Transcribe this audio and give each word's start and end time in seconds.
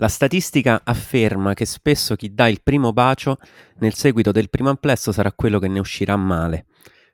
La 0.00 0.06
statistica 0.06 0.82
afferma 0.84 1.54
che 1.54 1.64
spesso 1.64 2.14
chi 2.14 2.32
dà 2.32 2.46
il 2.46 2.60
primo 2.62 2.92
bacio 2.92 3.38
nel 3.78 3.94
seguito 3.94 4.30
del 4.30 4.48
primo 4.48 4.68
amplesso 4.68 5.10
sarà 5.10 5.32
quello 5.32 5.58
che 5.58 5.66
ne 5.66 5.80
uscirà 5.80 6.14
male. 6.14 6.66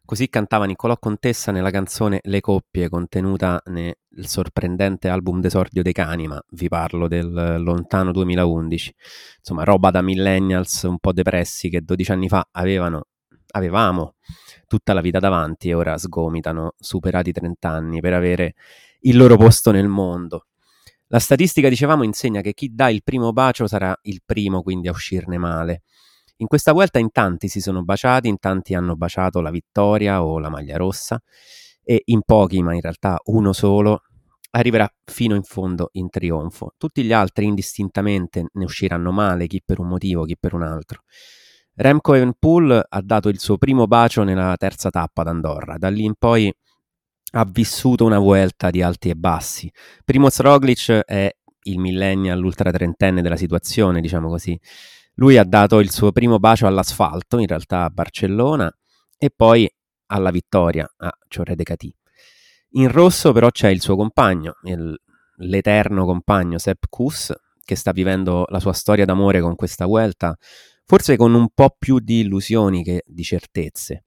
Così 0.04 0.28
cantava 0.28 0.66
Niccolò 0.66 0.98
Contessa 0.98 1.50
nella 1.50 1.70
canzone 1.70 2.20
Le 2.24 2.42
coppie, 2.42 2.90
contenuta 2.90 3.58
nel 3.70 3.96
sorprendente 4.26 5.08
album 5.08 5.40
d'esordio 5.40 5.82
dei 5.82 5.94
cani, 5.94 6.26
ma 6.26 6.38
vi 6.50 6.68
parlo 6.68 7.08
del 7.08 7.62
lontano 7.62 8.12
2011. 8.12 8.94
Insomma, 9.38 9.64
roba 9.64 9.90
da 9.90 10.02
millennials 10.02 10.82
un 10.82 10.98
po' 10.98 11.14
depressi 11.14 11.70
che 11.70 11.80
12 11.80 12.12
anni 12.12 12.28
fa 12.28 12.48
avevano, 12.50 13.06
avevamo 13.52 14.16
tutta 14.66 14.92
la 14.92 15.00
vita 15.00 15.20
davanti 15.20 15.70
e 15.70 15.74
ora 15.74 15.96
sgomitano, 15.96 16.74
superati 16.76 17.30
i 17.30 17.32
30 17.32 17.66
anni, 17.66 18.00
per 18.02 18.12
avere 18.12 18.56
il 19.00 19.16
loro 19.16 19.38
posto 19.38 19.70
nel 19.70 19.88
mondo. 19.88 20.48
La 21.08 21.18
statistica, 21.18 21.68
dicevamo, 21.68 22.02
insegna 22.02 22.40
che 22.40 22.54
chi 22.54 22.74
dà 22.74 22.88
il 22.88 23.02
primo 23.02 23.32
bacio 23.32 23.66
sarà 23.66 23.96
il 24.02 24.22
primo 24.24 24.62
quindi 24.62 24.88
a 24.88 24.92
uscirne 24.92 25.38
male. 25.38 25.82
In 26.38 26.46
questa 26.46 26.72
volta 26.72 26.98
in 26.98 27.10
tanti 27.12 27.48
si 27.48 27.60
sono 27.60 27.84
baciati, 27.84 28.28
in 28.28 28.38
tanti 28.38 28.74
hanno 28.74 28.96
baciato 28.96 29.40
la 29.40 29.50
vittoria 29.50 30.24
o 30.24 30.38
la 30.38 30.48
maglia 30.48 30.76
rossa 30.76 31.22
e 31.82 32.02
in 32.06 32.22
pochi, 32.24 32.62
ma 32.62 32.74
in 32.74 32.80
realtà 32.80 33.20
uno 33.26 33.52
solo, 33.52 34.02
arriverà 34.50 34.88
fino 35.04 35.34
in 35.34 35.42
fondo 35.42 35.90
in 35.92 36.08
trionfo. 36.08 36.74
Tutti 36.76 37.02
gli 37.04 37.12
altri 37.12 37.44
indistintamente 37.44 38.46
ne 38.50 38.64
usciranno 38.64 39.12
male, 39.12 39.46
chi 39.46 39.62
per 39.64 39.78
un 39.78 39.88
motivo, 39.88 40.24
chi 40.24 40.36
per 40.38 40.54
un 40.54 40.62
altro. 40.62 41.02
Remco 41.76 42.14
Evenpool 42.14 42.84
ha 42.88 43.00
dato 43.02 43.28
il 43.28 43.38
suo 43.38 43.58
primo 43.58 43.86
bacio 43.86 44.22
nella 44.22 44.54
terza 44.56 44.90
tappa 44.90 45.24
d'Andorra, 45.24 45.76
da 45.76 45.88
lì 45.88 46.04
in 46.04 46.14
poi 46.16 46.52
ha 47.36 47.44
vissuto 47.44 48.04
una 48.04 48.18
vuelta 48.18 48.70
di 48.70 48.80
alti 48.80 49.08
e 49.10 49.14
bassi. 49.14 49.70
Primoz 50.04 50.38
Roglic 50.40 50.90
è 51.04 51.34
il 51.66 51.78
millennial 51.78 52.42
ultra 52.42 52.70
trentenne 52.70 53.22
della 53.22 53.36
situazione, 53.36 54.00
diciamo 54.00 54.28
così. 54.28 54.58
Lui 55.14 55.36
ha 55.36 55.44
dato 55.44 55.80
il 55.80 55.90
suo 55.90 56.12
primo 56.12 56.38
bacio 56.38 56.66
all'asfalto, 56.66 57.38
in 57.38 57.46
realtà 57.46 57.84
a 57.84 57.90
Barcellona, 57.90 58.72
e 59.18 59.30
poi 59.34 59.68
alla 60.06 60.30
vittoria 60.30 60.88
a 60.96 61.12
Ciorre 61.28 61.56
de 61.56 61.62
Catì. 61.64 61.94
In 62.76 62.90
rosso 62.90 63.32
però 63.32 63.50
c'è 63.50 63.68
il 63.68 63.80
suo 63.80 63.96
compagno, 63.96 64.54
il- 64.64 64.96
l'eterno 65.38 66.04
compagno 66.04 66.58
Sepp 66.58 66.84
Kuss, 66.88 67.32
che 67.64 67.74
sta 67.76 67.92
vivendo 67.92 68.44
la 68.48 68.60
sua 68.60 68.72
storia 68.72 69.04
d'amore 69.04 69.40
con 69.40 69.56
questa 69.56 69.86
vuelta, 69.86 70.36
forse 70.84 71.16
con 71.16 71.34
un 71.34 71.48
po' 71.52 71.74
più 71.76 71.98
di 71.98 72.20
illusioni 72.20 72.84
che 72.84 73.02
di 73.06 73.22
certezze. 73.22 74.04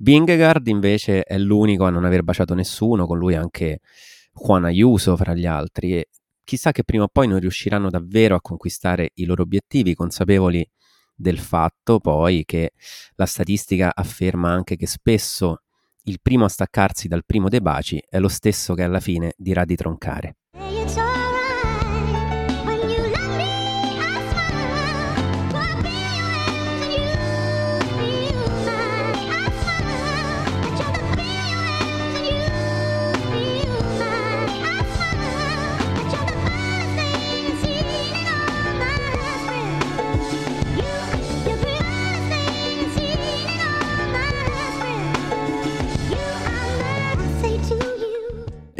Vingegaard 0.00 0.66
invece 0.68 1.22
è 1.22 1.36
l'unico 1.38 1.84
a 1.84 1.90
non 1.90 2.04
aver 2.04 2.22
baciato 2.22 2.54
nessuno, 2.54 3.06
con 3.06 3.18
lui 3.18 3.34
anche 3.34 3.80
Juan 4.32 4.64
Ayuso 4.64 5.16
fra 5.16 5.34
gli 5.34 5.46
altri 5.46 5.94
e 5.94 6.08
chissà 6.44 6.72
che 6.72 6.84
prima 6.84 7.04
o 7.04 7.08
poi 7.08 7.26
non 7.26 7.40
riusciranno 7.40 7.90
davvero 7.90 8.36
a 8.36 8.40
conquistare 8.40 9.10
i 9.14 9.24
loro 9.24 9.42
obiettivi, 9.42 9.94
consapevoli 9.94 10.66
del 11.14 11.38
fatto 11.38 11.98
poi 11.98 12.44
che 12.44 12.72
la 13.16 13.26
statistica 13.26 13.90
afferma 13.92 14.50
anche 14.50 14.76
che 14.76 14.86
spesso 14.86 15.62
il 16.04 16.20
primo 16.22 16.44
a 16.44 16.48
staccarsi 16.48 17.08
dal 17.08 17.24
primo 17.26 17.48
dei 17.48 17.60
baci 17.60 18.00
è 18.08 18.18
lo 18.18 18.28
stesso 18.28 18.74
che 18.74 18.84
alla 18.84 19.00
fine 19.00 19.32
dirà 19.36 19.64
di 19.64 19.74
troncare. 19.74 20.36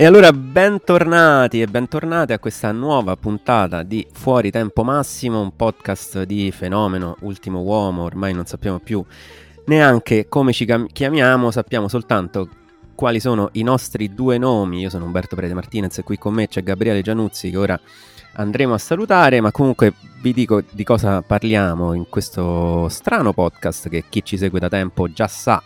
E 0.00 0.04
allora 0.04 0.32
bentornati 0.32 1.60
e 1.60 1.66
bentornate 1.66 2.32
a 2.32 2.38
questa 2.38 2.70
nuova 2.70 3.16
puntata 3.16 3.82
di 3.82 4.06
Fuori 4.12 4.52
Tempo 4.52 4.84
Massimo, 4.84 5.40
un 5.40 5.56
podcast 5.56 6.22
di 6.22 6.52
fenomeno 6.52 7.16
ultimo 7.22 7.62
uomo, 7.62 8.04
ormai 8.04 8.32
non 8.32 8.46
sappiamo 8.46 8.78
più 8.78 9.04
neanche 9.66 10.28
come 10.28 10.52
ci 10.52 10.72
chiamiamo, 10.92 11.50
sappiamo 11.50 11.88
soltanto 11.88 12.48
quali 12.94 13.18
sono 13.18 13.48
i 13.54 13.64
nostri 13.64 14.14
due 14.14 14.38
nomi. 14.38 14.82
Io 14.82 14.88
sono 14.88 15.04
Umberto 15.04 15.34
Prete 15.34 15.52
Martinez 15.52 15.98
e 15.98 16.04
qui 16.04 16.16
con 16.16 16.32
me 16.32 16.46
c'è 16.46 16.62
Gabriele 16.62 17.02
Gianuzzi 17.02 17.50
che 17.50 17.56
ora 17.56 17.80
andremo 18.34 18.74
a 18.74 18.78
salutare, 18.78 19.40
ma 19.40 19.50
comunque 19.50 19.94
vi 20.22 20.32
dico 20.32 20.62
di 20.70 20.84
cosa 20.84 21.22
parliamo 21.22 21.92
in 21.92 22.08
questo 22.08 22.88
strano 22.88 23.32
podcast 23.32 23.88
che 23.88 24.04
chi 24.08 24.24
ci 24.24 24.38
segue 24.38 24.60
da 24.60 24.68
tempo 24.68 25.10
già 25.10 25.26
sa. 25.26 25.60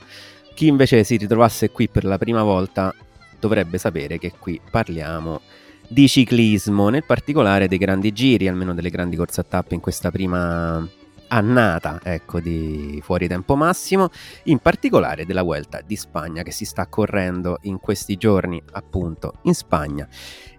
Chi 0.54 0.68
invece 0.68 1.04
si 1.04 1.18
ritrovasse 1.18 1.70
qui 1.70 1.86
per 1.86 2.04
la 2.04 2.16
prima 2.16 2.42
volta 2.42 2.94
dovrebbe 3.42 3.76
sapere 3.76 4.18
che 4.18 4.34
qui 4.38 4.60
parliamo 4.70 5.40
di 5.88 6.06
ciclismo, 6.06 6.88
nel 6.90 7.04
particolare 7.04 7.66
dei 7.66 7.76
grandi 7.76 8.12
giri, 8.12 8.46
almeno 8.46 8.72
delle 8.72 8.88
grandi 8.88 9.16
corse 9.16 9.40
a 9.40 9.44
tappe 9.44 9.74
in 9.74 9.80
questa 9.80 10.12
prima 10.12 10.88
annata, 11.26 11.98
ecco, 12.04 12.38
di 12.38 13.00
fuori 13.02 13.26
tempo 13.26 13.56
massimo, 13.56 14.10
in 14.44 14.58
particolare 14.58 15.26
della 15.26 15.42
Vuelta 15.42 15.80
di 15.84 15.96
Spagna 15.96 16.42
che 16.42 16.52
si 16.52 16.64
sta 16.64 16.86
correndo 16.86 17.58
in 17.62 17.80
questi 17.80 18.16
giorni, 18.16 18.62
appunto, 18.72 19.34
in 19.42 19.54
Spagna. 19.54 20.06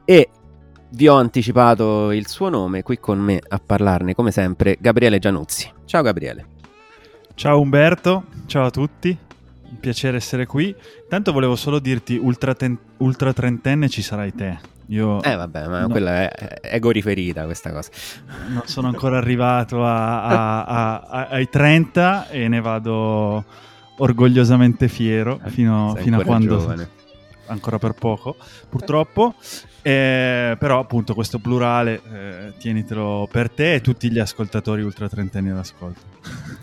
E 0.03 0.29
vi 0.89 1.07
ho 1.07 1.15
anticipato 1.15 2.11
il 2.11 2.27
suo 2.27 2.49
nome, 2.49 2.83
qui 2.83 2.99
con 2.99 3.17
me 3.19 3.39
a 3.47 3.59
parlarne 3.65 4.13
come 4.13 4.31
sempre 4.31 4.77
Gabriele 4.79 5.19
Gianuzzi. 5.19 5.71
Ciao 5.85 6.01
Gabriele. 6.01 6.47
Ciao 7.33 7.59
Umberto, 7.59 8.25
ciao 8.45 8.65
a 8.65 8.71
tutti, 8.71 9.17
un 9.69 9.79
piacere 9.79 10.17
essere 10.17 10.45
qui. 10.45 10.75
Tanto 11.09 11.31
volevo 11.31 11.55
solo 11.55 11.79
dirti, 11.79 12.17
ultra, 12.17 12.53
ten- 12.53 12.77
ultra 12.97 13.33
trentenne 13.33 13.89
ci 13.89 14.01
sarai 14.01 14.33
te. 14.33 14.71
Io 14.87 15.21
Eh 15.23 15.35
vabbè, 15.35 15.67
ma 15.67 15.81
No. 15.81 15.87
quella 15.87 16.29
è 16.29 16.59
ego 16.61 16.91
riferita 16.91 17.45
questa 17.45 17.71
cosa. 17.71 17.89
non 18.49 18.63
sono 18.65 18.87
ancora 18.89 19.17
arrivato 19.17 19.83
a- 19.85 20.23
a- 20.25 20.99
a- 20.99 21.27
ai 21.29 21.49
30 21.49 22.27
e 22.29 22.47
ne 22.49 22.59
vado 22.59 23.45
orgogliosamente 23.97 24.87
fiero 24.89 25.39
fino, 25.45 25.91
Sei 25.95 26.03
fino 26.03 26.19
a 26.19 26.23
quando... 26.23 26.57
giovane. 26.59 26.89
Ancora 27.47 27.77
per 27.77 27.93
poco, 27.93 28.35
purtroppo. 28.69 29.35
Eh, 29.85 30.55
però 30.57 30.79
appunto 30.79 31.13
questo 31.13 31.39
plurale 31.39 32.01
eh, 32.09 32.53
tienitelo 32.57 33.27
per 33.29 33.49
te 33.49 33.75
e 33.75 33.81
tutti 33.81 34.09
gli 34.09 34.17
ascoltatori 34.17 34.81
ultra 34.81 35.09
trentenni 35.09 35.49
all'ascolto. 35.49 36.01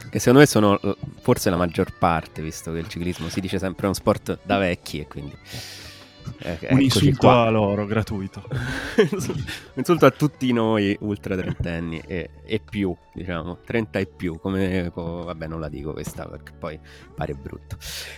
Che 0.09 0.19
secondo 0.19 0.41
me 0.41 0.47
sono 0.47 0.81
forse 1.21 1.51
la 1.51 1.57
maggior 1.57 1.97
parte, 1.97 2.41
visto 2.41 2.73
che 2.73 2.79
il 2.79 2.89
ciclismo 2.89 3.29
si 3.29 3.41
dice 3.41 3.59
sempre 3.59 3.87
uno 3.87 3.95
sport 3.95 4.39
da 4.43 4.59
vecchi 4.59 5.01
e 5.01 5.07
quindi... 5.07 5.37
eh, 6.43 6.69
Un 6.71 6.81
insulto 6.81 7.17
qua. 7.19 7.43
a 7.43 7.51
loro, 7.51 7.87
gratuito. 7.87 8.43
Un 8.49 9.39
insulto 9.77 10.07
a 10.07 10.11
tutti 10.11 10.53
noi 10.53 10.97
ultra 11.01 11.37
trentenni 11.37 12.01
e, 12.07 12.31
e 12.45 12.61
più, 12.61 12.95
diciamo, 13.13 13.59
30 13.65 13.99
e 13.99 14.07
più, 14.07 14.39
come 14.39 14.91
co- 14.93 15.25
vabbè 15.25 15.47
non 15.47 15.61
la 15.61 15.69
dico 15.69 15.93
questa 15.93 16.27
perché 16.27 16.53
poi 16.59 16.79
pare 17.15 17.35
brutto. 17.35 17.77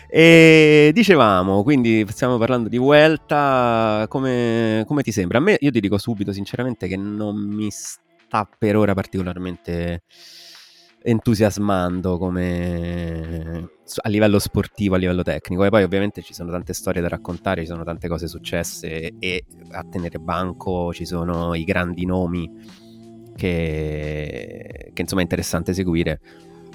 E 0.08 0.90
dicevamo, 0.94 1.62
quindi 1.62 2.04
stiamo 2.08 2.38
parlando 2.38 2.68
di 2.68 2.78
Vuelta, 2.78 4.06
come, 4.08 4.84
come 4.86 5.02
ti 5.02 5.12
sembra? 5.12 5.38
A 5.38 5.40
me, 5.40 5.56
io 5.60 5.70
ti 5.70 5.80
dico 5.80 5.98
subito 5.98 6.32
sinceramente 6.32 6.86
che 6.88 6.96
non 6.96 7.36
mi 7.36 7.70
sta 7.70 8.48
per 8.58 8.76
ora 8.76 8.94
particolarmente 8.94 10.02
entusiasmando 11.04 12.16
come 12.18 13.68
a 14.00 14.08
livello 14.08 14.38
sportivo, 14.38 14.94
a 14.94 14.98
livello 14.98 15.22
tecnico. 15.22 15.64
E 15.64 15.70
poi 15.70 15.82
ovviamente 15.82 16.22
ci 16.22 16.34
sono 16.34 16.50
tante 16.50 16.72
storie 16.72 17.02
da 17.02 17.08
raccontare, 17.08 17.62
ci 17.62 17.66
sono 17.66 17.84
tante 17.84 18.08
cose 18.08 18.28
successe 18.28 19.14
e 19.18 19.44
a 19.70 19.84
tenere 19.84 20.18
banco 20.18 20.92
ci 20.92 21.04
sono 21.04 21.54
i 21.54 21.64
grandi 21.64 22.04
nomi 22.04 22.50
che, 23.36 24.90
che 24.92 25.00
insomma 25.02 25.20
è 25.20 25.24
interessante 25.24 25.74
seguire. 25.74 26.20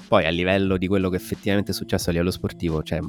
Poi 0.06 0.24
a 0.24 0.30
livello 0.30 0.76
di 0.76 0.86
quello 0.86 1.10
che 1.10 1.16
effettivamente 1.16 1.72
è 1.72 1.74
successo 1.74 2.08
a 2.08 2.12
livello 2.12 2.30
sportivo, 2.30 2.82
cioè 2.82 3.00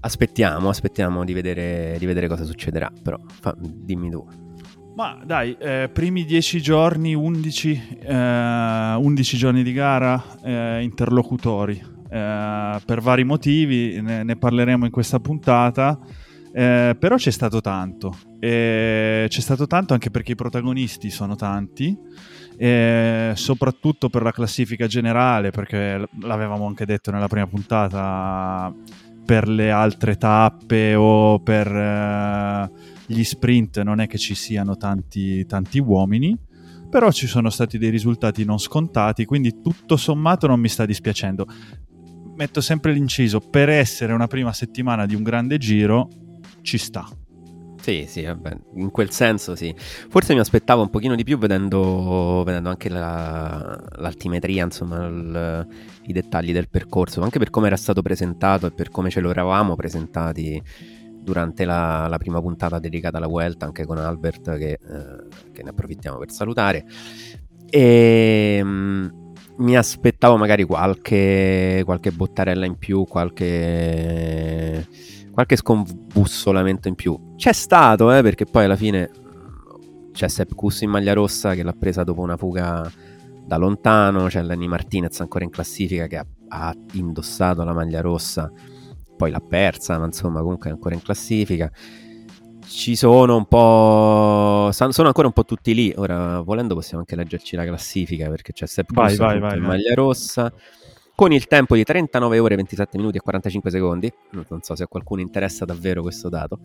aspettiamo, 0.00 0.68
aspettiamo 0.68 1.24
di 1.24 1.32
vedere, 1.32 1.96
di 1.98 2.06
vedere 2.06 2.26
cosa 2.26 2.44
succederà, 2.44 2.90
però 3.02 3.18
fa- 3.40 3.54
dimmi 3.58 4.10
tu. 4.10 4.26
Ma 4.96 5.18
dai, 5.24 5.56
eh, 5.58 5.88
primi 5.92 6.24
10 6.24 6.60
giorni, 6.60 7.14
11, 7.14 7.98
eh, 8.02 8.94
11 8.98 9.36
giorni 9.36 9.62
di 9.62 9.72
gara, 9.72 10.22
eh, 10.42 10.82
interlocutori. 10.82 11.98
Eh, 12.10 12.80
per 12.84 13.00
vari 13.00 13.24
motivi, 13.24 14.00
ne, 14.00 14.22
ne 14.22 14.36
parleremo 14.36 14.84
in 14.84 14.90
questa 14.90 15.20
puntata. 15.20 15.98
eh, 16.52 16.96
però 16.98 17.16
c'è 17.16 17.30
stato 17.30 17.60
tanto. 17.60 18.16
E 18.40 19.26
c'è 19.28 19.40
stato 19.40 19.66
tanto 19.66 19.92
anche 19.92 20.10
perché 20.10 20.32
i 20.32 20.36
protagonisti 20.36 21.10
sono 21.10 21.36
tanti. 21.36 21.96
soprattutto 23.34 24.08
per 24.10 24.22
la 24.22 24.32
classifica 24.32 24.86
generale, 24.86 25.50
perché 25.50 26.06
l'avevamo 26.20 26.66
anche 26.66 26.84
detto 26.84 27.10
nella 27.10 27.28
prima 27.28 27.46
puntata, 27.46 28.74
per 29.24 29.48
le 29.48 29.70
altre 29.70 30.16
tappe 30.16 30.94
o 30.96 31.38
per 31.40 31.66
eh, 31.68 32.70
gli 33.06 33.22
sprint 33.22 33.80
non 33.82 34.00
è 34.00 34.08
che 34.08 34.18
ci 34.18 34.34
siano 34.34 34.76
tanti, 34.76 35.46
tanti 35.46 35.78
uomini, 35.78 36.36
però 36.90 37.12
ci 37.12 37.28
sono 37.28 37.48
stati 37.48 37.78
dei 37.78 37.90
risultati 37.90 38.44
non 38.44 38.58
scontati, 38.58 39.24
quindi 39.24 39.60
tutto 39.62 39.96
sommato 39.96 40.48
non 40.48 40.58
mi 40.58 40.68
sta 40.68 40.84
dispiacendo. 40.84 41.46
Metto 42.40 42.62
sempre 42.62 42.92
l'inciso, 42.92 43.38
per 43.38 43.68
essere 43.68 44.14
una 44.14 44.26
prima 44.26 44.54
settimana 44.54 45.04
di 45.04 45.14
un 45.14 45.22
grande 45.22 45.58
giro, 45.58 46.08
ci 46.62 46.78
sta. 46.78 47.06
Sì, 47.82 48.06
sì, 48.08 48.22
vabbè, 48.22 48.56
in 48.76 48.90
quel 48.90 49.10
senso 49.10 49.54
sì. 49.54 49.74
Forse 49.76 50.32
mi 50.32 50.40
aspettavo 50.40 50.80
un 50.80 50.88
pochino 50.88 51.16
di 51.16 51.22
più 51.22 51.36
vedendo, 51.36 52.42
vedendo 52.42 52.70
anche 52.70 52.88
la- 52.88 53.78
l'altimetria, 53.96 54.64
insomma, 54.64 55.04
il- 55.06 55.66
i 56.04 56.12
dettagli 56.14 56.54
del 56.54 56.70
percorso, 56.70 57.20
anche 57.20 57.38
per 57.38 57.50
come 57.50 57.66
era 57.66 57.76
stato 57.76 58.00
presentato 58.00 58.68
e 58.68 58.70
per 58.70 58.88
come 58.88 59.10
ce 59.10 59.20
lo 59.20 59.28
eravamo 59.28 59.76
presentati 59.76 60.62
durante 61.22 61.66
la, 61.66 62.06
la 62.08 62.16
prima 62.16 62.40
puntata 62.40 62.78
dedicata 62.78 63.18
alla 63.18 63.26
Vuelta, 63.26 63.66
anche 63.66 63.84
con 63.84 63.98
Albert, 63.98 64.56
che, 64.56 64.70
eh, 64.70 65.50
che 65.52 65.62
ne 65.62 65.68
approfittiamo 65.68 66.16
per 66.16 66.30
salutare. 66.30 66.86
E 67.68 68.60
mm, 68.64 69.06
mi 69.60 69.76
aspettavo 69.76 70.36
magari 70.36 70.64
qualche, 70.64 71.82
qualche 71.84 72.12
bottarella 72.12 72.64
in 72.64 72.76
più, 72.76 73.04
qualche, 73.04 74.86
qualche 75.30 75.56
scombussolamento 75.56 76.88
in 76.88 76.94
più. 76.94 77.34
C'è 77.36 77.52
stato, 77.52 78.12
eh, 78.12 78.22
perché 78.22 78.46
poi 78.46 78.64
alla 78.64 78.76
fine 78.76 79.10
mm, 79.10 80.12
c'è 80.12 80.28
Sepp 80.28 80.54
Kuss 80.54 80.80
in 80.80 80.90
maglia 80.90 81.12
rossa 81.12 81.54
che 81.54 81.62
l'ha 81.62 81.74
presa 81.78 82.04
dopo 82.04 82.22
una 82.22 82.36
fuga 82.36 82.90
da 83.44 83.56
lontano, 83.56 84.26
c'è 84.26 84.42
Lenny 84.42 84.66
Martinez 84.66 85.20
ancora 85.20 85.44
in 85.44 85.50
classifica 85.50 86.06
che 86.06 86.16
ha, 86.16 86.26
ha 86.48 86.74
indossato 86.92 87.62
la 87.62 87.72
maglia 87.72 88.00
rossa, 88.00 88.50
poi 89.16 89.30
l'ha 89.30 89.42
persa, 89.46 89.98
ma 89.98 90.06
insomma 90.06 90.40
comunque 90.40 90.70
è 90.70 90.72
ancora 90.72 90.94
in 90.94 91.02
classifica. 91.02 91.70
Ci 92.70 92.94
sono 92.94 93.34
un 93.36 93.46
po'. 93.46 94.70
Sono 94.70 95.08
ancora 95.08 95.26
un 95.26 95.32
po' 95.32 95.44
tutti 95.44 95.74
lì. 95.74 95.92
Ora, 95.96 96.40
volendo, 96.40 96.74
possiamo 96.74 97.00
anche 97.00 97.16
leggerci 97.16 97.56
la 97.56 97.64
classifica 97.64 98.30
perché 98.30 98.52
c'è 98.52 98.66
Sepp 98.66 98.92
Vai, 98.92 99.16
vai, 99.16 99.40
vai, 99.40 99.58
in 99.58 99.64
maglia 99.64 99.92
rossa. 99.94 100.52
Con 101.16 101.32
il 101.32 101.48
tempo 101.48 101.74
di 101.74 101.82
39 101.82 102.38
ore, 102.38 102.54
27 102.54 102.96
minuti 102.96 103.18
e 103.18 103.20
45 103.20 103.70
secondi. 103.70 104.10
Non 104.30 104.44
non 104.48 104.62
so 104.62 104.76
se 104.76 104.84
a 104.84 104.86
qualcuno 104.86 105.20
interessa 105.20 105.64
davvero 105.64 106.00
questo 106.00 106.28
dato. 106.28 106.60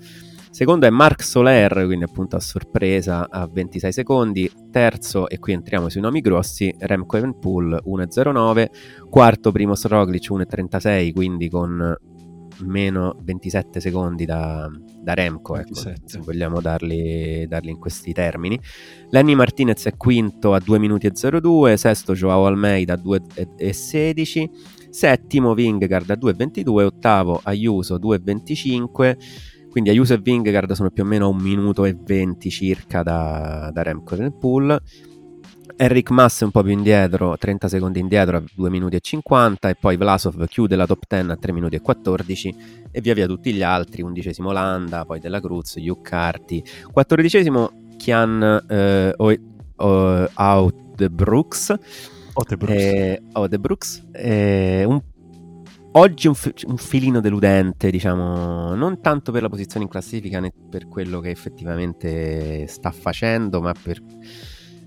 Secondo 0.52 0.86
è 0.86 0.92
Marc 0.92 1.24
Soler, 1.24 1.86
quindi 1.86 2.06
appunto 2.06 2.36
a 2.36 2.40
sorpresa 2.40 3.28
a 3.28 3.50
26 3.51 3.92
secondi. 3.92 4.50
Terzo, 4.72 5.28
e 5.28 5.40
qui 5.40 5.54
entriamo 5.54 5.90
sui 5.90 6.01
nomi 6.01 6.22
grossi, 6.22 6.74
Remco 6.78 7.18
Evenpool 7.18 7.81
1.09. 7.84 8.68
Quarto, 9.10 9.51
Primo 9.51 9.74
Roglic 9.81 10.30
1.36, 10.30 11.12
quindi 11.13 11.50
con 11.50 11.98
meno 12.60 13.18
27 13.22 13.80
secondi 13.80 14.25
da, 14.25 14.69
da 15.02 15.13
Remco, 15.13 15.56
ecco, 15.56 15.81
27. 15.81 16.02
se 16.06 16.19
vogliamo 16.19 16.62
darli, 16.62 17.46
darli 17.48 17.72
in 17.72 17.80
questi 17.80 18.13
termini. 18.13 18.60
Lenny 19.10 19.36
Martinez 19.36 19.86
è 19.86 19.98
quinto 19.98 20.54
a 20.54 20.60
2 20.60 20.80
minuti 20.80 21.07
e 21.07 21.12
02, 21.12 21.78
sesto 21.78 22.13
Joao 22.13 22.46
Almeida 22.46 22.94
a 22.94 22.98
2 22.98 23.22
e- 23.36 23.50
e 23.57 23.74
16, 23.74 24.50
settimo 24.90 25.54
Vingegaard 25.54 26.10
a 26.10 26.16
2,22, 26.16 26.84
ottavo 26.84 27.40
Ayuso 27.44 27.98
2,25, 27.98 29.18
quindi 29.69 29.90
Ayuso 29.90 30.13
e 30.13 30.19
Vingegaard 30.19 30.72
sono 30.72 30.90
più 30.90 31.04
o 31.04 31.06
meno 31.06 31.25
a 31.25 31.30
1 31.30 31.42
minuto 31.42 31.86
e 31.86 31.98
20 32.00 32.50
circa 32.50 33.04
da, 33.04 33.69
da 33.74 33.84
Remco 33.84 34.16
nel 34.16 34.34
pool. 34.34 34.81
Enric 35.77 36.10
Mas 36.12 36.39
è 36.42 36.45
un 36.45 36.51
po' 36.51 36.63
più 36.63 36.72
indietro, 36.72 37.38
30 37.38 37.68
secondi 37.68 38.00
indietro 38.00 38.38
a 38.38 38.44
2 38.56 38.69
minuti 38.69 38.95
e 38.95 39.00
50 39.01 39.68
e 39.69 39.75
poi 39.75 39.98
Vlasov 39.98 40.45
chiude 40.48 40.75
la 40.77 40.86
top 40.86 41.04
10 41.07 41.31
a 41.31 41.36
3 41.36 41.51
minuti 41.51 41.75
e 41.75 41.81
14 41.81 42.56
e 42.92 43.01
via 43.01 43.13
via 43.13 43.27
tutti 43.27 43.51
gli 43.51 43.62
altri, 43.62 44.01
undicesimo 44.01 44.51
Landa, 44.54 45.04
poi 45.04 45.19
Della 45.19 45.42
Cruz, 45.42 45.75
Hugh 45.75 46.01
Carty, 46.01 46.63
quattordicesimo 46.92 47.72
Kian 47.98 48.63
eh, 48.69 49.13
O- 49.18 49.36
O- 49.77 50.30
Oudbrooks, 50.33 51.75
Otebrooks. 52.33 52.74
eh, 52.81 53.22
Odebrooks, 53.33 54.07
eh, 54.13 54.86
un- 54.86 55.01
oggi 55.92 56.27
un, 56.30 56.36
fi- 56.36 56.54
un 56.68 56.77
filino 56.77 57.19
deludente, 57.19 57.89
diciamo, 57.92 58.75
non 58.75 59.01
tanto 59.01 59.33
per 59.33 59.42
la 59.42 59.50
posizione 59.50 59.83
in 59.83 59.92
classifica 59.92 60.39
né 60.39 60.54
per 60.69 60.88
quello 60.88 61.19
che 61.19 61.31
effettivamente 61.31 62.66
sta 62.68 62.92
facendo, 62.92 63.60
ma 63.60 63.74
per, 63.74 64.00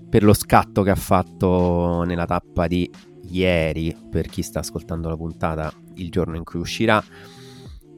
per 0.09 0.23
lo 0.23 0.33
scatto 0.33 0.81
che 0.81 0.89
ha 0.89 0.95
fatto 0.95 2.03
nella 2.03 2.25
tappa 2.25 2.67
di 2.67 2.89
ieri, 3.29 3.95
per 4.09 4.27
chi 4.27 4.41
sta 4.41 4.59
ascoltando 4.59 5.07
la 5.07 5.15
puntata 5.15 5.71
il 5.95 6.09
giorno 6.09 6.35
in 6.35 6.43
cui 6.43 6.59
uscirà, 6.59 7.03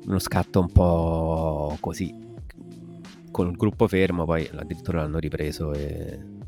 uno 0.06 0.19
scatto 0.19 0.60
un 0.60 0.72
po' 0.72 1.78
così, 1.80 2.13
con 3.31 3.50
il 3.50 3.56
gruppo 3.56 3.88
fermo, 3.88 4.25
poi 4.25 4.50
addirittura 4.54 5.02
l'hanno 5.02 5.19
ripreso 5.19 5.74
e 5.74 6.40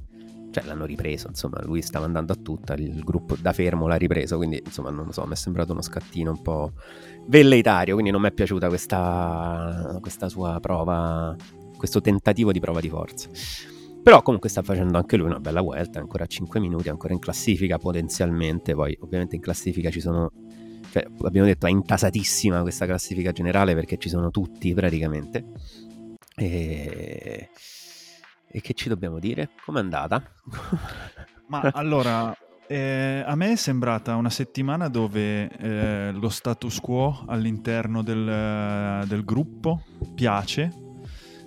cioè 0.52 0.66
l'hanno 0.66 0.86
ripreso, 0.86 1.30
insomma, 1.30 1.60
lui 1.64 1.82
stava 1.82 2.06
andando 2.06 2.34
a 2.34 2.36
tutta, 2.36 2.76
il 2.76 3.04
gruppo 3.04 3.36
da 3.40 3.54
fermo 3.54 3.88
l'ha 3.88 3.96
ripreso, 3.96 4.38
quindi 4.38 4.62
insomma, 4.64 4.92
non 4.92 5.06
lo 5.06 5.12
so, 5.12 5.26
mi 5.26 5.34
è 5.34 5.36
sembrato 5.36 5.72
uno 5.72 5.82
scattino 5.82 6.30
un 6.30 6.42
po' 6.44 6.74
velleitario, 7.26 7.94
quindi 7.94 8.12
non 8.12 8.22
mi 8.22 8.28
è 8.28 8.32
piaciuta 8.32 8.68
questa, 8.68 9.98
questa 10.00 10.30
sua 10.30 10.60
prova, 10.60 11.36
questo 11.76 12.02
tentativo 12.02 12.52
di 12.52 12.60
prova 12.60 12.80
di 12.82 12.90
forza. 12.90 13.30
Però 14.04 14.22
comunque 14.22 14.50
sta 14.50 14.62
facendo 14.62 14.98
anche 14.98 15.16
lui 15.16 15.28
una 15.28 15.40
bella 15.40 15.62
vuelta, 15.62 16.00
ancora 16.00 16.26
a 16.26 16.28
5 16.28 16.60
minuti, 16.60 16.90
ancora 16.90 17.14
in 17.14 17.20
classifica 17.20 17.78
potenzialmente, 17.78 18.74
poi 18.74 18.98
ovviamente 19.00 19.36
in 19.36 19.42
classifica 19.42 19.90
ci 19.90 20.02
sono, 20.02 20.32
cioè 20.92 21.06
abbiamo 21.22 21.48
detto 21.48 21.68
è 21.68 21.70
intasatissima 21.70 22.62
questa 22.62 22.86
classifica 22.86 23.32
generale 23.32 23.74
perché 23.74 23.98
ci 23.98 24.10
sono 24.10 24.30
tutti 24.30 24.74
praticamente. 24.74 25.46
E... 26.36 27.50
E 28.56 28.62
che 28.62 28.76
ci 28.76 28.88
dobbiamo 28.88 29.18
dire? 29.18 29.50
Com'è 29.66 29.80
andata? 29.80 30.22
Ma 31.50 31.62
allora, 31.74 32.38
eh, 32.68 33.24
a 33.26 33.36
me 33.36 33.54
è 33.54 33.56
sembrata 33.56 34.16
una 34.16 34.30
settimana 34.30 34.90
dove 34.90 35.50
eh, 35.50 36.12
lo 36.12 36.30
status 36.30 36.80
quo 36.80 37.24
all'interno 37.26 38.04
del, 38.04 39.08
del 39.08 39.26
gruppo 39.26 39.84
piace, 40.14 40.72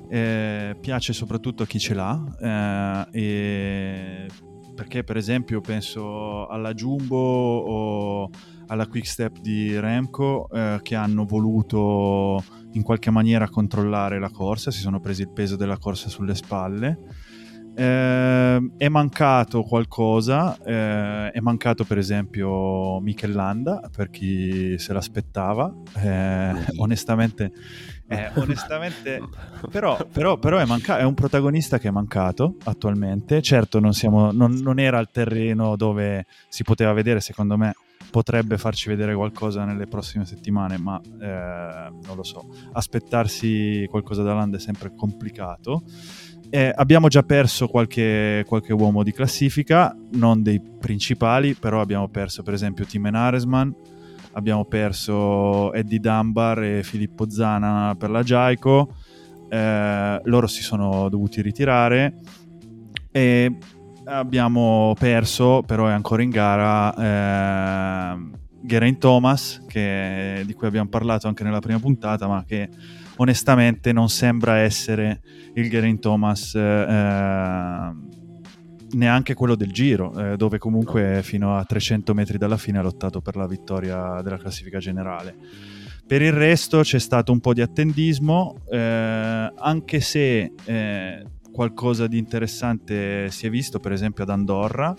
eh, 0.09 0.77
piace 0.81 1.13
soprattutto 1.13 1.63
a 1.63 1.67
chi 1.67 1.79
ce 1.79 1.95
l'ha, 1.95 3.07
eh, 3.11 4.27
perché 4.75 5.05
per 5.05 5.17
esempio 5.17 5.61
penso 5.61 6.47
alla 6.47 6.75
Jumbo 6.75 7.17
o 7.17 8.31
alla 8.67 8.87
Quick 8.87 9.07
Step 9.07 9.39
di 9.41 9.79
Remco 9.79 10.49
eh, 10.51 10.81
che 10.83 10.95
hanno 10.95 11.25
voluto 11.25 12.43
in 12.73 12.83
qualche 12.83 13.11
maniera 13.11 13.49
controllare 13.49 14.19
la 14.19 14.31
corsa, 14.31 14.71
si 14.71 14.81
sono 14.81 15.01
presi 15.01 15.23
il 15.23 15.31
peso 15.31 15.57
della 15.57 15.79
corsa 15.79 16.09
sulle 16.09 16.35
spalle. 16.35 16.99
Eh, 17.79 18.71
è 18.79 18.89
mancato 18.89 19.63
qualcosa, 19.63 20.57
eh, 20.63 21.31
è 21.31 21.41
mancato 21.41 21.85
per 21.85 21.99
esempio 21.99 23.01
Michel 23.01 23.33
Landa 23.33 23.91
per 23.95 24.09
chi 24.09 24.79
se 24.79 24.93
l'aspettava. 24.95 25.75
Eh, 25.97 26.53
onestamente, 26.79 27.53
eh, 28.09 28.31
onestamente 28.37 29.21
però, 29.71 29.97
però- 30.11 30.37
però 30.39 30.59
è, 30.59 30.65
manca- 30.65 30.99
è 30.99 31.03
un 31.05 31.15
protagonista 31.15 31.79
che 31.79 31.89
è 31.89 31.91
mancato 31.91 32.57
attualmente. 32.65 33.43
Certo, 33.43 33.81
non, 33.81 33.93
siamo- 33.93 34.31
non- 34.33 34.55
non 34.63 34.79
era 34.79 34.99
il 34.99 35.09
terreno 35.13 35.77
dove 35.77 36.27
si 36.49 36.63
poteva 36.63 36.93
vedere, 36.93 37.21
secondo 37.21 37.57
me 37.57 37.75
potrebbe 38.11 38.57
farci 38.57 38.89
vedere 38.89 39.15
qualcosa 39.15 39.65
nelle 39.65 39.87
prossime 39.87 40.25
settimane, 40.25 40.79
ma 40.79 40.99
eh, 41.21 41.91
non 42.07 42.17
lo 42.17 42.23
so. 42.23 42.47
Aspettarsi 42.73 43.87
qualcosa 43.91 44.23
da 44.23 44.33
Landa 44.35 44.57
è 44.57 44.61
sempre 44.61 44.93
complicato. 44.95 45.83
Eh, 46.49 46.73
abbiamo 46.75 47.09
già 47.09 47.23
perso 47.25 47.67
qualche, 47.67 48.45
qualche 48.47 48.73
uomo 48.73 49.03
di 49.03 49.13
classifica, 49.13 49.95
non 50.13 50.43
dei 50.43 50.61
principali, 50.79 51.55
però 51.55 51.81
abbiamo 51.81 52.09
perso 52.09 52.43
per 52.43 52.55
esempio 52.55 52.87
Tim 52.87 53.05
Aresman, 53.07 53.75
abbiamo 54.37 54.65
perso 54.67 55.73
Eddie 55.73 55.99
Dunbar 55.99 56.63
e 56.63 56.83
Filippo 56.83 57.29
Zana 57.29 57.95
per 57.99 58.11
la 58.11 58.23
Jaico, 58.23 58.95
eh, 59.49 60.21
loro 60.25 60.47
si 60.47 60.63
sono 60.63 61.09
dovuti 61.09 61.41
ritirare. 61.41 62.15
E 63.11 63.57
abbiamo 64.05 64.95
perso, 64.99 65.63
però 65.67 65.87
è 65.87 65.93
ancora 65.93 66.23
in 66.23 66.31
gara, 66.31 66.95
eh, 68.13 68.19
Geraint 68.61 68.99
Thomas, 68.99 69.65
che- 69.67 70.43
di 70.45 70.53
cui 70.53 70.67
abbiamo 70.67 70.89
parlato 70.89 71.29
anche 71.29 71.43
nella 71.43 71.61
prima 71.61 71.79
puntata, 71.79 72.27
ma 72.27 72.45
che 72.47 72.69
onestamente 73.17 73.93
non 73.93 74.11
sembra 74.11 74.59
essere 74.59 75.23
il 75.55 75.71
Geraint 75.71 76.01
Thomas 76.01 76.55
eh, 76.55 77.91
neanche 78.97 79.35
quello 79.35 79.55
del 79.55 79.73
giro, 79.73 80.13
eh, 80.33 80.37
dove 80.37 80.59
comunque 80.59 81.21
fino 81.23 81.57
a 81.57 81.65
300 81.65 82.15
metri 82.15 82.39
dalla 82.39 82.57
fine 82.57 82.79
ha 82.79 82.83
lottato 82.83 83.21
per 83.21 83.37
la 83.37 83.47
vittoria 83.47 84.21
della 84.23 84.39
classifica 84.39 84.79
generale. 84.79 85.35
Per 86.07 86.23
il 86.23 86.33
resto 86.33 86.81
c'è 86.81 86.99
stato 86.99 87.33
un 87.33 87.41
po' 87.41 87.53
di 87.53 87.61
attendismo, 87.61 88.61
eh, 88.71 89.53
anche 89.57 90.01
se 90.01 90.53
eh, 90.65 91.25
qualcosa 91.53 92.07
di 92.07 92.19
interessante 92.19 93.31
si 93.31 93.47
è 93.47 93.51
visto, 93.51 93.81
per 93.81 93.93
esempio 93.93 94.25
ad 94.25 94.31
Andorra. 94.31 94.95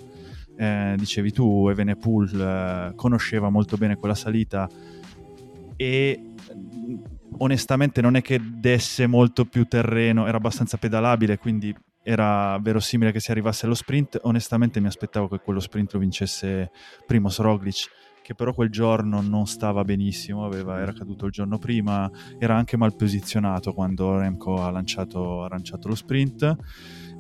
Eh, 0.60 0.96
dicevi 0.98 1.32
tu, 1.32 1.68
Evenepoel 1.70 2.42
eh, 2.42 2.96
conosceva 2.96 3.50
molto 3.50 3.78
bene 3.78 3.96
quella 3.96 4.16
salita 4.16 4.68
e 5.76 6.20
mh, 6.20 6.94
onestamente 7.38 8.02
non 8.02 8.16
è 8.16 8.22
che 8.22 8.42
desse 8.44 9.08
molto 9.08 9.46
più 9.46 9.66
terreno, 9.66 10.28
era 10.28 10.38
abbastanza 10.38 10.78
pedalabile, 10.78 11.38
quindi 11.38 11.74
era 12.08 12.58
verosimile 12.60 13.12
che 13.12 13.20
si 13.20 13.32
arrivasse 13.32 13.66
allo 13.66 13.76
sprint. 13.76 14.18
Onestamente 14.24 14.80
mi 14.80 14.88
aspettavo 14.88 15.28
che 15.28 15.40
quello 15.44 15.60
sprint 15.60 15.92
lo 15.92 16.00
vincesse 16.00 16.72
Primoz 17.06 17.40
Roglic, 17.40 17.90
che 18.22 18.34
però 18.34 18.54
quel 18.54 18.70
giorno 18.70 19.20
non 19.20 19.46
stava 19.46 19.84
benissimo, 19.84 20.46
aveva- 20.46 20.80
era 20.80 20.94
caduto 20.94 21.26
il 21.26 21.34
giorno 21.34 21.58
prima, 21.58 22.10
era 22.40 22.56
anche 22.56 22.78
mal 22.78 22.96
posizionato 22.96 23.74
quando 23.74 24.18
Remco 24.18 24.56
ha 24.56 24.72
lanciato, 24.72 25.44
ha 25.44 25.50
lanciato 25.50 25.90
lo 25.90 25.96
sprint. 25.96 26.56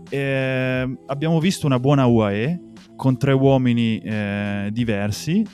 E 0.09 0.97
abbiamo 1.05 1.41
visto 1.41 1.65
una 1.65 1.81
buona 1.81 2.05
UAE 2.05 2.61
con 2.95 3.17
tre 3.17 3.33
uomini 3.33 3.99
eh, 3.99 4.69
diversi 4.71 5.45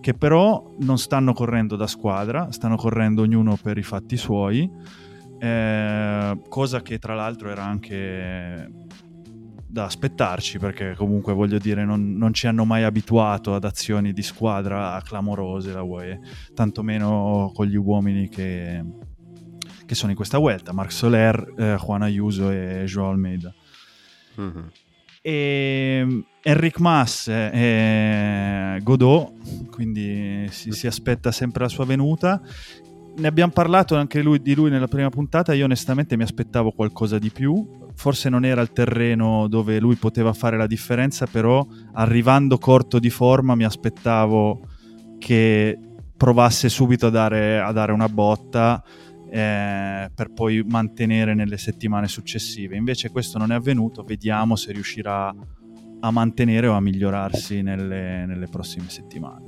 che 0.00 0.14
però 0.14 0.74
non 0.78 0.96
stanno 0.96 1.34
correndo 1.34 1.76
da 1.76 1.86
squadra, 1.86 2.50
stanno 2.52 2.76
correndo 2.76 3.20
ognuno 3.20 3.58
per 3.60 3.76
i 3.76 3.82
fatti 3.82 4.16
suoi, 4.16 4.70
eh, 5.38 6.38
cosa 6.48 6.82
che 6.82 6.98
tra 6.98 7.14
l'altro 7.14 7.50
era 7.50 7.64
anche 7.64 8.86
da 9.70 9.84
aspettarci 9.84 10.58
perché 10.58 10.94
comunque 10.96 11.34
voglio 11.34 11.58
dire 11.58 11.84
non, 11.84 12.16
non 12.16 12.32
ci 12.32 12.46
hanno 12.46 12.64
mai 12.64 12.84
abituato 12.84 13.54
ad 13.54 13.64
azioni 13.64 14.12
di 14.12 14.22
squadra 14.22 15.00
clamorose 15.04 15.72
la 15.72 15.82
UE, 15.82 16.18
tantomeno 16.54 17.52
con 17.54 17.66
gli 17.66 17.76
uomini 17.76 18.28
che, 18.28 18.82
che 19.84 19.94
sono 19.94 20.10
in 20.10 20.16
questa 20.16 20.38
vuelta, 20.38 20.72
Marc 20.72 20.90
Soler, 20.90 21.54
eh, 21.56 21.76
Juan 21.78 22.02
Ayuso 22.02 22.50
e 22.50 22.84
Joao 22.86 23.10
Almeida. 23.10 23.54
Mhm. 24.36 24.70
E 25.20 26.24
Enric 26.42 26.78
Mas 26.78 27.28
e 27.28 28.78
Godot, 28.82 29.68
quindi 29.70 30.46
si, 30.50 30.72
si 30.72 30.86
aspetta 30.86 31.30
sempre 31.30 31.64
la 31.64 31.68
sua 31.68 31.84
venuta. 31.84 32.40
Ne 33.18 33.26
abbiamo 33.26 33.50
parlato 33.50 33.96
anche 33.96 34.22
lui, 34.22 34.40
di 34.40 34.54
lui 34.54 34.70
nella 34.70 34.86
prima 34.86 35.10
puntata. 35.10 35.52
Io 35.52 35.64
onestamente 35.64 36.16
mi 36.16 36.22
aspettavo 36.22 36.70
qualcosa 36.70 37.18
di 37.18 37.30
più. 37.30 37.88
Forse 37.96 38.28
non 38.28 38.44
era 38.44 38.60
il 38.60 38.70
terreno 38.70 39.48
dove 39.48 39.80
lui 39.80 39.96
poteva 39.96 40.32
fare 40.32 40.56
la 40.56 40.68
differenza, 40.68 41.26
però 41.26 41.66
arrivando 41.94 42.58
corto 42.58 43.00
di 43.00 43.10
forma 43.10 43.56
mi 43.56 43.64
aspettavo 43.64 44.60
che 45.18 45.76
provasse 46.16 46.68
subito 46.68 47.08
a 47.08 47.10
dare, 47.10 47.58
a 47.58 47.72
dare 47.72 47.90
una 47.90 48.08
botta 48.08 48.84
eh, 49.28 50.10
per 50.14 50.32
poi 50.32 50.62
mantenere 50.64 51.34
nelle 51.34 51.58
settimane 51.58 52.06
successive. 52.06 52.76
Invece 52.76 53.10
questo 53.10 53.36
non 53.36 53.50
è 53.50 53.56
avvenuto, 53.56 54.04
vediamo 54.04 54.54
se 54.54 54.70
riuscirà 54.70 55.34
a 56.00 56.10
mantenere 56.12 56.68
o 56.68 56.74
a 56.74 56.80
migliorarsi 56.80 57.62
nelle, 57.62 58.26
nelle 58.26 58.46
prossime 58.46 58.88
settimane. 58.88 59.47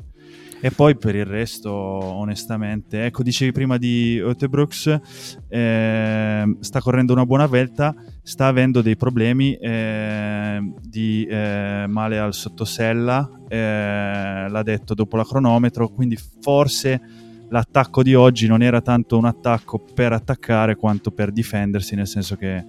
E 0.62 0.70
poi 0.70 0.94
per 0.94 1.14
il 1.14 1.24
resto, 1.24 1.72
onestamente, 1.72 3.06
ecco, 3.06 3.22
dicevi 3.22 3.50
prima 3.50 3.78
di 3.78 4.20
Otebrooks, 4.20 5.00
eh, 5.48 6.56
sta 6.60 6.80
correndo 6.80 7.14
una 7.14 7.24
buona 7.24 7.46
velta, 7.46 7.94
sta 8.22 8.46
avendo 8.46 8.82
dei 8.82 8.94
problemi 8.94 9.54
eh, 9.54 10.60
di 10.82 11.24
eh, 11.24 11.86
male 11.88 12.18
al 12.18 12.34
sottosella, 12.34 13.40
eh, 13.48 14.48
l'ha 14.50 14.62
detto 14.62 14.92
dopo 14.92 15.16
la 15.16 15.24
cronometro, 15.24 15.88
quindi 15.88 16.18
forse 16.42 17.00
l'attacco 17.48 18.02
di 18.02 18.14
oggi 18.14 18.46
non 18.46 18.62
era 18.62 18.82
tanto 18.82 19.16
un 19.16 19.24
attacco 19.24 19.78
per 19.78 20.12
attaccare 20.12 20.76
quanto 20.76 21.10
per 21.10 21.32
difendersi, 21.32 21.94
nel 21.94 22.06
senso 22.06 22.36
che 22.36 22.62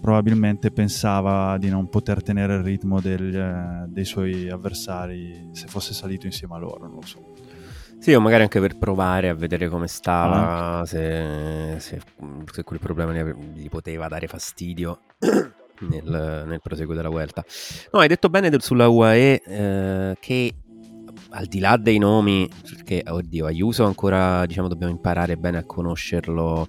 probabilmente 0.00 0.70
pensava 0.70 1.58
di 1.58 1.68
non 1.68 1.88
poter 1.88 2.22
tenere 2.22 2.56
il 2.56 2.62
ritmo 2.62 3.00
del, 3.00 3.34
eh, 3.34 3.84
dei 3.88 4.04
suoi 4.04 4.48
avversari 4.48 5.50
se 5.52 5.66
fosse 5.66 5.92
salito 5.92 6.26
insieme 6.26 6.54
a 6.54 6.58
loro, 6.58 6.86
non 6.86 6.94
lo 6.94 7.06
so. 7.06 7.32
Sì, 7.98 8.14
o 8.14 8.20
magari 8.20 8.42
anche 8.42 8.60
per 8.60 8.78
provare 8.78 9.28
a 9.28 9.34
vedere 9.34 9.68
come 9.68 9.86
stava, 9.86 10.86
se, 10.86 11.76
se, 11.78 12.00
se 12.50 12.64
quel 12.64 12.78
problema 12.78 13.12
gli, 13.12 13.68
poteva 13.68 14.08
dare 14.08 14.26
fastidio 14.26 15.00
nel, 15.80 16.44
nel 16.46 16.60
proseguo 16.62 16.94
della 16.94 17.10
Vuelta. 17.10 17.44
No, 17.92 18.00
hai 18.00 18.08
detto 18.08 18.30
bene 18.30 18.50
sulla 18.58 18.88
UAE 18.88 19.42
eh, 19.42 20.16
che 20.18 20.54
al 21.32 21.44
di 21.44 21.58
là 21.58 21.76
dei 21.76 21.98
nomi, 21.98 22.48
perché 22.62 23.04
oddio, 23.06 23.44
Ayuso 23.44 23.84
ancora 23.84 24.46
diciamo 24.46 24.68
dobbiamo 24.68 24.92
imparare 24.92 25.36
bene 25.36 25.58
a 25.58 25.64
conoscerlo 25.64 26.66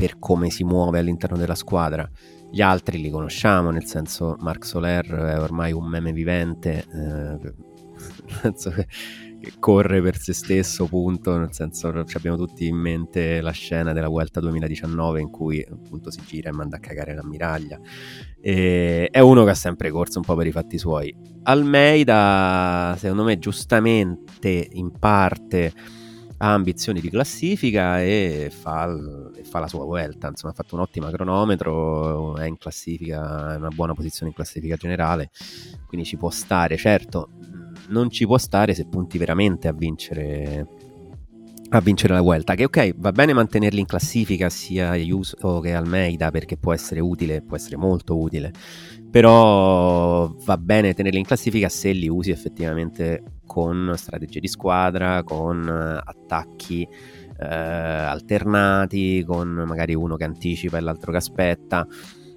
per 0.00 0.18
come 0.18 0.48
si 0.48 0.64
muove 0.64 0.98
all'interno 0.98 1.36
della 1.36 1.54
squadra. 1.54 2.08
Gli 2.50 2.62
altri 2.62 2.98
li 2.98 3.10
conosciamo, 3.10 3.70
nel 3.70 3.84
senso 3.84 4.34
Marc 4.40 4.64
Soler 4.64 5.04
è 5.04 5.38
ormai 5.38 5.72
un 5.72 5.86
meme 5.86 6.10
vivente, 6.12 6.86
eh, 6.90 7.54
senso 8.40 8.70
che, 8.70 8.86
che 9.38 9.52
corre 9.58 10.00
per 10.00 10.16
se 10.16 10.32
stesso, 10.32 10.86
punto, 10.86 11.36
nel 11.36 11.52
senso 11.52 12.02
ci 12.06 12.16
abbiamo 12.16 12.38
tutti 12.38 12.66
in 12.66 12.76
mente 12.76 13.42
la 13.42 13.50
scena 13.50 13.92
della 13.92 14.08
Vuelta 14.08 14.40
2019 14.40 15.20
in 15.20 15.28
cui 15.28 15.62
appunto 15.70 16.10
si 16.10 16.22
gira 16.26 16.48
e 16.48 16.52
manda 16.54 16.76
a 16.76 16.80
cagare 16.80 17.14
l'ammiraglia. 17.14 17.78
E 18.40 19.06
è 19.10 19.20
uno 19.20 19.44
che 19.44 19.50
ha 19.50 19.54
sempre 19.54 19.90
corso 19.90 20.16
un 20.16 20.24
po' 20.24 20.34
per 20.34 20.46
i 20.46 20.52
fatti 20.52 20.78
suoi. 20.78 21.14
Almeida, 21.42 22.96
secondo 22.96 23.24
me, 23.24 23.38
giustamente 23.38 24.66
in 24.70 24.92
parte 24.98 25.74
ha 26.42 26.54
ambizioni 26.54 27.00
di 27.00 27.10
classifica 27.10 28.00
e 28.00 28.50
fa, 28.50 28.88
e 29.36 29.44
fa 29.44 29.58
la 29.58 29.68
sua 29.68 29.84
vuelta. 29.84 30.28
Insomma, 30.28 30.52
ha 30.52 30.56
fatto 30.56 30.74
un'ottima 30.74 31.10
cronometro, 31.10 32.36
è 32.36 32.46
in 32.46 32.56
classifica, 32.56 33.54
è 33.54 33.56
una 33.56 33.68
buona 33.68 33.92
posizione 33.92 34.30
in 34.30 34.34
classifica 34.34 34.76
generale, 34.76 35.30
quindi 35.86 36.06
ci 36.06 36.16
può 36.16 36.30
stare. 36.30 36.76
Certo, 36.78 37.28
non 37.88 38.10
ci 38.10 38.24
può 38.24 38.38
stare 38.38 38.72
se 38.74 38.86
punti 38.86 39.18
veramente 39.18 39.68
a 39.68 39.72
vincere. 39.72 40.66
A 41.72 41.80
vincere 41.80 42.14
la 42.14 42.20
Vuelta, 42.20 42.56
che 42.56 42.64
ok, 42.64 42.94
va 42.96 43.12
bene 43.12 43.32
mantenerli 43.32 43.78
in 43.78 43.86
classifica 43.86 44.50
sia 44.50 44.88
Ayuso 44.88 45.60
che 45.60 45.72
Almeida 45.72 46.32
perché 46.32 46.56
può 46.56 46.72
essere 46.72 46.98
utile, 46.98 47.42
può 47.42 47.54
essere 47.54 47.76
molto 47.76 48.18
utile, 48.18 48.52
però 49.08 50.34
va 50.44 50.58
bene 50.58 50.94
tenerli 50.94 51.20
in 51.20 51.24
classifica 51.24 51.68
se 51.68 51.92
li 51.92 52.08
usi 52.08 52.32
effettivamente 52.32 53.22
con 53.50 53.94
strategie 53.96 54.38
di 54.38 54.46
squadra, 54.46 55.24
con 55.24 55.66
eh, 55.66 56.00
attacchi 56.04 56.86
eh, 57.36 57.44
alternati, 57.44 59.24
con 59.26 59.48
magari 59.66 59.92
uno 59.92 60.14
che 60.14 60.22
anticipa 60.22 60.78
e 60.78 60.80
l'altro 60.80 61.10
che 61.10 61.16
aspetta. 61.16 61.84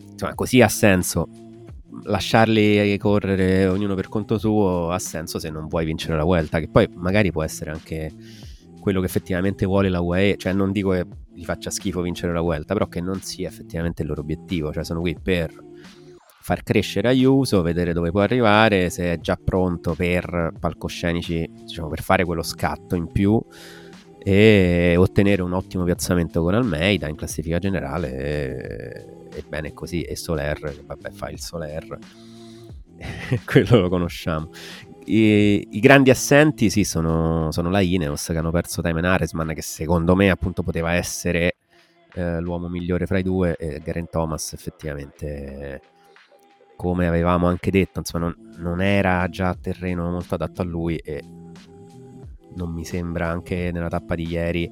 Insomma, 0.10 0.34
così 0.34 0.60
ha 0.62 0.68
senso. 0.68 1.28
Lasciarli 2.06 2.98
correre 2.98 3.68
ognuno 3.68 3.94
per 3.94 4.10
conto 4.10 4.40
suo 4.40 4.90
ha 4.90 4.98
senso 4.98 5.38
se 5.38 5.52
non 5.52 5.68
vuoi 5.68 5.86
vincere 5.86 6.18
la 6.18 6.24
Vuelta, 6.24 6.58
che 6.58 6.68
poi 6.68 6.90
magari 6.96 7.32
può 7.32 7.44
essere 7.44 7.70
anche 7.70 8.12
quello 8.80 9.00
che 9.00 9.06
effettivamente 9.06 9.68
vuole 9.68 9.90
la 9.90 10.02
UAE, 10.02 10.38
cioè 10.38 10.52
non 10.52 10.72
dico 10.72 10.90
che 10.90 11.06
gli 11.32 11.46
faccia 11.46 11.70
schifo 11.70 12.02
vincere 12.02 12.34
la 12.34 12.42
Vuelta, 12.42 12.74
però 12.74 12.88
che 12.88 13.02
non 13.02 13.22
sia 13.22 13.50
effettivamente 13.50 14.02
il 14.02 14.08
loro 14.08 14.22
obiettivo, 14.22 14.74
cioè 14.74 14.84
sono 14.84 15.02
qui 15.02 15.16
per 15.22 15.54
far 16.44 16.62
crescere 16.62 17.08
Ayuso, 17.08 17.62
vedere 17.62 17.94
dove 17.94 18.12
può 18.12 18.20
arrivare, 18.20 18.90
se 18.90 19.14
è 19.14 19.20
già 19.20 19.40
pronto 19.42 19.96
per 19.96 20.52
palcoscenici, 20.60 21.50
diciamo 21.62 21.88
per 21.88 22.02
fare 22.02 22.26
quello 22.26 22.44
scatto 22.44 22.96
in 22.96 23.10
più 23.10 23.42
e 24.20 24.96
ottenere 24.98 25.42
un 25.42 25.54
ottimo 25.54 25.86
piazzamento 25.86 26.42
con 26.42 26.54
Almeida 26.54 27.08
in 27.08 27.16
classifica 27.16 27.60
generale 27.60 28.18
e, 28.18 29.38
e 29.38 29.44
bene 29.48 29.72
così 29.72 30.02
e 30.02 30.18
Soler, 30.18 30.84
vabbè 30.86 31.12
fa 31.12 31.30
il 31.30 31.40
Soler 31.40 31.98
quello 33.46 33.80
lo 33.80 33.88
conosciamo. 33.88 34.50
I, 35.06 35.66
i 35.72 35.80
grandi 35.80 36.10
assenti 36.10 36.70
sì 36.70 36.84
sono, 36.84 37.52
sono 37.52 37.70
la 37.70 37.80
Ineos 37.80 38.26
che 38.26 38.38
hanno 38.38 38.52
perso 38.52 38.82
Taimen 38.82 39.06
Aresman 39.06 39.54
che 39.54 39.62
secondo 39.62 40.14
me 40.14 40.30
appunto 40.30 40.62
poteva 40.62 40.92
essere 40.92 41.56
eh, 42.16 42.42
l'uomo 42.42 42.68
migliore 42.68 43.06
fra 43.06 43.18
i 43.18 43.24
due 43.24 43.56
e 43.56 43.80
Garen 43.80 44.10
Thomas 44.10 44.52
effettivamente 44.52 45.82
come 46.76 47.08
avevamo 47.08 47.48
anche 47.48 47.72
detto 47.72 48.00
insomma 48.00 48.26
non, 48.26 48.52
non 48.58 48.82
era 48.82 49.28
già 49.30 49.56
terreno 49.60 50.10
molto 50.10 50.36
adatto 50.36 50.62
a 50.62 50.66
lui 50.66 50.98
e 50.98 51.24
non 52.56 52.72
mi 52.72 52.86
sembra 52.86 53.30
anche 53.30 53.72
nella 53.72 53.90
tappa 53.90 54.16
di 54.16 54.28
ieri 54.28 54.70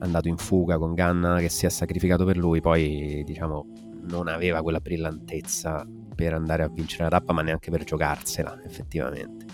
andato 0.00 0.28
in 0.28 0.36
fuga 0.36 0.78
con 0.78 0.94
Ganna 0.94 1.38
che 1.38 1.48
si 1.48 1.66
è 1.66 1.68
sacrificato 1.68 2.24
per 2.24 2.36
lui 2.36 2.60
poi 2.60 3.22
diciamo 3.24 3.66
non 4.08 4.28
aveva 4.28 4.62
quella 4.62 4.80
brillantezza 4.80 5.86
per 6.14 6.34
andare 6.34 6.62
a 6.62 6.68
vincere 6.68 7.04
la 7.04 7.10
tappa 7.10 7.32
ma 7.32 7.42
neanche 7.42 7.70
per 7.70 7.84
giocarsela 7.84 8.60
effettivamente 8.64 9.44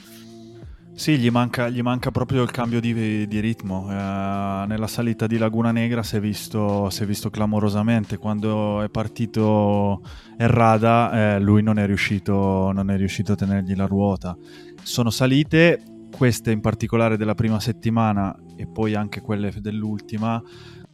Sì, 0.97 1.19
gli 1.19 1.29
manca, 1.29 1.69
gli 1.69 1.83
manca 1.83 2.13
proprio 2.13 2.45
il 2.45 2.53
cambio 2.53 2.81
di, 2.81 3.27
di 3.27 3.41
ritmo. 3.41 3.91
Eh, 3.91 3.95
nella 3.95 4.87
salita 4.87 5.27
di 5.27 5.39
Laguna 5.39 5.73
Negra 5.73 6.05
si 6.05 6.17
è 6.17 6.21
visto, 6.21 6.89
si 6.89 7.03
è 7.03 7.07
visto 7.07 7.31
clamorosamente. 7.31 8.17
Quando 8.17 8.81
è 8.81 8.89
partito 8.89 10.03
Errada, 10.39 11.35
eh, 11.35 11.41
lui 11.41 11.63
non 11.63 11.79
è, 11.79 11.87
riuscito, 11.87 12.71
non 12.73 12.91
è 12.91 12.97
riuscito 12.97 13.33
a 13.33 13.35
tenergli 13.35 13.75
la 13.75 13.87
ruota. 13.87 14.37
Sono 14.83 15.11
salite, 15.11 15.83
queste 16.17 16.53
in 16.53 16.61
particolare 16.61 17.17
della 17.17 17.35
prima 17.35 17.59
settimana 17.59 18.35
e 18.57 18.69
poi 18.69 18.95
anche 18.95 19.21
quelle 19.21 19.53
dell'ultima, 19.59 20.41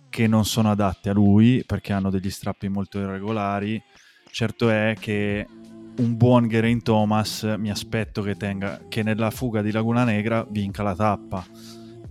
che 0.09 0.27
non 0.27 0.47
sono 0.47 0.71
adatte 0.71 1.11
a 1.11 1.13
lui 1.13 1.63
perché 1.65 1.93
hanno 1.93 2.11
degli 2.11 2.31
strappi 2.31 2.69
molto 2.69 2.99
irregolari. 2.99 3.81
Certo 4.33 4.71
è 4.71 4.97
che 4.99 5.47
un 6.01 6.17
buon 6.17 6.49
Geraint 6.49 6.83
Thomas 6.83 7.43
mi 7.59 7.71
aspetto 7.71 8.23
che, 8.23 8.35
tenga, 8.35 8.81
che 8.89 9.03
nella 9.03 9.31
fuga 9.31 9.61
di 9.61 9.71
Laguna 9.71 10.03
Negra 10.03 10.47
vinca 10.49 10.83
la 10.83 10.95
tappa. 10.95 11.45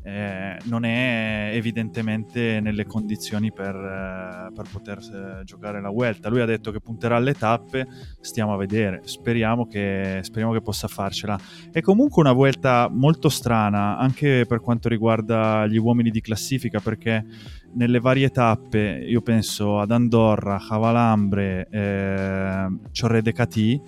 Eh, 0.04 0.58
non 0.64 0.86
è 0.86 1.52
evidentemente 1.54 2.60
nelle 2.62 2.86
condizioni 2.86 3.52
per, 3.52 3.76
eh, 3.76 4.54
per 4.54 4.66
poter 4.72 4.98
eh, 5.00 5.44
giocare 5.44 5.82
la 5.82 5.90
Vuelta. 5.90 6.30
Lui 6.30 6.42
ha 6.42 6.46
detto 6.46 6.72
che 6.72 6.80
punterà 6.80 7.16
alle 7.16 7.34
tappe, 7.34 7.88
stiamo 8.22 8.54
a 8.54 8.58
vedere. 8.58 9.02
Speriamo 9.06 9.66
che, 9.68 10.20
speriamo 10.22 10.54
che 10.54 10.62
possa 10.62 10.88
farcela. 10.88 11.38
È 11.72 11.82
comunque 11.82 12.22
una 12.22 12.32
Vuelta 12.32 12.90
molto 12.92 13.28
strana 13.30 13.98
anche 13.98 14.46
per 14.48 14.62
quanto 14.62 14.88
riguarda 14.88 15.66
gli 15.66 15.78
uomini 15.78 16.12
di 16.12 16.22
classifica 16.22 16.80
perché 16.80 17.26
nelle 17.74 18.00
varie 18.00 18.30
tappe, 18.30 19.04
io 19.08 19.22
penso 19.22 19.80
ad 19.80 19.92
Andorra, 19.92 20.60
Cavalambre, 20.66 21.68
eh, 21.70 22.68
Ciorre 22.92 23.22
de 23.22 23.32
Catì 23.32 23.82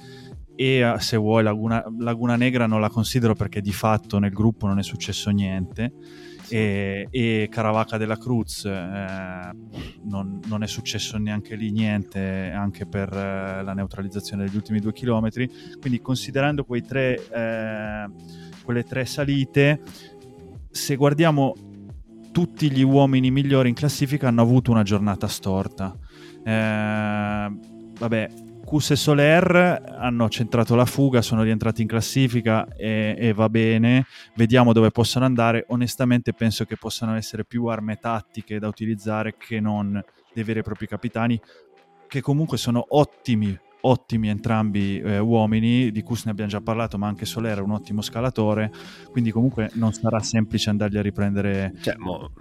e 0.56 0.80
eh, 0.80 1.00
se 1.00 1.18
vuoi 1.18 1.44
Laguna, 1.44 1.84
Laguna 1.98 2.36
Negra 2.36 2.68
non 2.68 2.82
la 2.82 2.90
considero 2.90 3.34
perché 3.34 3.62
di 3.62 3.72
fatto 3.72 4.20
nel 4.20 4.32
gruppo 4.32 4.68
non 4.68 4.80
è 4.80 4.84
successo 4.84 5.30
niente. 5.32 5.94
E, 6.50 7.08
e 7.10 7.48
Caravaca 7.50 7.96
della 7.96 8.18
Cruz 8.18 8.66
eh, 8.66 9.50
non, 10.04 10.40
non 10.48 10.64
è 10.64 10.68
successo 10.68 11.18
neanche 11.18 11.56
lì 11.56 11.72
niente 11.72 12.52
anche 12.54 12.86
per 12.86 13.08
eh, 13.08 13.64
la 13.64 13.74
neutralizzazione 13.74 14.44
degli 14.44 14.56
ultimi 14.58 14.80
due 14.80 14.92
chilometri. 14.92 15.50
Quindi 15.80 16.02
considerando 16.02 16.66
quei 16.66 16.84
tre, 16.84 17.26
eh, 17.32 18.06
quelle 18.64 18.84
tre 18.84 19.06
salite 19.06 19.82
se 20.70 20.96
guardiamo 20.96 21.54
tutti 22.32 22.72
gli 22.72 22.82
uomini 22.82 23.32
migliori 23.32 23.70
in 23.70 23.76
classifica 23.76 24.28
hanno 24.28 24.42
avuto 24.42 24.72
una 24.72 24.84
giornata 24.84 25.28
storta. 25.28 25.96
Eh, 26.44 27.52
vabbè, 28.00 28.30
Cus 28.66 28.92
e 28.92 28.96
Soler 28.96 29.84
hanno 29.98 30.30
centrato 30.30 30.76
la 30.76 30.86
fuga, 30.86 31.22
sono 31.22 31.44
rientrati 31.44 31.82
in 31.82 31.88
classifica 31.88 32.68
e, 32.76 33.16
e, 33.18 33.34
va 33.34 33.50
bene. 33.50 34.06
Vediamo 34.36 34.72
dove 34.72 34.92
possono 34.92 35.26
andare. 35.26 35.66
Onestamente 35.68 36.34
penso 36.34 36.64
che 36.66 36.78
possano 36.78 37.16
essere 37.16 37.44
più 37.44 37.66
arme 37.66 37.98
tattiche 37.98 38.60
da 38.60 38.68
utilizzare 38.68 39.36
che 39.38 39.60
non 39.60 40.02
dei 40.34 40.44
veri 40.44 40.60
e 40.60 40.64
propri 40.64 40.88
capitani, 40.88 41.40
che 42.08 42.22
comunque 42.22 42.58
sono 42.58 42.86
ottimi 42.90 43.58
ottimi 43.82 44.30
entrambi 44.30 45.00
eh, 45.00 45.20
uomini, 45.20 45.92
di 45.92 46.02
Kus 46.02 46.26
ne 46.26 46.32
abbiamo 46.32 46.50
già 46.50 46.62
parlato, 46.62 46.98
ma 46.98 47.08
anche 47.08 47.26
Soler 47.26 47.58
è 47.58 47.62
un 47.62 47.72
ottimo 47.72 48.02
scalatore, 48.02 48.72
quindi 49.12 49.32
comunque 49.32 49.70
non 49.74 49.94
sarà 49.94 50.20
semplice 50.20 50.70
andargli 50.70 50.98
a 50.98 51.02
riprendere... 51.02 51.74
Cioè, 51.82 51.96
mo... 51.98 52.32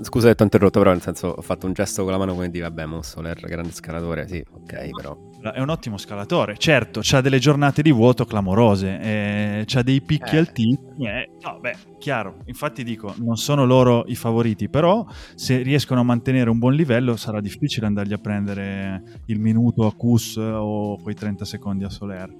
Scusa 0.00 0.28
che 0.28 0.34
ti 0.34 0.42
ho 0.42 0.44
interrotto, 0.44 0.78
però 0.78 0.90
nel 0.90 1.02
senso 1.02 1.28
ho 1.28 1.42
fatto 1.42 1.66
un 1.66 1.72
gesto 1.72 2.02
con 2.02 2.12
la 2.12 2.18
mano 2.18 2.34
come 2.34 2.50
di 2.50 2.60
vabbè, 2.60 2.86
mo 2.86 3.02
Soler, 3.02 3.38
grande 3.40 3.72
scalatore, 3.72 4.26
sì, 4.28 4.44
ok, 4.50 4.90
però... 4.90 5.16
È 5.50 5.58
un 5.58 5.70
ottimo 5.70 5.96
scalatore, 5.98 6.56
certo, 6.56 7.00
c'ha 7.02 7.20
delle 7.20 7.40
giornate 7.40 7.82
di 7.82 7.90
vuoto 7.90 8.24
clamorose, 8.24 9.00
eh, 9.00 9.62
c'ha 9.66 9.82
dei 9.82 10.00
picchi 10.00 10.36
Eh. 10.36 10.38
altissimi, 10.38 11.08
eh, 11.08 11.30
no, 11.42 11.58
beh, 11.60 11.74
chiaro, 11.98 12.36
infatti 12.44 12.84
dico, 12.84 13.12
non 13.18 13.36
sono 13.36 13.64
loro 13.66 14.04
i 14.06 14.14
favoriti, 14.14 14.68
però 14.68 15.04
se 15.34 15.62
riescono 15.62 15.98
a 15.98 16.04
mantenere 16.04 16.48
un 16.48 16.58
buon 16.58 16.74
livello 16.74 17.16
sarà 17.16 17.40
difficile 17.40 17.86
andargli 17.86 18.12
a 18.12 18.18
prendere 18.18 19.02
il 19.26 19.40
minuto 19.40 19.84
a 19.84 19.92
Kus 19.92 20.36
o 20.36 20.98
quei 21.02 21.16
30 21.16 21.44
secondi 21.44 21.82
a 21.82 21.90
Soler. 21.90 22.32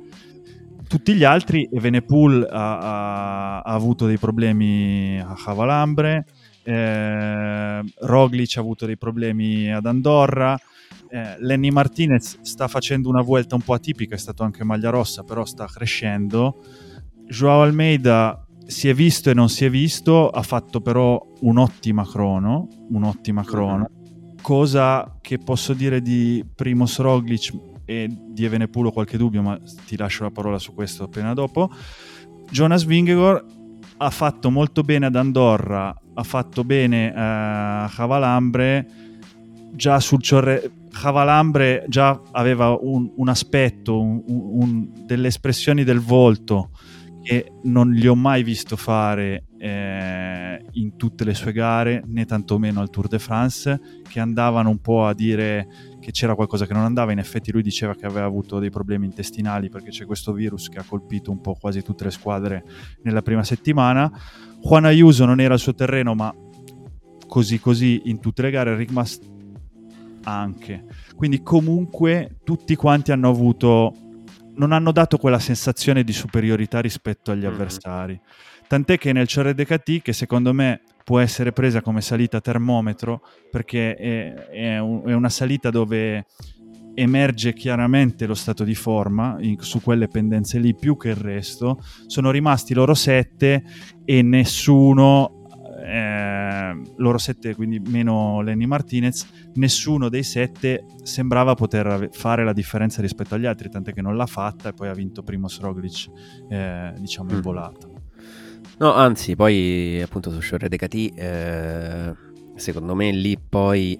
Tutti 0.86 1.14
gli 1.14 1.24
altri, 1.24 1.68
Evenepoel 1.72 2.46
ha, 2.48 2.78
ha- 2.78 3.60
ha 3.62 3.72
avuto 3.74 4.06
dei 4.06 4.18
problemi 4.18 5.18
a 5.18 5.34
Cavalambre, 5.42 6.24
eh, 6.62 7.82
Roglic 8.00 8.56
ha 8.56 8.60
avuto 8.60 8.86
dei 8.86 8.96
problemi 8.96 9.72
ad 9.72 9.86
Andorra, 9.86 10.56
eh, 11.12 11.36
Lenny 11.40 11.68
Martinez 11.68 12.40
sta 12.40 12.68
facendo 12.68 13.10
una 13.10 13.20
vuelta 13.20 13.54
un 13.54 13.60
po' 13.60 13.74
atipica, 13.74 14.14
è 14.14 14.18
stato 14.18 14.44
anche 14.44 14.64
maglia 14.64 14.88
rossa, 14.88 15.22
però 15.22 15.44
sta 15.44 15.66
crescendo. 15.66 16.64
Joao 17.26 17.60
Almeida 17.60 18.46
si 18.64 18.88
è 18.88 18.94
visto 18.94 19.28
e 19.28 19.34
non 19.34 19.50
si 19.50 19.66
è 19.66 19.70
visto, 19.70 20.30
ha 20.30 20.40
fatto 20.40 20.80
però 20.80 21.22
un'ottima 21.40 22.08
crono, 22.08 22.66
un'ottima 22.88 23.44
crono. 23.44 23.90
Cosa 24.40 25.18
che 25.20 25.36
posso 25.36 25.74
dire 25.74 26.00
di 26.00 26.42
Primoz 26.54 26.98
Roglic 27.00 27.52
e 27.84 28.08
di 28.08 28.46
Evenepoel 28.46 28.86
ho 28.86 28.92
qualche 28.92 29.18
dubbio, 29.18 29.42
ma 29.42 29.60
ti 29.86 29.98
lascio 29.98 30.24
la 30.24 30.30
parola 30.30 30.58
su 30.58 30.72
questo 30.72 31.04
appena 31.04 31.34
dopo. 31.34 31.70
Jonas 32.50 32.84
Vingegaard 32.84 33.44
ha 33.98 34.10
fatto 34.10 34.50
molto 34.50 34.80
bene 34.80 35.06
ad 35.06 35.16
Andorra, 35.16 35.94
ha 36.14 36.22
fatto 36.22 36.64
bene 36.64 37.12
eh, 37.12 37.14
a 37.14 37.92
Cavalambre, 37.94 38.88
già 39.72 40.00
sul 40.00 40.22
Ciorre... 40.22 40.70
Cavalambre 40.92 41.84
già 41.88 42.20
aveva 42.32 42.76
un, 42.80 43.10
un 43.16 43.28
aspetto, 43.28 44.00
un- 44.00 44.22
un- 44.26 44.90
delle 45.06 45.28
espressioni 45.28 45.84
del 45.84 46.00
volto 46.00 46.70
che 47.22 47.52
non 47.62 47.92
gli 47.92 48.06
ho 48.06 48.16
mai 48.16 48.42
visto 48.42 48.76
fare 48.76 49.44
eh, 49.58 50.60
in 50.72 50.96
tutte 50.96 51.24
le 51.24 51.34
sue 51.34 51.52
gare, 51.52 52.02
né 52.06 52.24
tantomeno 52.24 52.80
al 52.80 52.90
Tour 52.90 53.06
de 53.06 53.20
France, 53.20 53.80
che 54.08 54.18
andavano 54.18 54.70
un 54.70 54.80
po' 54.80 55.06
a 55.06 55.14
dire 55.14 55.68
che 56.00 56.10
c'era 56.10 56.34
qualcosa 56.34 56.66
che 56.66 56.72
non 56.72 56.82
andava. 56.82 57.12
In 57.12 57.20
effetti 57.20 57.52
lui 57.52 57.62
diceva 57.62 57.94
che 57.94 58.06
aveva 58.06 58.26
avuto 58.26 58.58
dei 58.58 58.70
problemi 58.70 59.06
intestinali 59.06 59.68
perché 59.70 59.90
c'è 59.90 60.04
questo 60.04 60.32
virus 60.32 60.68
che 60.68 60.78
ha 60.78 60.84
colpito 60.84 61.30
un 61.30 61.40
po' 61.40 61.54
quasi 61.54 61.80
tutte 61.82 62.02
le 62.04 62.10
squadre 62.10 62.64
nella 63.02 63.22
prima 63.22 63.44
settimana. 63.44 64.10
Juan 64.60 64.84
Ayuso 64.84 65.24
non 65.24 65.38
era 65.40 65.54
il 65.54 65.60
suo 65.60 65.74
terreno, 65.74 66.14
ma 66.16 66.34
così 67.28 67.60
così 67.60 68.02
in 68.06 68.18
tutte 68.18 68.42
le 68.42 68.50
gare. 68.50 68.74
Rick 68.76 68.90
Mas 68.90 69.20
anche. 70.24 70.84
Quindi 71.16 71.42
comunque 71.42 72.36
tutti 72.44 72.74
quanti 72.76 73.12
hanno 73.12 73.28
avuto 73.28 73.94
non 74.54 74.72
hanno 74.72 74.92
dato 74.92 75.16
quella 75.16 75.38
sensazione 75.38 76.04
di 76.04 76.12
superiorità 76.12 76.80
rispetto 76.80 77.30
agli 77.30 77.44
Mhm. 77.44 77.52
avversari. 77.52 78.20
Tant'è 78.68 78.98
che 78.98 79.12
nel 79.12 79.26
Catì, 79.66 80.00
che 80.02 80.12
secondo 80.12 80.52
me 80.52 80.80
può 81.04 81.18
essere 81.18 81.52
presa 81.52 81.80
come 81.82 82.00
salita 82.00 82.40
termometro, 82.40 83.22
perché 83.50 83.94
è, 83.94 84.32
è 84.48 84.78
un- 84.78 85.02
è 85.06 85.14
una 85.14 85.28
salita 85.30 85.70
dove 85.70 86.26
emerge 86.94 87.54
chiaramente 87.54 88.26
lo 88.26 88.34
stato 88.34 88.64
di 88.64 88.74
forma 88.74 89.36
in- 89.40 89.58
su 89.60 89.80
quelle 89.80 90.08
pendenze 90.08 90.58
lì 90.58 90.74
più 90.74 90.96
che 90.98 91.08
il 91.08 91.16
resto, 91.16 91.82
sono 92.06 92.30
rimasti 92.30 92.74
loro 92.74 92.92
sette 92.94 93.62
e 94.04 94.20
nessuno, 94.22 95.41
eh, 95.84 96.80
loro 96.96 97.18
sette 97.18 97.54
quindi 97.54 97.80
meno 97.80 98.40
Lenny 98.42 98.66
Martinez, 98.66 99.26
nessuno 99.54 100.08
dei 100.08 100.22
sette 100.22 100.84
sembrava 101.02 101.54
poter 101.54 102.08
fare 102.12 102.44
la 102.44 102.52
differenza 102.52 103.00
rispetto 103.02 103.34
agli 103.34 103.46
altri, 103.46 103.68
tant'è 103.68 103.92
che 103.92 104.02
non 104.02 104.16
l'ha 104.16 104.26
fatta 104.26 104.68
e 104.70 104.72
poi 104.72 104.88
ha 104.88 104.94
vinto 104.94 105.22
Primoz 105.22 105.60
Roglic, 105.60 106.06
eh, 106.48 106.92
diciamo 106.98 107.30
in 107.30 107.38
Mm. 107.38 107.40
volata. 107.40 107.88
No, 108.78 108.92
anzi, 108.94 109.36
poi 109.36 110.00
appunto 110.02 110.30
su 110.30 110.40
Shore 110.40 110.68
de 110.68 110.76
Catì, 110.76 111.12
eh, 111.14 112.14
secondo 112.56 112.94
me 112.94 113.10
lì 113.12 113.38
poi 113.38 113.98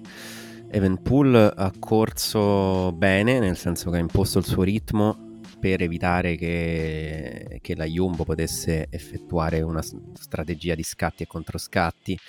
Evenpool 0.69 1.53
ha 1.55 1.71
corso 1.79 2.91
bene, 2.93 3.39
nel 3.39 3.55
senso 3.57 3.89
che 3.91 3.97
ha 3.97 3.99
imposto 3.99 4.39
il 4.39 4.45
suo 4.45 4.63
ritmo 4.63 5.31
per 5.63 5.81
evitare 5.81 6.35
che, 6.35 7.59
che 7.61 7.75
la 7.77 7.85
Jumbo 7.85 8.25
potesse 8.25 8.87
effettuare 8.89 9.61
una 9.61 9.81
strategia 9.81 10.75
di 10.75 10.83
scatti 10.83 11.23
e 11.23 11.25
controscatti. 11.25 12.19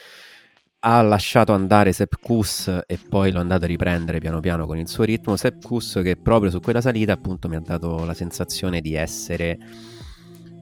Ha 0.78 1.02
lasciato 1.02 1.52
andare 1.52 1.92
Sepp 1.92 2.12
Kuss 2.20 2.68
e 2.86 2.96
poi 2.96 3.32
l'ho 3.32 3.40
andato 3.40 3.64
a 3.64 3.66
riprendere 3.66 4.20
piano 4.20 4.38
piano 4.38 4.66
con 4.66 4.78
il 4.78 4.86
suo 4.86 5.02
ritmo. 5.02 5.34
Sepp 5.34 5.64
Kuss 5.64 6.00
che 6.00 6.16
proprio 6.16 6.48
su 6.48 6.60
quella 6.60 6.80
salita 6.80 7.12
appunto 7.12 7.48
mi 7.48 7.56
ha 7.56 7.60
dato 7.60 8.04
la 8.04 8.14
sensazione 8.14 8.80
di 8.80 8.94
essere 8.94 9.58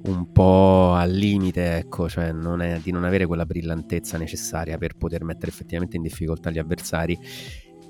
un 0.04 0.32
po' 0.32 0.94
al 0.94 1.11
limite, 1.11 1.76
ecco, 1.76 2.08
cioè 2.08 2.32
non 2.32 2.62
è, 2.62 2.80
di 2.82 2.90
non 2.90 3.04
avere 3.04 3.26
quella 3.26 3.44
brillantezza 3.44 4.16
necessaria 4.16 4.78
per 4.78 4.96
poter 4.96 5.24
mettere 5.24 5.50
effettivamente 5.50 5.96
in 5.96 6.02
difficoltà 6.02 6.50
gli 6.50 6.58
avversari. 6.58 7.18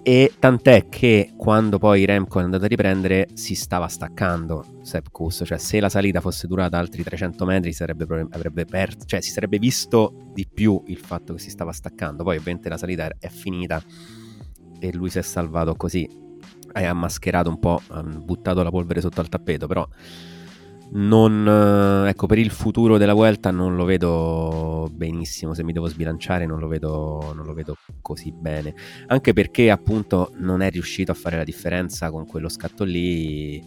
E 0.05 0.33
tant'è 0.37 0.89
che 0.89 1.33
quando 1.37 1.79
poi 1.79 2.05
Remco 2.05 2.41
è 2.41 2.43
andato 2.43 2.65
a 2.65 2.67
riprendere 2.67 3.29
si 3.35 3.55
stava 3.55 3.87
staccando 3.87 4.81
Sepp 4.83 5.07
Kuss, 5.13 5.45
cioè 5.47 5.59
se 5.59 5.79
la 5.79 5.89
salita 5.89 6.21
fosse 6.21 6.49
durata 6.49 6.77
altri 6.77 7.05
300 7.05 7.45
metri 7.45 7.73
sarebbe, 7.73 8.05
avrebbe 8.31 8.65
perso, 8.65 9.05
cioè 9.07 9.21
si 9.21 9.31
sarebbe 9.31 9.61
visto 9.61 10.13
di 10.33 10.45
più 10.53 10.83
il 10.87 10.99
fatto 10.99 11.35
che 11.35 11.39
si 11.39 11.51
stava 11.51 11.71
staccando, 11.71 12.25
poi 12.25 12.37
ovviamente 12.37 12.69
la 12.69 12.79
salita 12.79 13.13
è- 13.17 13.29
finita 13.29 13.81
e 14.81 14.93
lui 14.93 15.09
si 15.09 15.19
è 15.21 15.23
salvato 15.23 15.77
così, 15.77 16.09
ha 16.73 16.93
mascherato 16.93 17.49
un 17.49 17.61
po', 17.61 17.81
ha 17.87 18.03
buttato 18.03 18.65
la 18.65 18.71
polvere 18.71 19.01
sotto 19.01 19.21
al 19.21 19.29
tappeto, 19.29 19.69
però 19.69 19.87
non, 20.95 22.05
eh, 22.07 22.09
ecco, 22.11 22.27
per 22.27 22.39
il 22.39 22.51
futuro 22.51 22.99
della 22.99 23.15
Vuelta 23.15 23.51
non 23.51 23.77
lo 23.77 23.85
vedo 23.85 24.91
benissimo, 24.93 25.55
se 25.55 25.63
mi 25.65 25.73
devo 25.73 25.89
sbilanciare 25.89 26.47
non 26.47 26.59
lo 26.59 26.69
vedo, 26.69 27.33
non 27.35 27.47
lo 27.47 27.55
vedo 27.55 27.77
così 28.01 28.33
bene, 28.33 28.75
anche 29.07 29.33
perché 29.33 29.71
appunto 29.71 30.33
non 30.37 30.61
è 30.61 30.71
riuscito 30.71 31.11
a 31.13 31.15
fare 31.15 31.37
la 31.37 31.45
differenza 31.45 32.11
con 32.11 32.27
quello 32.27 32.49
scatto 32.49 32.85
lì 32.85 33.63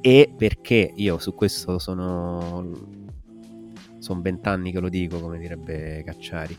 e 0.00 0.32
perché 0.36 0.92
io 0.94 1.18
su 1.18 1.34
questo 1.34 1.78
sono 1.78 2.96
sono 3.98 4.20
vent'anni 4.20 4.70
che 4.70 4.80
lo 4.80 4.88
dico 4.88 5.18
come 5.20 5.38
direbbe 5.38 6.02
Cacciari. 6.04 6.56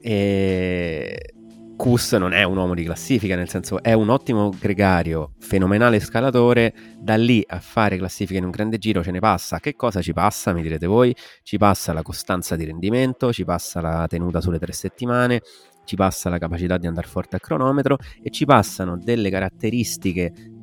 E 0.00 1.35
Kus 1.76 2.12
non 2.12 2.32
è 2.32 2.42
un 2.42 2.56
uomo 2.56 2.74
di 2.74 2.84
classifica, 2.84 3.36
nel 3.36 3.50
senso 3.50 3.82
è 3.82 3.92
un 3.92 4.08
ottimo 4.08 4.50
gregario, 4.58 5.32
fenomenale 5.38 6.00
scalatore, 6.00 6.72
da 6.98 7.16
lì 7.16 7.44
a 7.46 7.60
fare 7.60 7.98
classifica 7.98 8.38
in 8.38 8.46
un 8.46 8.50
grande 8.50 8.78
giro 8.78 9.02
ce 9.04 9.10
ne 9.10 9.20
passa. 9.20 9.60
Che 9.60 9.76
cosa 9.76 10.00
ci 10.00 10.14
passa, 10.14 10.54
mi 10.54 10.62
direte 10.62 10.86
voi? 10.86 11.14
Ci 11.42 11.58
passa 11.58 11.92
la 11.92 12.02
costanza 12.02 12.56
di 12.56 12.64
rendimento, 12.64 13.30
ci 13.30 13.44
passa 13.44 13.82
la 13.82 14.06
tenuta 14.08 14.40
sulle 14.40 14.58
tre 14.58 14.72
settimane, 14.72 15.42
ci 15.84 15.96
passa 15.96 16.30
la 16.30 16.38
capacità 16.38 16.78
di 16.78 16.86
andare 16.86 17.06
forte 17.06 17.36
a 17.36 17.40
cronometro 17.40 17.98
e 18.22 18.30
ci 18.30 18.46
passano 18.46 18.96
delle 18.96 19.28
caratteristiche 19.28 20.55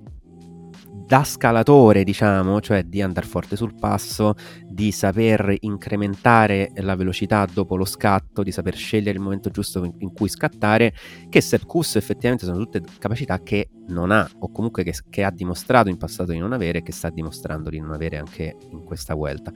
da 1.14 1.24
scalatore, 1.24 2.04
diciamo, 2.04 2.60
cioè 2.60 2.86
di 2.86 3.00
andare 3.00 3.28
forte 3.28 3.56
sul 3.56 3.76
passo, 3.76 4.34
di 4.68 4.92
saper 4.92 5.56
incrementare 5.60 6.72
la 6.78 6.96
velocità 6.96 7.46
dopo 7.46 7.76
lo 7.76 7.86
scatto, 7.86 8.42
di 8.42 8.52
saper 8.52 8.76
scegliere 8.76 9.16
il 9.16 9.24
momento 9.24 9.52
giusto 9.52 9.84
in, 9.84 9.94
in 10.00 10.12
cui 10.12 10.28
scattare, 10.28 10.92
che 11.30 11.40
Sepp 11.40 11.66
Kuss 11.66 11.98
effettivamente 11.98 12.48
sono 12.48 12.58
tutte 12.58 12.82
capacità 12.98 13.44
che 13.44 13.70
non 13.90 14.10
ha, 14.10 14.28
o 14.40 14.52
comunque 14.52 14.84
che, 14.84 14.96
che 15.12 15.24
ha 15.24 15.30
dimostrato 15.30 15.88
in 15.88 15.98
passato 15.98 16.32
di 16.32 16.40
non 16.40 16.52
avere 16.52 16.80
e 16.80 16.82
che 16.82 16.92
sta 16.92 17.12
dimostrando 17.12 17.70
di 17.70 17.80
non 17.80 17.92
avere 17.92 18.18
anche 18.18 18.58
in 18.72 18.84
questa 18.84 19.14
Vuelta. 19.14 19.54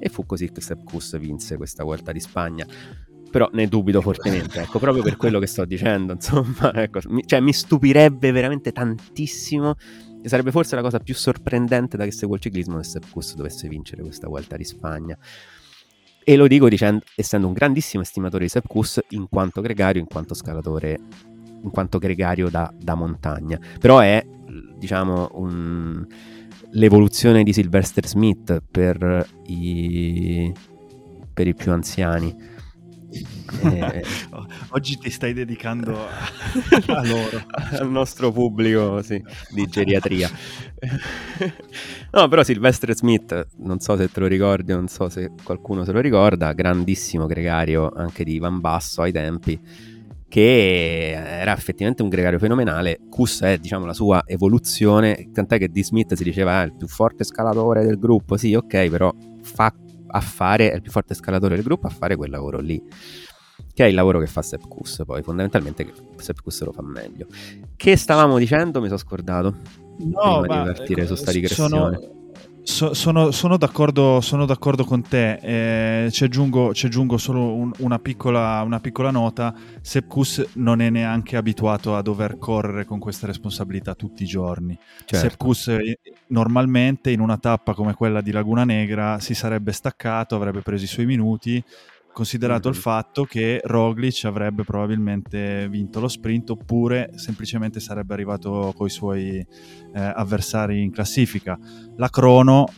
E 0.00 0.08
fu 0.08 0.26
così 0.26 0.50
che 0.50 0.60
Sepp 0.60 0.82
Kuss 0.82 1.16
vinse 1.18 1.56
questa 1.56 1.84
Vuelta 1.84 2.10
di 2.10 2.18
Spagna 2.18 2.66
però 3.30 3.50
ne 3.52 3.66
dubito 3.66 4.00
fortemente, 4.00 4.60
ecco, 4.60 4.78
proprio 4.78 5.02
per 5.02 5.16
quello 5.16 5.38
che 5.38 5.46
sto 5.46 5.64
dicendo, 5.66 6.14
insomma, 6.14 6.72
ecco, 6.80 7.00
mi, 7.08 7.22
cioè 7.26 7.40
mi 7.40 7.52
stupirebbe 7.52 8.30
veramente 8.30 8.72
tantissimo 8.72 9.74
sarebbe 10.28 10.50
forse 10.50 10.74
la 10.74 10.82
cosa 10.82 10.98
più 10.98 11.14
sorprendente 11.14 11.96
da 11.96 12.04
che 12.04 12.12
seguo 12.12 12.36
il 12.36 12.40
ciclismo 12.40 12.82
se 12.82 13.00
Kuss 13.10 13.34
dovesse 13.34 13.68
vincere 13.68 14.02
questa 14.02 14.28
Vuelta 14.28 14.56
di 14.56 14.64
Spagna. 14.64 15.16
E 16.24 16.36
lo 16.36 16.48
dico 16.48 16.68
dicendo, 16.68 17.04
essendo 17.14 17.46
un 17.46 17.52
grandissimo 17.52 18.02
estimatore 18.02 18.44
di 18.44 18.50
Sepp 18.50 18.66
Kuss 18.66 19.00
in 19.10 19.28
quanto 19.28 19.60
gregario, 19.60 20.00
in 20.00 20.08
quanto 20.08 20.34
scalatore, 20.34 20.98
in 21.62 21.70
quanto 21.70 21.98
gregario 21.98 22.48
da, 22.48 22.72
da 22.76 22.94
montagna. 22.94 23.60
Però 23.78 24.00
è, 24.00 24.26
diciamo, 24.76 25.30
un- 25.34 26.04
l'evoluzione 26.70 27.42
di 27.42 27.52
Sylvester 27.52 28.06
Smith 28.06 28.60
per 28.68 29.26
i, 29.46 30.52
per 31.32 31.46
i 31.46 31.54
più 31.54 31.70
anziani. 31.70 32.34
Eh, 33.62 34.04
Oggi 34.70 34.98
ti 34.98 35.10
stai 35.10 35.32
dedicando 35.32 35.96
a, 36.88 37.06
loro. 37.06 37.44
al 37.78 37.90
nostro 37.90 38.32
pubblico 38.32 39.02
sì, 39.02 39.22
di 39.54 39.66
geriatria. 39.66 40.30
no, 42.12 42.28
però 42.28 42.42
Silvestre 42.42 42.94
Smith, 42.94 43.46
non 43.58 43.78
so 43.78 43.96
se 43.96 44.10
te 44.10 44.20
lo 44.20 44.26
ricordi, 44.26 44.72
non 44.72 44.88
so 44.88 45.08
se 45.08 45.30
qualcuno 45.42 45.84
se 45.84 45.92
lo 45.92 46.00
ricorda, 46.00 46.52
grandissimo 46.52 47.26
gregario 47.26 47.90
anche 47.94 48.24
di 48.24 48.38
Van 48.38 48.60
Basso 48.60 49.02
ai 49.02 49.12
tempi, 49.12 49.58
che 50.28 51.12
era 51.12 51.54
effettivamente 51.54 52.02
un 52.02 52.08
gregario 52.08 52.38
fenomenale. 52.38 53.00
Kuss 53.08 53.42
è, 53.42 53.58
diciamo, 53.58 53.86
la 53.86 53.94
sua 53.94 54.22
evoluzione, 54.26 55.30
tant'è 55.32 55.58
che 55.58 55.68
di 55.68 55.84
Smith 55.84 56.14
si 56.14 56.24
diceva, 56.24 56.58
ah, 56.58 56.62
il 56.62 56.74
più 56.74 56.88
forte 56.88 57.24
scalatore 57.24 57.84
del 57.84 57.98
gruppo, 57.98 58.36
sì, 58.36 58.54
ok, 58.54 58.88
però 58.88 59.12
fa 59.42 59.72
a 60.08 60.20
fare, 60.20 60.70
è 60.70 60.74
il 60.74 60.82
più 60.82 60.90
forte 60.90 61.14
scalatore 61.14 61.56
del 61.56 61.64
gruppo 61.64 61.86
a 61.88 61.90
fare 61.90 62.16
quel 62.16 62.30
lavoro 62.30 62.60
lì 62.60 62.80
che 63.74 63.84
è 63.84 63.88
il 63.88 63.94
lavoro 63.94 64.18
che 64.18 64.26
fa 64.26 64.42
Sepp 64.42 64.62
Kuss 64.68 65.04
poi 65.04 65.22
fondamentalmente 65.22 65.92
Kuss 66.42 66.62
lo 66.62 66.72
fa 66.72 66.82
meglio 66.82 67.26
che 67.76 67.96
stavamo 67.96 68.38
dicendo 68.38 68.80
mi 68.80 68.86
sono 68.86 68.98
scordato 68.98 69.56
prima 69.96 70.40
di 70.42 70.46
partire 70.46 71.02
ecco, 71.02 71.14
su 71.14 71.22
sta 71.22 71.32
digressione 71.32 71.68
sono, 71.68 72.16
so- 72.66 72.94
sono- 72.94 73.30
sono 73.30 73.56
d'accordo, 73.56 74.20
sono 74.20 74.44
d'accordo 74.44 74.84
con 74.84 75.00
te. 75.02 76.04
Eh, 76.04 76.10
ci, 76.10 76.24
aggiungo, 76.24 76.74
ci 76.74 76.86
aggiungo 76.86 77.16
solo 77.16 77.54
un- 77.54 77.70
una, 77.78 77.98
piccola, 78.00 78.60
una 78.62 78.80
piccola 78.80 79.10
nota. 79.12 79.54
Sepp 79.80 80.08
Kuss 80.08 80.44
non 80.54 80.80
è 80.80 80.90
neanche 80.90 81.36
abituato 81.36 81.94
a 81.96 82.02
dover 82.02 82.38
correre 82.38 82.84
con 82.84 82.98
questa 82.98 83.26
responsabilità 83.26 83.94
tutti 83.94 84.24
i 84.24 84.26
giorni. 84.26 84.76
Certo. 85.04 85.16
Sepp 85.16 85.38
Kuss 85.38 85.68
eh, 85.68 85.98
normalmente 86.28 87.10
in 87.10 87.20
una 87.20 87.38
tappa 87.38 87.72
come 87.72 87.94
quella 87.94 88.20
di 88.20 88.32
Laguna 88.32 88.64
Negra 88.64 89.20
si 89.20 89.32
sarebbe 89.34 89.70
staccato, 89.70 90.34
avrebbe 90.34 90.60
preso 90.60 90.84
i 90.84 90.88
suoi 90.88 91.06
minuti, 91.06 91.62
considerato 92.16 92.68
Mhm. 92.70 92.74
il 92.74 92.80
fatto 92.80 93.24
che 93.24 93.60
Roglic 93.62 94.24
avrebbe 94.24 94.64
probabilmente 94.64 95.68
vinto 95.68 96.00
lo 96.00 96.08
sprint 96.08 96.48
oppure 96.48 97.10
semplicemente 97.16 97.78
sarebbe 97.78 98.14
arrivato 98.14 98.72
con 98.74 98.86
i 98.86 98.90
suoi 98.90 99.36
eh, 99.38 100.00
avversari 100.00 100.82
in 100.82 100.90
classifica. 100.92 101.58
La 101.96 102.08
crono, 102.08 102.68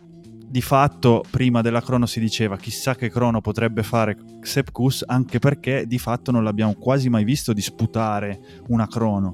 di 0.44 0.61
fatto, 0.61 1.22
prima 1.31 1.61
della 1.61 1.81
crono 1.81 2.07
si 2.07 2.18
diceva 2.18 2.57
chissà 2.57 2.96
che 2.96 3.11
crono 3.11 3.40
potrebbe 3.40 3.85
fare 3.85 4.16
Sepp 4.40 4.70
Kuss, 4.72 5.05
anche 5.07 5.38
perché 5.38 5.87
di 5.87 5.98
fatto 5.98 6.33
non 6.33 6.42
l'abbiamo 6.42 6.74
quasi 6.74 7.09
mai 7.09 7.22
visto 7.22 7.53
disputare 7.53 8.40
una 8.68 8.88
crono. 8.88 9.31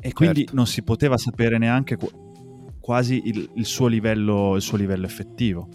E 0.00 0.12
quindi 0.14 0.40
Certo. 0.40 0.54
non 0.54 0.66
si 0.66 0.82
poteva 0.82 1.18
sapere 1.18 1.58
neanche 1.58 1.96
qu- 1.96 2.24
quasi 2.80 3.20
il, 3.26 3.50
il 3.56 3.66
suo 3.66 3.86
livello, 3.86 4.54
il 4.56 4.62
suo 4.62 4.78
livello 4.78 5.04
effettivo. 5.04 5.68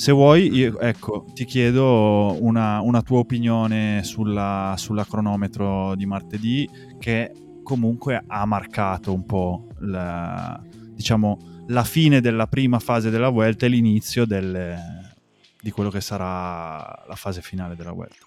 Se 0.00 0.12
vuoi, 0.12 0.50
io, 0.54 0.80
ecco, 0.80 1.26
ti 1.34 1.44
chiedo 1.44 2.34
una, 2.40 2.80
una 2.80 3.02
tua 3.02 3.18
opinione 3.18 4.02
sulla, 4.02 4.72
sulla 4.78 5.04
cronometro 5.04 5.94
di 5.94 6.06
martedì, 6.06 6.66
che 6.98 7.58
comunque 7.62 8.24
ha 8.26 8.46
marcato 8.46 9.12
un 9.12 9.26
po' 9.26 9.66
la, 9.80 10.58
diciamo, 10.94 11.64
la 11.66 11.84
fine 11.84 12.22
della 12.22 12.46
prima 12.46 12.78
fase 12.78 13.10
della 13.10 13.28
Vuelta 13.28 13.66
e 13.66 13.68
l'inizio 13.68 14.24
delle- 14.24 15.16
di 15.60 15.70
quello 15.70 15.90
che 15.90 16.00
sarà 16.00 17.04
la 17.06 17.14
fase 17.14 17.42
finale 17.42 17.76
della 17.76 17.92
Vuelta. 17.92 18.24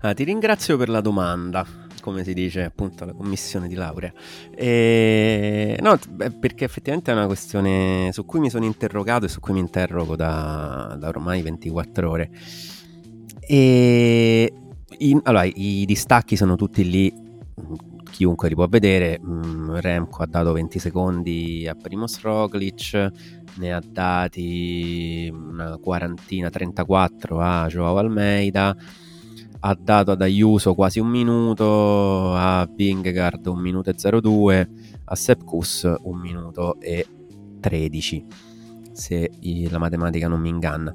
Ah, 0.00 0.12
ti 0.12 0.24
ringrazio 0.24 0.76
per 0.76 0.88
la 0.88 1.00
domanda, 1.00 1.64
come 2.04 2.22
si 2.22 2.34
dice 2.34 2.64
appunto 2.64 3.04
alla 3.04 3.14
commissione 3.14 3.66
di 3.66 3.74
laurea. 3.74 4.12
E... 4.54 5.78
No, 5.80 5.98
perché 6.38 6.66
effettivamente 6.66 7.10
è 7.10 7.14
una 7.14 7.24
questione 7.24 8.10
su 8.12 8.26
cui 8.26 8.40
mi 8.40 8.50
sono 8.50 8.66
interrogato 8.66 9.24
e 9.24 9.28
su 9.28 9.40
cui 9.40 9.54
mi 9.54 9.60
interrogo 9.60 10.14
da, 10.14 10.94
da 10.98 11.08
ormai 11.08 11.40
24 11.40 12.10
ore. 12.10 12.30
E 13.40 14.52
in- 14.98 15.20
allora, 15.22 15.44
i 15.44 15.84
distacchi 15.86 16.36
sono 16.36 16.56
tutti 16.56 16.86
lì, 16.86 17.10
chiunque 18.10 18.50
li 18.50 18.54
può 18.54 18.68
vedere. 18.68 19.18
Mm, 19.24 19.76
Remco 19.76 20.22
ha 20.22 20.26
dato 20.26 20.52
20 20.52 20.78
secondi 20.78 21.66
a 21.66 21.74
Primoz 21.74 22.20
Roglic, 22.20 23.12
ne 23.56 23.72
ha 23.72 23.80
dati 23.82 25.32
una 25.32 25.78
quarantina, 25.78 26.50
34 26.50 27.40
a 27.40 27.66
Joao 27.68 27.96
Almeida 27.96 28.76
ha 29.66 29.74
dato 29.80 30.10
ad 30.10 30.20
Ayuso 30.20 30.74
quasi 30.74 31.00
un 31.00 31.08
minuto, 31.08 32.34
a 32.34 32.68
Vingegaard 32.70 33.46
un 33.46 33.60
minuto 33.60 33.88
e 33.88 34.20
02, 34.20 34.70
a 35.04 35.14
Sepp 35.14 35.42
Kuss 35.42 35.90
un 36.02 36.18
minuto 36.18 36.78
e 36.80 37.06
13, 37.60 38.26
se 38.92 39.30
la 39.70 39.78
matematica 39.78 40.28
non 40.28 40.40
mi 40.40 40.50
inganna. 40.50 40.92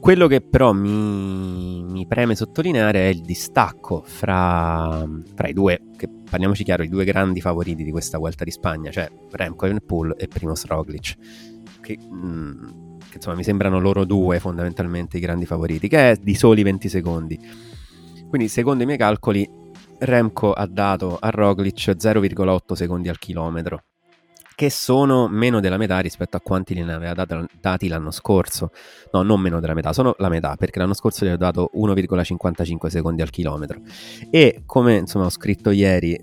Quello 0.00 0.28
che 0.28 0.40
però 0.40 0.72
mi, 0.72 1.84
mi 1.84 2.06
preme 2.06 2.34
sottolineare 2.34 3.00
è 3.00 3.08
il 3.08 3.20
distacco 3.20 4.02
fra, 4.06 5.06
fra 5.34 5.48
i 5.48 5.52
due, 5.52 5.82
che 5.98 6.08
parliamoci 6.08 6.64
chiaro, 6.64 6.84
i 6.84 6.88
due 6.88 7.04
grandi 7.04 7.42
favoriti 7.42 7.84
di 7.84 7.90
questa 7.90 8.16
Vuelta 8.16 8.44
di 8.44 8.50
Spagna, 8.50 8.90
cioè 8.90 9.10
Remco 9.30 9.66
Evenepoel 9.66 10.14
e 10.16 10.26
Primoz 10.26 10.64
Roglic, 10.64 11.16
che, 11.82 11.98
mm, 12.02 12.64
che 13.10 13.16
insomma 13.16 13.36
mi 13.36 13.44
sembrano 13.44 13.78
loro 13.78 14.06
due 14.06 14.40
fondamentalmente 14.40 15.18
i 15.18 15.20
grandi 15.20 15.44
favoriti, 15.44 15.86
che 15.86 16.12
è 16.12 16.16
di 16.16 16.34
soli 16.34 16.62
20 16.62 16.88
secondi. 16.88 17.74
Quindi, 18.28 18.48
secondo 18.48 18.82
i 18.82 18.86
miei 18.86 18.98
calcoli, 18.98 19.48
Remco 19.98 20.52
ha 20.52 20.66
dato 20.66 21.16
a 21.18 21.30
Roglic 21.30 21.94
0,8 21.96 22.74
secondi 22.74 23.08
al 23.08 23.18
chilometro. 23.18 23.82
che 24.56 24.70
sono 24.70 25.28
meno 25.28 25.60
della 25.60 25.76
metà 25.76 25.98
rispetto 25.98 26.38
a 26.38 26.40
quanti 26.40 26.72
ne 26.72 26.90
aveva 26.90 27.12
dato- 27.12 27.46
dati 27.60 27.88
l'anno 27.88 28.10
scorso. 28.10 28.70
No, 29.12 29.20
non 29.20 29.38
meno 29.38 29.60
della 29.60 29.74
metà, 29.74 29.92
sono 29.92 30.14
la 30.16 30.30
metà, 30.30 30.56
perché 30.56 30.78
l'anno 30.78 30.94
scorso 30.94 31.26
gli 31.26 31.28
avevo 31.28 31.44
dato 31.44 31.70
1,55 31.74 32.88
secondi 32.88 33.20
al 33.20 33.28
chilometro. 33.28 33.80
E 34.30 34.62
come 34.64 34.96
insomma 34.96 35.26
ho 35.26 35.30
scritto 35.30 35.68
ieri, 35.68 36.18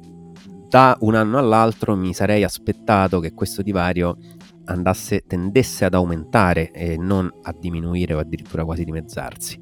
da 0.68 0.98
un 1.02 1.14
anno 1.14 1.38
all'altro 1.38 1.96
mi 1.96 2.12
sarei 2.16 2.44
aspettato 2.44 3.20
che 3.20 3.36
questo 3.36 3.62
divario 3.62 4.18
andasse, 4.66 5.26
tendesse 5.28 5.86
ad 5.86 5.94
aumentare 5.94 6.72
e 6.72 6.98
non 6.98 7.32
a 7.44 7.54
diminuire 7.56 8.16
o 8.16 8.20
addirittura 8.20 8.66
quasi 8.66 8.84
dimezzarsi. 8.84 9.60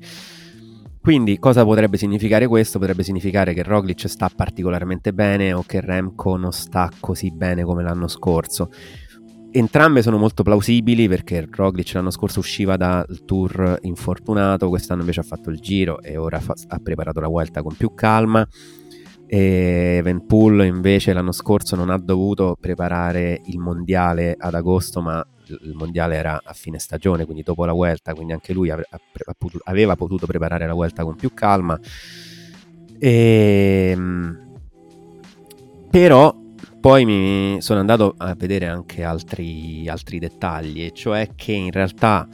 Quindi 1.01 1.39
cosa 1.39 1.63
potrebbe 1.63 1.97
significare 1.97 2.45
questo? 2.45 2.77
Potrebbe 2.77 3.01
significare 3.01 3.55
che 3.55 3.63
Roglic 3.63 4.07
sta 4.07 4.29
particolarmente 4.33 5.13
bene 5.13 5.51
o 5.51 5.63
che 5.65 5.81
Remco 5.81 6.35
non 6.35 6.51
sta 6.51 6.91
così 6.99 7.31
bene 7.31 7.63
come 7.63 7.81
l'anno 7.81 8.07
scorso. 8.07 8.69
Entrambe 9.49 10.03
sono 10.03 10.17
molto 10.17 10.43
plausibili 10.43 11.07
perché 11.07 11.47
Roglic 11.49 11.91
l'anno 11.93 12.11
scorso 12.11 12.37
usciva 12.37 12.77
dal 12.77 13.25
tour 13.25 13.79
infortunato, 13.81 14.69
quest'anno 14.69 14.99
invece 14.99 15.21
ha 15.21 15.23
fatto 15.23 15.49
il 15.49 15.59
giro 15.59 16.01
e 16.03 16.17
ora 16.17 16.39
fa- 16.39 16.53
ha 16.67 16.77
preparato 16.77 17.19
la 17.19 17.27
Vuelta 17.27 17.63
con 17.63 17.75
più 17.75 17.95
calma. 17.95 18.47
E 19.25 19.95
Evenpool 19.97 20.65
invece 20.65 21.13
l'anno 21.13 21.31
scorso 21.31 21.75
non 21.75 21.89
ha 21.89 21.97
dovuto 21.97 22.55
preparare 22.59 23.41
il 23.45 23.57
mondiale 23.57 24.35
ad 24.37 24.53
agosto, 24.53 25.01
ma 25.01 25.25
il 25.61 25.73
mondiale 25.73 26.15
era 26.15 26.41
a 26.43 26.53
fine 26.53 26.79
stagione, 26.79 27.25
quindi 27.25 27.43
dopo 27.43 27.65
la 27.65 27.73
Vuelta, 27.73 28.13
quindi 28.13 28.33
anche 28.33 28.53
lui 28.53 28.71
aveva 29.63 29.95
potuto 29.95 30.25
preparare 30.25 30.65
la 30.65 30.73
Vuelta 30.73 31.03
con 31.03 31.15
più 31.15 31.33
calma. 31.33 31.79
E, 32.97 33.97
però 35.89 36.35
poi 36.79 37.05
mi 37.05 37.61
sono 37.61 37.79
andato 37.79 38.15
a 38.17 38.33
vedere 38.33 38.67
anche 38.67 39.03
altri, 39.03 39.87
altri 39.87 40.19
dettagli, 40.19 40.83
e 40.85 40.91
cioè 40.93 41.29
che 41.35 41.51
in 41.51 41.71
realtà 41.71 42.27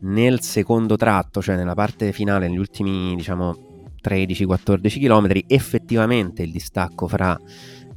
nel 0.00 0.40
secondo 0.40 0.96
tratto, 0.96 1.42
cioè 1.42 1.56
nella 1.56 1.74
parte 1.74 2.12
finale, 2.12 2.46
negli 2.46 2.58
ultimi 2.58 3.16
diciamo 3.16 3.66
13-14 4.00 5.00
km, 5.00 5.40
effettivamente 5.48 6.42
il 6.42 6.52
distacco 6.52 7.08
fra 7.08 7.38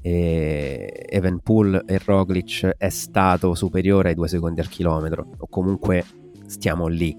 eh, 0.02 1.06
Evenpool 1.10 1.84
e 1.86 2.00
Roglic 2.04 2.66
è 2.78 2.90
stato 2.90 3.54
superiore 3.54 4.10
ai 4.10 4.16
2 4.16 4.28
secondi 4.28 4.60
al 4.60 4.68
chilometro, 4.68 5.30
o 5.38 5.48
comunque 5.48 6.06
stiamo 6.46 6.88
lì. 6.88 7.18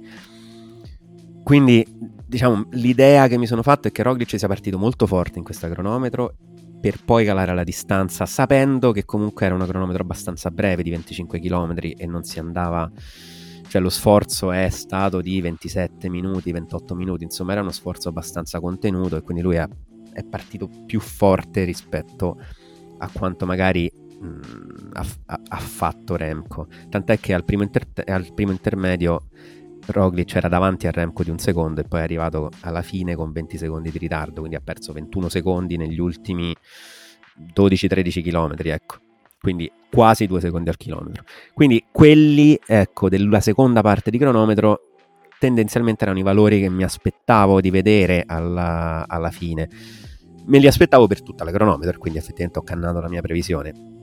Quindi, 1.42 1.84
diciamo, 2.26 2.66
l'idea 2.70 3.26
che 3.28 3.38
mi 3.38 3.46
sono 3.46 3.62
fatto 3.62 3.88
è 3.88 3.92
che 3.92 4.02
Roglic 4.02 4.38
sia 4.38 4.48
partito 4.48 4.78
molto 4.78 5.06
forte 5.06 5.38
in 5.38 5.44
questa 5.44 5.68
cronometro 5.68 6.34
per 6.80 7.04
poi 7.04 7.24
calare 7.24 7.54
la 7.54 7.64
distanza, 7.64 8.26
sapendo 8.26 8.90
che 8.92 9.04
comunque 9.04 9.46
era 9.46 9.54
una 9.54 9.66
cronometro 9.66 10.02
abbastanza 10.02 10.50
breve 10.50 10.82
di 10.82 10.90
25 10.90 11.38
km 11.38 11.74
e 11.78 12.06
non 12.06 12.24
si 12.24 12.38
andava 12.38 12.90
cioè 13.72 13.80
lo 13.80 13.88
sforzo 13.88 14.52
è 14.52 14.68
stato 14.68 15.22
di 15.22 15.40
27 15.40 16.10
minuti, 16.10 16.52
28 16.52 16.94
minuti, 16.94 17.24
insomma 17.24 17.52
era 17.52 17.62
uno 17.62 17.70
sforzo 17.70 18.10
abbastanza 18.10 18.60
contenuto 18.60 19.16
e 19.16 19.22
quindi 19.22 19.42
lui 19.42 19.54
è, 19.54 19.66
è 20.12 20.22
partito 20.24 20.68
più 20.84 21.00
forte 21.00 21.64
rispetto 21.64 22.36
a 22.38 22.44
quanto 23.12 23.46
magari 23.46 23.90
mh, 24.20 24.90
ha, 24.92 25.06
ha- 25.26 25.40
ha 25.48 25.58
fatto 25.58 26.16
Remco. 26.16 26.66
Tant'è 26.88 27.18
che 27.18 27.34
al 27.34 27.44
primo, 27.44 27.62
inter- 27.62 28.08
al 28.08 28.32
primo 28.34 28.50
intermedio 28.52 29.28
Roglic 29.86 30.34
era 30.36 30.48
davanti 30.48 30.86
a 30.86 30.90
Remco 30.90 31.22
di 31.22 31.30
un 31.30 31.38
secondo 31.38 31.80
e 31.80 31.84
poi 31.84 32.00
è 32.00 32.02
arrivato 32.02 32.50
alla 32.60 32.82
fine 32.82 33.14
con 33.14 33.32
20 33.32 33.56
secondi 33.58 33.90
di 33.90 33.98
ritardo, 33.98 34.40
quindi 34.40 34.56
ha 34.56 34.60
perso 34.62 34.92
21 34.92 35.28
secondi 35.28 35.76
negli 35.76 35.98
ultimi 35.98 36.54
12-13 37.54 38.22
km, 38.22 38.54
ecco. 38.58 38.96
Quindi 39.40 39.70
quasi 39.90 40.26
2 40.26 40.40
secondi 40.40 40.68
al 40.68 40.76
chilometro. 40.76 41.24
Quindi 41.52 41.84
quelli, 41.90 42.58
ecco, 42.64 43.08
della 43.08 43.40
seconda 43.40 43.80
parte 43.80 44.10
di 44.10 44.18
cronometro 44.18 44.80
tendenzialmente 45.42 46.04
erano 46.04 46.20
i 46.20 46.22
valori 46.22 46.60
che 46.60 46.68
mi 46.68 46.84
aspettavo 46.84 47.60
di 47.60 47.70
vedere 47.70 48.22
alla, 48.24 49.04
alla 49.08 49.32
fine. 49.32 49.68
Me 50.44 50.58
li 50.58 50.66
aspettavo 50.66 51.06
per 51.06 51.22
tutta 51.22 51.44
la 51.44 51.50
cronometro, 51.50 51.98
quindi 51.98 52.18
effettivamente 52.18 52.58
ho 52.58 52.62
cannato 52.62 53.00
la 53.00 53.08
mia 53.08 53.20
previsione. 53.20 54.00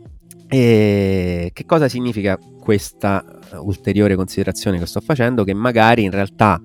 E 0.47 1.52
che 1.54 1.65
cosa 1.65 1.88
significa 1.88 2.38
questa 2.60 3.23
eh, 3.52 3.58
ulteriore 3.58 4.15
considerazione 4.15 4.80
che 4.80 4.86
sto 4.86 4.99
facendo? 4.99 5.43
Che 5.43 5.54
magari 5.54 6.04
in 6.04 6.12
realtà 6.12 6.60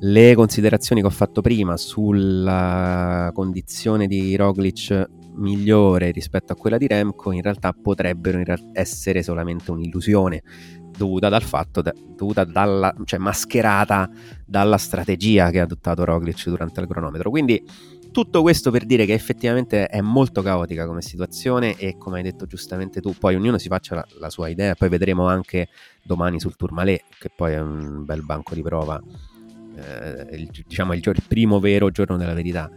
le 0.00 0.34
considerazioni 0.36 1.00
che 1.00 1.06
ho 1.08 1.10
fatto 1.10 1.40
prima 1.40 1.76
sulla 1.76 3.30
condizione 3.34 4.06
di 4.06 4.36
Roglic 4.36 5.08
migliore 5.34 6.10
rispetto 6.10 6.52
a 6.52 6.56
quella 6.56 6.78
di 6.78 6.86
Remco 6.86 7.32
in 7.32 7.42
realtà 7.42 7.72
potrebbero 7.72 8.38
in 8.38 8.44
real- 8.44 8.70
essere 8.72 9.22
solamente 9.22 9.70
un'illusione 9.70 10.42
dovuta 10.96 11.28
dal 11.28 11.42
fatto 11.42 11.80
da- 11.80 11.94
dovuta 11.94 12.44
dalla 12.44 12.94
cioè 13.04 13.20
mascherata 13.20 14.10
dalla 14.44 14.78
strategia 14.78 15.50
che 15.50 15.60
ha 15.60 15.64
adottato 15.64 16.04
Roglic 16.04 16.48
durante 16.48 16.80
il 16.80 16.88
cronometro 16.88 17.30
quindi 17.30 17.64
tutto 18.24 18.42
questo 18.42 18.72
per 18.72 18.84
dire 18.84 19.06
che 19.06 19.12
effettivamente 19.12 19.86
è 19.86 20.00
molto 20.00 20.42
caotica 20.42 20.86
come 20.86 21.02
situazione 21.02 21.76
e 21.76 21.96
come 21.96 22.16
hai 22.16 22.24
detto 22.24 22.46
giustamente 22.46 23.00
tu, 23.00 23.14
poi 23.16 23.36
ognuno 23.36 23.58
si 23.58 23.68
faccia 23.68 23.94
la, 23.94 24.04
la 24.18 24.28
sua 24.28 24.48
idea, 24.48 24.74
poi 24.74 24.88
vedremo 24.88 25.28
anche 25.28 25.68
domani 26.02 26.40
sul 26.40 26.56
Tourmalet, 26.56 27.04
che 27.16 27.30
poi 27.32 27.52
è 27.52 27.60
un 27.60 28.04
bel 28.04 28.24
banco 28.24 28.56
di 28.56 28.62
prova, 28.62 29.00
eh, 29.76 30.34
il, 30.34 30.50
diciamo 30.66 30.94
il, 30.94 31.02
il 31.04 31.22
primo 31.28 31.60
vero 31.60 31.92
giorno 31.92 32.16
della 32.16 32.34
verità. 32.34 32.68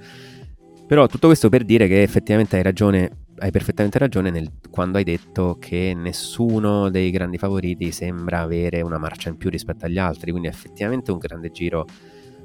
Però 0.86 1.08
tutto 1.08 1.26
questo 1.26 1.50
per 1.50 1.64
dire 1.64 1.88
che 1.88 2.04
effettivamente 2.04 2.58
hai 2.58 2.62
ragione, 2.62 3.24
hai 3.40 3.50
perfettamente 3.50 3.98
ragione 3.98 4.30
nel- 4.30 4.52
quando 4.70 5.00
hai 5.00 5.04
detto 5.04 5.58
che 5.60 5.94
nessuno 5.96 6.92
dei 6.92 7.10
grandi 7.10 7.40
favoriti 7.40 7.92
sembra 7.92 8.42
avere 8.42 8.82
una 8.82 9.00
marcia 9.00 9.30
in 9.30 9.38
più 9.38 9.50
rispetto 9.50 9.86
agli 9.86 9.98
altri, 9.98 10.30
quindi 10.30 10.50
effettivamente 10.50 11.12
un 11.12 11.18
grande 11.18 11.50
giro, 11.50 11.88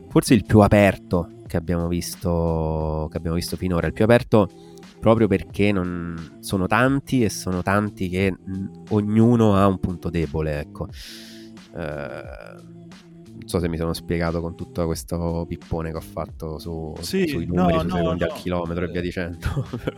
forse 0.09 0.33
il 0.33 0.47
più 0.47 0.61
aperto 0.61 1.36
che 1.47 1.57
abbiamo 1.57 1.89
visto, 1.89 3.09
che 3.11 3.17
abbiamo 3.17 3.37
visto 3.37 3.57
finora, 3.57 3.87
il 3.87 3.93
più 3.93 4.05
aperto 4.05 4.49
proprio 4.99 5.29
perché 5.29 5.73
non, 5.73 6.39
sono 6.41 6.67
tanti 6.67 7.23
e 7.23 7.31
sono 7.31 7.63
tanti 7.63 8.09
che 8.09 8.33
mh, 8.33 8.65
ognuno 8.91 9.55
ha 9.57 9.67
un 9.67 9.79
punto 9.79 10.11
debole, 10.11 10.61
ecco. 10.61 10.89
Eh, 11.77 12.75
non 13.39 13.47
so 13.47 13.61
se 13.61 13.69
mi 13.69 13.77
sono 13.77 13.93
spiegato 13.93 14.41
con 14.41 14.57
tutto 14.57 14.85
questo 14.87 15.45
pippone 15.47 15.91
che 15.91 15.97
ho 15.97 16.01
fatto 16.01 16.59
su, 16.59 16.95
Sì, 17.01 17.27
sui 17.29 17.47
no, 17.47 17.63
numeri, 17.63 17.79
sui 17.81 17.89
no, 17.89 17.97
secondi 17.97 18.25
no. 18.25 18.31
al 18.31 18.37
chilometro 18.37 18.85
e 18.85 18.89
via 18.89 19.01
dicendo. 19.01 19.67
però. 19.85 19.97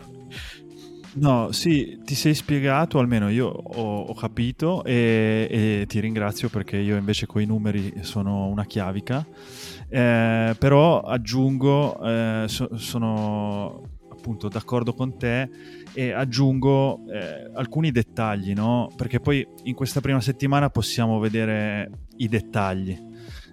No, 1.11 1.51
sì, 1.51 1.99
ti 2.03 2.13
sei 2.13 2.35
spiegato, 2.35 2.99
almeno 2.99 3.29
io 3.29 3.47
ho, 3.47 4.01
ho 4.01 4.13
capito 4.13 4.83
e, 4.83 5.47
e 5.49 5.85
ti 5.87 5.99
ringrazio 5.99 6.49
perché 6.49 6.77
io 6.77 6.95
invece 6.97 7.25
con 7.25 7.41
i 7.41 7.45
numeri 7.45 7.93
sono 8.01 8.45
una 8.45 8.65
chiavica, 8.65 9.25
Eh, 9.89 10.55
però 10.57 11.01
aggiungo, 11.01 11.99
eh, 12.03 12.45
so- 12.47 12.77
sono 12.77 13.81
appunto 14.11 14.47
d'accordo 14.49 14.93
con 14.93 15.17
te 15.17 15.49
e 15.93 16.11
aggiungo 16.11 16.99
eh, 17.11 17.49
alcuni 17.55 17.89
dettagli, 17.91 18.53
no? 18.53 18.89
Perché 18.95 19.19
poi 19.19 19.45
in 19.63 19.73
questa 19.73 20.01
prima 20.01 20.21
settimana 20.21 20.69
possiamo 20.69 21.19
vedere 21.19 21.89
i 22.17 22.27
dettagli. 22.27 23.07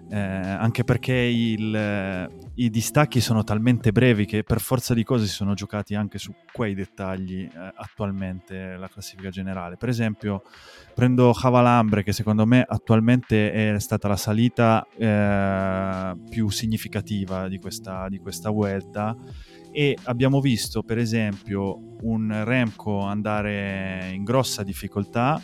Eh, 0.09 0.17
anche 0.17 0.85
perché 0.85 1.13
il, 1.13 1.75
eh, 1.75 2.29
i 2.55 2.69
distacchi 2.69 3.19
sono 3.19 3.43
talmente 3.43 3.91
brevi 3.91 4.25
che 4.25 4.43
per 4.43 4.61
forza 4.61 4.93
di 4.93 5.03
cose 5.03 5.25
si 5.25 5.33
sono 5.33 5.53
giocati 5.53 5.95
anche 5.95 6.17
su 6.17 6.33
quei 6.51 6.73
dettagli 6.75 7.49
attualmente 7.75 8.77
la 8.77 8.87
classifica 8.87 9.29
generale. 9.29 9.75
Per 9.75 9.89
esempio, 9.89 10.43
prendo 10.97 11.31
Cavalambre, 11.31 12.01
che 12.01 12.11
secondo 12.11 12.47
me 12.47 12.65
attualmente 12.67 13.51
è 13.75 13.79
stata 13.79 14.07
la 14.07 14.15
salita 14.15 14.83
eh, 14.97 16.15
più 16.27 16.49
significativa 16.49 17.47
di 17.47 17.59
questa, 17.59 18.09
di 18.09 18.17
questa 18.17 18.49
Vuelta. 18.49 19.15
E 19.71 19.95
abbiamo 20.05 20.41
visto, 20.41 20.81
per 20.81 20.97
esempio, 20.97 21.97
un 22.01 22.41
Remco 22.43 23.01
andare 23.01 24.09
in 24.11 24.23
grossa 24.23 24.63
difficoltà, 24.63 25.39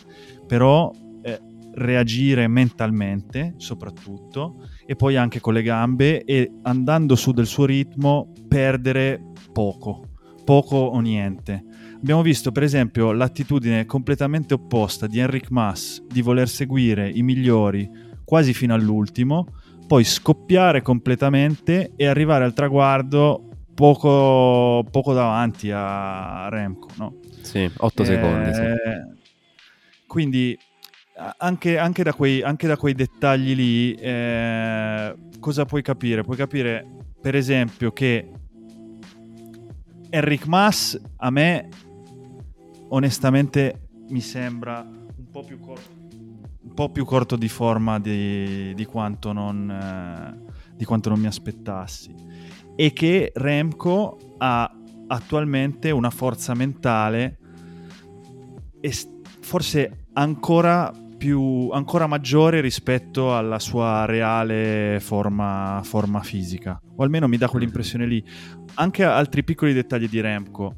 però 0.48 0.92
eh, 1.22 1.40
reagire 1.76 2.48
mentalmente 2.48 3.54
soprattutto 3.58 4.56
e 4.88 4.96
poi 4.96 5.18
anche 5.18 5.40
con 5.40 5.54
le 5.54 5.62
gambe 5.62 6.24
e 6.24 6.52
andando 6.64 7.16
su 7.16 7.32
del 7.32 7.46
suo 7.46 7.66
ritmo 7.66 8.32
perdere 8.48 9.22
poco, 9.52 10.08
poco 10.44 10.78
o 10.78 11.00
niente. 11.00 11.64
Abbiamo 12.04 12.22
visto 12.22 12.52
per 12.52 12.64
esempio 12.64 13.14
l'attitudine 13.14 13.86
completamente 13.86 14.54
opposta 14.54 15.08
di 15.08 15.20
Enric 15.20 15.50
Mas 15.52 16.04
di 16.06 16.22
voler 16.22 16.50
seguire 16.50 17.10
i 17.10 17.24
migliori 17.24 17.90
quasi 18.26 18.54
fino 18.54 18.74
all'ultimo, 18.74 19.48
poi 19.88 20.04
scoppiare 20.04 20.82
completamente 20.82 21.94
e 21.96 22.06
arrivare 22.06 22.44
al 22.44 22.52
traguardo 22.54 23.48
poco, 23.74 24.86
poco 24.92 25.14
davanti 25.14 25.72
a 25.72 26.50
Remco. 26.50 26.90
No? 26.98 27.20
sì, 27.40 27.72
8 27.74 28.04
secondi. 28.04 28.54
Sì. 28.54 28.62
Eh, 28.62 28.76
Quindi 30.06 30.60
anche, 31.38 31.78
anche 31.78 32.04
da 32.04 32.14
quei, 32.14 32.42
anche 32.42 32.68
da 32.68 32.76
quei 32.76 32.96
dettagli 32.96 33.56
lì, 33.56 33.94
eh, 33.94 35.16
cosa 35.40 35.64
puoi 35.64 35.82
capire? 35.82 36.22
Puoi 36.24 36.36
capire, 36.36 36.86
per 37.22 37.36
esempio, 37.36 37.94
che 37.94 38.30
Enric 40.10 40.46
Mas 40.48 41.00
a 41.16 41.30
me 41.32 41.70
onestamente 42.94 43.90
mi 44.10 44.22
sembra 44.22 44.86
po' 45.34 45.44
più 45.44 45.60
corto, 45.60 45.90
un 46.62 46.74
po' 46.76 46.92
più 46.92 47.06
corto 47.06 47.36
di 47.36 47.50
forma 47.50 48.00
di, 48.00 48.76
di 48.76 48.86
quanto 48.86 49.34
non, 49.34 49.68
eh, 49.68 50.52
di 50.76 50.86
quanto 50.86 51.10
non 51.10 51.20
mi 51.20 51.26
aspettassi. 51.26 52.14
E 52.76 52.94
che 52.94 53.32
Remco 53.34 54.36
ha 54.38 54.72
attualmente 55.08 55.90
una 55.90 56.12
forza 56.12 56.54
mentale 56.54 57.40
est- 58.80 59.10
forse 59.42 60.06
ancora 60.14 60.94
più 61.18 61.70
ancora 61.72 62.06
maggiore 62.06 62.60
rispetto 62.62 63.36
alla 63.36 63.58
sua 63.58 64.06
reale 64.06 65.00
forma, 65.00 65.82
forma 65.84 66.22
fisica. 66.22 66.80
O 66.96 67.02
almeno 67.02 67.28
mi 67.28 67.38
dà 67.38 67.50
quell'impressione 67.50 68.06
lì. 68.06 68.24
Anche 68.76 69.04
altri 69.04 69.44
piccoli 69.44 69.74
dettagli 69.74 70.08
di 70.08 70.20
Remco 70.20 70.76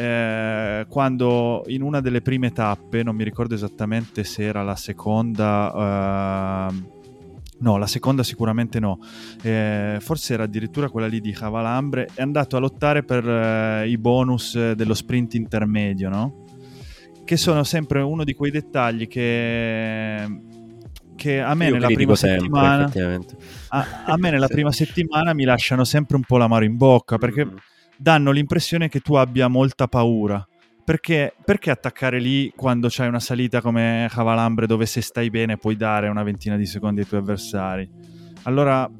eh, 0.00 0.86
quando 0.88 1.62
in 1.66 1.82
una 1.82 2.00
delle 2.00 2.22
prime 2.22 2.52
tappe 2.52 3.02
non 3.02 3.14
mi 3.14 3.22
ricordo 3.22 3.54
esattamente 3.54 4.24
se 4.24 4.44
era 4.44 4.62
la 4.62 4.74
seconda 4.74 6.68
ehm, 6.70 6.86
no 7.58 7.76
la 7.76 7.86
seconda 7.86 8.22
sicuramente 8.22 8.80
no 8.80 8.98
eh, 9.42 9.98
forse 10.00 10.32
era 10.32 10.44
addirittura 10.44 10.88
quella 10.88 11.06
lì 11.06 11.20
di 11.20 11.32
Cavalambre 11.32 12.08
è 12.14 12.22
andato 12.22 12.56
a 12.56 12.60
lottare 12.60 13.02
per 13.02 13.28
eh, 13.28 13.88
i 13.90 13.98
bonus 13.98 14.54
eh, 14.54 14.74
dello 14.74 14.94
sprint 14.94 15.34
intermedio 15.34 16.08
no? 16.08 16.44
che 17.26 17.36
sono 17.36 17.62
sempre 17.62 18.00
uno 18.00 18.24
di 18.24 18.32
quei 18.32 18.50
dettagli 18.50 19.06
che, 19.06 20.26
che 21.14 21.40
a 21.42 21.54
me 21.54 21.68
nella 21.70 21.88
effettivamente. 22.84 23.36
a, 23.68 24.04
a 24.06 24.16
me 24.16 24.30
nella 24.30 24.48
prima 24.48 24.72
settimana 24.72 25.34
mi 25.34 25.44
lasciano 25.44 25.84
sempre 25.84 26.16
un 26.16 26.22
po' 26.22 26.38
l'amaro 26.38 26.64
in 26.64 26.78
bocca 26.78 27.18
perché 27.18 27.44
Mm. 27.44 27.56
Danno 28.00 28.30
l'impressione 28.30 28.88
che 28.88 29.00
tu 29.00 29.14
abbia 29.14 29.48
molta 29.48 29.86
paura. 29.86 30.44
Perché, 30.82 31.34
perché 31.44 31.70
attaccare 31.70 32.18
lì 32.18 32.50
quando 32.56 32.88
c'hai 32.90 33.06
una 33.06 33.20
salita 33.20 33.60
come 33.60 34.08
Cavalambre 34.10 34.66
dove 34.66 34.86
se 34.86 35.02
stai 35.02 35.30
bene 35.30 35.56
puoi 35.56 35.76
dare 35.76 36.08
una 36.08 36.22
ventina 36.22 36.56
di 36.56 36.66
secondi 36.66 37.00
ai 37.00 37.06
tuoi 37.06 37.20
avversari? 37.20 37.88
Allora 38.44 38.90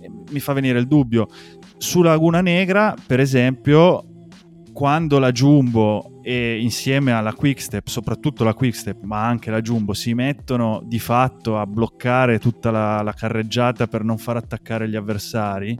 eh, 0.00 0.10
mi 0.30 0.40
fa 0.40 0.54
venire 0.54 0.78
il 0.78 0.86
dubbio. 0.86 1.28
Su 1.76 2.02
Laguna 2.02 2.40
Negra, 2.40 2.96
per 3.06 3.20
esempio, 3.20 4.02
quando 4.72 5.18
la 5.18 5.30
Jumbo 5.30 6.20
e 6.22 6.58
insieme 6.58 7.12
alla 7.12 7.34
Quickstep, 7.34 7.86
soprattutto 7.86 8.42
la 8.42 8.54
Quickstep, 8.54 9.02
ma 9.02 9.24
anche 9.26 9.50
la 9.50 9.60
Jumbo, 9.60 9.92
si 9.92 10.14
mettono 10.14 10.82
di 10.84 10.98
fatto 10.98 11.58
a 11.58 11.66
bloccare 11.66 12.38
tutta 12.38 12.70
la, 12.70 13.02
la 13.02 13.12
carreggiata 13.12 13.86
per 13.86 14.02
non 14.02 14.18
far 14.18 14.36
attaccare 14.36 14.88
gli 14.88 14.96
avversari, 14.96 15.78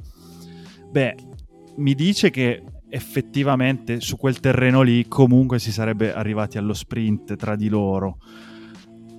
beh, 0.91 1.15
mi 1.77 1.95
dice 1.95 2.31
che 2.31 2.63
effettivamente 2.89 4.01
su 4.01 4.17
quel 4.17 4.41
terreno 4.41 4.83
lì 4.83 5.07
comunque 5.09 5.59
si 5.59 5.73
sarebbe 5.73 6.13
arrivati 6.13 6.59
allo 6.59 6.73
sprint 6.75 7.37
tra 7.37 7.57
di 7.57 7.69
loro. 7.69 8.19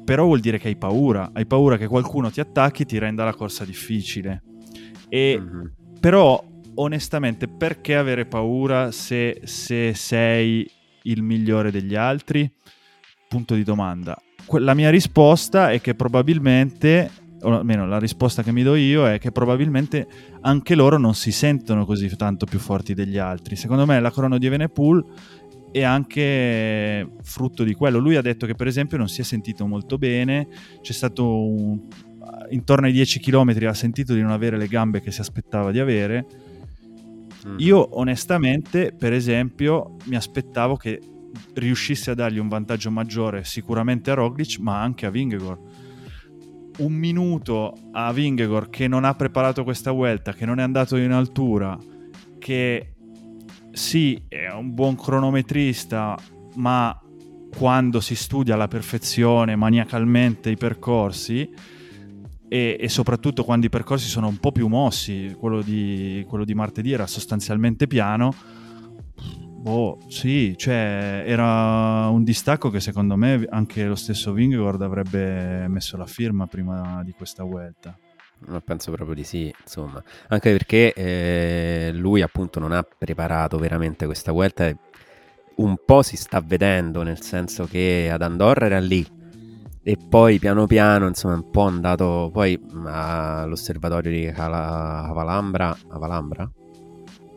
Però 0.06 0.24
vuol 0.26 0.40
dire 0.40 0.58
che 0.58 0.70
hai 0.70 0.78
paura, 0.78 1.32
hai 1.34 1.46
paura 1.46 1.78
che 1.78 1.88
qualcuno 1.88 2.32
ti 2.32 2.40
attacchi 2.40 2.84
e 2.84 2.86
ti 2.86 2.98
renda 2.98 3.26
la 3.26 3.34
corsa 3.34 3.66
difficile. 3.66 4.44
E 5.10 5.38
Mhm. 5.40 5.72
però 6.00 6.42
onestamente 6.76 7.48
perché 7.48 7.96
avere 7.96 8.26
paura 8.26 8.92
se, 8.92 9.42
se 9.44 9.94
sei 9.94 10.70
il 11.04 11.24
migliore 11.24 11.72
degli 11.72 11.96
altri? 11.96 12.50
Punto 13.28 13.56
di 13.56 13.64
domanda. 13.64 14.18
La 14.60 14.74
mia 14.74 14.90
risposta 14.90 15.72
è 15.72 15.82
che 15.82 15.94
probabilmente, 15.94 17.10
o 17.42 17.58
almeno 17.58 17.86
la 17.86 18.00
risposta 18.00 18.44
che 18.44 18.52
mi 18.52 18.64
do 18.64 18.76
io 18.76 19.08
è 19.08 19.20
che 19.20 19.32
probabilmente 19.32 20.08
anche 20.42 20.76
loro 20.76 20.98
non 20.98 21.14
si 21.14 21.32
sentono 21.32 21.86
così 21.86 22.16
tanto 22.16 22.46
più 22.46 22.60
forti 22.60 22.94
degli 22.94 23.18
altri. 23.18 23.56
Secondo 23.56 23.86
me 23.86 24.00
la 24.00 24.12
crono 24.12 24.38
di 24.38 24.46
Evenepoel 24.46 25.06
è 25.72 25.84
anche 25.84 27.08
frutto 27.22 27.64
di 27.64 27.74
quello. 27.74 28.00
Lui 28.00 28.16
ha 28.16 28.22
detto 28.22 28.46
che 28.46 28.56
per 28.56 28.68
esempio 28.68 28.98
non 28.98 29.08
si 29.08 29.22
è 29.22 29.24
sentito 29.24 29.66
molto 29.68 29.98
bene, 29.98 30.48
c'è 30.82 30.94
stato 30.94 31.46
un... 31.46 31.80
intorno 32.50 32.88
ai 32.88 32.94
10 32.94 33.20
km 33.20 33.68
ha 33.68 33.74
sentito 33.74 34.14
di 34.14 34.22
non 34.22 34.32
avere 34.32 34.58
le 34.58 34.68
gambe 34.68 35.02
che 35.02 35.12
si 35.12 35.22
aspettava 35.22 35.72
di 35.72 35.80
avere. 35.80 36.26
Mhm. 37.46 37.56
Io 37.60 37.98
onestamente, 37.98 38.94
per 38.98 39.14
esempio, 39.14 39.96
mi 40.06 40.16
aspettavo 40.16 40.76
che 40.76 41.00
riuscisse 41.54 42.12
a 42.12 42.14
dargli 42.16 42.40
un 42.40 42.48
vantaggio 42.48 42.90
maggiore 42.90 43.44
sicuramente 43.44 44.12
a 44.12 44.16
Roglic, 44.16 44.58
ma 44.60 44.82
anche 44.82 45.06
a 45.06 45.10
Vingegaard. 45.10 45.67
Un 46.78 46.94
minuto 46.94 47.74
a 47.92 48.12
Vingegaard 48.14 48.70
che 48.70 48.88
non 48.88 49.04
ha 49.04 49.14
preparato 49.16 49.64
questa 49.64 49.92
vuelta, 49.92 50.34
che 50.34 50.46
non 50.46 50.60
è 50.60 50.64
andato 50.64 50.96
in 50.98 51.12
altura, 51.12 51.78
che 52.38 52.94
sì, 53.72 54.24
è 54.28 54.50
un 54.52 54.74
buon 54.74 54.96
cronometrista, 54.96 56.18
ma 56.56 57.00
quando 57.56 58.00
si 58.00 58.16
studia 58.16 58.54
alla 58.54 58.68
perfezione, 58.68 59.56
maniacalmente 59.56 60.50
i 60.50 60.58
percorsi, 60.58 61.50
e, 62.50 62.78
e 62.80 62.90
soprattutto 62.90 63.44
quando 63.44 63.66
i 63.66 63.70
percorsi 63.70 64.08
sono 64.08 64.28
un 64.28 64.38
po' 64.38 64.52
più 64.52 64.68
mossi, 64.68 65.36
quello 65.38 65.62
di, 65.62 66.26
quello 66.28 66.46
di 66.46 66.54
martedì 66.54 66.92
era 66.92 67.08
sostanzialmente 67.08 67.88
piano, 67.88 68.34
boh, 69.68 69.98
sì, 70.08 70.56
cioè 70.58 71.24
era 71.26 72.08
un 72.08 72.24
distacco 72.24 72.70
che 72.70 72.80
secondo 72.80 73.18
me 73.18 73.46
anche 73.50 73.84
lo 73.86 73.96
stesso 73.96 74.32
Vingegaard 74.32 74.82
avrebbe 74.82 75.68
messo 75.68 75.98
la 75.98 76.06
firma 76.06 76.48
prima 76.48 77.04
di 77.04 77.12
questa 77.12 77.44
vuelta. 77.44 77.98
Ma 78.48 78.62
penso 78.62 78.92
proprio 78.92 79.16
di 79.16 79.26
sì, 79.26 79.54
insomma. 79.62 80.02
Anche 80.30 80.52
perché 80.52 80.94
eh, 80.94 81.92
lui 81.94 82.22
appunto 82.22 82.60
non 82.60 82.72
ha 82.72 82.84
preparato 82.84 83.58
veramente 83.58 84.06
questa 84.06 84.32
vuelta 84.32 84.72
un 85.56 85.76
po' 85.84 86.02
si 86.02 86.16
sta 86.16 86.40
vedendo, 86.40 87.04
nel 87.04 87.22
senso 87.22 87.66
che 87.66 88.10
ad 88.12 88.22
Andorra 88.22 88.68
era 88.68 88.80
lì 88.80 89.06
e 89.84 89.98
poi 89.98 90.40
piano 90.40 90.66
piano, 90.68 91.08
insomma, 91.08 91.34
un 91.34 91.50
po' 91.50 91.64
andato 91.64 92.30
poi 92.32 92.58
all'osservatorio 92.86 94.12
di 94.12 94.32
Cala- 94.32 95.04
Avalambra, 95.04 95.76
Avalambra? 95.90 96.50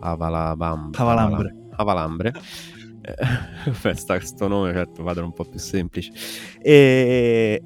Avalabam, 0.00 0.90
Avalambre. 0.94 1.54
Avalambre. 1.80 2.32
Eh, 3.02 3.14
Beh, 3.82 3.94
sta 3.94 4.20
sto 4.20 4.46
nome, 4.46 4.74
certo, 4.74 5.02
vado 5.02 5.24
un 5.24 5.32
po' 5.32 5.44
più 5.44 5.58
semplice. 5.58 6.12
E 6.60 7.62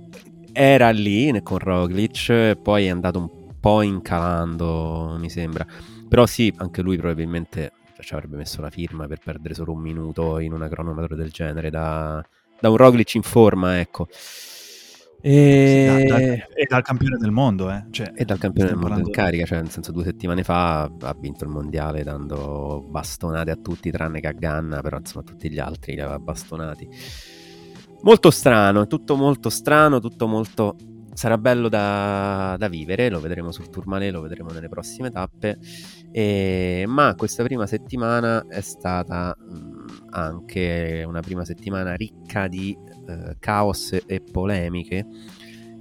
era 0.53 0.90
lì 0.90 1.40
con 1.42 1.59
Roglic, 1.59 2.55
poi 2.62 2.87
è 2.87 2.88
andato 2.90 3.18
un 3.18 3.29
po' 3.59 3.83
incalando, 3.83 5.16
mi 5.18 5.29
sembra. 5.29 5.66
Però 6.09 6.24
sì, 6.27 6.53
anche 6.59 6.83
lui 6.83 6.96
probabilmente 6.96 7.72
ci 7.98 8.14
avrebbe 8.14 8.37
messo 8.37 8.61
la 8.61 8.70
firma 8.70 9.07
per 9.09 9.18
perdere 9.18 9.55
solo 9.55 9.72
un 9.72 9.81
minuto 9.81 10.38
in 10.38 10.53
una 10.53 10.68
cronometro 10.68 11.16
del 11.16 11.31
genere 11.31 11.70
da, 11.70 12.24
da 12.61 12.70
un 12.70 12.77
Roglic 12.77 13.14
in 13.14 13.22
forma, 13.22 13.81
ecco. 13.81 14.07
E, 15.27 16.03
Sì, 16.03 16.07
da- 16.07 16.19
da- 16.19 16.23
e 16.23 16.67
dal 16.69 16.83
campione 16.83 17.17
del 17.17 17.31
mondo, 17.31 17.71
eh. 17.71 17.87
Cioè, 17.91 18.13
e 18.15 18.27
dal 18.27 18.37
campione 18.37 18.69
del 18.69 18.79
mondo 18.79 18.97
in 18.99 19.03
parlando- 19.05 19.23
carica, 19.23 19.47
cioè 19.47 19.59
nel 19.63 19.71
senso 19.71 19.91
due 19.91 20.05
settimane 20.05 20.43
fa 20.45 20.83
ha 20.83 21.17
vinto 21.19 21.45
il 21.45 21.51
mondiale 21.51 22.03
dando 22.03 22.85
bastonate 22.87 23.51
a 23.51 23.57
tutti 23.57 23.91
tranne 23.91 24.21
che 24.21 24.27
a 24.27 24.33
Ganna, 24.33 24.83
però 24.83 24.99
insomma 24.99 25.25
tutti 25.25 25.51
gli 25.51 25.59
altri 25.59 25.95
li 25.95 26.01
aveva 26.01 26.19
bastonati. 26.19 26.87
Molto 28.03 28.31
strano, 28.31 28.87
tutto 28.87 29.17
molto 29.17 29.49
strano, 29.49 29.99
tutto 29.99 30.27
molto... 30.27 30.77
Sarà 31.15 31.39
bello 31.39 31.69
da, 31.69 32.57
da 32.59 32.69
vivere, 32.69 33.09
lo 33.09 33.21
vedremo 33.21 33.51
sul 33.53 33.71
Tourmalet, 33.71 34.13
lo 34.13 34.21
vedremo 34.21 34.51
nelle 34.51 34.69
prossime 34.69 35.11
tappe, 35.11 35.57
e- 36.11 36.85
ma 36.89 37.15
questa 37.17 37.45
prima 37.45 37.67
settimana 37.67 38.45
è 38.49 38.61
stata 38.61 39.35
mh, 39.39 40.09
anche 40.11 41.05
una 41.07 41.21
prima 41.21 41.45
settimana 41.45 41.95
ricca 41.95 42.49
di 42.49 42.77
eh, 43.07 43.37
caos 43.38 43.97
e 44.07 44.21
polemiche 44.21 45.07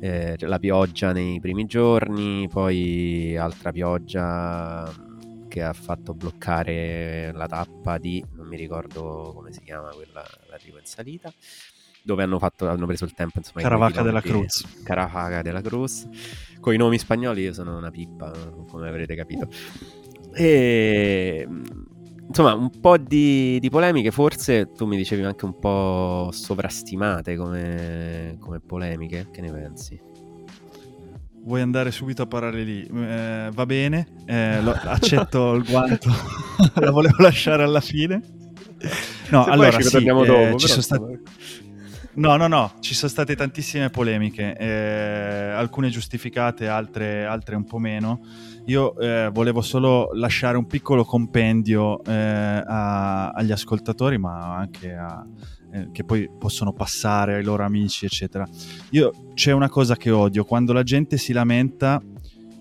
eh, 0.03 0.35
la 0.37 0.59
pioggia 0.59 1.13
nei 1.13 1.39
primi 1.39 1.65
giorni, 1.65 2.49
poi 2.49 3.37
altra 3.37 3.71
pioggia 3.71 4.83
mh, 4.83 5.47
che 5.47 5.63
ha 5.63 5.71
fatto 5.71 6.13
bloccare 6.13 7.31
la 7.33 7.47
tappa 7.47 7.97
di, 7.97 8.21
non 8.33 8.47
mi 8.47 8.57
ricordo 8.57 9.31
come 9.33 9.53
si 9.53 9.61
chiama 9.61 9.91
quella, 9.91 10.21
l'arrivo 10.49 10.77
in 10.77 10.85
salita, 10.85 11.31
dove 12.03 12.21
hanno, 12.21 12.37
fatto, 12.37 12.67
hanno 12.67 12.85
preso 12.85 13.05
il 13.05 13.13
tempo 13.13 13.37
insomma. 13.37 13.61
Caravaca 13.61 14.01
della 14.01 14.19
Cruz. 14.19 14.81
Caravaca 14.83 15.41
della 15.41 15.61
Cruz. 15.61 16.05
Con 16.59 16.73
i 16.73 16.77
nomi 16.77 16.97
spagnoli 16.99 17.43
io 17.43 17.53
sono 17.53 17.77
una 17.77 17.89
pippa, 17.89 18.29
come 18.67 18.89
avrete 18.89 19.15
capito. 19.15 19.47
E 20.33 21.45
mh, 21.47 21.82
insomma, 22.27 22.53
un 22.53 22.69
po' 22.79 22.97
di, 22.97 23.59
di 23.59 23.69
polemiche, 23.69 24.11
forse 24.11 24.71
tu 24.75 24.85
mi 24.85 24.97
dicevi 24.97 25.23
anche 25.23 25.45
un 25.45 25.57
po' 25.59 26.29
sovrastimate 26.31 27.35
come, 27.35 28.37
come 28.39 28.59
polemiche. 28.59 29.27
Che 29.31 29.41
ne 29.41 29.51
pensi? 29.51 29.99
Vuoi 31.45 31.59
andare 31.61 31.91
subito 31.91 32.21
a 32.21 32.25
parare 32.25 32.63
lì? 32.63 32.85
Eh, 32.85 33.49
va 33.53 33.65
bene, 33.65 34.07
eh, 34.25 34.61
lo- 34.61 34.71
accetto 34.71 35.53
il 35.55 35.63
guanto, 35.63 36.09
la 36.75 36.91
volevo 36.91 37.21
lasciare 37.21 37.63
alla 37.63 37.81
fine. 37.81 38.21
No, 39.29 39.43
Se 39.43 39.49
allora 39.49 39.71
ci 39.71 39.83
sì, 39.83 39.97
eh, 39.97 40.01
dopo, 40.03 40.57
ci 40.57 40.67
sono 40.67 40.81
stati... 40.81 41.19
No, 42.15 42.35
no, 42.37 42.47
no, 42.47 42.73
ci 42.79 42.93
sono 42.93 43.09
state 43.09 43.35
tantissime 43.35 43.89
polemiche, 43.89 44.55
eh, 44.55 45.51
alcune 45.55 45.89
giustificate, 45.89 46.67
altre, 46.67 47.25
altre 47.25 47.55
un 47.55 47.65
po' 47.65 47.79
meno. 47.79 48.21
Io 48.65 48.97
eh, 48.97 49.29
volevo 49.33 49.61
solo 49.61 50.09
lasciare 50.13 50.57
un 50.57 50.65
piccolo 50.67 51.03
compendio 51.03 52.01
eh, 52.05 52.13
a- 52.13 53.29
agli 53.31 53.51
ascoltatori, 53.51 54.17
ma 54.17 54.55
anche 54.55 54.93
a- 54.93 55.25
eh, 55.71 55.89
che 55.91 56.03
poi 56.05 56.29
possono 56.39 56.71
passare 56.71 57.35
ai 57.35 57.43
loro 57.43 57.63
amici, 57.65 58.05
eccetera. 58.05 58.47
Io 58.91 59.11
c'è 59.33 59.51
una 59.51 59.69
cosa 59.69 59.95
che 59.97 60.11
odio, 60.11 60.45
quando 60.45 60.71
la 60.71 60.83
gente 60.83 61.17
si 61.17 61.33
lamenta 61.33 62.01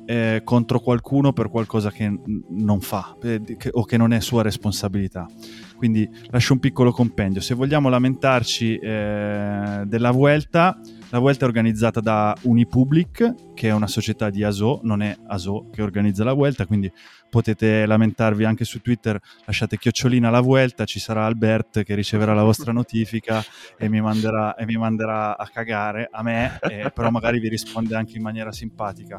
eh, 0.05 0.40
contro 0.42 0.80
qualcuno 0.80 1.32
per 1.32 1.48
qualcosa 1.48 1.92
che 1.92 2.09
n- 2.09 2.42
non 2.48 2.80
fa 2.80 3.14
eh, 3.22 3.40
che- 3.57 3.70
o 3.72 3.84
che 3.84 3.96
non 3.96 4.12
è 4.12 4.20
sua 4.20 4.42
responsabilità. 4.42 5.28
Quindi 5.76 6.09
lascio 6.30 6.55
un 6.55 6.59
piccolo 6.59 6.90
compendio. 6.90 7.40
Se 7.40 7.55
vogliamo 7.55 7.88
lamentarci 7.88 8.76
eh, 8.78 9.82
della 9.86 10.11
Vuelta, 10.11 10.76
la 11.12 11.18
Vuelta 11.18 11.44
è 11.44 11.48
organizzata 11.48 12.00
da 12.00 12.34
Unipublic, 12.42 13.52
che 13.52 13.68
è 13.68 13.72
una 13.72 13.86
società 13.86 14.30
di 14.30 14.42
ASO, 14.44 14.80
non 14.82 15.02
è 15.02 15.14
ASO 15.26 15.68
che 15.70 15.82
organizza 15.82 16.24
la 16.24 16.32
Vuelta, 16.32 16.64
quindi 16.64 16.90
potete 17.28 17.84
lamentarvi 17.84 18.44
anche 18.44 18.64
su 18.64 18.80
Twitter, 18.80 19.20
lasciate 19.44 19.76
chiocciolina 19.76 20.30
la 20.30 20.40
Vuelta, 20.40 20.86
ci 20.86 20.98
sarà 20.98 21.26
Albert 21.26 21.82
che 21.82 21.94
riceverà 21.94 22.32
la 22.32 22.42
vostra 22.42 22.72
notifica 22.72 23.44
e 23.76 23.90
mi 23.90 24.00
manderà, 24.00 24.54
e 24.54 24.64
mi 24.64 24.76
manderà 24.76 25.36
a 25.36 25.46
cagare 25.48 26.08
a 26.10 26.22
me, 26.22 26.58
eh, 26.62 26.90
però 26.90 27.10
magari 27.10 27.40
vi 27.40 27.50
risponde 27.50 27.94
anche 27.94 28.16
in 28.16 28.22
maniera 28.22 28.50
simpatica. 28.50 29.18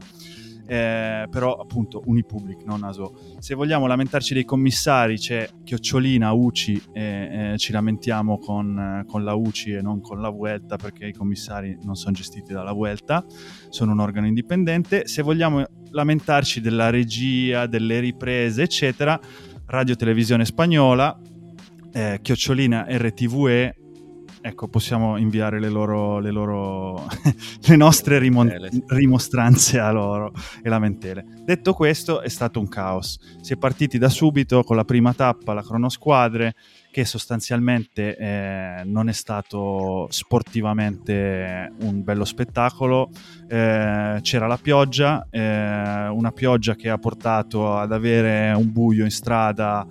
Eh, 0.66 1.28
però 1.30 1.55
appunto 1.55 2.01
Unipublic, 2.05 2.64
non 2.64 2.84
ASO. 2.84 3.36
Se 3.39 3.53
vogliamo 3.53 3.86
lamentarci 3.86 4.34
dei 4.34 4.45
commissari 4.45 5.18
c'è 5.18 5.47
Chiocciolina, 5.64 6.32
UCI 6.32 6.82
e 6.93 7.51
eh, 7.53 7.57
ci 7.57 7.72
lamentiamo 7.72 8.39
con, 8.39 9.03
con 9.07 9.24
la 9.24 9.34
UCI 9.34 9.74
e 9.74 9.82
non 9.82 9.99
con 9.99 10.22
la 10.22 10.30
Vuelta 10.30 10.78
perché 10.78 11.07
i 11.07 11.14
commissari 11.14 11.78
non 11.84 11.95
sono 11.95 12.14
gestiti 12.14 12.53
dalla 12.53 12.72
Vuelta, 12.72 13.26
sono 13.70 13.91
un 13.91 13.99
organo 13.99 14.28
indipendente. 14.28 15.05
Se 15.07 15.22
vogliamo 15.22 15.66
lamentarci 15.91 16.61
della 16.61 16.89
regia, 16.89 17.68
delle 17.68 17.99
riprese, 17.99 18.64
eccetera, 18.64 19.20
Radio 19.66 19.95
Televisione 19.95 20.45
Spagnola, 20.45 21.20
eh, 21.91 22.20
Chiocciolina 22.22 22.86
RTVE, 22.89 23.82
ecco, 24.45 24.67
possiamo 24.67 25.15
inviare 25.15 25.57
le 25.57 25.69
loro, 25.69 26.19
le 26.19 26.29
loro 26.29 27.07
le 27.65 27.75
nostre 27.77 28.19
rimon- 28.19 28.83
rimostranze 28.87 29.79
a 29.79 29.89
loro 29.89 30.33
e 30.61 30.67
lamentele. 30.67 31.25
Detto 31.45 31.73
questo, 31.73 32.21
è 32.21 32.27
stato 32.27 32.59
un 32.59 32.67
caos. 32.67 33.17
Si 33.41 33.53
è 33.53 33.57
partiti 33.57 33.97
da 33.97 34.09
subito 34.09 34.63
con 34.63 34.75
la 34.75 34.83
prima 34.83 35.13
tappa, 35.13 35.53
la 35.53 35.63
cronosquadre, 35.63 36.55
che 36.91 37.05
sostanzialmente 37.05 38.17
eh, 38.17 38.81
non 38.83 39.07
è 39.07 39.13
stato 39.13 40.07
sportivamente 40.09 41.71
un 41.79 42.03
bello 42.03 42.25
spettacolo. 42.25 43.09
Eh, 43.47 44.19
c'era 44.21 44.47
la 44.47 44.57
pioggia, 44.57 45.25
eh, 45.29 46.07
una 46.09 46.31
pioggia 46.33 46.75
che 46.75 46.89
ha 46.89 46.97
portato 46.97 47.77
ad 47.77 47.93
avere 47.93 48.51
un 48.51 48.71
buio 48.71 49.05
in 49.05 49.11
strada 49.11 49.85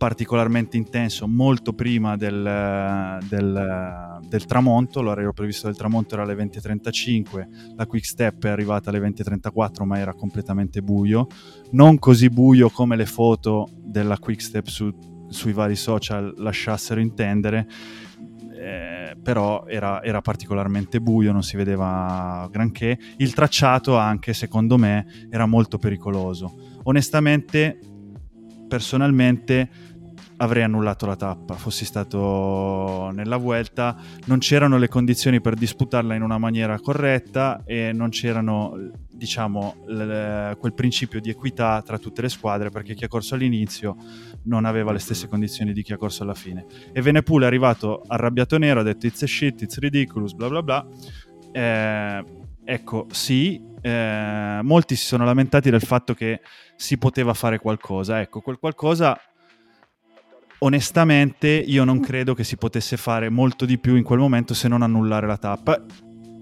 particolarmente 0.00 0.78
intenso 0.78 1.28
molto 1.28 1.74
prima 1.74 2.16
del, 2.16 3.18
del- 3.28 4.18
del 4.26 4.46
tramonto, 4.46 5.02
l'orario 5.02 5.34
previsto 5.34 5.66
del 5.66 5.76
tramonto 5.76 6.14
era 6.14 6.22
alle 6.22 6.34
20.35, 6.34 7.74
la 7.76 7.84
quick 7.84 8.06
step 8.06 8.46
è 8.46 8.48
arrivata 8.48 8.88
alle 8.88 8.98
20.34 9.00 9.84
ma 9.84 9.98
era 9.98 10.14
completamente 10.14 10.80
buio, 10.80 11.26
non 11.72 11.98
così 11.98 12.30
buio 12.30 12.70
come 12.70 12.96
le 12.96 13.04
foto 13.04 13.68
della 13.76 14.16
quick 14.16 14.40
step 14.40 14.68
su- 14.68 15.26
sui 15.28 15.52
vari 15.52 15.76
social 15.76 16.32
lasciassero 16.38 16.98
intendere, 16.98 17.68
eh, 18.58 19.18
però 19.22 19.66
era, 19.66 20.02
era 20.02 20.22
particolarmente 20.22 20.98
buio, 21.02 21.30
non 21.30 21.42
si 21.42 21.58
vedeva 21.58 22.48
granché. 22.50 22.98
Il 23.18 23.34
tracciato 23.34 23.98
anche, 23.98 24.32
secondo 24.32 24.78
me, 24.78 25.26
era 25.28 25.44
molto 25.44 25.76
pericoloso. 25.76 26.78
Onestamente, 26.84 27.78
personalmente, 28.66 29.88
avrei 30.40 30.62
annullato 30.62 31.04
la 31.06 31.16
tappa, 31.16 31.54
fossi 31.54 31.84
stato 31.84 33.10
nella 33.12 33.36
Vuelta, 33.36 33.96
non 34.24 34.38
c'erano 34.38 34.78
le 34.78 34.88
condizioni 34.88 35.40
per 35.40 35.54
disputarla 35.54 36.14
in 36.14 36.22
una 36.22 36.38
maniera 36.38 36.80
corretta 36.80 37.62
e 37.66 37.92
non 37.92 38.08
c'erano, 38.08 38.90
diciamo, 39.10 39.84
l- 39.86 40.56
quel 40.58 40.72
principio 40.72 41.20
di 41.20 41.28
equità 41.28 41.82
tra 41.82 41.98
tutte 41.98 42.22
le 42.22 42.30
squadre 42.30 42.70
perché 42.70 42.94
chi 42.94 43.04
ha 43.04 43.08
corso 43.08 43.34
all'inizio 43.34 43.96
non 44.44 44.64
aveva 44.64 44.92
le 44.92 44.98
stesse 44.98 45.28
condizioni 45.28 45.74
di 45.74 45.82
chi 45.82 45.92
ha 45.92 45.98
corso 45.98 46.22
alla 46.22 46.34
fine. 46.34 46.64
E 46.92 47.02
Venepool 47.02 47.42
è 47.42 47.46
arrivato 47.46 48.02
arrabbiato 48.06 48.56
nero, 48.56 48.80
ha 48.80 48.82
detto 48.82 49.06
it's 49.06 49.22
a 49.22 49.26
shit, 49.26 49.60
it's 49.60 49.78
ridiculous, 49.78 50.32
bla 50.32 50.48
bla 50.48 50.62
bla. 50.62 50.86
Eh, 51.52 52.24
ecco, 52.64 53.06
sì, 53.10 53.62
eh, 53.82 54.60
molti 54.62 54.96
si 54.96 55.04
sono 55.04 55.26
lamentati 55.26 55.68
del 55.68 55.82
fatto 55.82 56.14
che 56.14 56.40
si 56.76 56.96
poteva 56.96 57.34
fare 57.34 57.58
qualcosa. 57.58 58.22
Ecco, 58.22 58.40
quel 58.40 58.58
qualcosa 58.58 59.20
onestamente 60.60 61.48
io 61.48 61.84
non 61.84 62.00
credo 62.00 62.34
che 62.34 62.44
si 62.44 62.56
potesse 62.56 62.96
fare 62.96 63.28
molto 63.28 63.64
di 63.64 63.78
più 63.78 63.96
in 63.96 64.02
quel 64.02 64.18
momento 64.18 64.54
se 64.54 64.68
non 64.68 64.82
annullare 64.82 65.26
la 65.26 65.36
tappa. 65.36 65.84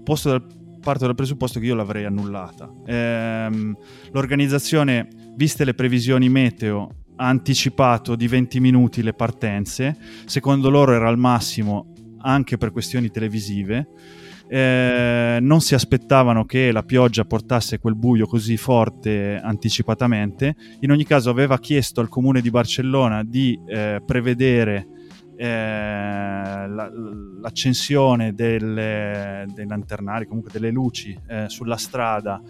Posto 0.03 0.29
dal- 0.29 0.45
parto 0.81 1.05
dal 1.05 1.15
presupposto 1.15 1.59
che 1.59 1.65
io 1.65 1.75
l'avrei 1.75 2.05
annullata. 2.05 2.71
Ehm, 2.85 3.75
l'organizzazione, 4.11 5.07
viste 5.35 5.65
le 5.65 5.73
previsioni 5.73 6.29
meteo, 6.29 6.95
ha 7.17 7.27
anticipato 7.27 8.15
di 8.15 8.27
20 8.27 8.59
minuti 8.59 9.03
le 9.03 9.13
partenze. 9.13 9.97
Secondo 10.25 10.69
loro 10.69 10.93
era 10.93 11.07
al 11.07 11.17
massimo 11.17 11.93
anche 12.21 12.57
per 12.57 12.71
questioni 12.71 13.09
televisive. 13.09 13.87
Eh, 14.51 15.37
non 15.41 15.61
si 15.61 15.75
aspettavano 15.75 16.43
che 16.43 16.71
la 16.71 16.81
pioggia 16.81 17.23
portasse 17.23 17.77
quel 17.77 17.95
buio 17.95 18.25
così 18.25 18.57
forte 18.57 19.39
anticipatamente. 19.41 20.55
In 20.79 20.91
ogni 20.91 21.05
caso, 21.05 21.29
aveva 21.29 21.59
chiesto 21.59 22.01
al 22.01 22.09
comune 22.09 22.41
di 22.41 22.49
Barcellona 22.49 23.23
di 23.23 23.59
eh, 23.67 24.01
prevedere 24.03 24.87
eh, 25.37 25.45
la- 26.67 26.91
l'accensione 27.41 28.33
delle, 28.33 29.45
dei 29.53 29.67
lanternari, 29.67 30.25
comunque 30.25 30.51
delle 30.51 30.71
luci 30.71 31.17
eh, 31.27 31.45
sulla 31.47 31.77
strada 31.77 32.41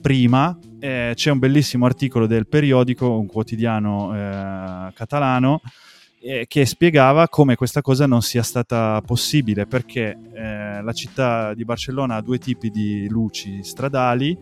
prima. 0.00 0.56
Eh, 0.78 1.12
c'è 1.14 1.30
un 1.30 1.38
bellissimo 1.40 1.86
articolo 1.86 2.26
del 2.26 2.46
periodico, 2.46 3.18
un 3.18 3.26
quotidiano 3.26 4.14
eh, 4.14 4.92
catalano, 4.94 5.60
eh, 6.20 6.46
che 6.48 6.66
spiegava 6.66 7.28
come 7.28 7.56
questa 7.56 7.80
cosa 7.80 8.06
non 8.06 8.22
sia 8.22 8.42
stata 8.42 9.00
possibile 9.04 9.66
perché 9.66 10.18
eh, 10.32 10.82
la 10.82 10.92
città 10.92 11.54
di 11.54 11.64
Barcellona 11.64 12.16
ha 12.16 12.20
due 12.20 12.38
tipi 12.38 12.70
di 12.70 13.08
luci 13.08 13.62
stradali, 13.62 14.36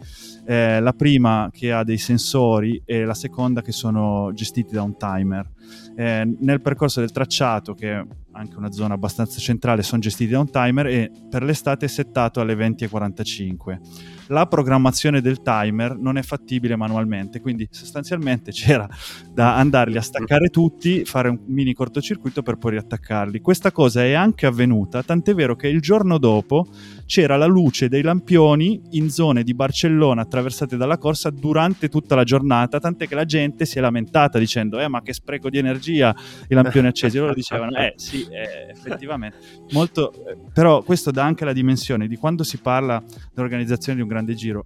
eh, 0.47 0.81
la 0.81 0.93
prima 0.93 1.51
che 1.53 1.73
ha 1.73 1.85
dei 1.85 1.99
sensori 1.99 2.83
e 2.85 3.05
la 3.05 3.15
seconda 3.15 3.63
che 3.63 3.73
sono 3.73 4.31
gestiti 4.33 4.75
da 4.75 4.83
un 4.83 4.97
timer. 4.97 5.51
Eh, 5.97 6.37
nel 6.41 6.61
percorso 6.61 7.01
del 7.01 7.13
tracciato, 7.13 7.75
che 7.75 7.93
è 7.93 8.05
anche 8.33 8.57
una 8.57 8.71
zona 8.71 8.95
abbastanza 8.95 9.39
centrale, 9.39 9.83
sono 9.83 10.01
gestiti 10.01 10.33
da 10.33 10.41
un 10.41 10.51
timer 10.51 10.87
e 10.87 11.11
per 11.29 11.43
l'estate 11.43 11.87
è 11.87 11.89
settato 11.89 12.41
alle 12.41 12.55
20.45. 12.55 14.16
La 14.29 14.47
programmazione 14.47 15.21
del 15.21 15.41
timer 15.41 15.97
non 15.97 16.17
è 16.19 16.23
fattibile 16.23 16.75
manualmente, 16.75 17.41
quindi 17.41 17.69
sostanzialmente 17.71 18.51
c'era 18.53 18.89
da 19.33 19.57
andarli 19.57 19.97
a 19.97 20.03
staccare 20.03 20.49
tutti, 20.49 21.05
fare 21.05 21.29
un 21.29 21.39
mini 21.47 21.75
cortocircuito 21.75 22.43
per 22.43 22.57
poi 22.57 22.73
riattaccarli. 22.73 23.41
Questa 23.41 23.71
cosa 23.71 24.03
è 24.03 24.13
anche 24.15 24.47
avvenuta, 24.47 25.03
tant'è 25.03 25.35
vero 25.35 25.55
che 25.55 25.69
il 25.69 25.81
giorno 25.81 26.19
dopo 26.19 26.67
c'era 27.07 27.37
la 27.37 27.47
luce 27.47 27.89
dei 27.89 28.03
lampioni 28.03 28.81
in 28.93 29.11
zone 29.11 29.45
di 29.45 29.55
Barcellona 29.55 30.23
attraversate 30.23 30.77
dalla 30.77 30.99
corsa 30.99 31.31
durante 31.31 31.89
tutta 31.89 32.17
la 32.17 32.25
giornata, 32.25 32.81
tant'è 32.81 33.07
che 33.07 33.15
la 33.15 33.25
gente 33.25 33.65
si 33.65 33.79
è 33.79 33.81
lamentata 33.81 34.39
dicendo 34.39 34.81
"Eh, 34.81 34.89
ma 34.89 35.03
che 35.03 35.13
spreco 35.13 35.51
di 35.51 35.59
energia, 35.59 36.15
i 36.49 36.55
lampioni 36.55 36.89
accesi". 36.89 37.19
Loro 37.19 37.33
dicevano 37.33 37.77
"Eh, 37.77 37.93
sì, 37.97 38.27
eh, 38.29 38.71
effettivamente". 38.71 39.37
Molto 39.71 40.13
eh, 40.27 40.37
però 40.53 40.83
questo 40.83 41.11
dà 41.13 41.23
anche 41.25 41.45
la 41.45 41.53
dimensione 41.53 42.09
di 42.09 42.17
quando 42.17 42.43
si 42.43 42.59
parla 42.59 43.01
dell'organizzazione 43.33 43.97
di 43.97 44.03
un 44.03 44.09
grande 44.09 44.16
giro. 44.35 44.65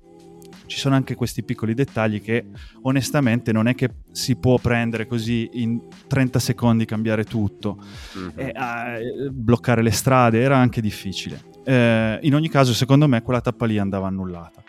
Ci 0.66 0.78
sono 0.78 0.94
anche 0.94 1.16
questi 1.16 1.42
piccoli 1.42 1.74
dettagli 1.74 2.22
che 2.22 2.46
onestamente 2.82 3.50
non 3.52 3.66
è 3.66 3.74
che 3.74 3.90
si 4.12 4.36
può 4.36 4.56
prendere 4.58 5.06
così 5.06 5.48
in 5.54 5.80
30 6.06 6.38
secondi 6.38 6.84
cambiare 6.84 7.24
tutto. 7.24 7.82
Mhm. 8.14 8.32
e, 8.36 8.46
eh, 8.46 9.30
bloccare 9.30 9.82
le 9.82 9.90
strade 9.90 10.40
era 10.40 10.56
anche 10.56 10.80
difficile. 10.80 11.42
Eh, 11.64 12.18
in 12.22 12.34
ogni 12.34 12.48
caso 12.48 12.72
secondo 12.72 13.08
me 13.08 13.22
quella 13.22 13.40
tappa 13.40 13.66
lì 13.66 13.78
andava 13.78 14.06
annullata. 14.06 14.62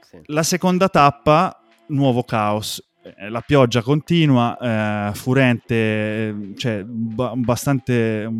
Sì. 0.00 0.18
la 0.26 0.42
seconda 0.42 0.88
tappa 0.88 1.60
nuovo 1.88 2.22
caos. 2.24 2.82
Eh, 3.02 3.28
la 3.28 3.42
pioggia 3.42 3.82
continua 3.82 4.56
eh, 5.10 5.14
furente 5.14 6.52
cioè 6.56 6.82
ba- 6.84 7.34
bastante 7.36 8.30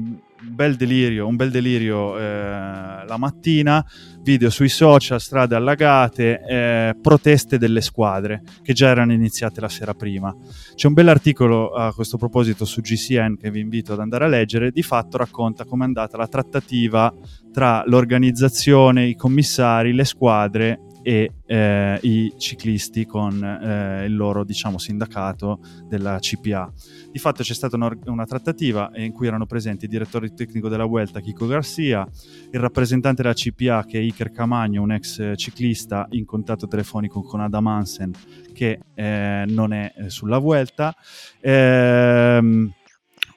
un 0.40 0.54
bel 0.54 0.76
delirio 0.76 1.26
un 1.26 1.36
bel 1.36 1.50
delirio 1.50 2.16
eh, 2.18 2.22
la 2.22 3.16
mattina 3.18 3.84
video 4.28 4.50
sui 4.50 4.68
social, 4.68 5.18
strade 5.22 5.54
allagate, 5.54 6.42
eh, 6.46 6.96
proteste 7.00 7.56
delle 7.56 7.80
squadre 7.80 8.42
che 8.62 8.74
già 8.74 8.88
erano 8.88 9.14
iniziate 9.14 9.58
la 9.62 9.70
sera 9.70 9.94
prima. 9.94 10.34
C'è 10.74 10.86
un 10.86 10.92
bell'articolo 10.92 11.70
a 11.70 11.94
questo 11.94 12.18
proposito 12.18 12.66
su 12.66 12.82
GCN 12.82 13.38
che 13.38 13.50
vi 13.50 13.60
invito 13.60 13.94
ad 13.94 14.00
andare 14.00 14.26
a 14.26 14.28
leggere, 14.28 14.70
di 14.70 14.82
fatto 14.82 15.16
racconta 15.16 15.64
com'è 15.64 15.84
andata 15.84 16.18
la 16.18 16.28
trattativa 16.28 17.10
tra 17.50 17.82
l'organizzazione, 17.86 19.06
i 19.06 19.14
commissari, 19.14 19.94
le 19.94 20.04
squadre 20.04 20.80
e 21.08 21.32
eh, 21.46 21.98
i 22.02 22.34
ciclisti 22.36 23.06
con 23.06 23.42
eh, 23.42 24.04
il 24.04 24.14
loro 24.14 24.44
diciamo 24.44 24.76
sindacato 24.76 25.58
della 25.88 26.18
CPA. 26.18 26.70
Di 27.10 27.18
fatto 27.18 27.42
c'è 27.42 27.54
stata 27.54 27.76
una, 27.76 27.90
una 28.04 28.26
trattativa 28.26 28.90
in 28.96 29.12
cui 29.12 29.26
erano 29.26 29.46
presenti 29.46 29.86
il 29.86 29.90
direttore 29.90 30.34
tecnico 30.34 30.68
della 30.68 30.84
Vuelta 30.84 31.20
Chico 31.20 31.46
Garcia, 31.46 32.06
il 32.50 32.60
rappresentante 32.60 33.22
della 33.22 33.32
CPA 33.32 33.86
che 33.86 33.98
è 33.98 34.02
Iker 34.02 34.30
Camagno, 34.30 34.82
un 34.82 34.92
ex 34.92 35.34
ciclista 35.36 36.06
in 36.10 36.26
contatto 36.26 36.66
telefonico 36.66 37.22
con 37.22 37.40
Adam 37.40 37.66
Hansen 37.68 38.12
che 38.52 38.80
eh, 38.94 39.44
non 39.46 39.72
è 39.72 39.90
eh, 39.96 40.10
sulla 40.10 40.36
Vuelta. 40.36 40.94
Ehm, 41.40 42.70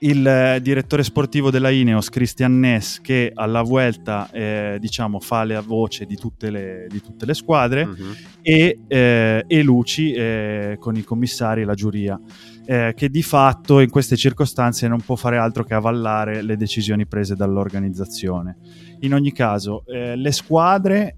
il 0.04 0.26
eh, 0.26 0.60
direttore 0.62 1.04
sportivo 1.04 1.52
della 1.52 1.70
Ineos, 1.70 2.10
Christian 2.10 2.60
Ness, 2.60 3.00
che 3.02 3.32
alla 3.34 3.62
Vuelta 3.62 4.30
eh, 4.32 4.78
diciamo, 4.80 5.20
fa 5.20 5.44
la 5.44 5.62
voce 5.62 6.06
di 6.06 6.16
tutte 6.16 6.50
le, 6.50 6.88
di 6.90 7.02
tutte 7.02 7.26
le 7.26 7.36
squadre, 7.36 7.86
Mhm. 7.86 8.16
e, 8.42 8.80
eh, 8.88 9.44
e 9.48 9.62
Luci 9.64 10.12
eh, 10.14 10.78
con 10.80 10.96
i 10.96 11.04
commissari 11.04 11.62
e 11.62 11.66
la 11.66 11.76
giuria, 11.76 12.20
eh, 12.66 12.94
che 12.96 13.10
di 13.10 13.22
fatto 13.22 13.80
in 13.80 13.92
queste 13.92 14.16
circostanze 14.16 14.88
non 14.88 15.02
può 15.02 15.16
fare 15.16 15.38
altro 15.38 15.64
che 15.64 15.76
avallare 15.76 16.42
le 16.42 16.58
decisioni 16.58 17.06
prese 17.06 17.36
dall'organizzazione. 17.36 18.58
In 19.02 19.14
ogni 19.14 19.32
caso, 19.32 19.84
eh, 19.86 20.16
le 20.16 20.32
squadre 20.32 21.16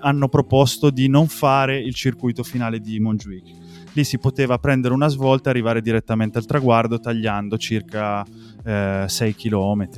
hanno 0.00 0.28
proposto 0.28 0.90
di 0.90 1.08
non 1.08 1.28
fare 1.28 1.78
il 1.78 1.94
circuito 1.94 2.42
finale 2.42 2.80
di 2.80 2.98
Montjuic. 2.98 3.59
Lì 3.94 4.04
si 4.04 4.18
poteva 4.18 4.58
prendere 4.58 4.94
una 4.94 5.08
svolta 5.08 5.48
e 5.48 5.50
arrivare 5.52 5.80
direttamente 5.82 6.38
al 6.38 6.46
traguardo 6.46 7.00
tagliando 7.00 7.58
circa 7.58 8.24
eh, 8.64 9.04
6 9.06 9.34
km. 9.34 9.88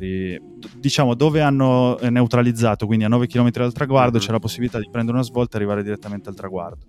Diciamo 0.78 1.14
dove 1.14 1.40
hanno 1.43 1.99
eh, 1.99 2.09
neutralizzato, 2.11 2.86
quindi 2.86 3.05
a 3.05 3.09
9 3.09 3.26
km 3.26 3.51
dal 3.51 3.72
traguardo, 3.72 4.18
Mhm. 4.18 4.24
c'è 4.24 4.30
la 4.32 4.38
possibilità 4.38 4.78
di 4.78 4.88
prendere 4.90 5.16
una 5.16 5.26
svolta 5.26 5.55
e 5.55 5.57
arrivare 5.61 5.82
direttamente 5.82 6.28
al 6.28 6.34
traguardo. 6.34 6.84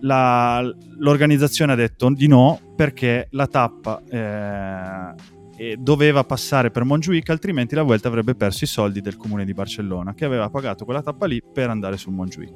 La- 0.00 0.60
l'organizzazione 0.98 1.72
ha 1.72 1.76
detto 1.76 2.10
di 2.10 2.26
no 2.26 2.58
perché 2.74 3.28
la 3.30 3.46
tappa 3.46 4.02
eh, 4.10 5.76
doveva 5.78 6.24
passare 6.24 6.70
per 6.72 6.82
Montjuic, 6.84 7.30
altrimenti 7.30 7.76
la 7.76 7.82
Vuelta 7.84 8.08
avrebbe 8.08 8.34
perso 8.34 8.64
i 8.64 8.66
soldi 8.66 9.00
del 9.00 9.16
comune 9.16 9.44
di 9.44 9.52
Barcellona 9.54 10.12
che 10.12 10.24
aveva 10.24 10.50
pagato 10.50 10.84
quella 10.84 11.00
tappa 11.00 11.26
lì 11.26 11.40
per 11.40 11.70
andare 11.70 11.96
su 11.96 12.10
Montjuic. 12.10 12.52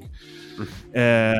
Eh, 0.90 1.32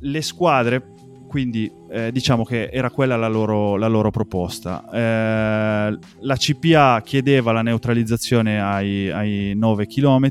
le 0.00 0.22
squadre, 0.22 0.82
quindi 1.28 1.70
eh, 1.90 2.10
diciamo 2.12 2.44
che 2.44 2.70
era 2.72 2.90
quella 2.90 3.16
la 3.16 3.28
loro, 3.28 3.76
la 3.76 3.86
loro 3.86 4.10
proposta. 4.10 4.84
Eh, 4.92 5.98
la 6.20 6.36
CPA 6.36 7.00
chiedeva 7.04 7.52
la 7.52 7.62
neutralizzazione 7.62 8.60
ai, 8.60 9.10
ai 9.10 9.52
9 9.54 9.86
km, 9.86 10.30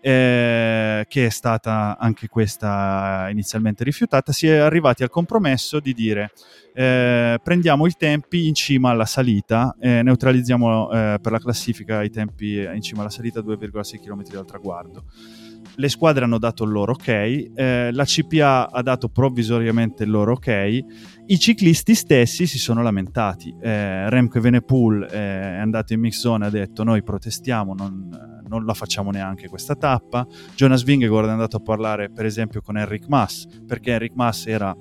eh, 0.00 1.06
che 1.08 1.26
è 1.26 1.30
stata 1.30 1.96
anche 1.98 2.28
questa 2.28 3.28
inizialmente 3.30 3.84
rifiutata. 3.84 4.32
Si 4.32 4.46
è 4.46 4.56
arrivati 4.56 5.02
al 5.02 5.08
compromesso 5.08 5.80
di 5.80 5.94
dire 5.94 6.32
eh, 6.74 7.38
prendiamo 7.42 7.86
i 7.86 7.92
tempi 7.96 8.46
in 8.46 8.54
cima 8.54 8.90
alla 8.90 9.06
salita, 9.06 9.74
eh, 9.80 10.02
neutralizziamo 10.02 10.90
eh, 10.90 11.18
per 11.22 11.32
la 11.32 11.38
classifica 11.38 12.02
i 12.02 12.10
tempi 12.10 12.58
in 12.58 12.82
cima 12.82 13.00
alla 13.00 13.10
salita 13.10 13.40
2,6 13.40 14.02
km 14.02 14.22
dal 14.24 14.44
traguardo 14.44 15.04
le 15.76 15.88
squadre 15.88 16.24
hanno 16.24 16.38
dato 16.38 16.64
il 16.64 16.70
loro 16.70 16.92
ok, 16.92 17.08
eh, 17.08 17.90
la 17.92 18.04
CPA 18.04 18.70
ha 18.70 18.82
dato 18.82 19.08
provvisoriamente 19.08 20.04
il 20.04 20.10
loro 20.10 20.32
ok, 20.32 20.78
i 21.26 21.38
ciclisti 21.38 21.94
stessi 21.94 22.46
si 22.46 22.58
sono 22.58 22.82
lamentati. 22.82 23.54
Eh, 23.60 24.08
Remco 24.10 24.38
Evenepoel 24.38 25.04
eh, 25.04 25.16
è 25.16 25.58
andato 25.58 25.92
in 25.92 26.00
mix 26.00 26.18
zone 26.18 26.44
e 26.44 26.48
ha 26.48 26.50
detto 26.50 26.84
noi 26.84 27.02
protestiamo, 27.02 27.74
non, 27.74 28.08
non 28.46 28.64
la 28.64 28.74
facciamo 28.74 29.10
neanche 29.10 29.48
questa 29.48 29.74
tappa. 29.74 30.26
Jonas 30.54 30.82
Vingegaard 30.84 31.28
è 31.28 31.32
andato 31.32 31.56
a 31.56 31.60
parlare 31.60 32.10
per 32.10 32.26
esempio 32.26 32.60
con 32.60 32.76
Enric 32.76 33.06
Mas, 33.08 33.46
perché 33.66 33.92
Enric 33.92 34.12
Mas 34.14 34.46
era 34.46 34.74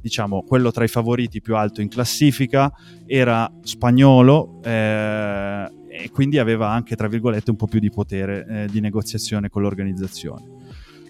diciamo 0.00 0.42
quello 0.42 0.70
tra 0.70 0.84
i 0.84 0.88
favoriti 0.88 1.40
più 1.40 1.56
alto 1.56 1.80
in 1.80 1.88
classifica, 1.88 2.70
era 3.06 3.50
spagnolo 3.62 4.60
eh, 4.62 5.68
e 5.98 6.10
quindi 6.10 6.38
aveva 6.38 6.70
anche 6.70 6.96
tra 6.96 7.08
virgolette 7.08 7.50
un 7.50 7.56
po' 7.56 7.66
più 7.66 7.80
di 7.80 7.90
potere 7.90 8.46
eh, 8.48 8.66
di 8.70 8.80
negoziazione 8.80 9.48
con 9.48 9.62
l'organizzazione. 9.62 10.44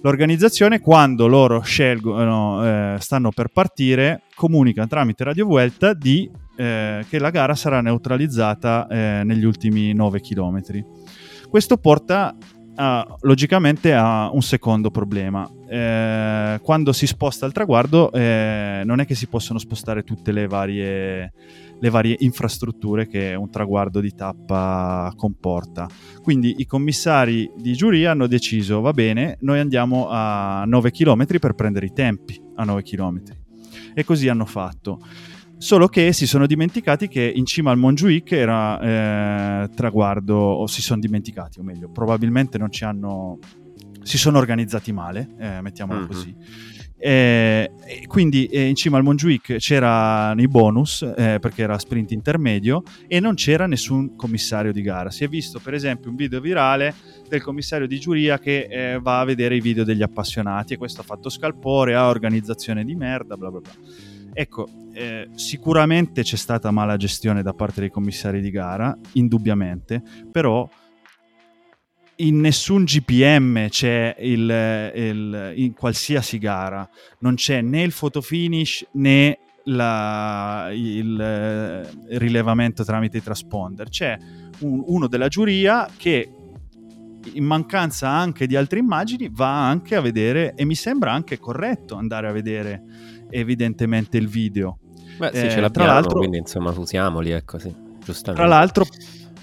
L'organizzazione 0.03 0.81
quando 0.81 1.27
loro 1.27 1.61
scelgono, 1.63 2.65
eh, 2.65 2.97
stanno 3.01 3.31
per 3.31 3.49
partire, 3.49 4.23
comunica 4.35 4.87
tramite 4.87 5.25
Radio 5.25 5.47
Vuelta 5.47 5.95
di, 5.95 6.31
eh, 6.57 7.05
che 7.09 7.19
la 7.19 7.31
gara 7.31 7.55
sarà 7.55 7.81
neutralizzata 7.81 8.87
eh, 8.87 9.23
negli 9.25 9.45
ultimi 9.45 9.93
9 9.93 10.21
km. 10.21 10.61
Questo 11.49 11.77
porta 11.79 12.37
a- 12.77 13.17
logicamente 13.23 13.95
a 13.95 14.31
un 14.33 14.43
secondo 14.43 14.91
problema. 14.91 15.51
Eh, 15.69 16.61
quando 16.63 16.93
si 16.93 17.07
sposta 17.07 17.47
il 17.47 17.53
traguardo 17.53 18.13
eh, 18.13 18.83
non 18.85 19.01
è 19.01 19.07
che 19.07 19.15
si 19.15 19.27
possono 19.27 19.59
spostare 19.59 20.05
tutte 20.05 20.31
le 20.31 20.47
varie, 20.47 21.33
le 21.79 21.91
varie 21.91 22.17
infrastrutture 22.21 23.07
che 23.07 23.35
un 23.35 23.51
traguardo 23.51 24.01
di 24.01 24.15
tappa 24.15 25.13
comporta. 25.17 25.89
Quindi 26.23 26.55
i 26.59 26.67
commissari 26.67 27.51
di 27.57 27.75
giuria 27.75 28.13
hanno 28.13 28.27
deciso, 28.27 28.81
va 28.81 28.93
bene, 28.93 29.37
noi 29.41 29.59
andiamo 29.61 30.09
a 30.09 30.65
9 30.67 30.91
km 30.91 31.39
per 31.39 31.55
prendere 31.55 31.87
i 31.87 31.93
tempi 31.93 32.41
a 32.57 32.65
9 32.65 32.83
km. 32.83 33.21
E 33.95 34.05
così 34.05 34.29
hanno 34.29 34.45
fatto. 34.47 34.99
Solo 35.59 35.89
che 35.89 36.13
si 36.13 36.27
sono 36.27 36.47
dimenticati 36.47 37.09
che 37.09 37.33
in 37.35 37.47
cima 37.47 37.71
al 37.71 37.79
Montjuic 37.79 38.33
era 38.33 38.79
eh, 39.65 39.69
traguardo, 39.75 40.35
o 40.35 40.67
si 40.67 40.83
sono 40.83 41.01
dimenticati, 41.01 41.61
o 41.61 41.63
meglio, 41.63 41.89
probabilmente 41.91 42.59
non 42.59 42.71
ci 42.71 42.85
hanno. 42.85 43.39
Si 44.03 44.19
sono 44.19 44.39
organizzati 44.39 44.93
male, 44.93 45.31
eh, 45.39 45.61
mettiamola 45.63 46.01
Mhm. 46.01 46.07
così. 46.07 46.37
Eh, 46.99 47.73
quindi 48.07 48.47
eh, 48.47 48.69
in 48.69 48.75
cima 48.75 48.97
al 48.97 49.03
Montjuic 49.03 49.57
c'erano 49.57 50.41
i 50.41 50.49
bonus 50.49 51.03
eh, 51.03 51.39
perché 51.41 51.63
era 51.63 51.79
sprint 51.79 52.13
intermedio 52.13 52.83
e 53.07 53.21
non 53.21 53.35
c'era 53.35 53.67
nessun 53.67 54.17
commissario 54.17 54.73
di 54.73 54.83
gara. 54.83 55.11
Si 55.11 55.25
è 55.25 55.29
visto 55.29 55.61
per 55.61 55.75
esempio 55.75 56.11
un 56.11 56.17
video 56.17 56.41
virale 56.41 56.95
del 57.29 57.43
commissario 57.43 57.87
di 57.87 57.99
giuria 57.99 58.39
che 58.39 58.67
eh, 58.71 58.99
va 59.01 59.21
a 59.21 59.25
vedere 59.25 59.57
i 59.57 59.61
video 59.61 59.85
degli 59.85 60.03
appassionati 60.03 60.75
e 60.75 60.77
questo 60.77 61.03
ha 61.03 61.05
fatto 61.05 61.29
scalpore, 61.29 61.95
ha 61.95 62.09
organizzazione 62.09 62.85
di 62.85 62.95
merda, 62.95 63.37
bla 63.37 63.51
bla 63.51 63.61
bla. 63.61 63.73
Ecco, 64.33 64.69
eh, 64.93 65.29
sicuramente 65.35 66.23
c'è 66.23 66.37
stata 66.37 66.71
mala 66.71 66.97
gestione 66.97 67.43
da 67.43 67.53
parte 67.53 67.81
dei 67.81 67.91
commissari 67.91 68.41
di 68.41 68.51
gara, 68.51 68.97
indubbiamente, 69.13 70.03
però 70.31 70.69
in 72.17 72.41
nessun 72.41 72.85
GPM 72.85 73.69
c'è 73.69 74.17
il, 74.21 74.91
il- 74.95 75.53
in 75.57 75.75
qualsiasi 75.75 76.39
gara, 76.39 76.89
non 77.21 77.35
c'è 77.35 77.61
né 77.61 77.83
il 77.83 77.93
photo 77.93 78.21
finish 78.21 78.87
né 78.93 79.39
la- 79.65 80.69
il 80.73 81.21
eh, 81.21 82.19
rilevamento 82.19 82.85
tramite 82.85 83.19
i 83.19 83.23
transponder, 83.23 83.89
c'è 83.89 84.17
un- 84.61 84.83
uno 84.87 85.07
della 85.09 85.29
giuria 85.29 85.89
che 85.97 86.31
in 87.33 87.45
mancanza 87.45 88.09
anche 88.09 88.47
di 88.47 88.55
altre 88.55 88.79
immagini 88.79 89.29
va 89.31 89.69
anche 89.69 89.97
a 89.97 90.01
vedere 90.01 90.55
e 90.55 90.65
mi 90.65 90.77
sembra 90.77 91.13
anche 91.13 91.39
corretto 91.39 91.97
andare 91.97 92.29
a 92.29 92.33
vedere 92.33 92.83
evidentemente 93.31 94.17
il 94.17 94.29
video. 94.29 94.79
Beh, 95.19 95.31
sì, 95.33 95.47
Eh, 95.47 95.49
ce 95.49 95.55
tra 95.55 95.61
l'abbiamo, 95.61 95.93
l'altro- 95.93 96.19
quindi 96.19 96.39
insomma 96.39 96.71
usiamoli, 96.71 97.31
ecco, 97.31 97.59
sì, 97.59 97.75
giustamente. 98.05 98.33
Tra 98.33 98.47
l'altro, 98.47 98.87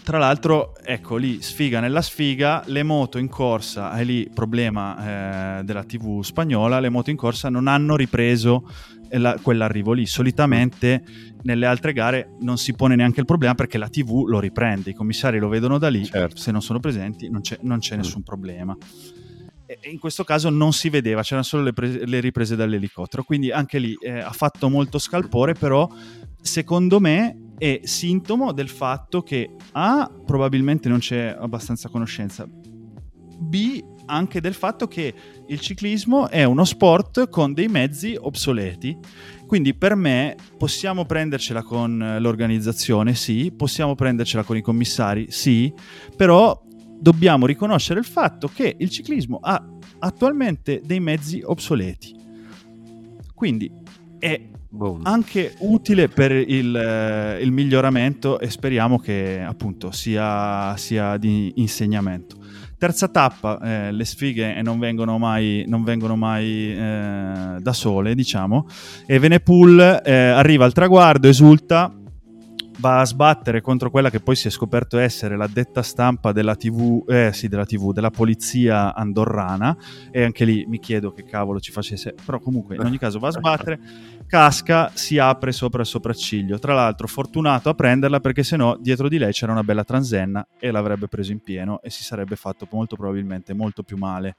tra 0.03 0.17
l'altro, 0.17 0.73
ecco 0.83 1.15
lì, 1.15 1.41
sfiga 1.41 1.79
nella 1.79 2.01
sfiga, 2.01 2.61
le 2.67 2.83
moto 2.83 3.17
in 3.17 3.29
corsa, 3.29 3.93
è 3.93 4.03
lì 4.03 4.29
problema 4.33 5.59
eh, 5.59 5.63
della 5.63 5.83
TV 5.83 6.21
spagnola, 6.21 6.79
le 6.79 6.89
moto 6.89 7.09
in 7.09 7.15
corsa 7.15 7.49
non 7.49 7.67
hanno 7.67 7.95
ripreso 7.95 8.67
eh, 9.09 9.17
la- 9.17 9.37
quell'arrivo 9.41 9.93
lì. 9.93 10.05
Solitamente 10.05 11.03
nelle 11.43 11.65
altre 11.65 11.93
gare 11.93 12.31
non 12.41 12.57
si 12.57 12.73
pone 12.73 12.95
neanche 12.95 13.19
il 13.21 13.25
problema 13.25 13.55
perché 13.55 13.77
la 13.77 13.87
TV 13.89 14.25
lo 14.27 14.39
riprende, 14.39 14.89
i 14.89 14.93
commissari 14.93 15.39
lo 15.39 15.47
vedono 15.47 15.77
da 15.77 15.89
lì, 15.89 16.03
Certo. 16.05 16.37
se 16.37 16.51
non 16.51 16.61
sono 16.61 16.79
presenti 16.79 17.29
non 17.29 17.41
c'è, 17.41 17.57
non 17.61 17.79
c'è 17.79 17.95
Mm. 17.95 17.99
nessun 17.99 18.23
problema. 18.23 18.75
E- 19.65 19.77
e 19.81 19.89
in 19.89 19.99
questo 19.99 20.23
caso 20.25 20.49
non 20.49 20.73
si 20.73 20.89
vedeva, 20.89 21.21
c'erano 21.21 21.43
solo 21.43 21.63
le, 21.63 21.71
pre- 21.73 22.05
le 22.05 22.19
riprese 22.19 22.55
dall'elicottero, 22.57 23.23
quindi 23.23 23.51
anche 23.51 23.79
lì 23.79 23.95
eh, 24.01 24.19
ha 24.19 24.31
fatto 24.31 24.69
molto 24.69 24.97
scalpore, 24.99 25.53
però 25.53 25.87
secondo 26.41 26.99
me 26.99 27.37
è 27.57 27.81
sintomo 27.83 28.51
del 28.51 28.69
fatto 28.69 29.21
che 29.21 29.55
A, 29.73 30.11
probabilmente 30.25 30.89
non 30.89 30.99
c'è 30.99 31.35
abbastanza 31.37 31.89
conoscenza, 31.89 32.47
B, 32.47 33.83
anche 34.05 34.41
del 34.41 34.53
fatto 34.53 34.87
che 34.87 35.13
il 35.47 35.59
ciclismo 35.59 36.29
è 36.29 36.43
uno 36.43 36.65
sport 36.65 37.29
con 37.29 37.53
dei 37.53 37.67
mezzi 37.67 38.17
obsoleti. 38.19 38.97
Quindi 39.45 39.73
per 39.75 39.95
me 39.95 40.35
possiamo 40.57 41.05
prendercela 41.05 41.61
con 41.61 42.17
l'organizzazione, 42.19 43.13
sì, 43.13 43.51
possiamo 43.55 43.95
prendercela 43.95 44.43
con 44.43 44.57
i 44.57 44.61
commissari, 44.61 45.27
sì, 45.29 45.71
però 46.15 46.59
dobbiamo 46.99 47.45
riconoscere 47.45 47.99
il 47.99 48.05
fatto 48.05 48.47
che 48.47 48.75
il 48.77 48.89
ciclismo 48.89 49.39
ha 49.41 49.63
attualmente 49.99 50.81
dei 50.83 50.99
mezzi 50.99 51.41
obsoleti. 51.43 52.15
Quindi 53.33 53.71
è 54.17 54.41
Boom. 54.75 55.01
anche 55.03 55.53
utile 55.59 56.07
per 56.07 56.31
il, 56.31 56.75
eh, 56.75 57.39
il 57.43 57.51
miglioramento 57.51 58.39
e 58.39 58.49
speriamo 58.49 58.97
che 58.97 59.39
appunto 59.45 59.91
sia, 59.91 60.75
sia 60.77 61.17
di 61.17 61.53
insegnamento. 61.57 62.37
Terza 62.75 63.07
tappa, 63.07 63.59
eh, 63.61 63.91
le 63.91 64.03
sfighe 64.03 64.59
non 64.63 64.79
vengono 64.79 65.19
mai, 65.19 65.63
non 65.67 65.83
vengono 65.83 66.15
mai 66.15 66.73
eh, 66.73 67.57
da 67.59 67.71
sole, 67.71 68.15
diciamo, 68.15 68.67
e 69.05 69.19
Venepool 69.19 70.01
eh, 70.03 70.11
arriva 70.11 70.65
al 70.65 70.73
traguardo, 70.73 71.27
esulta, 71.27 71.93
va 72.83 72.99
a 72.99 73.05
sbattere 73.05 73.61
contro 73.61 73.89
quella 73.89 74.09
che 74.09 74.19
poi 74.19 74.35
si 74.35 74.49
è 74.49 74.51
scoperto 74.51 74.97
essere 74.97 75.37
la 75.37 75.47
detta 75.47 75.81
stampa 75.81 76.33
della 76.33 76.57
TV, 76.57 77.05
eh, 77.07 77.31
sì, 77.31 77.47
della 77.47 77.63
TV, 77.63 77.93
della 77.93 78.09
polizia 78.09 78.93
andorrana, 78.93 79.77
e 80.11 80.21
anche 80.21 80.43
lì 80.43 80.65
mi 80.67 80.79
chiedo 80.79 81.13
che 81.13 81.23
cavolo 81.23 81.61
ci 81.61 81.71
facesse, 81.71 82.13
però 82.25 82.39
comunque 82.39 82.75
in 82.75 82.81
ogni 82.81 82.97
caso 82.97 83.19
va 83.19 83.29
a 83.29 83.31
sbattere, 83.31 83.79
casca, 84.27 84.91
si 84.93 85.17
apre 85.17 85.53
sopra 85.53 85.79
il 85.79 85.87
sopracciglio, 85.87 86.59
tra 86.59 86.73
l'altro 86.73 87.07
fortunato 87.07 87.69
a 87.69 87.73
prenderla 87.73 88.19
perché 88.19 88.43
sennò 88.43 88.75
dietro 88.77 89.07
di 89.07 89.17
lei 89.17 89.31
c'era 89.31 89.53
una 89.53 89.63
bella 89.63 89.85
transenna 89.85 90.45
e 90.59 90.69
l'avrebbe 90.69 91.07
preso 91.07 91.31
in 91.31 91.39
pieno 91.39 91.81
e 91.81 91.89
si 91.89 92.03
sarebbe 92.03 92.35
fatto 92.35 92.67
molto 92.69 92.97
probabilmente 92.97 93.53
molto 93.53 93.83
più 93.83 93.95
male. 93.95 94.35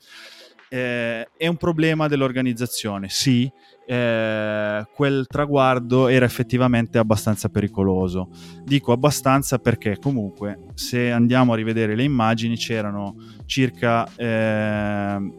Eh, 0.75 1.29
è 1.37 1.47
un 1.47 1.57
problema 1.57 2.09
dell'organizzazione, 2.09 3.09
sì, 3.09 3.49
eh, 3.87 4.85
quel 4.93 5.25
traguardo 5.29 6.09
era 6.09 6.25
effettivamente 6.25 6.99
abbastanza 6.99 7.49
pericoloso. 7.49 8.29
Dico 8.65 8.91
abbastanza 8.91 9.61
perché 9.61 10.01
comunque 10.01 10.65
se 10.75 11.13
andiamo 11.13 11.53
a 11.53 11.57
rivedere 11.57 11.95
le 11.95 12.03
immagini 12.03 12.57
c'erano 12.57 13.15
circa 13.47 14.05
eh, 14.17 15.33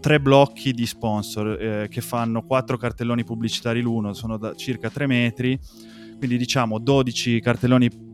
tre 0.00 0.18
blocchi 0.18 0.72
di 0.72 0.86
sponsor 0.86 1.60
eh, 1.60 1.88
che 1.90 2.00
fanno 2.00 2.42
quattro 2.46 2.78
cartelloni 2.78 3.22
pubblicitari 3.22 3.82
l'uno, 3.82 4.14
sono 4.14 4.38
da 4.38 4.54
circa 4.54 4.88
3 4.88 5.06
metri, 5.06 5.60
quindi 6.16 6.38
diciamo 6.38 6.78
12 6.78 7.38
cartelloni 7.40 7.90
pubblicitari 7.90 8.09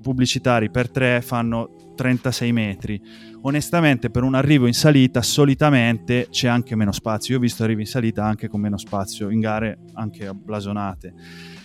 per 0.70 0.90
3 0.90 1.20
fanno 1.22 1.92
36 1.94 2.52
metri. 2.52 3.00
Onestamente 3.42 4.10
per 4.10 4.22
un 4.22 4.34
arrivo 4.34 4.66
in 4.66 4.74
salita 4.74 5.22
solitamente 5.22 6.28
c'è 6.30 6.48
anche 6.48 6.76
meno 6.76 6.92
spazio, 6.92 7.34
io 7.34 7.38
ho 7.38 7.42
visto 7.42 7.64
arrivi 7.64 7.82
in 7.82 7.86
salita 7.86 8.24
anche 8.24 8.48
con 8.48 8.60
meno 8.60 8.76
spazio, 8.76 9.30
in 9.30 9.40
gare 9.40 9.78
anche 9.94 10.30
blasonate. 10.32 11.14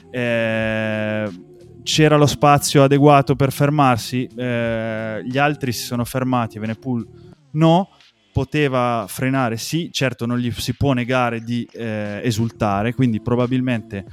Eh, 0.10 1.30
c'era 1.84 2.18
lo 2.18 2.28
spazio 2.28 2.84
adeguato 2.84 3.36
per 3.36 3.52
fermarsi, 3.52 4.28
eh, 4.36 5.22
gli 5.26 5.38
altri 5.38 5.72
si 5.72 5.84
sono 5.84 6.06
fermati, 6.06 6.60
Venepool 6.60 7.08
no, 7.52 7.90
poteva 8.32 9.06
frenare 9.08 9.58
sì, 9.58 9.90
certo 9.92 10.26
non 10.26 10.38
gli 10.38 10.52
si 10.52 10.76
può 10.76 10.94
negare 10.94 11.42
di 11.42 11.68
eh, 11.74 12.22
esultare, 12.24 12.94
quindi 12.94 13.22
probabilmente 13.22 14.06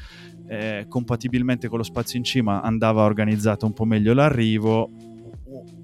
eh, 0.48 0.86
compatibilmente 0.88 1.68
con 1.68 1.78
lo 1.78 1.84
spazio 1.84 2.18
in 2.18 2.24
cima 2.24 2.62
andava 2.62 3.02
organizzato 3.04 3.66
un 3.66 3.72
po' 3.72 3.84
meglio 3.84 4.14
l'arrivo, 4.14 4.90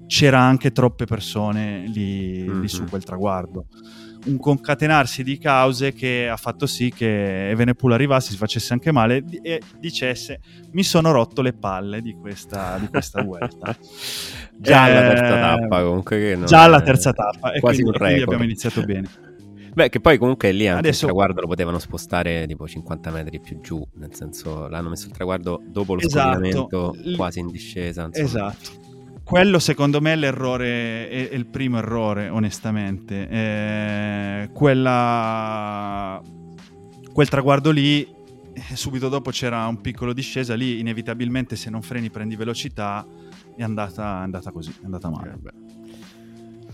c'era 0.07 0.39
anche 0.39 0.71
troppe 0.71 1.05
persone 1.05 1.85
lì, 1.87 2.61
lì 2.61 2.67
su 2.67 2.81
Mhm. 2.83 2.89
quel 2.89 3.03
traguardo. 3.03 3.65
Un 4.25 4.37
concatenarsi 4.39 5.23
di 5.23 5.37
cause 5.37 5.93
che 5.93 6.27
ha 6.27 6.35
fatto 6.35 6.65
sì 6.65 6.91
che 6.91 7.49
Evenepoel 7.51 7.93
arrivasse, 7.93 8.31
si 8.31 8.37
facesse 8.37 8.73
anche 8.73 8.91
male 8.91 9.23
e 9.43 9.61
dicesse 9.79 10.39
mi 10.71 10.81
sono 10.81 11.11
rotto 11.11 11.43
le 11.43 11.53
palle 11.53 12.01
di 12.01 12.13
questa, 12.13 12.77
di 12.79 12.87
questa 12.87 13.21
vuelta. 13.23 13.75
Già 14.57 14.83
alla 14.83 14.99
terza 15.01 15.27
Eh, 15.37 15.59
tappa 15.59 15.83
comunque. 15.83 16.17
Che 16.19 16.35
non 16.35 16.45
Già 16.45 16.63
alla 16.63 16.81
terza 16.81 17.13
tappa 17.13 17.51
e 17.51 17.59
quasi 17.59 17.81
quindi, 17.83 17.91
un 17.91 17.97
quindi 17.97 18.13
record. 18.13 18.23
abbiamo 18.23 18.43
iniziato 18.43 18.81
bene. 18.83 19.09
Beh, 19.75 19.89
che 19.89 19.99
poi 19.99 20.17
comunque 20.17 20.51
lì 20.53 20.67
anche 20.67 20.79
Adesso- 20.79 21.05
il 21.05 21.11
traguardo 21.11 21.41
lo 21.41 21.47
potevano 21.47 21.79
spostare 21.79 22.45
tipo 22.47 22.65
50 22.65 23.11
metri 23.11 23.41
più 23.41 23.59
giù, 23.59 23.85
nel 23.95 24.15
senso 24.15 24.69
l'hanno 24.69 24.87
messo 24.89 25.07
il 25.07 25.11
traguardo 25.13 25.61
dopo 25.67 25.95
lo 25.95 25.99
Esatto. 26.01 26.95
L- 27.03 27.15
quasi 27.17 27.39
in 27.39 27.47
discesa. 27.47 28.05
insomma. 28.05 28.25
Esatto. 28.25 28.83
Quello 29.25 29.59
secondo 29.59 29.99
me 29.99 30.13
è 30.13 30.15
l'errore, 30.15 31.09
è, 31.09 31.29
è 31.29 31.35
il 31.35 31.45
primo 31.47 31.77
errore, 31.79 32.29
onestamente. 32.29 33.27
Eh, 33.27 34.49
quella, 34.53 36.21
quel 37.11 37.27
traguardo 37.27 37.71
lì, 37.71 38.01
eh, 38.53 38.75
subito 38.75 39.09
dopo 39.09 39.31
c'era 39.31 39.65
un 39.67 39.81
piccolo 39.81 40.13
discesa, 40.13 40.53
lì 40.53 40.79
inevitabilmente 40.79 41.55
se 41.57 41.69
non 41.69 41.81
freni 41.81 42.09
prendi 42.11 42.35
velocità, 42.37 43.05
è 43.57 43.63
andata, 43.63 44.19
è 44.19 44.23
andata 44.23 44.51
così, 44.51 44.69
è 44.81 44.85
andata 44.85 45.09
male. 45.09 45.31
Eh. 45.43 45.64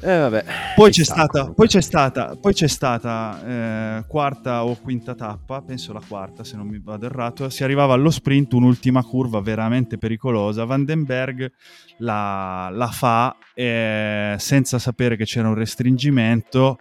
Eh, 0.03 0.17
vabbè. 0.17 0.45
Poi 0.75 0.89
c'è, 0.89 1.03
sta, 1.03 1.13
stata, 1.13 1.51
poi 1.53 1.67
c'è 1.67 1.81
stata, 1.81 2.35
poi 2.35 2.53
c'è 2.53 2.67
stata 2.67 3.99
eh, 3.99 4.03
quarta 4.07 4.65
o 4.65 4.75
quinta 4.81 5.13
tappa, 5.13 5.61
penso 5.61 5.93
la 5.93 6.01
quarta 6.05 6.43
se 6.43 6.57
non 6.57 6.67
mi 6.67 6.79
vado 6.79 7.05
errato, 7.05 7.49
si 7.49 7.63
arrivava 7.63 7.93
allo 7.93 8.09
sprint, 8.09 8.53
un'ultima 8.53 9.03
curva 9.03 9.41
veramente 9.41 9.99
pericolosa, 9.99 10.65
Vandenberg 10.65 11.51
la, 11.97 12.69
la 12.71 12.87
fa 12.87 13.35
eh, 13.53 14.35
senza 14.39 14.79
sapere 14.79 15.15
che 15.15 15.25
c'era 15.25 15.49
un 15.49 15.55
restringimento, 15.55 16.79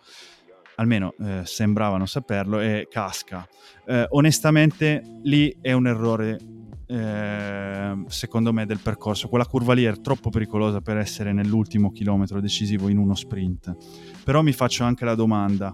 almeno 0.77 1.13
eh, 1.23 1.43
sembrava 1.45 1.99
non 1.99 2.09
saperlo, 2.09 2.59
e 2.59 2.89
casca. 2.91 3.47
Eh, 3.87 4.07
onestamente 4.11 5.03
lì 5.25 5.55
è 5.61 5.73
un 5.73 5.87
errore 5.87 6.39
eh, 6.91 8.03
secondo 8.09 8.53
me 8.53 8.67
del 8.67 8.81
percorso. 8.81 9.29
Quella 9.29 9.47
curva 9.47 9.75
lì 9.75 9.85
è 9.85 10.01
troppo 10.01 10.29
pericolosa 10.29 10.81
per 10.81 10.97
essere 10.97 11.33
nell'ultimo 11.33 11.93
chilometro 11.93 12.41
decisivo 12.41 12.89
in 12.89 12.99
uno 12.99 13.15
sprint. 13.15 13.77
Però 14.25 14.43
mi 14.43 14.53
faccio 14.53 14.83
anche 14.83 15.05
la 15.05 15.15
domanda. 15.15 15.73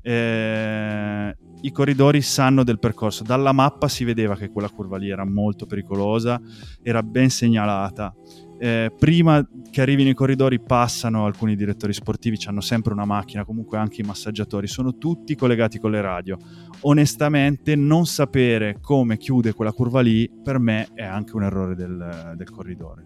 Eh, 0.00 1.36
i 1.62 1.70
corridori 1.72 2.22
sanno 2.22 2.62
del 2.62 2.78
percorso. 2.78 3.24
Dalla 3.24 3.52
mappa 3.52 3.88
si 3.88 4.04
vedeva 4.04 4.36
che 4.36 4.50
quella 4.50 4.70
curva 4.70 4.98
lì 4.98 5.10
era 5.10 5.24
molto 5.24 5.66
pericolosa 5.66 6.40
era 6.80 7.02
ben 7.02 7.30
segnalata 7.30 8.14
eh, 8.62 8.92
prima 8.96 9.44
che 9.72 9.80
arrivino 9.80 10.08
i 10.08 10.14
corridori 10.14 10.60
passano 10.60 11.26
alcuni 11.26 11.56
direttori 11.56 11.92
sportivi, 11.92 12.38
hanno 12.46 12.60
sempre 12.60 12.92
una 12.92 13.04
macchina, 13.04 13.44
comunque 13.44 13.76
anche 13.76 14.02
i 14.02 14.04
massaggiatori, 14.04 14.68
sono 14.68 14.98
tutti 14.98 15.34
collegati 15.34 15.80
con 15.80 15.90
le 15.90 16.00
radio. 16.00 16.36
Onestamente 16.82 17.74
non 17.74 18.06
sapere 18.06 18.78
come 18.80 19.16
chiude 19.16 19.52
quella 19.52 19.72
curva 19.72 20.00
lì 20.00 20.30
per 20.42 20.60
me 20.60 20.90
è 20.94 21.02
anche 21.02 21.34
un 21.34 21.42
errore 21.42 21.74
del, 21.74 22.34
del 22.36 22.50
corridore, 22.50 23.04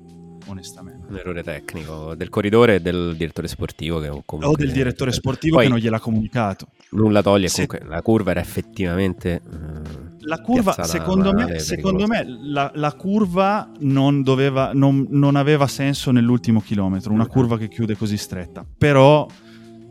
onestamente. 0.49 1.07
Un 1.09 1.17
errore 1.17 1.43
tecnico 1.43 2.15
del 2.15 2.29
corridore 2.29 2.75
e 2.75 2.81
del 2.81 3.15
direttore 3.17 3.49
sportivo 3.49 3.99
che 3.99 4.09
comunque 4.27 4.45
O 4.47 4.57
del 4.57 4.73
direttore 4.73 5.11
sportivo 5.13 5.57
Poi 5.57 5.65
che 5.65 5.71
non 5.71 5.79
gliel'ha 5.79 6.01
comunicato. 6.01 6.69
nulla 6.91 7.23
toglie 7.23 7.49
Se- 7.49 7.67
comunque 7.67 7.95
la 7.97 8.03
curva 8.03 8.33
era 8.33 8.41
effettivamente 8.41 9.41
eh, 9.43 10.06
La 10.27 10.41
curva, 10.41 10.83
secondo 10.85 11.33
me, 11.33 11.59
secondo 11.61 12.07
me 12.07 12.25
la, 12.27 12.71
la 12.75 12.93
curva 12.95 13.71
non, 13.81 14.23
doveva, 14.23 14.73
non, 14.75 15.07
non 15.11 15.37
aveva 15.37 15.67
senso 15.67 16.11
nell'ultimo 16.11 16.61
chilometro, 16.61 17.13
una 17.13 17.25
Mhm. 17.25 17.29
curva 17.31 17.57
che 17.59 17.69
chiude 17.69 17.97
così 17.97 18.17
stretta. 18.17 18.67
Però, 18.77 19.27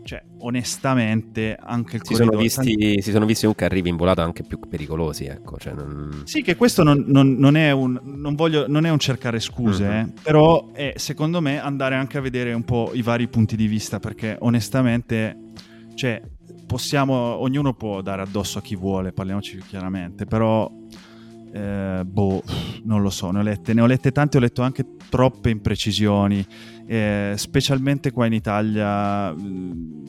cioè, 0.03 0.21
onestamente, 0.39 1.57
anche 1.59 1.95
il 1.95 2.01
si 2.05 2.15
sono, 2.15 2.38
visti, 2.38 3.01
si 3.01 3.11
sono 3.11 3.25
visti 3.25 3.41
comunque 3.41 3.65
arrivi 3.65 3.89
in 3.89 3.95
volata 3.95 4.23
anche 4.23 4.43
più 4.43 4.59
pericolosi 4.59 5.25
ecco 5.25 5.57
cioè 5.57 5.73
non... 5.73 6.21
Sì, 6.25 6.43
che 6.43 6.55
questo 6.55 6.83
non, 6.83 7.03
non- 7.07 7.36
non 7.38 7.55
è 7.55 7.71
un, 7.71 7.99
non 8.03 8.36
voglio, 8.36 8.65
non 8.67 8.86
è 8.86 8.89
un 8.89 8.99
cercare 8.99 9.39
scuse, 9.39 9.83
Mhm. 9.86 9.91
eh, 9.91 10.13
però 10.21 10.71
è 10.73 10.93
secondo 10.97 11.41
me 11.41 11.59
andare 11.59 11.95
anche 11.95 12.17
a 12.17 12.21
vedere 12.21 12.53
un 12.53 12.63
po' 12.63 12.91
i 12.93 13.01
vari 13.01 13.27
punti 13.27 13.55
di 13.55 13.67
vista, 13.67 13.99
perché 13.99 14.36
onestamente, 14.41 15.38
cioè, 15.95 16.21
possiamo, 16.65 17.13
ognuno 17.13 17.73
può 17.73 18.01
dare 18.01 18.21
addosso 18.21 18.59
a 18.59 18.61
chi 18.61 18.75
vuole, 18.75 19.11
parliamoci 19.11 19.57
chiaramente, 19.67 20.25
però, 20.25 20.69
eh, 21.53 22.01
boh, 22.05 22.43
non 22.83 23.01
lo 23.01 23.09
so, 23.09 23.31
ne 23.31 23.39
ho, 23.39 23.43
lette, 23.43 23.73
ne 23.73 23.81
ho 23.81 23.85
lette 23.85 24.11
tante, 24.11 24.37
ho 24.37 24.41
letto 24.41 24.61
anche 24.61 24.85
troppe 25.09 25.49
imprecisioni, 25.49 26.45
eh, 26.87 27.33
specialmente 27.35 28.11
qua 28.11 28.25
in 28.25 28.33
Italia. 28.33 29.31
mh, 29.33 30.03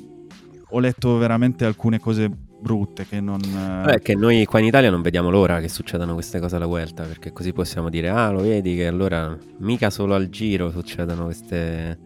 Ho 0.71 0.81
letto 0.81 1.17
veramente 1.17 1.65
alcune 1.65 2.01
cose 2.01 2.29
brutte 2.29 3.07
che 3.07 3.21
non... 3.21 3.41
eh, 3.41 3.85
Vabbè, 3.85 4.01
che 4.01 4.17
noi 4.17 4.45
qua 4.47 4.59
in 4.59 4.65
Italia 4.65 4.91
non 4.91 5.01
vediamo 5.01 5.31
l'ora 5.31 5.61
che 5.61 5.69
succedano 5.69 6.15
queste 6.15 6.41
cose 6.41 6.57
alla 6.57 6.67
Vuelta, 6.67 7.05
perché 7.05 7.33
così 7.33 7.53
possiamo 7.53 7.89
dire, 7.89 8.09
ah, 8.09 8.31
lo 8.31 8.41
vedi 8.41 8.75
che 8.75 8.89
allora 8.89 9.37
mica 9.59 9.91
solo 9.91 10.15
al 10.15 10.29
giro 10.29 10.71
succedono 10.71 11.25
queste, 11.27 11.99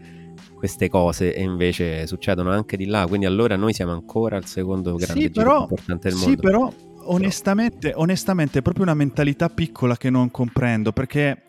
queste 0.60 0.90
cose 0.90 1.34
e 1.34 1.42
invece 1.42 2.06
succedono 2.06 2.50
anche 2.50 2.76
di 2.76 2.84
là, 2.84 3.06
quindi 3.06 3.24
allora 3.24 3.56
noi 3.56 3.72
siamo 3.72 3.92
ancora 3.92 4.36
al 4.36 4.44
secondo 4.44 4.94
grande 4.94 5.22
Sì, 5.22 5.30
giro 5.30 5.42
però, 5.42 5.60
importante 5.62 6.08
del 6.10 6.18
sì, 6.18 6.26
mondo. 6.26 6.42
però 6.42 6.72
onestamente, 7.04 7.92
onestamente 7.96 8.58
è 8.58 8.62
proprio 8.62 8.84
una 8.84 8.92
mentalità 8.92 9.48
piccola 9.48 9.96
che 9.96 10.10
non 10.10 10.30
comprendo 10.30 10.92
perché 10.92 11.44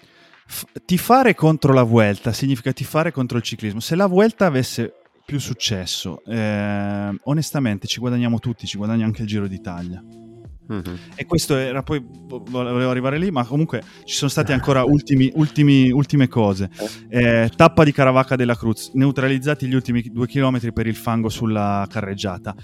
f- 0.47 0.65
tifare 0.85 1.35
contro 1.35 1.73
la 1.73 1.83
Vuelta 1.83 2.31
significa 2.31 2.71
tifare 2.71 3.11
contro 3.11 3.37
il 3.37 3.43
ciclismo. 3.43 3.81
Se 3.81 3.95
la 3.95 4.07
Vuelta 4.07 4.45
avesse 4.45 4.93
più 5.25 5.39
successo, 5.41 6.23
eh, 6.25 7.13
onestamente 7.23 7.87
ci 7.87 7.99
guadagniamo 7.99 8.39
tutti, 8.39 8.65
ci 8.65 8.77
guadagna 8.77 9.03
anche 9.05 9.23
il 9.23 9.27
Giro 9.27 9.47
d'Italia. 9.47 10.01
Mhm. 10.71 10.97
E 11.15 11.25
questo 11.25 11.57
era 11.57 11.83
poi, 11.83 12.01
vo- 12.05 12.43
volevo 12.49 12.89
arrivare 12.89 13.17
lì, 13.17 13.29
ma 13.29 13.43
comunque 13.45 13.83
ci 14.05 14.15
sono 14.15 14.29
stati 14.29 14.53
ancora 14.53 14.83
ultimi, 14.83 15.29
ultimi- 15.35 15.91
ultime 15.91 16.27
cose. 16.29 16.69
Eh, 17.09 17.51
tappa 17.55 17.83
di 17.83 17.91
Caravaca 17.91 18.37
della 18.37 18.55
Cruz, 18.55 18.91
neutralizzati 18.93 19.67
gli 19.67 19.75
ultimi 19.75 20.01
due 20.01 20.27
chilometri 20.27 20.71
per 20.71 20.87
il 20.87 20.95
fango 20.95 21.27
sulla 21.27 21.85
carreggiata. 21.89 22.55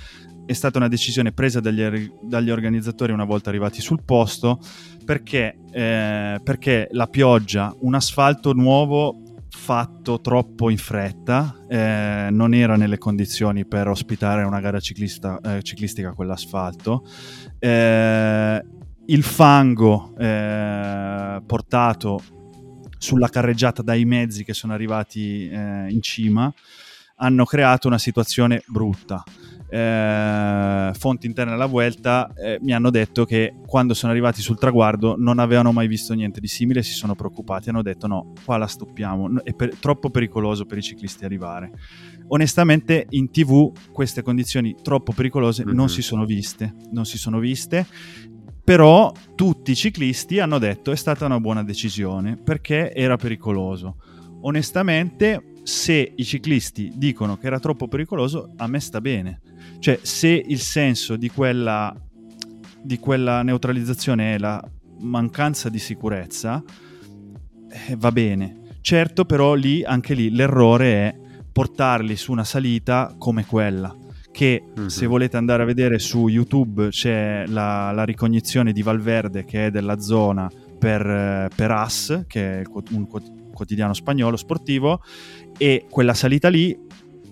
È 0.45 0.53
stata 0.53 0.77
una 0.77 0.87
decisione 0.87 1.33
presa 1.33 1.59
dagli, 1.59 2.09
dagli 2.21 2.49
organizzatori 2.49 3.11
una 3.11 3.25
volta 3.25 3.49
arrivati 3.49 3.81
sul 3.81 4.03
posto 4.05 4.59
perché, 5.03 5.57
eh, 5.71 6.39
perché 6.41 6.87
la 6.91 7.07
pioggia, 7.07 7.75
un 7.81 7.95
asfalto 7.95 8.53
nuovo 8.53 9.23
fatto 9.49 10.21
troppo 10.21 10.69
in 10.69 10.77
fretta, 10.77 11.65
eh, 11.67 12.27
non 12.31 12.53
era 12.53 12.77
nelle 12.77 12.97
condizioni 12.97 13.65
per 13.65 13.87
ospitare 13.89 14.43
una 14.43 14.61
gara 14.61 14.79
ciclista- 14.79 15.39
eh, 15.43 15.61
ciclistica 15.63 16.13
quell'asfalto. 16.13 17.03
Eh, 17.59 18.63
il 19.05 19.23
fango 19.23 20.13
eh, 20.17 21.41
portato 21.45 22.21
sulla 22.97 23.29
carreggiata 23.29 23.81
dai 23.81 24.05
mezzi 24.05 24.43
che 24.43 24.53
sono 24.53 24.73
arrivati 24.73 25.49
eh, 25.49 25.87
in 25.89 26.01
cima 26.01 26.51
hanno 27.17 27.45
creato 27.45 27.87
una 27.87 27.97
situazione 27.97 28.63
brutta. 28.67 29.23
Eh, 29.69 30.91
fonti 30.93 31.27
interne 31.27 31.53
alla 31.53 31.65
Vuelta 31.65 32.31
eh, 32.33 32.57
mi 32.61 32.73
hanno 32.73 32.89
detto 32.89 33.25
che 33.25 33.53
quando 33.65 33.93
sono 33.93 34.11
arrivati 34.11 34.41
sul 34.41 34.57
traguardo 34.57 35.15
non 35.17 35.39
avevano 35.39 35.71
mai 35.71 35.87
visto 35.87 36.13
niente 36.13 36.39
di 36.39 36.47
simile, 36.47 36.83
si 36.83 36.93
sono 36.93 37.15
preoccupati, 37.15 37.69
hanno 37.69 37.81
detto 37.81 38.07
no, 38.07 38.33
qua 38.45 38.57
la 38.57 38.67
stoppiamo, 38.67 39.43
è 39.43 39.53
per- 39.53 39.75
troppo 39.75 40.09
pericoloso 40.09 40.65
per 40.65 40.77
i 40.77 40.81
ciclisti 40.81 41.25
arrivare. 41.25 41.71
Onestamente 42.29 43.05
in 43.09 43.29
tv 43.31 43.71
queste 43.91 44.21
condizioni 44.21 44.75
troppo 44.81 45.11
pericolose 45.13 45.63
Mhm. 45.65 45.73
non 45.75 45.89
si 45.89 46.01
sono 46.01 46.25
viste, 46.25 46.73
non 46.91 47.05
si 47.05 47.17
sono 47.17 47.39
viste, 47.39 47.85
però 48.63 49.11
tutti 49.35 49.71
i 49.71 49.75
ciclisti 49.75 50.39
hanno 50.39 50.57
detto 50.59 50.91
è 50.91 50.95
stata 50.95 51.25
una 51.25 51.39
buona 51.39 51.63
decisione 51.63 52.37
perché 52.37 52.93
era 52.93 53.15
pericoloso. 53.15 53.95
Onestamente, 54.41 55.41
se 55.67 56.13
i 56.15 56.23
ciclisti 56.23 56.93
dicono 56.95 57.35
che 57.37 57.45
era 57.47 57.59
troppo 57.59 57.89
pericoloso, 57.89 58.53
a 58.55 58.67
me 58.67 58.79
sta 58.79 59.01
bene. 59.01 59.41
Cioè, 59.79 59.99
se 60.01 60.29
il 60.29 60.59
senso 60.61 61.17
di 61.17 61.29
quella, 61.29 61.93
di 62.81 62.97
quella 62.99 63.41
neutralizzazione 63.43 64.35
è 64.35 64.37
la 64.37 64.63
mancanza 64.99 65.67
di 65.67 65.77
sicurezza, 65.77 66.63
eh, 67.69 67.95
va 67.97 68.11
bene. 68.13 68.61
Certo, 68.79 69.25
però 69.25 69.55
lì, 69.55 69.83
anche 69.83 70.13
lì, 70.13 70.29
l'errore 70.31 70.85
è 70.93 71.15
portarli 71.51 72.15
su 72.15 72.31
una 72.31 72.45
salita 72.45 73.13
come 73.17 73.45
quella 73.45 73.93
che 74.31 74.63
Mhm. 74.73 74.85
se 74.85 75.05
volete 75.07 75.35
andare 75.35 75.63
a 75.63 75.65
vedere 75.65 75.97
su 75.99 76.27
YouTube 76.27 76.89
c'è 76.89 77.43
la, 77.47 77.91
la 77.91 78.03
ricognizione 78.05 78.71
di 78.71 78.83
Valverde 78.83 79.43
che 79.45 79.65
è 79.65 79.71
della 79.71 79.99
zona 79.99 80.47
per, 80.77 81.01
eh, 81.05 81.49
per 81.55 81.71
AS, 81.71 82.23
che 82.27 82.61
è 82.61 82.63
un 82.91 83.07
quot- 83.07 83.33
quotidiano 83.57 83.93
spagnolo 83.93 84.37
sportivo, 84.37 85.01
e 85.57 85.87
quella 85.89 86.13
salita 86.13 86.47
lì, 86.47 86.77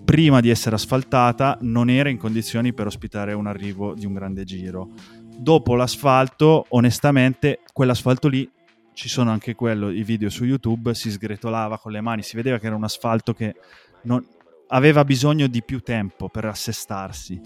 prima 0.04 0.42
di 0.42 0.50
essere 0.50 0.76
asfaltata, 0.76 1.60
non 1.62 1.90
era 1.90 2.10
in 2.10 2.18
condizioni 2.18 2.74
per 2.74 2.88
ospitare 2.88 3.34
un 3.34 3.46
arrivo 3.46 3.94
di 3.94 4.06
un 4.08 4.14
grande 4.14 4.44
giro. 4.44 4.90
Dopo 5.38 5.76
l'asfalto, 5.76 6.66
onestamente, 6.70 7.60
quell'asfalto 7.72 8.28
lì, 8.28 8.50
ci 8.94 9.08
sono 9.08 9.30
anche 9.30 9.54
quello, 9.54 9.92
i 9.92 10.04
video 10.04 10.30
su 10.30 10.46
YouTube, 10.46 10.96
si 10.96 11.12
sgretolava 11.12 11.78
con 11.78 11.92
le 11.92 12.02
mani, 12.02 12.24
si 12.24 12.36
vedeva 12.36 12.58
che 12.58 12.66
era 12.66 12.76
un 12.76 12.84
asfalto 12.84 13.34
che 13.34 13.56
non- 14.04 14.26
aveva 14.70 15.04
bisogno 15.04 15.48
di 15.48 15.62
più 15.62 15.82
tempo 15.82 16.30
per 16.30 16.46
assestarsi. 16.46 17.40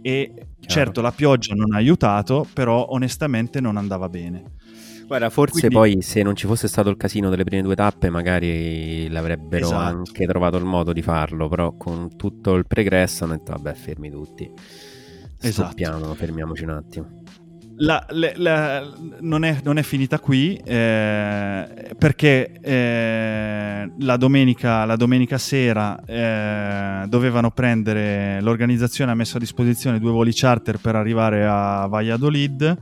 E 0.00 0.32
certo 0.60 1.00
la 1.00 1.12
pioggia 1.12 1.54
non 1.54 1.72
ha 1.72 1.76
aiutato, 1.76 2.46
però 2.52 2.86
onestamente 2.90 3.60
non 3.60 3.76
andava 3.76 4.08
bene. 4.08 4.42
Guarda, 5.12 5.28
forse 5.28 5.68
Quindi- 5.68 5.74
poi 5.76 6.00
se 6.02 6.22
non 6.22 6.34
ci 6.34 6.46
fosse 6.46 6.68
stato 6.68 6.88
il 6.88 6.96
casino 6.96 7.28
delle 7.28 7.44
prime 7.44 7.60
due 7.60 7.74
tappe, 7.74 8.08
magari 8.08 9.10
l'avrebbero 9.10 9.66
Esatto. 9.66 9.96
anche 9.96 10.24
trovato 10.26 10.56
il 10.56 10.64
modo 10.64 10.94
di 10.94 11.02
farlo. 11.02 11.48
Però 11.48 11.76
con 11.76 12.16
tutto 12.16 12.54
il 12.54 12.66
pregresso 12.66 13.24
hanno 13.24 13.34
detto: 13.34 13.52
vabbè, 13.52 13.74
fermi 13.74 14.10
tutti. 14.10 14.50
Esatto. 15.38 15.66
Stoppiamo, 15.68 16.14
fermiamoci 16.14 16.62
un 16.64 16.70
attimo. 16.70 17.20
La- 17.76 18.06
le- 18.10 18.32
la- 18.36 18.90
non, 19.20 19.44
è, 19.44 19.58
non 19.64 19.76
è 19.76 19.82
finita 19.82 20.18
qui 20.18 20.56
eh, 20.56 21.94
perché 21.98 22.52
eh, 22.62 23.90
la, 23.98 24.16
domenica, 24.16 24.84
la 24.86 24.96
domenica 24.96 25.36
sera 25.36 25.98
eh, 26.06 27.06
dovevano 27.06 27.50
prendere 27.50 28.40
l'organizzazione 28.40 29.10
ha 29.10 29.14
messo 29.14 29.36
a 29.36 29.40
disposizione 29.40 29.98
due 29.98 30.10
voli 30.12 30.32
charter 30.32 30.78
per 30.78 30.96
arrivare 30.96 31.44
a 31.46 31.86
Valladolid 31.86 32.78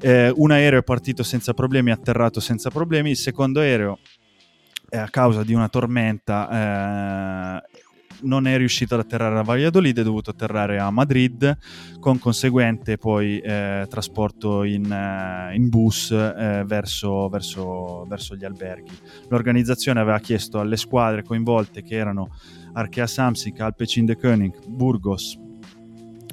Eh, 0.00 0.32
un 0.36 0.50
aereo 0.50 0.80
è 0.80 0.84
partito 0.84 1.22
senza 1.22 1.54
problemi, 1.54 1.90
atterrato 1.90 2.40
senza 2.40 2.70
problemi 2.70 3.10
il 3.10 3.16
secondo 3.16 3.60
aereo 3.60 3.98
a 4.90 5.08
causa 5.10 5.42
di 5.42 5.52
una 5.52 5.68
tormenta 5.68 7.60
eh, 7.62 7.80
non 8.20 8.46
è 8.46 8.56
riuscito 8.56 8.94
ad 8.94 9.00
atterrare 9.00 9.38
a 9.38 9.42
Valladolid, 9.42 9.98
è 9.98 10.02
dovuto 10.02 10.30
atterrare 10.30 10.78
a 10.78 10.90
Madrid 10.90 11.56
con 12.00 12.18
conseguente 12.18 12.96
poi 12.96 13.38
eh, 13.38 13.86
trasporto 13.88 14.64
in, 14.64 14.90
eh, 14.90 15.54
in 15.54 15.68
bus 15.68 16.10
eh, 16.10 16.64
verso, 16.66 17.28
verso- 17.28 18.04
verso 18.08 18.34
gli 18.34 18.44
alberghi. 18.44 18.96
L'organizzazione 19.28 20.00
aveva 20.00 20.18
chiesto 20.18 20.58
alle 20.58 20.76
squadre 20.76 21.22
coinvolte 21.22 21.82
che 21.82 21.94
erano 21.94 22.30
Arkea 22.72 23.06
Samsic, 23.06 23.60
Alpecin 23.60 24.06
de 24.06 24.16
Koenig, 24.16 24.66
Burgos, 24.66 25.38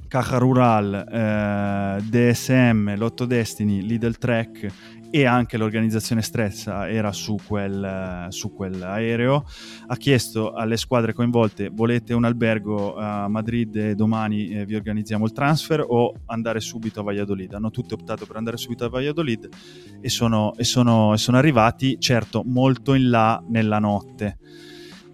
Caja 0.08 0.38
Rural, 0.38 0.94
eh, 1.12 2.02
DSM, 2.04 2.96
Lotto 2.96 3.26
Destiny, 3.26 3.82
Lidl 3.82 4.18
Trek 4.18 4.68
e 5.12 5.26
anche 5.26 5.58
l'organizzazione 5.58 6.22
stessa 6.22 6.90
era 6.90 7.12
su 7.14 7.38
quel, 7.46 7.84
eh, 7.84 8.32
su 8.32 8.54
quell'aereo. 8.54 9.46
Ha 9.88 9.96
chiesto 9.96 10.52
alle 10.54 10.78
squadre 10.78 11.14
coinvolte: 11.14 11.70
volete 11.70 12.14
un 12.14 12.26
albergo 12.26 12.96
a 12.98 13.28
Madrid 13.28 13.76
e 13.76 13.96
domani 13.96 14.50
eh, 14.50 14.66
vi 14.66 14.76
organizziamo 14.76 15.26
il 15.26 15.32
transfer 15.32 15.84
o 15.88 16.14
andare 16.26 16.60
subito 16.60 17.00
a 17.00 17.04
Valladolid? 17.04 17.54
Hanno 17.54 17.72
tutti 17.72 17.94
optato 17.94 18.26
per 18.26 18.36
andare 18.36 18.58
subito 18.58 18.86
a 18.86 18.90
Valladolid 18.90 19.48
e 20.02 20.10
sono, 20.10 20.54
e 20.56 20.64
sono- 20.64 21.14
e 21.14 21.18
sono 21.18 21.38
arrivati, 21.38 21.98
certo, 22.00 22.44
molto 22.46 22.94
in 22.94 23.10
là 23.10 23.42
nella 23.48 23.80
notte. 23.80 24.38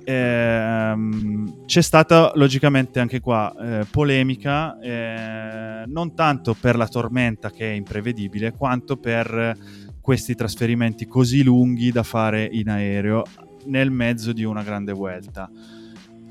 Ehm, 0.04 1.66
c'è 1.66 1.82
stata 1.82 2.32
logicamente 2.36 3.00
anche 3.00 3.20
qua 3.20 3.54
eh, 3.60 3.86
polemica, 3.90 4.80
eh, 4.80 5.84
non 5.88 6.14
tanto 6.16 6.56
per 6.60 6.76
la 6.76 6.88
tormenta 6.88 7.52
che 7.52 7.72
è 7.72 7.74
imprevedibile, 7.74 8.54
quanto 8.54 8.98
per 8.98 9.58
questi 10.02 10.36
trasferimenti 10.36 11.06
così 11.06 11.44
lunghi 11.44 11.92
da 11.92 12.04
fare 12.04 12.48
in 12.52 12.70
aereo 12.70 13.24
nel 13.66 13.92
mezzo 13.92 14.34
di 14.34 14.44
una 14.44 14.64
grande 14.64 14.92
vuelta. 14.92 15.50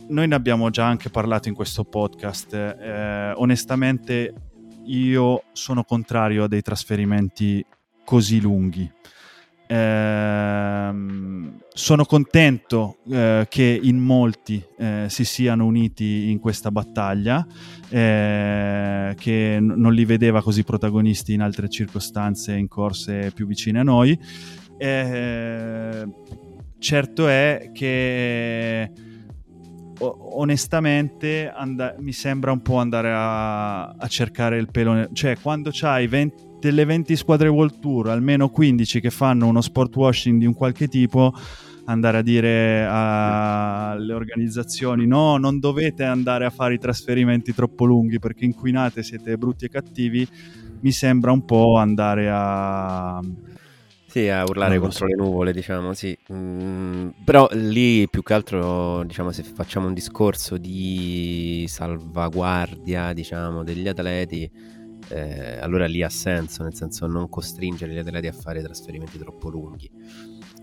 Noi 0.08 0.26
ne 0.26 0.34
abbiamo 0.34 0.70
già 0.70 0.86
anche 0.86 1.08
parlato 1.08 1.48
in 1.48 1.54
questo 1.54 1.84
podcast. 1.84 2.52
eh, 2.54 3.32
onestamente, 3.36 4.34
io 4.86 5.44
sono 5.52 5.84
contrario 5.84 6.44
a 6.44 6.48
dei 6.48 6.62
trasferimenti 6.62 7.64
così 8.04 8.40
lunghi. 8.40 8.90
Ehm, 9.72 11.60
sono 11.72 12.04
contento 12.04 12.96
eh, 13.08 13.46
che 13.48 13.80
in 13.80 13.98
molti 13.98 14.60
eh, 14.76 15.06
si 15.08 15.24
siano 15.24 15.64
uniti 15.64 16.28
in 16.30 16.40
questa 16.40 16.72
battaglia, 16.72 17.46
eh, 17.88 19.14
che 19.16 19.58
n- 19.60 19.74
non 19.76 19.94
li 19.94 20.04
vedeva 20.04 20.42
così 20.42 20.64
protagonisti 20.64 21.34
in 21.34 21.40
altre 21.42 21.68
circostanze, 21.68 22.56
in 22.56 22.66
corse 22.66 23.30
più 23.32 23.46
vicine 23.46 23.78
a 23.78 23.82
noi. 23.84 24.18
Eh, 24.76 26.08
certo 26.80 27.28
è 27.28 27.70
che 27.72 28.90
onestamente 29.98 31.48
and- 31.48 31.94
mi 31.98 32.12
sembra 32.12 32.50
un 32.50 32.60
po' 32.60 32.78
andare 32.78 33.12
a, 33.14 33.82
a 33.90 34.06
cercare 34.08 34.58
il 34.58 34.68
pelo, 34.68 34.94
nel- 34.94 35.10
cioè 35.12 35.36
quando 35.40 35.70
c'hai 35.72 36.08
20 36.08 36.48
delle 36.60 36.84
20 36.84 37.16
squadre 37.16 37.48
World 37.48 37.80
Tour, 37.80 38.08
almeno 38.08 38.48
15 38.48 39.00
che 39.00 39.10
fanno 39.10 39.46
uno 39.46 39.60
sport 39.60 39.96
washing 39.96 40.38
di 40.38 40.46
un 40.46 40.54
qualche 40.54 40.86
tipo, 40.88 41.32
andare 41.86 42.18
a 42.18 42.22
dire 42.22 42.86
alle 42.86 44.12
organizzazioni 44.12 45.06
no, 45.06 45.36
non 45.36 45.58
dovete 45.58 46.04
andare 46.04 46.44
a 46.44 46.50
fare 46.50 46.74
i 46.74 46.78
trasferimenti 46.78 47.52
troppo 47.54 47.84
lunghi 47.84 48.18
perché 48.18 48.44
inquinate, 48.44 49.02
siete 49.02 49.36
brutti 49.36 49.64
e 49.64 49.68
cattivi, 49.68 50.26
mi 50.80 50.92
sembra 50.92 51.32
un 51.32 51.44
po' 51.44 51.76
andare 51.76 52.28
a... 52.30 53.20
Sì, 54.06 54.26
a 54.28 54.42
urlare 54.42 54.74
lo 54.74 54.80
contro 54.80 55.06
so. 55.06 55.06
le 55.06 55.14
nuvole, 55.14 55.52
diciamo, 55.52 55.92
sì. 55.92 56.16
Mm, 56.32 57.10
però 57.24 57.48
lì 57.52 58.08
più 58.08 58.24
che 58.24 58.34
altro, 58.34 59.04
diciamo, 59.04 59.30
se 59.30 59.44
facciamo 59.44 59.86
un 59.86 59.94
discorso 59.94 60.56
di 60.56 61.64
salvaguardia, 61.68 63.12
diciamo, 63.12 63.62
degli 63.62 63.86
atleti, 63.86 64.50
eh, 65.10 65.58
allora 65.60 65.86
lì 65.86 66.02
ha 66.02 66.08
senso, 66.08 66.62
nel 66.62 66.74
senso 66.74 67.06
non 67.06 67.28
costringere 67.28 67.92
gli 67.92 67.98
atleti 67.98 68.26
a 68.28 68.32
fare 68.32 68.62
trasferimenti 68.62 69.18
troppo 69.18 69.48
lunghi. 69.50 69.90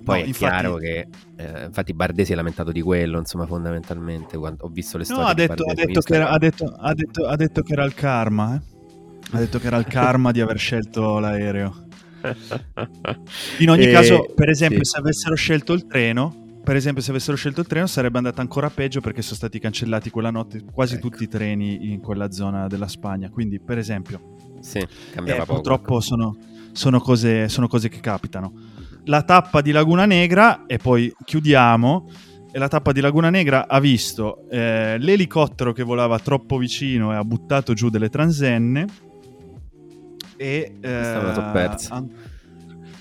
Poi 0.04 0.20
No, 0.20 0.24
è 0.26 0.28
infatti- 0.28 0.34
chiaro 0.38 0.76
che, 0.78 1.08
eh, 1.36 1.66
infatti 1.66 1.94
Bardet 1.94 2.26
si 2.26 2.32
è 2.32 2.36
lamentato 2.36 2.72
di 2.72 2.82
quello, 2.82 3.20
insomma, 3.20 3.46
fondamentalmente, 3.46 4.38
quando 4.38 4.64
ho 4.66 4.70
visto 4.70 4.98
le 4.98 5.06
No, 5.10 5.16
storie 5.16 5.30
ha 5.32 5.34
di 5.34 5.48
detto, 5.48 5.64
ha, 5.66 5.74
detto 5.74 6.00
che 6.02 6.14
era, 6.16 6.30
ha, 6.30 6.38
detto, 6.38 6.66
ha, 6.78 6.94
detto, 6.94 7.26
ha 7.28 7.36
detto 7.36 7.62
che 7.62 7.74
era 7.74 7.84
il 7.84 7.94
karma, 7.94 8.56
eh. 8.56 8.76
Ha 9.32 9.40
detto 9.40 9.60
che 9.60 9.68
era 9.68 9.78
il 9.78 9.86
karma 9.88 10.32
di 10.32 10.40
aver 10.40 10.58
scelto 10.58 11.20
l'aereo. 11.20 11.86
In 13.60 13.70
ogni 13.70 13.86
E- 13.88 13.92
caso, 13.92 14.32
per 14.34 14.50
esempio, 14.50 14.84
sì. 14.84 14.92
se 14.92 14.98
avessero 15.00 15.36
scelto 15.36 15.74
il 15.74 15.86
treno, 15.88 16.46
per 16.68 16.76
esempio, 16.76 17.02
se 17.02 17.12
avessero 17.12 17.38
scelto 17.38 17.62
il 17.62 17.66
treno 17.66 17.88
sarebbe 17.88 18.18
andata 18.18 18.42
ancora 18.42 18.70
peggio 18.70 19.00
perché 19.00 19.22
sono 19.22 19.38
stati 19.38 19.58
cancellati 19.58 20.10
quella 20.10 20.32
notte 20.32 20.66
quasi 20.70 20.96
Ecco. 20.96 21.08
tutti 21.08 21.24
i 21.24 21.30
treni 21.30 21.94
in 21.94 22.02
quella 22.02 22.30
zona 22.30 22.68
della 22.68 22.90
Spagna. 22.90 23.30
Quindi, 23.30 23.58
per 23.58 23.78
esempio, 23.78 24.36
Sì, 24.60 24.80
eh, 24.80 25.44
purtroppo 25.46 26.02
sono, 26.02 26.36
sono 26.74 27.00
cose, 27.00 27.48
sono 27.48 27.70
cose 27.70 27.88
che 27.88 28.02
capitano. 28.02 28.52
La 29.06 29.24
tappa 29.24 29.62
di 29.62 29.72
Laguna 29.72 30.06
Negra, 30.06 30.66
e 30.66 30.76
poi 30.76 31.10
chiudiamo, 31.24 32.10
e 32.52 32.60
la 32.60 32.68
tappa 32.68 32.92
di 32.92 33.00
Laguna 33.00 33.30
Negra 33.30 33.70
ha 33.70 33.80
visto 33.80 34.50
eh, 34.50 34.98
l'elicottero 35.00 35.72
che 35.72 35.84
volava 35.84 36.20
troppo 36.20 36.58
vicino 36.58 37.14
e 37.14 37.16
ha 37.16 37.24
buttato 37.24 37.74
giù 37.76 37.88
delle 37.88 38.10
transenne 38.10 38.86
e 40.36 40.74
eh, 40.82 40.90
an- 40.90 42.12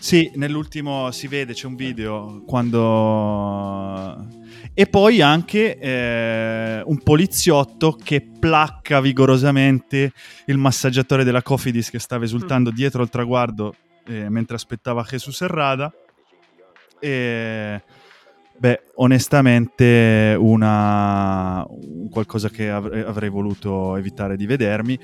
sì, 0.07 0.31
nell'ultimo 0.37 1.11
si 1.11 1.27
vede, 1.27 1.53
c'è 1.53 1.67
un 1.67 1.75
video 1.75 2.45
quando... 2.47 4.25
E 4.73 4.87
poi 4.87 5.21
anche 5.21 5.77
eh, 5.77 6.81
un 6.85 6.99
poliziotto 7.03 7.99
che 8.01 8.21
placca 8.21 9.01
vigorosamente 9.01 10.13
il 10.45 10.59
massaggiatore 10.59 11.25
della 11.25 11.43
Cofidis 11.43 11.91
che 11.91 11.99
stava 11.99 12.23
esultando 12.23 12.71
dietro 12.71 13.03
il 13.03 13.09
traguardo 13.09 13.75
eh, 14.07 14.29
mentre 14.29 14.55
aspettava 14.55 15.03
Jesus 15.03 15.41
Herrada. 15.41 15.93
E... 17.01 17.83
Beh, 18.59 18.83
onestamente 18.95 20.37
una... 20.39 21.67
un 21.69 22.09
qualcosa 22.11 22.49
che 22.49 22.71
avre- 22.71 23.05
avrei 23.05 23.29
voluto 23.29 23.97
evitare 23.97 24.37
di 24.37 24.47
vedermi, 24.47 24.97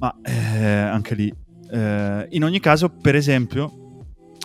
ma 0.00 0.12
eh, 0.24 0.64
anche 0.64 1.14
lì. 1.14 1.32
eh, 1.70 2.26
in 2.30 2.42
ogni 2.42 2.58
caso, 2.58 2.88
per 2.88 3.14
esempio, 3.14 3.79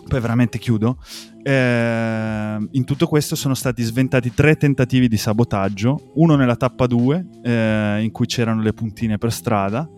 poi 0.06 0.20
veramente 0.20 0.58
chiudo, 0.58 0.98
eh, 1.42 2.68
in 2.70 2.84
tutto 2.84 3.06
questo 3.06 3.34
sono 3.34 3.54
stati 3.54 3.82
sventati 3.82 4.32
tre 4.34 4.56
tentativi 4.56 5.08
di 5.08 5.16
sabotaggio, 5.16 6.12
uno 6.14 6.36
nella 6.36 6.56
tappa 6.56 6.86
2 6.86 7.26
eh, 7.42 8.00
in 8.02 8.10
cui 8.12 8.26
c'erano 8.26 8.62
le 8.62 8.72
puntine 8.72 9.18
per 9.18 9.32
strada 9.32 9.88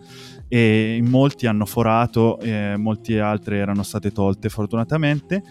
e 0.47 0.99
molti 1.03 1.45
hanno 1.45 1.65
forato, 1.65 2.39
e 2.39 2.75
molte 2.75 3.19
altre 3.19 3.57
erano 3.57 3.83
state 3.83 4.11
tolte 4.11 4.49
fortunatamente. 4.49 5.43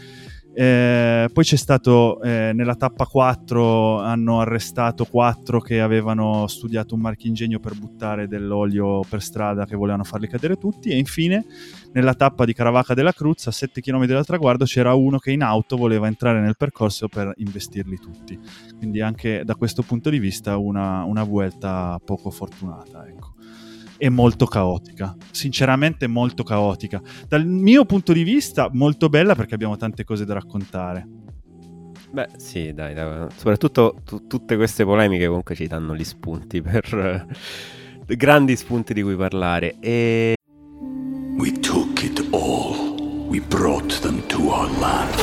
Eh, 0.60 1.30
poi 1.32 1.44
c'è 1.44 1.54
stato 1.54 2.20
eh, 2.20 2.50
nella 2.52 2.74
tappa 2.74 3.06
4 3.06 4.00
hanno 4.00 4.40
arrestato 4.40 5.04
quattro 5.04 5.60
che 5.60 5.80
avevano 5.80 6.48
studiato 6.48 6.96
un 6.96 7.00
marchingegno 7.02 7.60
per 7.60 7.76
buttare 7.76 8.26
dell'olio 8.26 9.02
per 9.08 9.22
strada 9.22 9.66
che 9.66 9.76
volevano 9.76 10.02
farli 10.02 10.26
cadere 10.26 10.56
tutti. 10.56 10.88
E 10.88 10.98
infine 10.98 11.44
nella 11.92 12.14
tappa 12.14 12.44
di 12.44 12.54
Caravaca 12.54 12.92
della 12.94 13.12
Cruz 13.12 13.46
a 13.46 13.52
7 13.52 13.80
km 13.80 14.06
dal 14.06 14.26
traguardo 14.26 14.64
c'era 14.64 14.94
uno 14.94 15.18
che 15.18 15.30
in 15.30 15.42
auto 15.42 15.76
voleva 15.76 16.08
entrare 16.08 16.40
nel 16.40 16.56
percorso 16.56 17.06
per 17.06 17.32
investirli 17.36 17.96
tutti. 17.96 18.36
Quindi 18.76 19.00
anche 19.00 19.42
da 19.44 19.54
questo 19.54 19.84
punto 19.84 20.10
di 20.10 20.18
vista 20.18 20.56
una, 20.56 21.04
una 21.04 21.22
vuelta 21.22 22.00
poco 22.04 22.30
fortunata 22.30 23.06
ecco 23.06 23.17
e 23.98 24.08
molto 24.08 24.46
caotica 24.46 25.14
sinceramente 25.30 26.06
molto 26.06 26.44
caotica 26.44 27.02
dal 27.26 27.44
mio 27.46 27.84
punto 27.84 28.12
di 28.12 28.22
vista 28.22 28.70
molto 28.72 29.08
bella 29.08 29.34
perché 29.34 29.54
abbiamo 29.54 29.76
tante 29.76 30.04
cose 30.04 30.24
da 30.24 30.34
raccontare 30.34 31.06
Beh, 32.10 32.28
sì, 32.38 32.72
dai, 32.72 32.94
dai, 32.94 33.26
soprattutto 33.36 33.96
tu- 34.02 34.26
tutte 34.26 34.56
queste 34.56 34.84
polemiche 34.84 35.26
comunque 35.26 35.54
ci 35.54 35.66
danno 35.66 35.94
gli 35.94 36.04
spunti 36.04 36.62
per 36.62 37.26
eh, 38.06 38.16
grandi 38.16 38.56
spunti 38.56 38.94
di 38.94 39.02
cui 39.02 39.14
parlare. 39.14 39.76
E 39.78 40.34
We 41.36 41.52
took 41.60 42.02
it 42.02 42.26
all. 42.32 42.96
We 43.28 43.40
brought 43.40 44.00
them 44.00 44.26
to 44.28 44.48
our 44.50 44.70
land. 44.80 45.14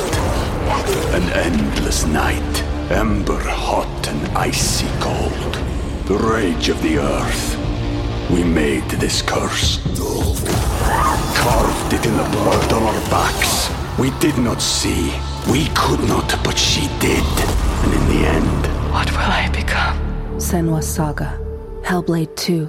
An 1.12 1.28
endless 1.34 2.06
night, 2.06 2.64
ember 2.90 3.42
hot 3.44 4.08
and 4.08 4.30
icy 4.38 4.86
cold. 5.00 5.58
The 6.06 6.18
rage 6.18 6.70
of 6.70 6.80
the 6.82 7.00
earth. 7.00 7.65
We 8.30 8.44
made 8.44 8.88
this 9.00 9.22
curse. 9.22 9.80
Carved 11.36 11.94
it 11.94 12.06
in 12.06 12.16
the 12.18 12.28
blood 12.32 12.74
on 12.74 12.84
our 12.84 13.02
backs. 13.10 13.70
We 13.98 14.12
did 14.20 14.38
not 14.38 14.60
see. 14.62 15.12
We 15.52 15.70
could 15.74 16.02
not, 16.08 16.36
but 16.44 16.58
she 16.58 16.88
did. 17.00 17.24
And 17.84 17.94
in 17.94 18.08
the 18.08 18.28
end, 18.28 18.68
What 18.92 19.12
will 19.12 19.30
I 19.30 19.50
become? 19.52 20.40
Senwa 20.40 20.82
Saga. 20.82 21.38
Hellblade 21.84 22.34
2. 22.36 22.68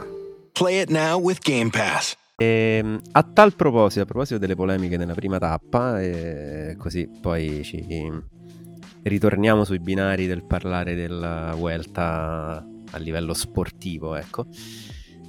Play 0.53 0.81
it 0.81 0.91
now 0.91 1.19
with 1.21 1.41
Game 1.43 1.71
Pass. 1.71 2.17
Ehm, 2.37 3.01
a 3.13 3.23
tal 3.23 3.55
proposito, 3.55 4.03
a 4.03 4.05
proposito 4.05 4.39
delle 4.39 4.55
polemiche 4.55 4.97
nella 4.97 5.15
prima 5.15 5.39
tappa, 5.39 6.03
eh, 6.03 6.75
così 6.79 7.09
poi 7.21 7.63
ci 7.65 8.13
ritorniamo 9.03 9.65
sui 9.65 9.79
binari 9.79 10.27
del 10.27 10.45
parlare 10.45 10.95
della 10.95 11.55
Vuelta 11.57 12.63
a 12.91 12.99
livello 12.99 13.33
sportivo, 13.35 14.15
ecco. 14.17 14.47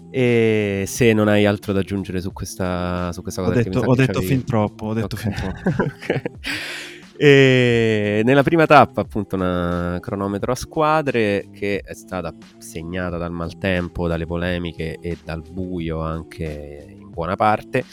E 0.10 0.86
se 0.88 1.14
non 1.14 1.28
hai 1.28 1.45
altro 1.45 1.74
da 1.74 1.80
aggiungere 1.80 2.22
su 2.22 2.32
questa, 2.32 3.12
su 3.12 3.22
questa 3.22 3.41
ho 3.41 3.45
cosa, 3.45 3.55
perché 3.55 3.70
detto, 3.70 3.86
ho 3.86 3.95
detto 3.95 4.22
fin 4.22 4.43
troppo 4.45 4.86
ho 4.88 4.93
detto 4.93 5.16
Ok. 5.16 5.22
fin 5.22 5.34
troppo. 5.34 5.60
E 7.20 8.22
nella 8.24 8.43
prima 8.43 8.68
tappa, 8.68 9.01
appunto, 9.01 9.36
una 9.36 9.97
cronometro 9.99 10.51
a 10.51 10.55
squadre 10.55 11.49
che 11.51 11.82
è 11.84 11.93
stata 11.95 12.32
segnata 12.60 13.18
dal 13.18 13.32
maltempo, 13.32 14.08
dalle 14.08 14.28
polemiche 14.28 14.99
e 15.01 15.18
dal 15.26 15.41
buio 15.41 15.99
anche 15.99 16.86
in 16.88 17.10
buona 17.10 17.36
parte. 17.36 17.84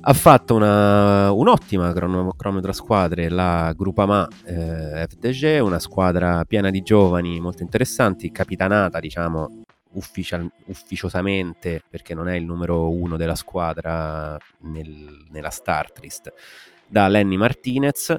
Ha 0.00 0.12
fatto 0.12 0.54
una, 0.54 1.32
un'ottima 1.32 1.92
crono- 1.94 2.34
cronometro 2.36 2.70
a 2.70 2.74
squadre 2.74 3.30
la 3.30 3.72
Groupama 3.74 4.28
eh, 4.44 5.06
FDG, 5.08 5.60
una 5.62 5.78
squadra 5.78 6.44
piena 6.46 6.68
di 6.70 6.82
giovani 6.82 7.40
molto 7.40 7.62
interessanti, 7.62 8.30
capitanata, 8.30 9.00
diciamo, 9.00 9.62
ufficial- 9.92 10.50
ufficiosamente, 10.66 11.82
perché 11.88 12.14
non 12.14 12.28
è 12.28 12.36
il 12.36 12.44
numero 12.44 12.90
uno 12.90 13.16
della 13.16 13.34
squadra 13.34 14.38
nel- 14.60 15.26
nella 15.30 15.50
start 15.50 15.98
list, 16.00 16.32
da 16.86 17.08
Lenny 17.08 17.36
Martinez 17.36 18.16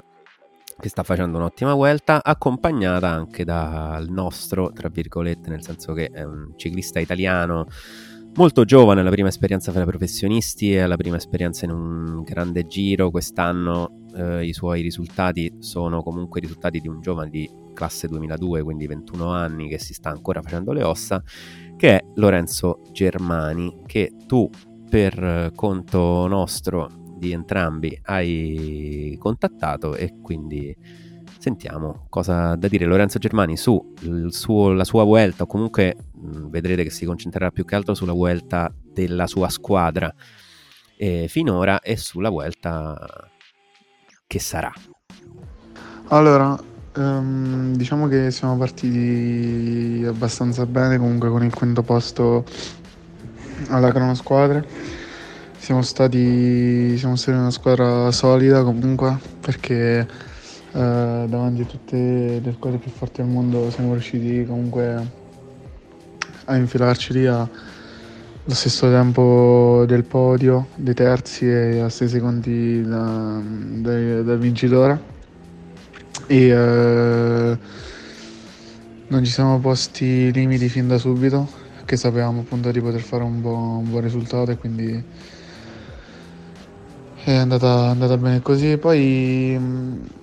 che 0.79 0.87
sta 0.87 1.03
facendo 1.03 1.37
un'ottima 1.37 1.73
vuelta 1.73 2.23
accompagnata 2.23 3.09
anche 3.09 3.43
dal 3.43 4.07
nostro 4.07 4.71
tra 4.71 4.87
virgolette 4.87 5.49
nel 5.49 5.61
senso 5.61 5.91
che 5.91 6.05
è 6.05 6.23
un 6.23 6.53
ciclista 6.55 6.99
italiano 6.99 7.67
molto 8.35 8.63
giovane 8.63 9.01
alla 9.01 9.09
prima 9.09 9.27
esperienza 9.27 9.73
fra 9.73 9.85
professionisti 9.85 10.71
e 10.71 10.79
alla 10.79 10.95
prima 10.95 11.17
esperienza 11.17 11.65
in 11.65 11.71
un 11.71 12.23
grande 12.23 12.65
giro 12.65 13.11
quest'anno 13.11 13.98
eh, 14.15 14.45
i 14.45 14.53
suoi 14.53 14.81
risultati 14.81 15.57
sono 15.59 16.01
comunque 16.01 16.39
risultati 16.39 16.79
di 16.79 16.87
un 16.87 17.01
giovane 17.01 17.29
di 17.29 17.49
classe 17.73 18.07
2002 18.07 18.63
quindi 18.63 18.87
21 18.87 19.31
anni 19.31 19.69
che 19.69 19.79
si 19.79 19.93
sta 19.93 20.09
ancora 20.09 20.41
facendo 20.41 20.73
le 20.73 20.83
ossa 20.83 21.23
che 21.77 21.97
è 21.97 22.03
Lorenzo 22.15 22.81
Germani 22.91 23.83
che 23.85 24.11
tu 24.27 24.49
per 24.89 25.51
conto 25.55 26.27
nostro 26.27 26.89
di 27.17 27.31
entrambi 27.31 27.97
hai 28.03 29.15
contattato 29.19 29.95
e 29.95 30.15
quindi 30.21 30.75
sentiamo 31.37 32.05
cosa 32.09 32.55
da 32.55 32.67
dire. 32.67 32.85
Lorenzo 32.85 33.17
Germani 33.17 33.55
su 33.55 33.93
il 34.01 34.33
suo- 34.33 34.73
la 34.73 34.83
sua 34.83 35.03
vuelta 35.03 35.43
o 35.43 35.47
comunque 35.47 35.95
mh, 36.13 36.49
vedrete 36.49 36.83
che 36.83 36.89
si 36.89 37.05
concentrerà 37.05 37.51
più 37.51 37.65
che 37.65 37.75
altro 37.75 37.93
sulla 37.93 38.13
vuelta 38.13 38.73
della 38.93 39.27
sua 39.27 39.49
squadra 39.49 40.13
eh, 40.97 41.27
finora 41.29 41.79
e 41.81 41.95
sulla 41.97 42.29
vuelta 42.29 43.28
che 44.29 44.37
sarà. 44.37 44.71
Allora, 46.09 46.55
ehm, 46.95 47.73
diciamo 47.73 48.07
che 48.07 48.29
siamo 48.29 48.57
partiti 48.57 50.05
abbastanza 50.05 50.67
bene 50.67 50.99
comunque 50.99 51.29
con 51.29 51.43
il 51.43 51.51
quinto 51.51 51.81
posto 51.81 52.45
alla 53.69 53.91
cronosquadre. 53.91 54.67
Siamo 55.57 55.81
stati, 55.81 56.95
siamo 56.95 57.15
stati 57.15 57.37
una 57.39 57.49
squadra 57.49 58.11
solida 58.11 58.63
comunque 58.63 59.17
perché 59.39 60.01
eh, 60.01 60.07
davanti 61.27 61.61
a 61.61 61.65
tutte 61.65 62.39
le 62.39 62.53
squadre 62.53 62.77
più 62.77 62.91
forti 62.91 63.21
al 63.21 63.27
mondo 63.27 63.71
siamo 63.71 63.93
riusciti 63.93 64.45
comunque 64.45 65.11
a 66.45 66.55
infilarci 66.55 67.13
lì 67.13 67.25
allo 68.49 68.57
stesso 68.57 68.89
tempo 68.89 69.83
del 69.85 70.05
podio, 70.05 70.69
dei 70.73 70.95
terzi 70.95 71.45
e 71.47 71.81
a 71.81 71.89
6 71.89 72.09
secondi 72.09 72.81
da- 72.81 73.39
dal 73.43 74.23
dal 74.23 74.39
vincitore. 74.39 74.99
E 76.25 76.47
eh, 76.47 77.57
non 79.07 79.23
ci 79.23 79.31
siamo 79.31 79.59
posti 79.59 80.31
limiti 80.31 80.67
fin 80.67 80.87
da 80.87 80.97
subito 80.97 81.47
che 81.85 81.95
sapevamo 81.95 82.39
appunto 82.41 82.71
di 82.71 82.81
poter 82.81 83.01
fare 83.01 83.23
un, 83.23 83.39
buon- 83.39 83.83
un 83.83 83.89
buon 83.89 84.01
risultato 84.01 84.49
e 84.49 84.57
quindi 84.57 85.03
è 87.23 87.33
andata, 87.35 87.89
andata 87.89 88.17
bene 88.17 88.41
così. 88.41 88.77
Poi 88.77 89.59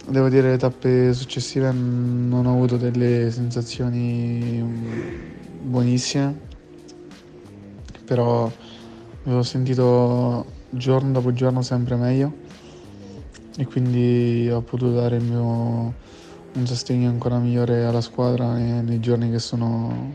devo 0.09 0.29
dire 0.29 0.51
le 0.51 0.57
tappe 0.59 1.12
successive 1.14 1.70
non 1.70 2.45
ho 2.45 2.53
avuto 2.55 2.77
delle 2.77 3.31
sensazioni 3.31 4.64
buonissime 5.61 6.55
però 8.07 8.51
mi 9.25 9.35
ho 9.35 9.43
sentito 9.43 10.47
giorno 10.71 11.13
dopo 11.13 11.33
giorno 11.33 11.61
sempre 11.63 11.97
meglio 11.97 12.33
e 13.57 13.67
quindi 13.67 14.49
ho 14.51 14.61
potuto 14.63 14.93
dare 14.93 15.17
il 15.17 15.25
mio 15.25 15.95
un 16.53 16.67
sostegno 16.67 17.11
ancora 17.11 17.39
migliore 17.39 17.85
alla 17.85 18.01
squadra 18.01 18.53
nei, 18.53 18.83
nei 18.83 19.01
giorni 19.01 19.31
che 19.31 19.39
sono 19.39 20.15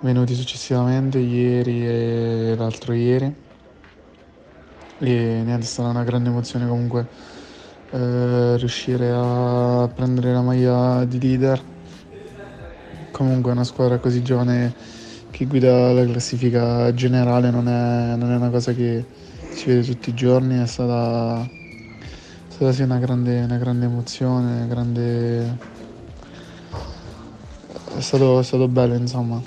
venuti 0.00 0.34
successivamente, 0.34 1.18
ieri 1.18 1.86
e 1.86 2.54
l'altro 2.56 2.92
ieri. 2.92 3.48
E 4.98 5.42
niente, 5.44 5.64
è 5.64 5.68
stata 5.68 5.88
una 5.88 6.04
grande 6.04 6.28
emozione 6.28 6.68
comunque 6.68 7.06
eh, 7.90 8.56
riuscire 8.56 9.10
a 9.12 9.90
prendere 9.92 10.32
la 10.32 10.42
maglia 10.42 11.04
di 11.04 11.18
leader 11.18 11.60
comunque 13.10 13.50
una 13.52 13.64
squadra 13.64 13.98
così 13.98 14.22
giovane 14.22 14.72
che 15.30 15.46
guida 15.46 15.92
la 15.92 16.04
classifica 16.04 16.92
generale 16.94 17.50
non 17.50 17.68
è, 17.68 18.16
non 18.16 18.30
è 18.32 18.36
una 18.36 18.50
cosa 18.50 18.72
che 18.72 19.04
si 19.50 19.68
vede 19.68 19.82
tutti 19.82 20.10
i 20.10 20.14
giorni, 20.14 20.58
è 20.58 20.66
stata, 20.66 21.42
è 21.42 22.52
stata 22.52 22.72
sì 22.72 22.82
una 22.82 22.98
grande, 22.98 23.42
una 23.42 23.58
grande 23.58 23.86
emozione, 23.86 24.56
una 24.56 24.66
grande... 24.66 25.68
È 27.96 28.00
stato, 28.00 28.38
è 28.38 28.42
stato 28.42 28.68
bello 28.68 28.94
insomma. 28.94 29.42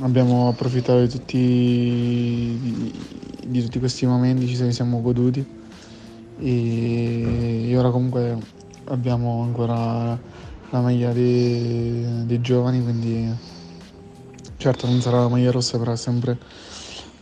Abbiamo 0.00 0.48
approfittato 0.48 1.00
di 1.00 1.08
tutti, 1.08 1.36
di, 1.36 2.92
di 3.46 3.62
tutti 3.62 3.78
questi 3.78 4.06
momenti, 4.06 4.46
ci 4.46 4.72
siamo 4.72 5.00
goduti 5.02 5.44
e, 6.40 7.68
e 7.70 7.76
ora 7.76 7.90
comunque 7.90 8.36
abbiamo 8.84 9.42
ancora 9.42 10.18
la 10.70 10.80
maglia 10.80 11.12
dei, 11.12 12.24
dei 12.24 12.40
giovani, 12.40 12.82
quindi 12.82 13.28
certo 14.62 14.86
non 14.86 15.00
sarà 15.00 15.18
la 15.18 15.28
maglia 15.28 15.50
rossa, 15.50 15.76
però 15.76 15.90
è 15.90 15.96
sempre 15.96 16.38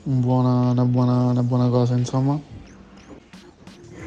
un 0.03 0.20
buona- 0.20 0.72
una, 0.72 0.84
buona, 0.84 1.24
una 1.24 1.43
buona 1.43 1.68
cosa, 1.68 1.95
insomma. 1.95 2.38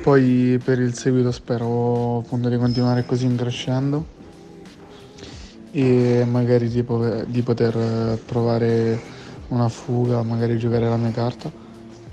Poi 0.03 0.61
per 0.63 0.77
il 0.77 0.93
seguito 0.93 1.31
spero 1.31 2.19
appunto 2.19 2.47
di 2.47 2.57
continuare 2.57 3.07
così 3.07 3.25
in 3.25 3.35
crescendo 3.35 4.05
e 5.71 6.23
magari 6.29 6.69
di, 6.69 6.83
po- 6.83 7.23
di 7.25 7.41
poter 7.41 8.19
provare 8.23 9.01
una 9.47 9.67
fuga, 9.67 10.21
magari 10.21 10.59
giocare 10.59 10.87
la 10.87 10.97
mia 10.97 11.09
carta 11.09 11.51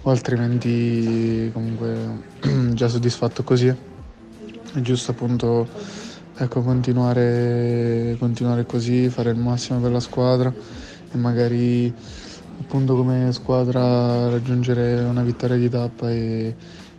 o 0.03 0.11
altrimenti 0.11 1.51
comunque 1.53 2.29
già 2.73 2.89
soddisfatto 2.89 3.43
così. 3.43 3.67
È 3.69 4.81
giusto 4.81 5.11
appunto 5.11 5.69
ecco, 6.35 6.63
continuare, 6.63 8.17
continuare 8.19 8.65
così, 8.65 9.11
fare 9.11 9.29
il 9.29 9.37
massimo 9.37 9.81
per 9.81 9.91
la 9.91 10.01
squadra 10.01 10.89
e 11.13 11.17
magari 11.17 11.93
appunto 12.61 12.95
come 12.95 13.33
squadra 13.33 14.29
raggiungere 14.29 15.01
una 15.03 15.23
vittoria 15.23 15.57
di 15.57 15.69
tappa 15.69 16.11
e 16.11 16.55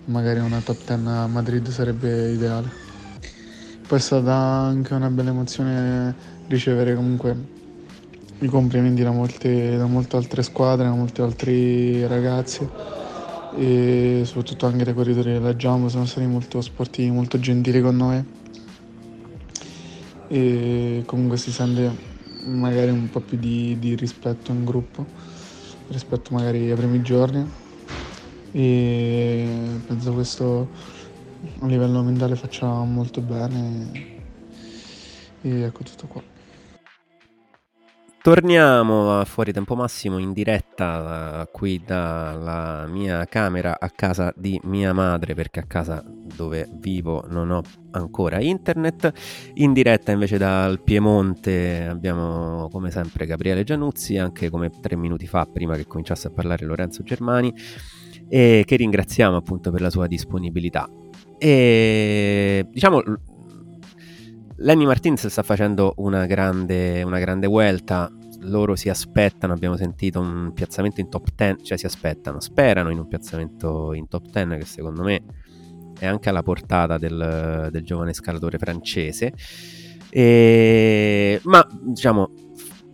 magari 0.05 0.39
una 0.39 0.59
top 0.59 0.77
10 0.85 1.07
a 1.07 1.27
Madrid 1.27 1.67
sarebbe 1.69 2.31
ideale. 2.31 2.69
Poi 3.87 3.97
è 3.97 4.01
stata 4.01 4.33
anche 4.33 4.93
una 4.93 5.09
bella 5.09 5.29
emozione 5.29 6.15
ricevere 6.47 6.95
comunque 6.95 7.59
i 8.39 8.47
complimenti 8.47 9.03
da 9.03 9.11
molte, 9.11 9.77
da 9.77 9.85
molte 9.85 10.15
altre 10.15 10.41
squadre, 10.43 10.85
da 10.85 10.93
molti 10.93 11.21
altri 11.21 12.05
ragazzi 12.07 12.67
e 13.55 14.21
soprattutto 14.23 14.65
anche 14.65 14.83
dai 14.83 14.93
corridori 14.93 15.33
della 15.33 15.53
Jumbo 15.53 15.89
sono 15.89 16.05
stati 16.05 16.25
molto 16.25 16.61
sportivi, 16.61 17.11
molto 17.11 17.39
gentili 17.39 17.81
con 17.81 17.95
noi 17.95 18.23
e 20.27 21.03
comunque 21.05 21.37
si 21.37 21.51
sente 21.51 22.10
magari 22.43 22.91
un 22.91 23.09
po' 23.09 23.21
più 23.21 23.37
di, 23.37 23.77
di 23.79 23.95
rispetto 23.95 24.51
in 24.51 24.65
gruppo 24.65 25.07
rispetto 25.87 26.33
magari 26.33 26.69
ai 26.69 26.75
primi 26.75 27.01
giorni 27.01 27.45
e 28.51 29.79
penso 29.85 30.13
questo 30.13 30.69
a 31.61 31.65
livello 31.67 32.01
mentale 32.03 32.35
faccia 32.35 32.67
molto 32.83 33.21
bene 33.21 34.09
e 35.41 35.61
ecco 35.61 35.83
tutto 35.83 36.07
qua. 36.07 36.30
Torniamo 38.23 39.19
a 39.19 39.25
Fuori 39.25 39.51
Tempo 39.51 39.73
Massimo 39.73 40.19
in 40.19 40.31
diretta 40.31 41.41
eh, 41.41 41.49
qui 41.51 41.81
dalla 41.83 42.85
mia 42.87 43.25
camera 43.25 43.79
a 43.79 43.89
casa 43.89 44.31
di 44.37 44.61
mia 44.65 44.93
madre 44.93 45.33
perché 45.33 45.61
a 45.61 45.63
casa 45.63 46.03
dove 46.05 46.69
vivo 46.71 47.25
non 47.29 47.49
ho 47.49 47.63
ancora 47.89 48.39
internet. 48.39 49.11
In 49.55 49.73
diretta 49.73 50.11
invece 50.11 50.37
dal 50.37 50.83
Piemonte 50.83 51.87
abbiamo 51.89 52.69
come 52.71 52.91
sempre 52.91 53.25
Gabriele 53.25 53.63
Giannuzzi, 53.63 54.19
anche 54.19 54.51
come 54.51 54.69
tre 54.69 54.95
minuti 54.95 55.25
fa 55.25 55.47
prima 55.51 55.75
che 55.75 55.87
cominciasse 55.87 56.27
a 56.27 56.31
parlare 56.31 56.63
Lorenzo 56.67 57.01
Germani 57.01 57.51
e 58.29 58.61
che 58.67 58.75
ringraziamo 58.75 59.35
appunto 59.35 59.71
per 59.71 59.81
la 59.81 59.89
sua 59.89 60.05
disponibilità. 60.05 60.87
E 61.39 62.67
diciamo 62.69 63.01
Lenny 64.63 64.85
Martinez 64.85 65.25
sta 65.25 65.41
facendo 65.41 65.95
una 65.97 66.27
grande, 66.27 67.01
una 67.01 67.17
grande 67.17 67.47
vuelta. 67.47 68.11
Loro 68.41 68.75
si 68.75 68.89
aspettano, 68.89 69.53
abbiamo 69.53 69.75
sentito 69.75 70.19
un 70.19 70.51
piazzamento 70.53 71.01
in 71.01 71.09
top 71.09 71.29
10, 71.35 71.63
cioè 71.63 71.77
si 71.77 71.87
aspettano, 71.87 72.39
sperano 72.39 72.91
in 72.91 72.99
un 72.99 73.07
piazzamento 73.07 73.93
in 73.93 74.07
top 74.07 74.29
10 74.29 74.57
che 74.59 74.65
secondo 74.65 75.01
me 75.03 75.23
è 75.97 76.05
anche 76.05 76.29
alla 76.29 76.43
portata 76.43 76.99
del, 76.99 77.69
del 77.71 77.83
giovane 77.83 78.13
scalatore 78.13 78.59
francese. 78.59 79.33
E, 80.09 81.39
ma 81.43 81.67
diciamo, 81.81 82.31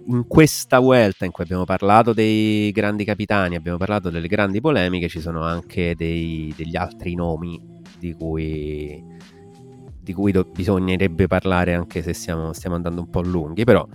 in 0.07 0.25
questa 0.25 0.79
vuelta 0.79 1.25
in 1.25 1.31
cui 1.31 1.43
abbiamo 1.43 1.65
parlato 1.65 2.13
dei 2.13 2.71
grandi 2.71 3.03
capitani, 3.03 3.55
abbiamo 3.55 3.77
parlato 3.77 4.09
delle 4.09 4.27
grandi 4.27 4.61
polemiche, 4.61 5.09
ci 5.09 5.19
sono 5.19 5.43
anche 5.43 5.95
dei, 5.95 6.53
degli 6.55 6.77
altri 6.77 7.13
nomi 7.13 7.59
di 7.99 8.13
cui 8.13 9.03
di 10.07 10.13
cui 10.13 10.31
do- 10.31 10.45
bisognerebbe 10.45 11.27
parlare 11.27 11.73
anche 11.73 12.01
se 12.01 12.13
siamo, 12.13 12.53
stiamo 12.53 12.77
andando 12.77 13.01
un 13.01 13.09
po' 13.09 13.19
lunghi, 13.19 13.65
però 13.65 13.85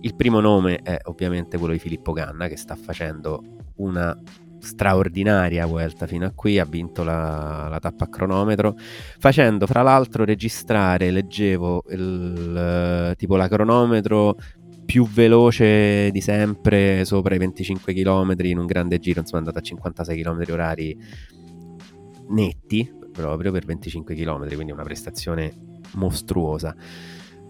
il 0.00 0.16
primo 0.16 0.40
nome 0.40 0.80
è 0.82 0.98
ovviamente 1.04 1.58
quello 1.58 1.74
di 1.74 1.78
Filippo 1.78 2.10
Ganna 2.10 2.48
che 2.48 2.56
sta 2.56 2.74
facendo 2.74 3.40
una 3.76 4.18
straordinaria 4.58 5.64
vuelta 5.66 6.08
fino 6.08 6.26
a 6.26 6.32
qui, 6.34 6.58
ha 6.58 6.64
vinto 6.64 7.04
la, 7.04 7.68
la 7.70 7.78
tappa 7.78 8.04
a 8.04 8.08
cronometro, 8.08 8.74
facendo 9.20 9.68
fra 9.68 9.82
l'altro 9.82 10.24
registrare, 10.24 11.12
leggevo, 11.12 11.84
il, 11.90 13.14
tipo 13.16 13.36
la 13.36 13.46
cronometro 13.46 14.36
più 14.84 15.06
veloce 15.06 16.10
di 16.10 16.20
sempre 16.20 17.04
sopra 17.04 17.36
i 17.36 17.38
25 17.38 17.94
km 17.94 18.34
in 18.38 18.58
un 18.58 18.66
grande 18.66 18.98
giro, 18.98 19.20
insomma 19.20 19.42
è 19.42 19.46
andata 19.46 19.60
a 19.60 19.62
56 19.62 20.20
km 20.20 20.44
orari 20.50 20.98
netti 22.30 22.98
proprio 23.12 23.52
per 23.52 23.64
25 23.64 24.14
km, 24.14 24.54
quindi 24.54 24.72
una 24.72 24.82
prestazione 24.82 25.52
mostruosa. 25.94 26.74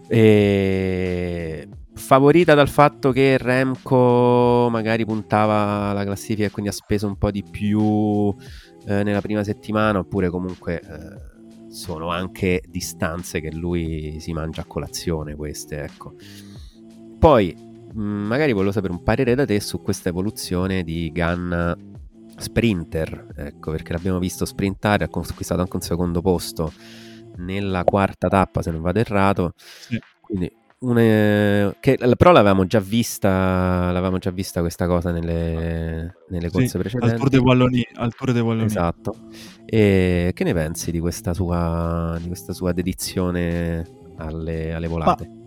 E... 0.07 1.67
Favorita 1.93 2.53
dal 2.53 2.69
fatto 2.69 3.11
che 3.11 3.37
Remco 3.37 4.69
magari 4.71 5.05
puntava 5.05 5.91
la 5.91 6.03
classifica 6.03 6.47
e 6.47 6.51
quindi 6.51 6.71
ha 6.71 6.73
speso 6.73 7.05
un 7.05 7.17
po' 7.17 7.31
di 7.31 7.43
più 7.43 8.33
eh, 8.85 9.03
nella 9.03 9.21
prima 9.21 9.43
settimana, 9.43 9.99
oppure 9.99 10.29
comunque 10.29 10.79
eh, 10.79 11.69
sono 11.69 12.09
anche 12.09 12.63
distanze 12.67 13.41
che 13.41 13.51
lui 13.51 14.17
si 14.19 14.31
mangia 14.31 14.61
a 14.61 14.65
colazione 14.65 15.35
queste, 15.35 15.83
ecco. 15.83 16.13
Poi 17.19 17.55
mh, 17.93 18.01
magari 18.01 18.53
volevo 18.53 18.71
sapere 18.71 18.93
un 18.93 19.03
parere 19.03 19.35
da 19.35 19.45
te 19.45 19.59
su 19.59 19.81
questa 19.81 20.09
evoluzione 20.09 20.83
di 20.83 21.11
Ganna 21.11 21.77
sprinter, 22.41 23.27
ecco, 23.35 23.71
perché 23.71 23.93
l'abbiamo 23.93 24.19
visto 24.19 24.45
sprintare, 24.45 25.05
ha 25.05 25.09
conquistato 25.09 25.61
anche 25.61 25.75
un 25.75 25.81
secondo 25.81 26.21
posto 26.21 26.73
nella 27.37 27.83
quarta 27.83 28.27
tappa, 28.27 28.61
se 28.61 28.71
non 28.71 28.81
vado 28.81 28.99
errato. 28.99 29.53
Sì. 29.55 29.99
Quindi 30.19 30.51
une- 30.79 31.75
che, 31.79 31.97
però 32.17 32.31
l'avevamo 32.31 32.65
già 32.65 32.79
vista, 32.79 33.91
l'avevamo 33.91 34.17
già 34.17 34.31
vista 34.31 34.61
questa 34.61 34.87
cosa 34.87 35.11
nelle, 35.11 36.15
nelle 36.29 36.47
Sì, 36.47 36.53
corse 36.53 36.77
al 36.77 36.81
precedenti. 36.81 37.15
Tour 37.15 37.29
de 37.29 37.37
Wallonie, 37.37 37.87
al 37.95 38.13
Tour 38.15 38.31
de 38.33 38.39
Wallonie. 38.39 38.65
Esatto. 38.65 39.15
E 39.65 40.31
che 40.33 40.43
ne 40.43 40.53
pensi 40.53 40.91
di 40.91 40.99
questa 40.99 41.33
sua, 41.33 42.17
di 42.19 42.27
questa 42.27 42.53
sua 42.53 42.71
dedizione 42.71 43.85
alle, 44.17 44.73
alle 44.73 44.87
volate? 44.87 45.40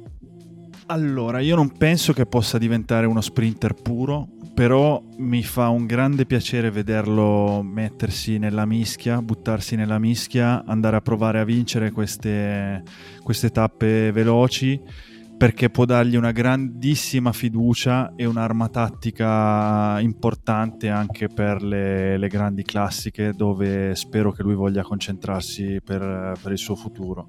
Allora, 0.87 1.41
io 1.41 1.57
non 1.57 1.73
penso 1.73 2.13
che 2.13 2.27
possa 2.27 2.59
diventare 2.59 3.07
uno 3.07 3.23
sprinter 3.23 3.73
puro, 3.73 4.29
però 4.53 5.03
mi 5.17 5.43
fa 5.43 5.69
un 5.69 5.87
grande 5.87 6.27
piacere 6.27 6.71
vederlo 6.71 7.63
mettersi 7.63 8.37
nella 8.37 8.67
mischia, 8.67 9.23
buttarsi 9.23 9.77
nella 9.77 9.99
mischia, 9.99 10.63
andare 10.67 10.97
a 10.97 11.01
provare 11.01 11.41
a 11.41 11.45
vincere 11.45 11.91
queste, 11.91 12.83
queste 13.23 13.49
tappe 13.51 14.13
veloci, 14.13 14.79
perché 15.39 15.71
può 15.71 15.87
dargli 15.87 16.17
una 16.17 16.33
grandissima 16.33 17.33
fiducia 17.33 18.13
e 18.15 18.27
un'arma 18.27 18.69
tattica 18.69 19.99
importante 20.01 20.91
anche 20.91 21.29
per 21.29 21.63
le, 21.63 22.19
le 22.19 22.29
grandi 22.29 22.63
classiche, 22.63 23.33
dove 23.35 23.95
spero 23.95 24.33
che 24.33 24.43
lui 24.43 24.55
voglia 24.55 24.83
concentrarsi 24.83 25.81
per- 25.83 26.35
per 26.43 26.53
il 26.53 26.59
suo 26.59 26.77
futuro. 26.77 27.29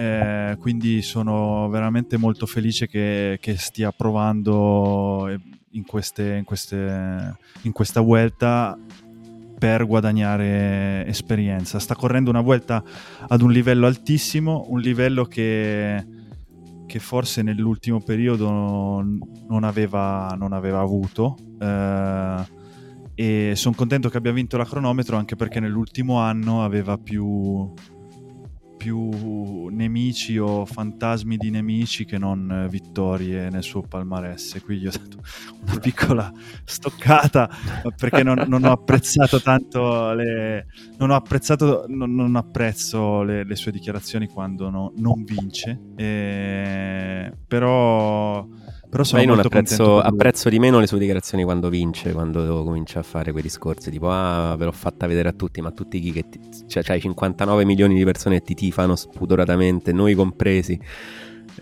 Eh, 0.00 0.56
quindi 0.56 1.02
sono 1.02 1.68
veramente 1.68 2.16
molto 2.16 2.46
felice 2.46 2.88
che, 2.88 3.36
che 3.38 3.58
stia 3.58 3.92
provando 3.92 5.28
eh, 5.28 5.38
in, 5.72 5.84
queste, 5.84 6.36
in, 6.36 6.44
queste, 6.44 7.36
in 7.62 7.72
questa 7.72 8.00
vuelta 8.00 8.78
per 9.58 9.86
guadagnare 9.86 11.06
esperienza. 11.06 11.78
Sta 11.78 11.94
correndo 11.94 12.30
una 12.30 12.40
vuelta 12.40 12.82
ad 13.28 13.42
un 13.42 13.52
livello 13.52 13.86
altissimo, 13.86 14.64
un 14.70 14.80
livello 14.80 15.26
che, 15.26 16.02
che 16.86 16.98
forse 16.98 17.42
nell'ultimo 17.42 18.00
periodo 18.00 18.50
non 18.50 19.64
aveva, 19.64 20.34
non 20.34 20.54
aveva 20.54 20.80
avuto. 20.80 21.36
Eh, 21.60 22.58
e 23.14 23.52
sono 23.54 23.74
contento 23.74 24.08
che 24.08 24.16
abbia 24.16 24.32
vinto 24.32 24.56
la 24.56 24.64
cronometro 24.64 25.18
anche 25.18 25.36
perché 25.36 25.60
nell'ultimo 25.60 26.20
anno 26.20 26.64
aveva 26.64 26.96
più, 26.96 27.70
più 28.80 29.66
nemici 29.66 30.38
o 30.38 30.64
fantasmi 30.64 31.36
di 31.36 31.50
nemici 31.50 32.06
che 32.06 32.16
non 32.16 32.50
eh, 32.50 32.68
vittorie 32.70 33.50
nel 33.50 33.62
suo 33.62 33.82
palmarès. 33.82 34.58
Qui 34.64 34.78
gli 34.78 34.86
ho 34.86 34.90
dato 34.90 35.18
una 35.66 35.78
piccola 35.78 36.32
stoccata 36.64 37.50
perché 37.94 38.22
non, 38.22 38.42
non 38.48 38.64
ho 38.64 38.72
apprezzato 38.72 39.42
tanto 39.42 40.14
le, 40.14 40.64
non 40.96 41.10
apprezzato 41.10 41.84
non, 41.88 42.14
non 42.14 42.36
apprezzo 42.36 43.22
le, 43.22 43.44
le 43.44 43.54
sue 43.54 43.70
dichiarazioni 43.70 44.28
quando 44.28 44.70
no- 44.70 44.92
non 44.96 45.24
vince 45.24 45.78
Eh, 45.96 47.32
però 47.46 48.46
però 48.90 49.02
Ma 49.02 49.04
sono 49.08 49.20
io 49.20 49.26
non 49.28 49.36
molto 49.36 49.48
apprezzo, 49.48 50.00
apprezzo 50.00 50.48
di 50.48 50.58
meno 50.58 50.78
le 50.80 50.86
sue 50.86 50.98
dichiarazioni 50.98 51.44
quando 51.44 51.68
vince, 51.68 52.12
quando 52.12 52.62
comincia 52.64 52.98
a 52.98 53.02
fare 53.02 53.30
quei 53.30 53.42
discorsi 53.42 53.90
tipo 53.90 54.10
ah 54.10 54.54
ve 54.56 54.64
l'ho 54.66 54.72
fatta 54.72 55.06
vedere 55.06 55.28
a 55.30 55.32
tutti, 55.32 55.60
ma 55.62 55.70
tutti 55.70 56.00
chi 56.00 56.12
che 56.12 56.28
ti... 56.28 56.40
cioè 56.66 56.82
c'hai 56.82 57.00
59 57.00 57.64
milioni 57.64 57.94
di 57.94 58.04
persone 58.04 58.38
che 58.38 58.44
ti 58.44 58.54
tifano 58.54 58.96
spudoratamente, 58.96 59.92
noi 59.92 60.14
compresi. 60.14 60.78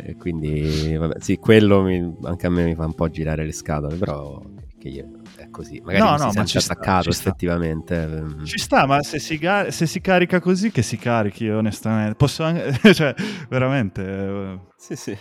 E 0.00 0.16
quindi 0.16 0.96
vabbè, 0.96 1.16
sì, 1.20 1.36
quello 1.36 1.82
mi- 1.82 2.16
anche 2.22 2.46
a 2.46 2.50
me 2.50 2.64
mi 2.64 2.74
fa 2.74 2.84
un 2.84 2.94
po' 2.94 3.08
girare 3.08 3.44
le 3.44 3.52
scatole, 3.52 3.96
però 3.96 4.40
che 4.78 4.88
io- 4.88 5.08
è 5.36 5.48
così, 5.50 5.80
magari 5.84 6.04
No, 6.04 6.10
non 6.10 6.18
no, 6.18 6.24
si 6.30 6.30
ma 6.36 6.44
sente 6.44 6.48
ci 6.50 6.60
sta, 6.60 6.72
attaccato 6.72 7.02
ci 7.02 7.12
sta. 7.12 7.28
effettivamente. 7.30 7.94
ehm. 8.02 8.44
Ci 8.44 8.58
sta, 8.58 8.86
ma 8.86 9.02
se 9.02 9.18
si, 9.18 9.38
ga- 9.38 9.70
se 9.70 9.86
si 9.86 10.00
carica 10.00 10.40
così, 10.40 10.70
che 10.70 10.82
si 10.82 10.96
carichi, 10.96 11.48
onestamente. 11.48 12.14
Posso 12.14 12.42
anche... 12.44 12.72
cioè, 12.94 13.14
veramente... 13.48 14.02
eh, 14.06 14.58
Sì, 14.76 14.94
sì. 14.96 15.16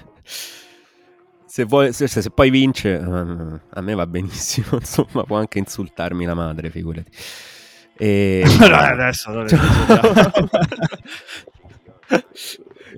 Se, 1.57 1.65
vuoi- 1.65 1.91
se- 1.91 2.05
se- 2.07 2.29
poi 2.29 2.51
vince, 2.51 2.99
ehm, 2.99 3.59
a 3.69 3.81
me 3.81 3.95
va 3.95 4.05
benissimo, 4.05 4.67
insomma, 4.77 5.23
può 5.23 5.37
anche 5.37 5.57
insultarmi 5.57 6.23
la 6.23 6.35
madre, 6.35 6.69
figurati. 6.69 7.09
E... 7.97 8.43
No, 8.59 8.75
adesso 8.75 9.31
non 9.31 9.45
esageriamo. 9.45 10.13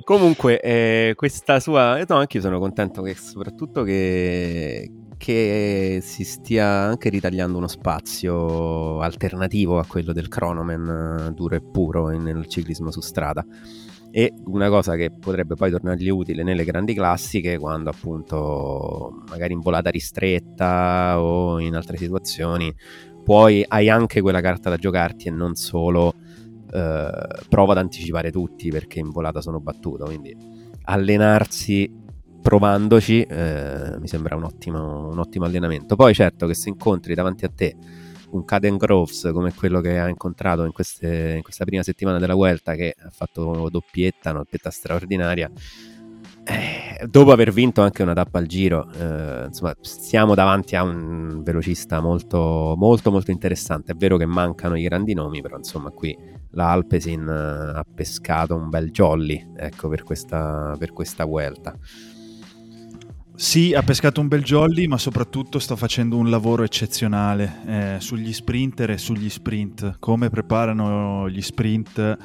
Comunque, 0.03 0.59
eh, 0.59 1.13
questa 1.15 1.61
sua... 1.61 1.99
eh, 1.99 2.05
No, 2.09 2.17
anche 2.17 2.35
io 2.35 2.43
sono 2.43 2.59
contento 2.59 3.01
che 3.01 3.15
soprattutto 3.15 3.83
che, 3.83 4.91
che 5.15 5.99
si 6.01 6.25
stia 6.25 6.67
anche 6.67 7.07
ritagliando 7.07 7.57
uno 7.57 7.69
spazio 7.69 8.99
alternativo 8.99 9.79
a 9.79 9.85
quello 9.85 10.11
del 10.11 10.27
Chronoman 10.27 11.27
eh, 11.29 11.33
duro 11.33 11.55
e 11.55 11.61
puro 11.61 12.09
nel 12.09 12.45
ciclismo 12.47 12.91
su 12.91 12.99
strada. 12.99 13.45
E 14.11 14.33
una 14.45 14.69
cosa 14.69 14.95
che 14.95 15.11
potrebbe 15.11 15.55
poi 15.55 15.69
tornargli 15.69 16.09
utile 16.09 16.43
nelle 16.43 16.63
grandi 16.63 16.93
classiche, 16.93 17.57
quando 17.57 17.89
appunto 17.89 19.23
magari 19.29 19.53
in 19.53 19.59
volata 19.59 19.89
ristretta 19.89 21.21
o 21.21 21.59
in 21.59 21.75
altre 21.75 21.97
situazioni, 21.97 22.73
poi 23.23 23.63
hai 23.67 23.89
anche 23.89 24.21
quella 24.21 24.41
carta 24.41 24.69
da 24.69 24.77
giocarti 24.77 25.27
e 25.27 25.31
non 25.31 25.53
solo 25.55 26.15
eh, 26.71 27.11
prova 27.47 27.71
ad 27.71 27.77
anticipare 27.77 28.31
tutti 28.31 28.69
perché 28.69 28.99
in 28.99 29.11
volata 29.11 29.41
sono 29.41 29.59
battuto. 29.59 30.05
Quindi 30.05 30.35
allenarsi 30.85 31.91
provandoci 32.41 33.21
eh, 33.21 33.97
mi 33.99 34.07
sembra 34.07 34.35
un 34.35 34.43
ottimo, 34.43 35.09
un 35.09 35.19
ottimo 35.19 35.45
allenamento. 35.45 35.95
Poi 35.95 36.13
certo 36.15 36.47
che 36.47 36.55
se 36.55 36.69
incontri 36.69 37.13
davanti 37.13 37.45
a 37.45 37.51
te 37.53 37.75
un 38.31 38.45
Caden 38.45 38.77
Groves 38.77 39.29
come 39.33 39.53
quello 39.53 39.81
che 39.81 39.99
ha 39.99 40.07
incontrato 40.07 40.63
in, 40.63 40.71
queste- 40.71 41.33
in 41.37 41.41
questa 41.41 41.65
prima 41.65 41.83
settimana 41.83 42.19
della 42.19 42.35
Vuelta 42.35 42.75
che 42.75 42.95
ha 42.97 43.09
fatto 43.09 43.69
doppietta, 43.69 44.31
una 44.31 44.39
doppietta 44.39 44.69
straordinaria. 44.69 45.49
Eh, 46.43 47.05
dopo 47.07 47.31
aver 47.31 47.51
vinto 47.51 47.81
anche 47.81 48.01
una 48.01 48.13
tappa 48.13 48.39
al 48.39 48.47
giro 48.47 48.89
eh, 48.91 49.45
insomma 49.47 49.75
siamo 49.81 50.33
davanti 50.33 50.75
a 50.75 50.81
un 50.81 51.43
velocista 51.43 51.99
molto 51.99 52.73
molto 52.77 53.11
molto 53.11 53.31
interessante. 53.31 53.91
È 53.91 53.95
vero 53.95 54.17
che 54.17 54.25
mancano 54.25 54.75
i 54.75 54.81
grandi 54.81 55.13
nomi 55.13 55.41
però 55.41 55.57
insomma 55.57 55.91
qui 55.91 56.17
la 56.51 56.71
Alpesin 56.71 57.27
eh, 57.27 57.77
ha 57.77 57.85
pescato 57.93 58.55
un 58.55 58.69
bel 58.69 58.89
jolly 58.89 59.51
ecco 59.55 59.89
per 59.89 60.03
questa, 60.03 60.75
per 60.79 60.91
questa 60.91 61.25
Vuelta 61.25 61.77
Sì, 63.39 63.73
ha 63.73 63.81
pescato 63.83 64.19
un 64.19 64.27
bel 64.27 64.43
jolly, 64.43 64.85
ma 64.85 64.97
soprattutto 64.97 65.59
sta 65.59 65.77
facendo 65.77 66.17
un 66.17 66.29
lavoro 66.29 66.63
eccezionale 66.63 67.61
eh, 67.65 67.95
sugli 67.99 68.33
sprinter 68.33 68.91
e 68.91 68.97
sugli 68.97 69.29
sprint. 69.29 69.95
Come 69.97 70.29
preparano 70.29 71.29
gli 71.29 71.41
sprint? 71.41 72.17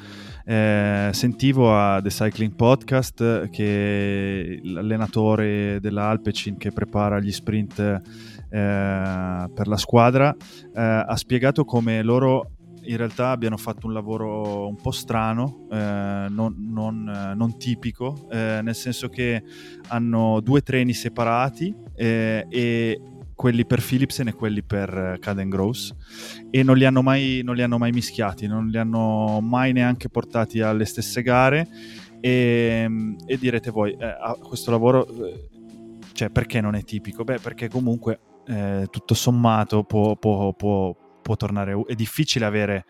Eh, 0.43 1.09
sentivo 1.13 1.73
a 1.73 2.01
The 2.01 2.09
Cycling 2.09 2.53
Podcast 2.53 3.49
che 3.49 4.59
l'allenatore 4.61 5.79
dell'Alpecin 5.79 6.57
che 6.57 6.73
prepara 6.73 7.21
gli 7.21 7.31
sprint 7.31 7.79
eh, 7.79 8.01
per 8.49 9.67
la 9.67 9.77
squadra 9.77 10.35
eh, 10.35 10.81
ha 10.81 11.15
spiegato 11.15 11.63
come 11.63 12.03
loro 12.03 12.54
in 12.85 12.97
realtà 12.97 13.29
abbiano 13.31 13.57
fatto 13.57 13.87
un 13.87 13.93
lavoro 13.93 14.67
un 14.67 14.75
po' 14.75 14.91
strano, 14.91 15.67
eh, 15.71 16.27
non, 16.29 16.55
non, 16.69 17.07
eh, 17.07 17.35
non 17.35 17.57
tipico, 17.57 18.27
eh, 18.31 18.59
nel 18.61 18.75
senso 18.75 19.09
che 19.09 19.43
hanno 19.87 20.39
due 20.41 20.61
treni 20.61 20.93
separati 20.93 21.73
eh, 21.95 22.45
e 22.49 23.01
quelli 23.35 23.65
per 23.65 23.81
Philipsen 23.85 24.27
e 24.27 24.33
quelli 24.33 24.63
per 24.63 24.89
eh, 24.97 25.19
Caden 25.19 25.49
Gross 25.49 25.93
e 26.49 26.63
non 26.63 26.77
li, 26.77 26.85
hanno 26.85 27.01
mai, 27.01 27.41
non 27.43 27.55
li 27.55 27.61
hanno 27.61 27.77
mai 27.77 27.91
mischiati, 27.91 28.47
non 28.47 28.67
li 28.67 28.77
hanno 28.77 29.39
mai 29.41 29.73
neanche 29.73 30.09
portati 30.09 30.61
alle 30.61 30.85
stesse 30.85 31.21
gare 31.21 31.67
e, 32.21 32.89
e 33.25 33.37
direte 33.37 33.71
voi, 33.71 33.91
eh, 33.91 34.15
questo 34.41 34.71
lavoro, 34.71 35.05
cioè 36.13 36.29
perché 36.29 36.61
non 36.61 36.75
è 36.75 36.83
tipico? 36.83 37.23
Beh, 37.23 37.39
perché 37.39 37.67
comunque 37.69 38.19
tutto 38.91 39.15
sommato 39.15 39.83
può, 39.85 40.15
può- 40.17 40.53
può- 40.53 40.95
può 41.25 41.35
tornare, 41.35 41.73
è 41.87 41.95
difficile 41.95 42.45
avere 42.45 42.85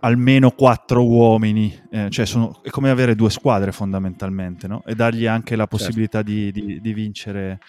almeno 0.00 0.50
quattro 0.50 1.06
uomini, 1.06 1.72
eh, 1.92 2.10
cioè 2.10 2.26
sono, 2.26 2.60
è 2.60 2.70
come 2.70 2.90
avere 2.90 3.14
due 3.14 3.30
squadre 3.30 3.70
fondamentalmente, 3.70 4.66
no? 4.66 4.82
E 4.84 4.96
dargli 4.96 5.26
anche 5.26 5.54
la 5.54 5.68
possibilità 5.68 6.22
di, 6.22 6.50
di- 6.50 6.80
di 6.80 6.92
vincere 6.92 7.60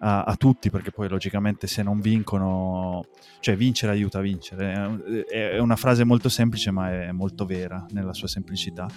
a, 0.00 0.24
a 0.24 0.34
tutti, 0.34 0.68
perché 0.68 0.90
poi 0.90 1.08
logicamente 1.08 1.68
se 1.68 1.84
non 1.84 2.00
vincono, 2.00 3.06
cioè 3.38 3.56
vincere 3.56 3.92
aiuta 3.92 4.18
a 4.18 4.22
vincere. 4.22 5.24
È, 5.30 5.52
è 5.52 5.58
una 5.58 5.76
frase 5.76 6.02
molto 6.02 6.28
semplice, 6.28 6.72
ma 6.72 6.90
è 6.90 7.12
molto 7.12 7.46
vera 7.46 7.86
nella 7.90 8.12
sua 8.12 8.26
semplicità. 8.28 8.88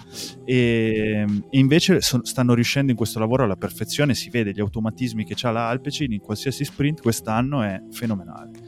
E, 0.44 1.24
e 1.48 1.58
invece 1.58 2.00
so- 2.00 2.24
stanno 2.24 2.54
riuscendo 2.54 2.90
in 2.90 2.96
questo 2.96 3.20
lavoro 3.20 3.44
alla 3.44 3.56
perfezione, 3.56 4.14
si 4.14 4.30
vede 4.30 4.50
gli 4.50 4.60
automatismi 4.60 5.24
che 5.24 5.36
ha 5.46 5.50
la 5.52 5.68
Alpecin 5.68 6.12
in 6.12 6.20
qualsiasi 6.20 6.64
sprint 6.64 7.00
quest'anno 7.00 7.62
è 7.62 7.80
fenomenale. 7.90 8.61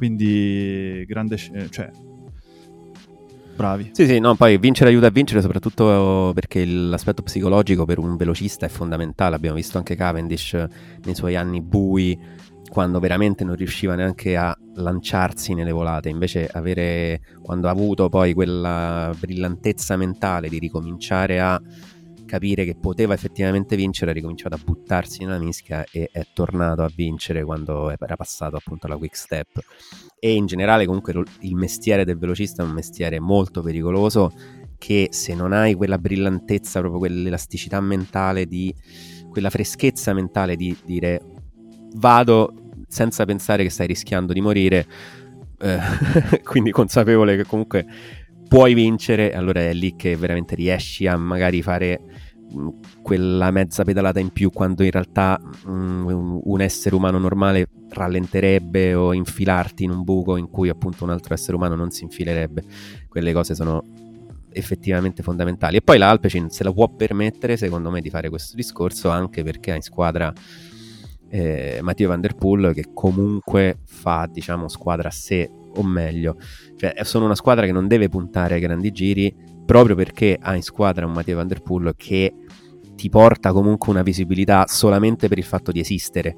Quindi 0.00 1.04
grande, 1.06 1.36
sc- 1.36 1.68
cioè 1.68 1.90
bravi. 3.54 3.90
Sì, 3.92 4.06
sì, 4.06 4.18
no, 4.18 4.34
poi 4.34 4.56
vincere 4.56 4.88
aiuta 4.88 5.08
a 5.08 5.10
vincere 5.10 5.42
soprattutto 5.42 6.32
perché 6.34 6.64
l'aspetto 6.64 7.22
psicologico 7.22 7.84
per 7.84 7.98
un 7.98 8.16
velocista 8.16 8.64
è 8.64 8.70
fondamentale. 8.70 9.36
Abbiamo 9.36 9.56
visto 9.56 9.76
anche 9.76 9.96
Cavendish 9.96 10.54
nei 11.04 11.14
suoi 11.14 11.36
anni 11.36 11.60
bui, 11.60 12.18
quando 12.70 12.98
veramente 12.98 13.44
non 13.44 13.56
riusciva 13.56 13.94
neanche 13.94 14.38
a 14.38 14.56
lanciarsi 14.76 15.52
nelle 15.52 15.72
volate. 15.72 16.08
Invece 16.08 16.48
avere, 16.50 17.20
quando 17.42 17.68
ha 17.68 17.70
avuto 17.70 18.08
poi 18.08 18.32
quella 18.32 19.14
brillantezza 19.18 19.98
mentale 19.98 20.48
di 20.48 20.58
ricominciare 20.58 21.40
a 21.40 21.60
capire 22.30 22.64
che 22.64 22.76
poteva 22.76 23.12
effettivamente 23.12 23.74
vincere, 23.74 24.12
ha 24.12 24.14
ricominciato 24.14 24.54
a 24.54 24.60
buttarsi 24.62 25.24
nella 25.24 25.38
mischia 25.40 25.84
e 25.90 26.10
è 26.12 26.24
tornato 26.32 26.82
a 26.82 26.90
vincere 26.94 27.42
quando 27.42 27.90
era 27.90 28.14
passato 28.14 28.54
appunto 28.54 28.86
alla 28.86 28.96
quick 28.96 29.16
step. 29.16 29.58
E 30.20 30.32
in 30.32 30.46
generale 30.46 30.86
comunque 30.86 31.12
il 31.40 31.56
mestiere 31.56 32.04
del 32.04 32.18
velocista 32.18 32.62
è 32.62 32.66
un 32.66 32.72
mestiere 32.72 33.18
molto 33.18 33.62
pericoloso 33.62 34.32
che 34.78 35.08
se 35.10 35.34
non 35.34 35.52
hai 35.52 35.74
quella 35.74 35.98
brillantezza, 35.98 36.78
proprio 36.78 37.00
quell'elasticità 37.00 37.80
mentale 37.80 38.46
di 38.46 38.72
quella 39.28 39.50
freschezza 39.50 40.12
mentale 40.12 40.54
di 40.54 40.76
dire 40.84 41.20
vado 41.96 42.54
senza 42.86 43.24
pensare 43.24 43.64
che 43.64 43.70
stai 43.70 43.88
rischiando 43.88 44.32
di 44.32 44.40
morire 44.40 44.86
eh, 45.58 45.78
quindi 46.42 46.70
consapevole 46.70 47.36
che 47.36 47.44
comunque 47.44 47.84
puoi 48.50 48.74
vincere 48.74 49.32
allora 49.32 49.60
è 49.60 49.72
lì 49.72 49.94
che 49.94 50.16
veramente 50.16 50.56
riesci 50.56 51.06
a 51.06 51.16
magari 51.16 51.62
fare 51.62 52.00
mh, 52.50 52.68
quella 53.00 53.52
mezza 53.52 53.84
pedalata 53.84 54.18
in 54.18 54.30
più 54.30 54.50
quando 54.50 54.82
in 54.82 54.90
realtà 54.90 55.40
mh, 55.40 55.70
un- 56.42 56.60
essere 56.60 56.96
umano 56.96 57.18
normale 57.18 57.68
rallenterebbe 57.90 58.92
o 58.94 59.12
infilarti 59.12 59.84
in 59.84 59.90
un 59.90 60.02
buco 60.02 60.36
in 60.36 60.50
cui 60.50 60.68
appunto 60.68 61.04
un 61.04 61.10
altro 61.10 61.32
essere 61.32 61.54
umano 61.54 61.76
non 61.76 61.92
si 61.92 62.02
infilerebbe. 62.02 62.64
Quelle 63.08 63.32
cose 63.32 63.54
sono 63.54 63.84
effettivamente 64.50 65.22
fondamentali. 65.22 65.76
E 65.76 65.80
poi 65.82 65.98
la 65.98 66.10
Alpecin 66.10 66.50
se 66.50 66.64
la 66.64 66.72
può 66.72 66.88
permettere, 66.88 67.56
secondo 67.56 67.88
me, 67.90 68.00
di 68.00 68.10
fare 68.10 68.28
questo 68.30 68.56
discorso 68.56 69.10
anche 69.10 69.44
perché 69.44 69.70
ha 69.70 69.76
in 69.76 69.82
squadra 69.82 70.32
eh, 71.28 71.78
Matteo 71.82 72.08
Van 72.08 72.20
Der 72.20 72.34
Poel 72.34 72.74
che 72.74 72.86
comunque 72.92 73.78
fa, 73.84 74.28
diciamo, 74.30 74.66
squadra 74.66 75.08
a 75.08 75.12
sé 75.12 75.48
o 75.76 75.82
meglio, 75.82 76.36
cioè 76.76 76.94
sono 77.02 77.24
una 77.24 77.34
squadra 77.34 77.66
che 77.66 77.72
non 77.72 77.86
deve 77.86 78.08
puntare 78.08 78.54
ai 78.54 78.60
grandi 78.60 78.90
giri 78.90 79.34
proprio 79.64 79.94
perché 79.94 80.36
ha 80.40 80.56
in 80.56 80.62
squadra 80.62 81.06
un 81.06 81.12
Matteo 81.12 81.36
Van 81.36 81.46
Der 81.46 81.62
Poel 81.62 81.94
che 81.96 82.34
ti 82.96 83.08
porta 83.08 83.52
comunque 83.52 83.90
una 83.92 84.02
visibilità 84.02 84.66
solamente 84.66 85.28
per 85.28 85.38
il 85.38 85.44
fatto 85.44 85.70
di 85.70 85.80
esistere. 85.80 86.36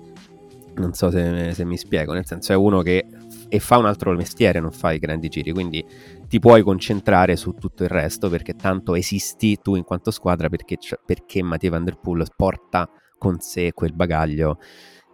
Non 0.74 0.92
so 0.92 1.10
se, 1.10 1.52
se 1.54 1.64
mi 1.64 1.76
spiego, 1.76 2.12
nel 2.12 2.26
senso 2.26 2.52
è 2.52 2.56
uno 2.56 2.82
che 2.82 3.06
e 3.48 3.58
fa 3.58 3.76
un 3.76 3.84
altro 3.84 4.14
mestiere, 4.14 4.60
non 4.60 4.72
fa 4.72 4.92
i 4.92 4.98
grandi 4.98 5.28
giri, 5.28 5.52
quindi 5.52 5.84
ti 6.26 6.38
puoi 6.38 6.62
concentrare 6.62 7.36
su 7.36 7.52
tutto 7.52 7.82
il 7.82 7.90
resto 7.90 8.30
perché 8.30 8.54
tanto 8.54 8.94
esisti 8.94 9.58
tu 9.60 9.74
in 9.74 9.82
quanto 9.82 10.10
squadra 10.10 10.48
perché, 10.48 10.78
perché 11.04 11.42
Mattia 11.42 11.70
Van 11.70 11.84
Der 11.84 11.98
Poel 11.98 12.26
porta 12.34 12.88
con 13.18 13.40
sé 13.40 13.72
quel 13.72 13.92
bagaglio 13.92 14.58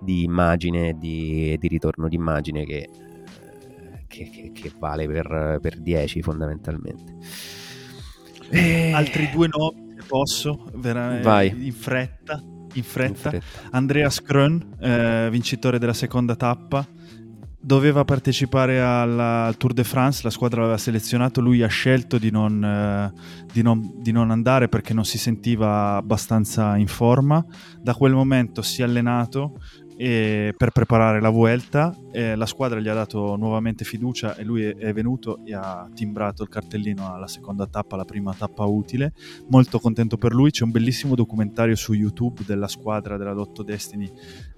di 0.00 0.22
immagine, 0.22 0.96
di, 0.96 1.56
di 1.58 1.68
ritorno 1.68 2.06
d'immagine 2.08 2.64
che, 2.64 2.88
che, 4.08 4.28
che- 4.30 4.50
che 4.52 4.72
vale 4.78 5.06
per, 5.06 5.58
per 5.60 5.78
10 5.78 6.22
fondamentalmente. 6.22 7.14
E- 8.50 8.92
Altri 8.92 9.28
due 9.30 9.48
nomi, 9.48 9.94
se 9.98 10.06
posso, 10.06 10.64
vera- 10.74 11.20
Vai. 11.20 11.66
in 11.66 11.72
fretta. 11.72 12.42
In 12.74 12.82
fretta. 12.82 13.34
in 13.34 13.40
fretta. 13.40 13.46
Andreas 13.70 14.20
Krön, 14.22 14.60
eh, 14.80 15.28
vincitore 15.30 15.78
della 15.78 15.92
seconda 15.94 16.34
tappa, 16.36 16.86
doveva 17.60 18.04
partecipare 18.04 18.80
alla- 18.80 19.44
al 19.46 19.56
Tour 19.56 19.74
de 19.74 19.84
France, 19.84 20.20
la 20.22 20.30
squadra 20.30 20.60
l'aveva 20.60 20.78
selezionato, 20.78 21.40
lui 21.40 21.62
ha 21.62 21.66
scelto 21.66 22.16
di 22.16 22.30
non, 22.30 22.64
eh, 22.64 23.12
di 23.52 23.62
non- 23.62 23.94
di 24.00 24.12
non 24.12 24.30
andare 24.30 24.68
perché 24.68 24.94
non 24.94 25.04
si 25.04 25.18
sentiva 25.18 25.96
abbastanza 25.96 26.76
in 26.76 26.86
forma. 26.86 27.44
Da 27.80 27.94
quel 27.94 28.12
momento 28.12 28.62
si 28.62 28.80
è 28.80 28.84
allenato 28.84 29.60
per 29.98 30.70
preparare 30.70 31.20
la 31.20 31.28
Vuelta, 31.28 31.92
eh, 32.12 32.36
la 32.36 32.46
squadra 32.46 32.78
gli 32.78 32.86
ha 32.86 32.94
dato 32.94 33.34
nuovamente 33.34 33.84
fiducia 33.84 34.36
e 34.36 34.44
lui 34.44 34.62
è, 34.62 34.92
venuto 34.92 35.44
e 35.44 35.54
ha 35.54 35.90
timbrato 35.92 36.44
il 36.44 36.48
cartellino 36.48 37.12
alla 37.12 37.26
seconda 37.26 37.66
tappa, 37.66 37.96
la 37.96 38.04
prima 38.04 38.32
tappa 38.32 38.64
utile. 38.64 39.12
Molto 39.48 39.80
contento 39.80 40.16
per 40.16 40.32
lui, 40.32 40.50
c'è 40.50 40.62
un 40.62 40.70
bellissimo 40.70 41.16
documentario 41.16 41.74
su 41.74 41.94
YouTube 41.94 42.44
della 42.46 42.68
squadra 42.68 43.16
della 43.16 43.32
Lotto 43.32 43.64
Destiny 43.64 44.08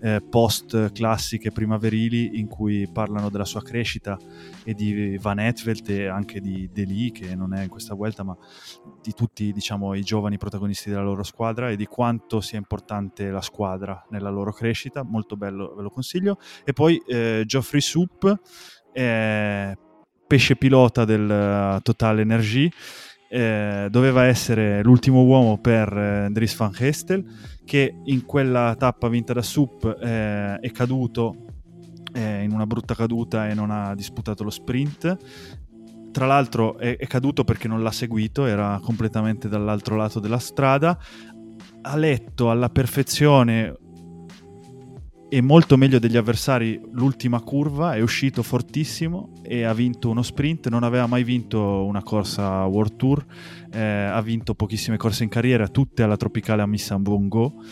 eh, 0.01 0.21
post 0.21 0.93
classiche 0.93 1.51
primaverili 1.51 2.39
in 2.39 2.47
cui 2.47 2.87
parlano 2.93 3.31
della 3.31 3.47
sua 3.47 3.63
crescita 3.63 4.19
e 4.65 4.75
di 4.75 5.17
Van 5.19 5.39
Etvelt 5.39 5.89
e 5.89 6.07
anche 6.07 6.41
di 6.41 6.69
Deli 6.73 7.13
che 7.13 7.35
non 7.35 7.55
è 7.55 7.63
in 7.63 7.69
questa 7.69 7.95
vuelta 7.95 8.23
ma 8.23 8.37
di 9.03 9.13
tutti 9.13 9.53
diciamo 9.53 9.95
i 9.95 10.03
giovani 10.03 10.39
protagonisti 10.39 10.91
della 10.91 11.03
loro 11.03 11.23
squadra 11.23 11.71
e 11.71 11.77
di 11.77 11.87
quanto 11.87 12.41
sia 12.41 12.59
importante 12.59 13.31
la 13.31 13.41
squadra 13.41 14.05
nella 14.11 14.31
loro 14.31 14.53
crescita 14.53 15.03
molto 15.03 15.37
bello 15.37 15.75
ve 15.75 15.83
lo 15.83 15.91
consiglio 15.91 16.39
e 16.65 16.73
poi 16.73 17.03
eh, 17.07 17.45
Geoffrey 17.47 17.81
Soup 17.81 18.41
eh, 18.93 19.79
pesce 20.27 20.57
pilota 20.57 21.05
del 21.05 21.31
eh, 21.31 21.81
Total 21.83 22.19
Energy 22.19 22.71
eh, 23.29 23.87
doveva 23.91 24.25
essere 24.25 24.83
l'ultimo 24.83 25.23
uomo 25.23 25.59
per 25.59 25.97
eh, 25.97 26.29
Dries 26.31 26.57
Van 26.57 26.73
Gestel 26.73 27.25
che 27.65 28.01
in 28.05 28.25
quella 28.27 28.75
tappa 28.77 29.09
vinta 29.09 29.33
da 29.33 29.43
Sup 29.43 29.85
eh, 30.03 30.57
è 30.57 30.71
caduto 30.73 31.47
eh, 32.13 32.43
in 32.43 32.53
una 32.53 32.67
brutta 32.67 32.95
caduta 32.95 33.49
e 33.49 33.55
non 33.55 33.71
ha 33.71 33.95
disputato 33.95 34.43
lo 34.43 34.51
sprint. 34.51 35.17
Tra 36.11 36.27
l'altro 36.27 36.79
è, 36.79 36.97
è 36.97 37.07
caduto 37.07 37.45
perché 37.45 37.69
non 37.69 37.83
l'ha 37.83 37.93
seguito, 37.93 38.47
era 38.47 38.81
completamente 38.83 39.49
dall'altro 39.49 39.97
lato 39.97 40.21
della 40.21 40.39
strada. 40.39 40.99
Ha 41.83 41.97
letto 41.97 42.51
alla 42.51 42.69
perfezione 42.69 43.75
e 45.33 45.41
molto 45.41 45.77
meglio 45.77 46.01
degli 46.01 46.17
avversari 46.17 46.81
l'ultima 46.91 47.41
curva, 47.41 47.95
è 47.95 48.01
uscito 48.01 48.43
fortissimo 48.43 49.31
e 49.43 49.63
ha 49.63 49.73
vinto 49.73 50.11
uno 50.11 50.23
sprint, 50.23 50.69
non 50.69 50.83
aveva 50.83 51.07
mai 51.07 51.23
vinto 51.23 51.85
una 51.85 52.03
corsa 52.03 52.65
World 52.65 52.97
Tour, 52.97 53.25
eh, 53.71 53.81
ha 53.81 54.21
vinto 54.23 54.57
pochissime 54.57 54.97
corse 54.97 55.23
in 55.23 55.29
carriera, 55.29 55.69
tutte 55.69 56.03
alla 56.03 56.17
tropicale 56.17 56.63
a 56.63 56.67
Missambongo 56.67 57.63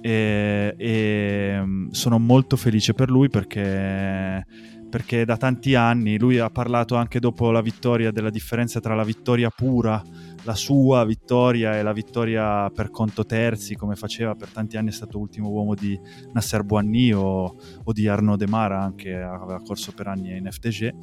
e, 0.00 0.74
e 0.76 1.60
mm, 1.62 1.90
sono 1.90 2.18
molto 2.18 2.56
felice 2.56 2.94
per 2.94 3.10
lui 3.10 3.28
perché, 3.28 4.46
perché 4.92 5.24
da 5.24 5.38
tanti 5.38 5.74
anni 5.74 6.18
lui 6.18 6.38
ha 6.38 6.50
parlato 6.50 6.96
anche 6.96 7.18
dopo 7.18 7.50
la 7.50 7.62
vittoria 7.62 8.10
della 8.10 8.28
differenza 8.28 8.78
tra 8.78 8.94
la 8.94 9.04
vittoria 9.04 9.48
pura 9.48 10.02
la 10.42 10.54
sua 10.54 11.02
vittoria 11.06 11.78
e 11.78 11.82
la 11.82 11.94
vittoria 11.94 12.68
per 12.68 12.90
conto 12.90 13.24
terzi 13.24 13.74
come 13.74 13.96
faceva 13.96 14.34
per 14.34 14.50
tanti 14.50 14.76
anni 14.76 14.90
è 14.90 14.92
stato 14.92 15.18
ultimo 15.18 15.48
uomo 15.48 15.74
di 15.74 15.98
Nasser 16.34 16.62
Boigny 16.62 17.10
o, 17.12 17.56
o 17.82 17.92
di 17.94 18.06
Arnaud 18.06 18.38
Demara 18.38 18.82
anche 18.82 19.14
aveva 19.14 19.62
corso 19.62 19.92
per 19.92 20.08
anni 20.08 20.36
in 20.36 20.46
FDG 20.50 20.94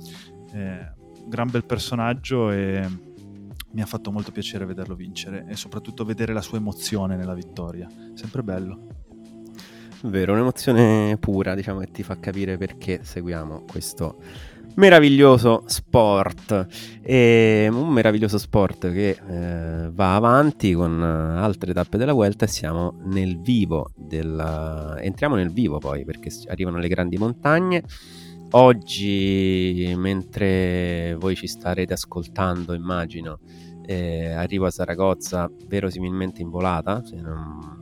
eh, 0.53 0.94
gran 1.26 1.49
bel 1.49 1.66
personaggio 1.66 2.52
e 2.52 2.88
mi 3.72 3.82
ha 3.82 3.88
fatto 3.88 4.11
molto 4.11 4.32
piacere 4.32 4.66
vederlo 4.66 4.94
vincere 4.94 5.48
e 5.48 5.56
soprattutto 5.56 6.06
vedere 6.06 6.32
la 6.32 6.41
sua 6.41 6.60
emozione 6.60 7.16
nella 7.16 7.34
vittoria 7.34 7.90
sempre 8.14 8.44
bello 8.44 8.99
Vero, 10.04 10.32
un'emozione 10.32 11.18
pura, 11.20 11.56
diciamo, 11.56 11.80
che 11.82 11.92
ti 11.92 12.04
fa 12.04 12.18
capire 12.18 12.58
perché 12.58 13.02
seguiamo 13.04 13.66
questo 13.70 14.16
meraviglioso 14.76 15.64
sport. 15.66 16.68
E 17.02 17.68
un 17.70 17.90
meraviglioso 17.90 18.38
sport 18.38 18.92
che 18.94 19.18
eh, 19.28 19.90
va 19.92 20.16
avanti 20.16 20.74
con 20.74 21.02
altre 21.04 21.74
tappe 21.74 21.98
della 21.98 22.14
Vuelta 22.14 22.46
e 22.46 22.48
siamo 22.48 22.96
nel 23.04 23.42
vivo 23.42 23.92
della... 23.94 24.96
entriamo 25.02 25.36
nel 25.36 25.52
vivo 25.52 25.80
poi 25.80 26.06
perché 26.06 26.32
arrivano 26.48 26.78
le 26.78 26.88
grandi 26.88 27.18
montagne. 27.18 27.84
Oggi, 28.52 29.94
mentre 29.98 31.14
voi 31.20 31.36
ci 31.36 31.46
starete 31.46 31.92
ascoltando, 31.92 32.74
immagino, 32.74 33.40
eh, 33.86 34.32
arrivo 34.32 34.66
a 34.66 34.72
Saragozza 34.72 35.52
verosimilmente 35.68 36.42
in 36.42 36.50
volata, 36.50 37.04
se 37.04 37.18
non, 37.18 37.79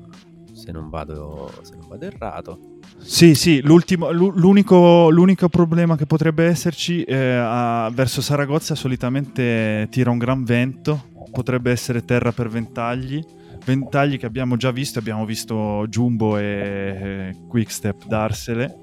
se 0.68 0.74
non 0.74 0.90
vado, 0.90 1.50
se 1.62 1.76
non 1.78 1.88
vado 1.88 2.04
errato. 2.06 2.60
Sì, 2.98 3.36
sì, 3.36 3.62
l'unico, 3.62 5.10
l'unico 5.10 5.48
problema 5.48 5.96
che 5.96 6.06
potrebbe 6.06 6.44
esserci 6.44 7.04
eh, 7.04 7.16
a- 7.16 7.90
verso 7.94 8.22
Saragozza 8.22 8.76
solitamente 8.76 9.88
tira 9.90 10.12
un 10.12 10.18
gran 10.18 10.44
vento, 10.44 11.06
potrebbe 11.32 11.72
essere 11.72 12.04
terra 12.04 12.34
per 12.34 12.50
ventagli, 12.50 13.24
ventagli 13.64 14.18
che 14.18 14.26
abbiamo 14.26 14.58
già 14.58 14.72
visto, 14.72 15.00
abbiamo 15.00 15.24
visto 15.26 15.86
Jumbo 15.88 16.38
e 16.38 16.44
eh, 16.44 17.36
Quickstep 17.48 18.06
darsele, 18.06 18.76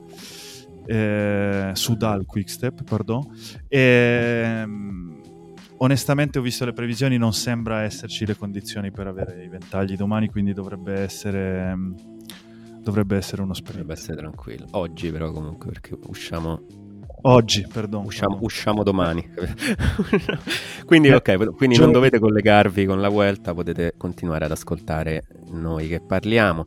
eh, 0.86 1.70
Sudal 1.74 2.24
Quickstep, 2.24 2.82
pardon, 2.82 3.27
e, 3.69 4.62
mm, 4.65 5.14
onestamente 5.78 6.38
ho 6.38 6.42
visto 6.42 6.64
le 6.64 6.72
previsioni, 6.72 7.16
non 7.18 7.32
sembra 7.32 7.82
esserci 7.82 8.26
le 8.26 8.36
condizioni 8.36 8.90
per 8.90 9.06
avere 9.06 9.42
i 9.44 9.48
ventagli 9.48 9.96
domani, 9.96 10.28
quindi 10.28 10.52
dovrebbe 10.52 10.94
essere... 11.01 11.74
mm, 11.74 11.94
Dovrebbe 12.84 13.16
essere 13.16 13.40
uno 13.40 13.55
sprint. 13.55 13.78
Dovrebbe 13.80 13.98
essere 13.98 14.16
tranquillo. 14.18 14.66
Oggi 14.72 15.10
però 15.10 15.32
comunque 15.32 15.70
perché 15.70 15.96
usciamo, 16.06 16.60
Oggi, 17.22 17.66
perdono. 17.72 18.05
usciamo, 18.05 18.38
usciamo 18.42 18.82
domani. 18.82 19.26
quindi 20.84 21.09
Eh, 21.09 21.14
ok, 21.14 21.55
quindi 21.55 21.78
non 21.78 21.92
dovete 21.92 22.18
collegarvi 22.18 22.84
con 22.84 23.01
la 23.01 23.09
Vuelta, 23.09 23.55
potete 23.55 23.94
continuare 23.96 24.44
ad 24.44 24.51
ascoltare 24.51 25.22
noi 25.52 25.88
che 25.88 26.02
parliamo. 26.02 26.66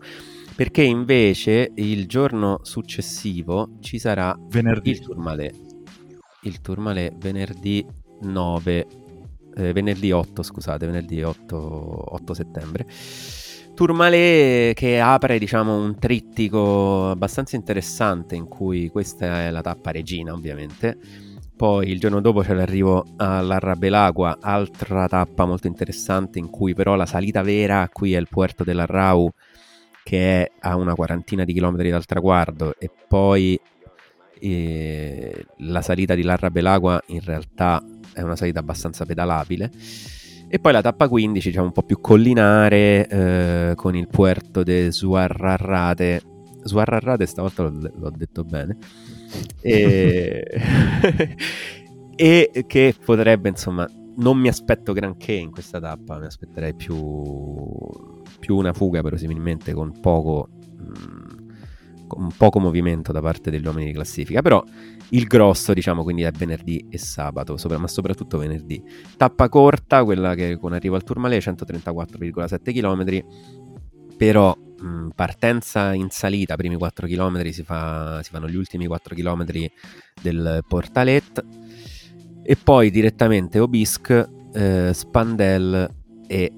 Perché 0.55 0.81
invece 0.81 1.71
il 1.75 2.07
giorno 2.07 2.61
successivo 2.63 3.77
ci 3.79 3.99
sarà 3.99 4.35
venerdì. 4.49 4.89
il 4.89 4.99
Tourmalet. 5.01 5.55
Il 6.41 6.61
Tourmalet 6.61 7.15
venerdì 7.17 7.85
9, 8.21 8.87
eh, 9.55 9.73
venerdì 9.73 10.11
8, 10.11 10.43
scusate, 10.43 10.85
venerdì 10.85 11.21
8, 11.21 11.55
8 12.15 12.33
settembre. 12.33 12.85
Tourmalet 13.73 14.73
che 14.73 14.99
apre, 14.99 15.37
diciamo, 15.37 15.75
un 15.75 15.99
trittico 15.99 17.11
abbastanza 17.11 17.55
interessante 17.55 18.35
in 18.35 18.47
cui 18.47 18.89
questa 18.89 19.41
è 19.43 19.51
la 19.51 19.61
tappa 19.61 19.91
regina, 19.91 20.33
ovviamente. 20.33 20.97
Poi 21.55 21.89
il 21.89 21.99
giorno 21.99 22.21
dopo 22.21 22.41
c'è 22.41 22.53
l'arrivo 22.53 23.03
all'Arrabelagua, 23.17 24.37
altra 24.39 25.07
tappa 25.07 25.45
molto 25.45 25.65
interessante 25.65 26.37
in 26.37 26.51
cui 26.51 26.75
però 26.75 26.95
la 26.95 27.07
salita 27.07 27.41
vera 27.41 27.89
qui 27.91 28.13
è 28.13 28.19
il 28.19 28.27
Puerto 28.29 28.63
dell'Arrau 28.63 29.31
che 30.03 30.43
è 30.43 30.51
a 30.59 30.75
una 30.75 30.93
quarantina 30.93 31.43
di 31.43 31.53
chilometri 31.53 31.89
dal 31.89 32.05
traguardo 32.05 32.75
e 32.77 32.89
poi 33.07 33.59
eh, 34.39 35.45
la 35.57 35.81
salita 35.81 36.15
di 36.15 36.21
Larra 36.21 36.49
Belagua 36.49 37.01
in 37.07 37.21
realtà 37.25 37.83
è 38.17 38.21
una 38.23 38.35
salita 38.35 38.59
abbastanza 38.59 39.05
pedalabile. 39.05 39.71
E 40.49 40.59
poi 40.59 40.71
la 40.71 40.81
tappa 40.81 41.07
15 41.07 41.49
diciamo 41.49 41.67
un 41.67 41.73
po' 41.73 41.83
più 41.83 41.99
collinare 41.99 43.07
eh, 43.07 43.73
con 43.75 43.95
il 43.95 44.07
Puerto 44.07 44.63
de 44.63 44.91
Zuarrarrate 44.91 46.21
Zuarrarrate 46.63 47.25
stavolta 47.25 47.63
l'ho, 47.63 47.91
l'ho 47.93 48.11
detto 48.15 48.43
bene. 48.43 48.77
E... 49.61 50.43
e 52.15 52.63
che 52.65 52.95
potrebbe 53.03 53.49
insomma 53.49 53.87
non 54.15 54.39
mi 54.39 54.47
aspetto 54.47 54.93
granché 54.93 55.33
in 55.33 55.51
questa 55.51 55.79
tappa 55.79 56.17
mi 56.17 56.25
aspetterei 56.25 56.73
più, 56.73 56.95
più 58.39 58.55
una 58.55 58.73
fuga 58.73 59.01
verosimilmente 59.01 59.73
con 59.73 59.99
poco 59.99 60.49
mh, 60.77 61.26
con 62.07 62.31
poco 62.35 62.59
movimento 62.59 63.11
da 63.11 63.21
parte 63.21 63.51
degli 63.51 63.65
uomini 63.65 63.87
di 63.87 63.93
classifica 63.93 64.41
però 64.41 64.63
il 65.09 65.25
grosso 65.25 65.73
diciamo 65.73 66.03
quindi 66.03 66.23
è 66.23 66.31
venerdì 66.31 66.87
e 66.89 66.97
sabato 66.97 67.57
sopra- 67.57 67.77
ma 67.77 67.87
soprattutto 67.87 68.37
venerdì. 68.37 68.81
Tappa 69.15 69.49
corta 69.49 70.03
quella 70.03 70.35
che 70.35 70.57
con 70.57 70.73
arrivo 70.73 70.95
al 70.95 71.03
Tourmalet 71.03 71.41
134,7 71.41 72.73
km 72.73 73.23
però 74.17 74.55
mh, 74.57 75.09
partenza 75.15 75.93
in 75.93 76.09
salita, 76.09 76.55
primi 76.55 76.75
4 76.75 77.07
km 77.07 77.49
si, 77.49 77.63
fa, 77.63 78.21
si 78.23 78.31
fanno 78.31 78.49
gli 78.49 78.55
ultimi 78.55 78.87
4 78.87 79.15
km 79.15 79.45
del 80.21 80.63
Portalet. 80.67 81.45
E 82.43 82.55
poi 82.55 82.89
direttamente 82.89 83.59
Obisque, 83.59 84.27
eh, 84.53 84.91
Spandel 84.93 85.95
e 86.27 86.53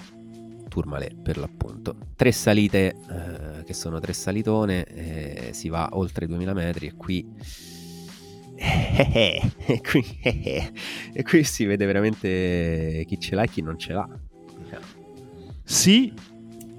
Tourmalet 0.69 1.15
per 1.21 1.37
l'appunto. 1.37 1.97
Tre 2.15 2.31
salite 2.31 2.95
eh, 3.09 3.63
che 3.65 3.73
sono 3.73 3.99
tre 3.99 4.13
salitone, 4.13 4.85
eh, 4.85 5.49
si 5.51 5.67
va 5.67 5.89
oltre 5.91 6.25
i 6.25 6.27
2000 6.29 6.53
metri 6.53 6.87
e 6.87 6.93
qui... 6.95 7.27
e, 8.59 9.81
qui 9.81 10.19
e 10.21 11.23
qui 11.23 11.43
si 11.45 11.63
vede 11.65 11.85
veramente 11.85 13.05
chi 13.07 13.17
ce 13.19 13.35
l'ha 13.35 13.43
e 13.43 13.47
chi 13.47 13.61
non 13.61 13.77
ce 13.77 13.93
l'ha. 13.93 14.09
Sì, 15.63 16.13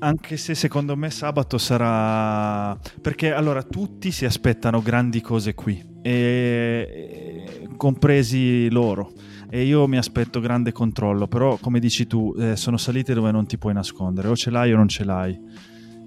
anche 0.00 0.36
se 0.36 0.54
secondo 0.54 0.96
me 0.96 1.10
sabato 1.10 1.58
sarà... 1.58 2.76
Perché 3.00 3.32
allora 3.32 3.62
tutti 3.62 4.10
si 4.10 4.24
aspettano 4.24 4.82
grandi 4.82 5.20
cose 5.20 5.54
qui, 5.54 5.82
e... 6.02 7.68
compresi 7.76 8.68
loro. 8.70 9.12
E 9.52 9.64
io 9.64 9.89
mi 9.89 9.98
aspetto 9.98 10.39
grande 10.39 10.70
controllo, 10.70 11.27
però 11.27 11.56
come 11.56 11.81
dici 11.81 12.06
tu, 12.06 12.32
eh, 12.39 12.55
sono 12.55 12.77
salite 12.77 13.14
dove 13.14 13.32
non 13.32 13.47
ti 13.47 13.59
puoi 13.59 13.74
nascondere, 13.74 14.28
o 14.28 14.36
ce 14.36 14.48
l'hai 14.51 14.72
o 14.72 14.77
non 14.77 14.86
ce 14.86 15.02
l'hai. 15.02 15.36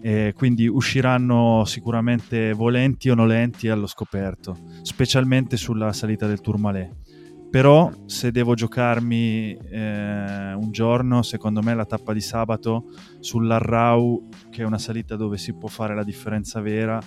E 0.02 0.34
quindi 0.34 0.66
usciranno 0.66 1.64
sicuramente 1.66 2.54
volenti 2.54 3.10
o 3.10 3.16
nolenti 3.16 3.68
allo 3.68 3.86
scoperto, 3.86 4.58
specialmente 4.84 5.58
sulla 5.58 5.92
salita 5.92 6.26
del 6.26 6.40
Tourmalet. 6.40 6.96
Però 7.50 7.92
se 8.06 8.32
devo 8.32 8.54
giocarmi 8.54 9.56
eh, 9.56 10.54
un 10.54 10.70
giorno, 10.72 11.22
secondo 11.22 11.62
me 11.62 11.76
la 11.76 11.86
tappa 11.86 12.14
di 12.14 12.22
sabato 12.22 12.86
sull'Arrau, 13.20 14.30
che 14.50 14.62
è 14.62 14.66
una 14.66 14.80
salita 14.80 15.18
dove 15.18 15.38
si 15.38 15.54
può 15.54 15.68
fare 15.68 15.94
la 15.94 16.04
differenza 16.04 16.62
vera, 16.62 17.00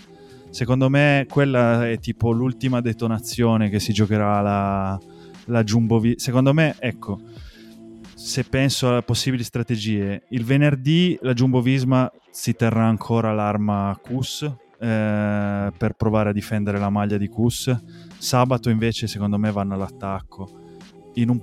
secondo 0.50 0.90
me 0.90 1.26
quella 1.28 1.88
è 1.88 1.98
tipo 1.98 2.30
l'ultima 2.30 2.82
detonazione 2.82 3.70
che 3.70 3.80
si 3.80 3.94
giocherà 3.94 4.40
la, 4.42 5.00
la 5.46 5.62
Jumbo 5.64 5.98
Vi- 5.98 6.14
Secondo 6.18 6.52
me, 6.52 6.76
ecco, 6.78 7.20
se 8.14 8.44
penso 8.44 8.94
a 8.94 9.02
possibili 9.02 9.42
strategie, 9.42 10.24
il 10.30 10.44
venerdì 10.44 11.18
la 11.22 11.32
Jumbo 11.32 11.60
Visma 11.60 12.10
si 12.30 12.54
terrà 12.54 12.86
ancora 12.86 13.32
l'arma 13.32 13.98
Kus 14.02 14.42
eh, 14.78 15.72
per 15.76 15.92
provare 15.96 16.30
a 16.30 16.32
difendere 16.32 16.78
la 16.78 16.90
maglia 16.90 17.16
di 17.16 17.28
Kus. 17.28 17.74
Sabato 18.18 18.70
invece 18.70 19.06
secondo 19.06 19.38
me 19.38 19.50
vanno 19.50 19.74
all'attacco. 19.74 20.64
In 21.14 21.30
un, 21.30 21.40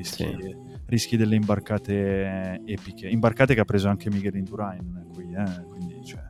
Mhm. 0.00 0.02
Sì. 0.04 0.58
rischi 0.86 1.16
delle 1.16 1.36
imbarcate 1.36 2.60
epiche. 2.64 3.06
Imbarcate 3.08 3.54
che 3.54 3.60
ha 3.60 3.64
preso 3.64 3.88
anche 3.88 4.10
Miguel 4.10 4.34
Indurain 4.34 5.06
qui, 5.14 5.24
eh, 5.32 5.64
quindi 5.68 6.00
cioè, 6.04 6.20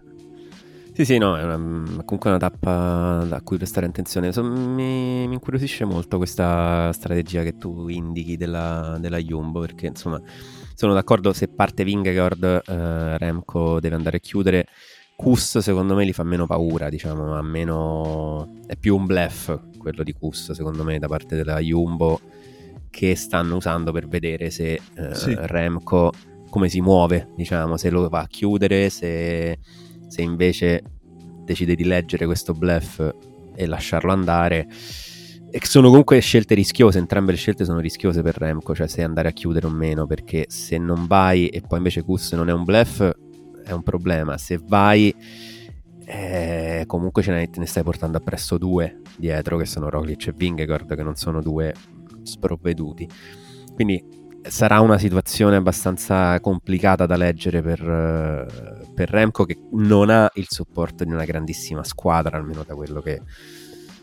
Sì, 0.93 1.05
sì, 1.07 1.19
no, 1.19 1.39
è 1.39 1.43
una- 1.45 1.57
comunque 2.05 2.29
una 2.29 2.39
tappa 2.39 3.21
a 3.31 3.41
cui 3.43 3.57
prestare 3.57 3.87
attenzione. 3.87 4.33
So- 4.33 4.43
mi, 4.45 5.27
mi 5.27 5.33
incuriosisce 5.33 5.87
molto 5.87 6.19
questa 6.19 6.93
strategia 6.93 7.43
che 7.43 7.57
tu 7.57 7.89
indichi 7.89 8.37
della, 8.37 8.99
della 9.01 9.17
Jumbo, 9.19 9.61
perché 9.61 9.87
insomma 9.87 10.21
sono 10.75 10.93
d'accordo 10.93 11.33
se 11.33 11.49
parte 11.49 11.85
Vingegaard, 11.85 12.63
eh, 12.67 13.19
Remco 13.19 13.81
deve 13.81 13.95
andare 13.95 14.19
a 14.19 14.21
chiudere. 14.21 14.67
Kus 15.21 15.59
secondo 15.59 15.95
me 15.95 16.07
gli 16.07 16.15
fa 16.15 16.23
meno 16.23 16.47
paura, 16.47 16.89
diciamo, 16.89 17.37
ha 17.37 17.43
meno... 17.43 18.49
è 18.67 18.75
più 18.75 18.97
un 18.97 19.05
bluff 19.05 19.55
quello 19.77 20.03
di 20.03 20.15
Kus 20.15 20.53
secondo 20.53 20.83
me 20.83 20.99
da 20.99 21.09
parte 21.09 21.37
della 21.37 21.59
Jumbo 21.59 22.21
che 22.89 23.15
stanno 23.17 23.57
usando 23.57 23.93
per 23.93 24.09
vedere 24.09 24.49
se 24.49 24.81
eh, 24.95 25.15
Sì. 25.15 25.35
Remco 25.37 26.11
come 26.49 26.71
si 26.71 26.81
muove, 26.81 27.29
diciamo, 27.37 27.77
se 27.77 27.91
lo 27.91 28.09
va 28.09 28.21
a 28.21 28.27
chiudere, 28.27 28.89
se, 28.89 29.59
se 30.09 30.23
invece 30.23 30.83
decide 31.45 31.75
di 31.75 31.85
leggere 31.85 32.25
questo 32.25 32.55
bluff 32.55 33.07
e 33.55 33.67
lasciarlo 33.67 34.13
andare. 34.13 34.69
E 35.51 35.61
sono 35.65 35.89
comunque 35.89 36.19
scelte 36.21 36.55
rischiose, 36.55 36.99
entrambe 36.99 37.33
le 37.33 37.37
scelte 37.37 37.67
sono 37.67 37.79
rischiose 37.79 38.23
per 38.23 38.39
Remco, 38.39 38.75
cioè 38.75 38.87
se 38.87 39.03
andare 39.03 39.29
a 39.29 39.33
chiudere 39.33 39.67
o 39.67 39.71
meno, 39.71 40.07
perché 40.07 40.47
se 40.49 40.79
non 40.79 41.07
vai 41.07 41.49
e 41.49 41.61
poi 41.61 41.77
invece 41.77 42.03
Kus 42.03 42.33
non 42.33 42.49
è 42.49 42.53
un 42.53 42.65
bluff, 42.65 43.03
è 43.71 43.75
un 43.75 43.83
problema. 43.83 44.39
Se 44.39 44.59
vai, 44.63 45.15
eh, 46.05 46.85
comunque 46.87 47.23
ce 47.23 47.33
ne, 47.33 47.51
ne 47.53 47.67
stai 47.67 47.83
portando 47.83 48.19
appresso 48.19 48.59
due 48.59 49.01
dietro, 49.17 49.57
che 49.57 49.67
sono 49.67 49.89
Roglic 49.89 50.29
e 50.29 50.33
Vingegaard, 50.37 50.95
che 50.95 51.03
non 51.03 51.15
sono 51.15 51.41
due 51.41 51.75
sprovveduti. 52.23 53.09
Quindi 53.75 54.19
sarà 54.43 54.81
una 54.81 54.99
situazione 54.99 55.57
abbastanza 55.57 56.39
complicata 56.41 57.07
da 57.07 57.17
leggere 57.17 57.63
per, 57.63 57.81
eh, 57.81 58.87
per 58.95 59.11
Remco, 59.11 59.45
che 59.45 59.59
non 59.73 60.11
ha 60.11 60.31
il 60.35 60.47
supporto 60.49 61.05
di 61.05 61.13
una 61.13 61.25
grandissima 61.25 61.85
squadra, 61.85 62.37
almeno 62.37 62.65
da 62.65 62.75
quello 62.75 63.01
che, 63.01 63.23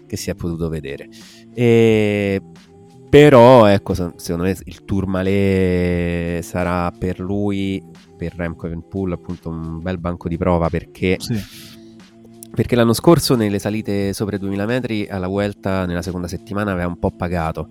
che 0.06 0.18
si 0.18 0.30
è 0.30 0.36
potuto 0.36 0.70
vedere. 0.70 1.10
E 1.54 2.42
però, 3.10 3.66
ecco, 3.68 3.94
se- 3.94 4.14
secondo 4.18 4.44
me 4.44 4.56
il 4.66 4.84
Tourmalet 4.84 6.44
sarà 6.44 6.92
per 6.92 7.20
lui, 7.20 7.82
per 8.18 8.34
Remco 8.36 8.66
Evenpool, 8.66 9.14
appunto 9.14 9.50
un 9.50 9.80
bel 9.80 9.98
banco 9.98 10.28
di 10.28 10.38
prova 10.38 10.70
perché, 10.70 11.18
sì. 11.20 11.40
perché 12.52 12.76
l'anno 12.76 12.94
scorso 12.94 13.36
nelle 13.36 13.60
salite 13.60 14.12
sopra 14.14 14.36
i 14.36 14.40
2000 14.40 14.66
metri 14.66 15.08
alla 15.08 15.28
Vuelta 15.28 15.86
nella 15.86 16.02
seconda 16.02 16.28
settimana 16.28 16.72
aveva 16.72 16.88
un 16.88 17.00
po' 17.00 17.12
pagato. 17.12 17.70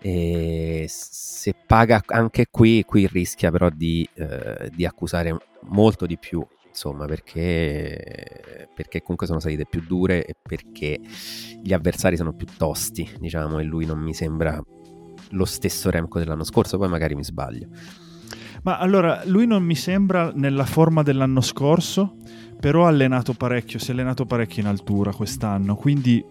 E 0.00 0.84
se 0.88 1.54
paga 1.66 2.02
anche 2.06 2.46
qui, 2.50 2.84
qui 2.84 3.06
rischia 3.06 3.50
però 3.50 3.70
di, 3.70 4.06
eh, 4.14 4.70
di 4.74 4.84
accusare 4.84 5.36
molto 5.68 6.06
di 6.06 6.18
più, 6.18 6.46
insomma, 6.76 7.06
perché, 7.06 8.68
perché 8.74 9.00
comunque 9.00 9.26
sono 9.26 9.40
salite 9.40 9.64
più 9.64 9.82
dure 9.86 10.26
e 10.26 10.36
perché 10.40 11.00
gli 11.62 11.72
avversari 11.72 12.18
sono 12.18 12.34
più 12.34 12.46
tosti, 12.58 13.08
diciamo, 13.18 13.58
e 13.58 13.64
lui 13.64 13.86
non 13.86 13.98
mi 13.98 14.12
sembra 14.12 14.62
lo 15.30 15.44
stesso 15.46 15.88
Remco 15.88 16.18
dell'anno 16.18 16.44
scorso, 16.44 16.76
poi 16.76 16.88
magari 16.90 17.14
mi 17.14 17.24
sbaglio. 17.24 17.68
Ma 18.62 18.78
allora, 18.78 19.22
lui 19.24 19.46
non 19.46 19.62
mi 19.62 19.74
sembra 19.74 20.32
nella 20.34 20.66
forma 20.66 21.02
dell'anno 21.02 21.40
scorso, 21.40 22.16
però 22.60 22.84
ha 22.84 22.88
allenato 22.88 23.32
parecchio, 23.32 23.78
si 23.78 23.88
è 23.88 23.92
allenato 23.92 24.26
parecchio 24.26 24.62
in 24.62 24.68
altura 24.68 25.14
quest'anno, 25.14 25.76
quindi 25.76 26.22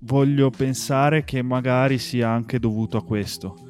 voglio 0.00 0.50
pensare 0.50 1.24
che 1.24 1.42
magari 1.42 1.98
sia 1.98 2.28
anche 2.28 2.60
dovuto 2.60 2.98
a 2.98 3.04
questo. 3.04 3.67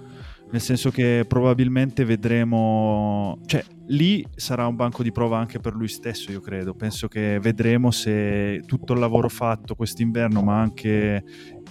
Nel 0.51 0.61
senso 0.62 0.91
che 0.91 1.27
probabilmente 1.29 2.05
vedremo, 2.07 3.39
cioè 3.45 3.62
lì 3.89 4.27
sarà 4.35 4.66
un 4.66 4.77
banco 4.77 5.03
di 5.03 5.12
prova 5.12 5.39
anche 5.39 5.59
per 5.59 5.75
lui 5.75 5.89
stesso, 5.89 6.33
io 6.33 6.41
credo. 6.41 6.75
Penso 6.75 7.07
che 7.07 7.39
vedremo 7.39 7.91
se 7.91 8.62
tutto 8.66 8.95
il 8.95 8.99
lavoro 8.99 9.29
fatto 9.29 9.75
quest'inverno, 9.75 10.43
ma 10.43 10.59
anche 10.59 11.23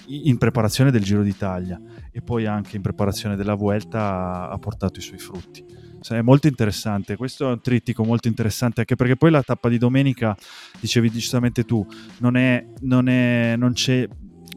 in 0.08 0.38
preparazione 0.38 0.92
del 0.92 1.04
Giro 1.04 1.24
d'Italia 1.24 1.82
e 2.12 2.22
poi 2.22 2.46
anche 2.46 2.76
in 2.76 2.82
preparazione 2.82 3.36
della 3.36 3.56
Vuelta 3.56 4.50
ha 4.50 4.58
portato 4.58 5.00
i 5.00 5.02
suoi 5.02 5.20
frutti. 5.20 5.66
È 6.08 6.22
molto 6.22 6.48
interessante, 6.48 7.18
questo 7.18 7.50
è 7.50 7.52
un 7.52 7.60
trittico 7.60 8.04
molto 8.06 8.30
interessante 8.30 8.82
anche 8.82 8.96
perché 8.96 9.18
poi 9.18 9.32
la 9.32 9.42
tappa 9.42 9.68
di 9.68 9.78
domenica, 9.78 10.38
dicevi 10.80 11.12
giustamente 11.12 11.66
tu, 11.66 11.86
non, 12.20 12.38
è, 12.38 12.66
non, 12.82 13.10
è, 13.10 13.56
non 13.58 13.74
c'è 13.74 14.08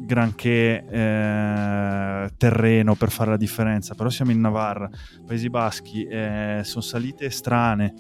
granché 0.05 0.85
eh, 0.89 2.31
terreno 2.37 2.95
per 2.95 3.11
fare 3.11 3.31
la 3.31 3.37
differenza, 3.37 3.95
però 3.95 4.09
siamo 4.09 4.31
in 4.31 4.41
Navarra, 4.41 4.89
Paesi 5.27 5.49
Baschi, 5.49 6.05
eh, 6.05 6.61
sono 6.65 6.83
salite 6.83 7.31
strane 7.31 7.95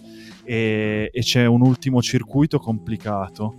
e, 0.45 1.11
e 1.13 1.21
c'è 1.21 1.47
un 1.47 1.63
ultimo 1.63 2.03
circuito 2.03 2.59
complicato 2.59 3.55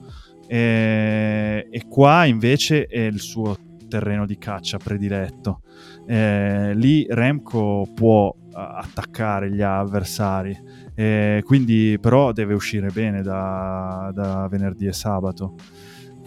e, 0.47 1.67
e 1.69 1.87
qua 1.87 2.25
invece 2.25 2.85
è 2.85 2.99
il 2.99 3.19
suo 3.19 3.55
terreno 3.87 4.25
di 4.25 4.37
caccia 4.37 4.77
prediletto. 4.77 5.61
Eh, 6.07 6.73
lì 6.75 7.05
Remco 7.09 7.87
può 7.93 8.33
eh, 8.33 8.49
attaccare 8.53 9.51
gli 9.51 9.61
avversari, 9.61 10.57
eh, 10.95 11.41
quindi 11.45 11.97
però 12.01 12.31
deve 12.31 12.53
uscire 12.53 12.89
bene 12.89 13.21
da, 13.21 14.11
da 14.13 14.47
venerdì 14.49 14.87
e 14.87 14.93
sabato. 14.93 15.55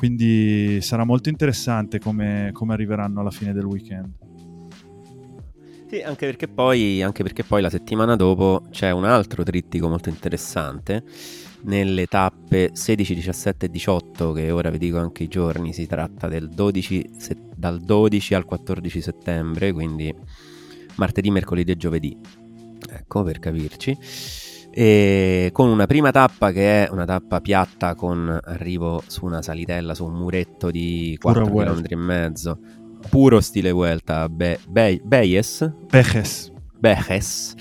Quindi 0.04 0.82
sarà 0.82 1.04
molto 1.04 1.30
interessante 1.30 1.98
come, 1.98 2.50
come 2.52 2.74
arriveranno 2.74 3.20
alla 3.20 3.30
fine 3.30 3.54
del 3.54 3.64
weekend. 3.64 4.12
Sì, 5.88 6.02
anche 6.02 6.26
perché, 6.26 6.46
poi, 6.46 7.00
anche 7.00 7.22
perché 7.22 7.42
poi 7.42 7.62
la 7.62 7.70
settimana 7.70 8.14
dopo 8.14 8.64
c'è 8.70 8.90
un 8.90 9.06
altro 9.06 9.42
trittico 9.44 9.88
molto 9.88 10.10
interessante. 10.10 11.04
Nelle 11.62 12.04
tappe 12.04 12.72
16, 12.74 13.14
17 13.14 13.64
e 13.64 13.70
18, 13.70 14.32
che 14.32 14.50
ora 14.50 14.68
vi 14.68 14.76
dico 14.76 14.98
anche 14.98 15.22
i 15.22 15.28
giorni, 15.28 15.72
si 15.72 15.86
tratta 15.86 16.28
del 16.28 16.50
12, 16.50 17.12
se- 17.16 17.38
dal 17.56 17.80
12 17.80 18.34
al 18.34 18.44
14 18.44 19.00
settembre, 19.00 19.72
quindi 19.72 20.14
martedì, 20.96 21.30
mercoledì 21.30 21.72
e 21.72 21.76
giovedì. 21.78 22.14
Ecco, 22.90 23.22
per 23.22 23.38
capirci. 23.38 23.96
E 24.76 25.50
con 25.52 25.68
una 25.68 25.86
prima 25.86 26.10
tappa 26.10 26.50
che 26.50 26.84
è 26.84 26.90
una 26.90 27.04
tappa 27.04 27.40
piatta 27.40 27.94
con 27.94 28.40
arrivo 28.42 29.00
su 29.06 29.24
una 29.24 29.40
salitella, 29.40 29.94
su 29.94 30.04
un 30.04 30.14
muretto 30.14 30.72
di 30.72 31.16
Pura 31.20 31.42
4 31.42 31.52
Vuelta. 31.52 31.80
km 31.80 31.86
e 31.92 31.96
mezzo, 31.96 32.58
puro 33.08 33.40
stile 33.40 33.70
Vuelta 33.70 34.28
Be- 34.28 34.58
Be- 34.66 35.00
Beyes, 35.04 35.72
Pejes. 35.86 36.50
Bejes, 36.76 37.54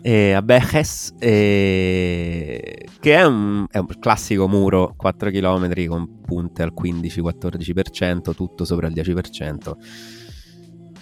eh, 0.00 0.32
a 0.32 0.40
Bejes, 0.40 1.12
eh, 1.18 2.86
che 2.98 3.14
è 3.14 3.24
un, 3.26 3.66
è 3.70 3.76
un 3.76 3.86
classico 4.00 4.48
muro 4.48 4.94
4 4.96 5.30
km 5.30 5.86
con 5.86 6.20
punte 6.22 6.62
al 6.62 6.72
15-14%, 6.72 8.34
tutto 8.34 8.64
sopra 8.64 8.86
il 8.86 8.94
10%. 8.94 9.76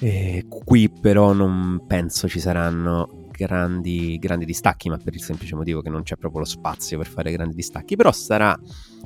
E 0.01 0.47
qui 0.49 0.91
però 0.91 1.33
non 1.35 1.85
penso 1.87 2.27
ci 2.27 2.41
saranno 2.41 3.20
grandi, 3.41 4.19
grandi 4.19 4.45
distacchi, 4.45 4.91
ma 4.91 4.99
per 4.99 5.15
il 5.15 5.23
semplice 5.23 5.55
motivo 5.55 5.81
che 5.81 5.89
non 5.89 6.03
c'è 6.03 6.17
proprio 6.17 6.41
lo 6.41 6.47
spazio 6.47 6.99
per 6.99 7.07
fare 7.07 7.33
grandi 7.33 7.55
distacchi, 7.55 7.97
però 7.97 8.13
sarà 8.13 8.55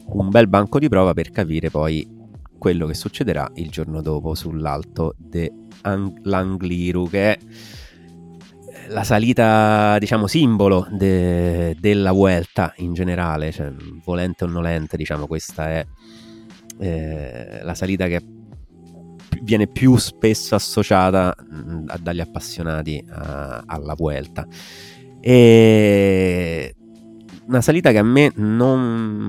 un 0.07 0.29
bel 0.29 0.49
banco 0.49 0.81
di 0.81 0.89
prova 0.89 1.15
per 1.15 1.31
capire 1.31 1.71
poi 1.71 2.05
quello 2.59 2.87
che 2.87 2.95
succederà 2.95 3.49
il 3.55 3.71
giorno 3.71 4.01
dopo 4.01 4.35
sull'alto 4.35 5.15
dell'Angliru, 5.19 7.09
che 7.09 7.33
è 7.33 7.39
la 8.89 9.05
salita, 9.05 9.97
diciamo, 9.99 10.27
simbolo 10.27 10.89
de- 10.91 11.77
della 11.79 12.11
Vuelta 12.13 12.75
in 12.79 12.93
generale, 12.93 13.53
cioè, 13.53 13.73
volente 14.05 14.43
o 14.45 14.49
nolente, 14.49 14.97
diciamo, 14.97 15.27
questa 15.29 15.69
è 15.71 15.87
eh, 16.79 17.61
la 17.63 17.75
salita 17.75 18.09
che 18.09 18.21
viene 19.43 19.67
più 19.67 19.97
spesso 19.97 20.55
associata 20.55 21.35
mh, 21.39 21.85
a- 21.89 21.99
dagli 21.99 22.21
appassionati 22.21 23.05
a- 23.09 23.63
alla 23.67 23.95
Vuelta. 23.95 24.47
E 25.21 26.75
una 27.47 27.61
salita 27.61 27.91
che 27.91 27.99
a 27.99 28.03
me 28.03 28.33
non 28.37 28.81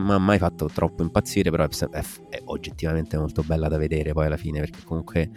mi 0.05 0.11
ha 0.11 0.17
mai 0.17 0.37
fatto 0.37 0.69
troppo 0.73 1.03
impazzire, 1.03 1.49
però 1.51 1.63
è, 1.65 1.69
è- 1.91 2.03
è 2.29 2.41
oggettivamente 2.45 3.17
molto 3.17 3.43
bella 3.43 3.67
da 3.67 3.77
vedere 3.77 4.13
poi 4.13 4.25
alla 4.27 4.37
fine, 4.37 4.59
perché 4.59 4.79
comunque 4.83 5.29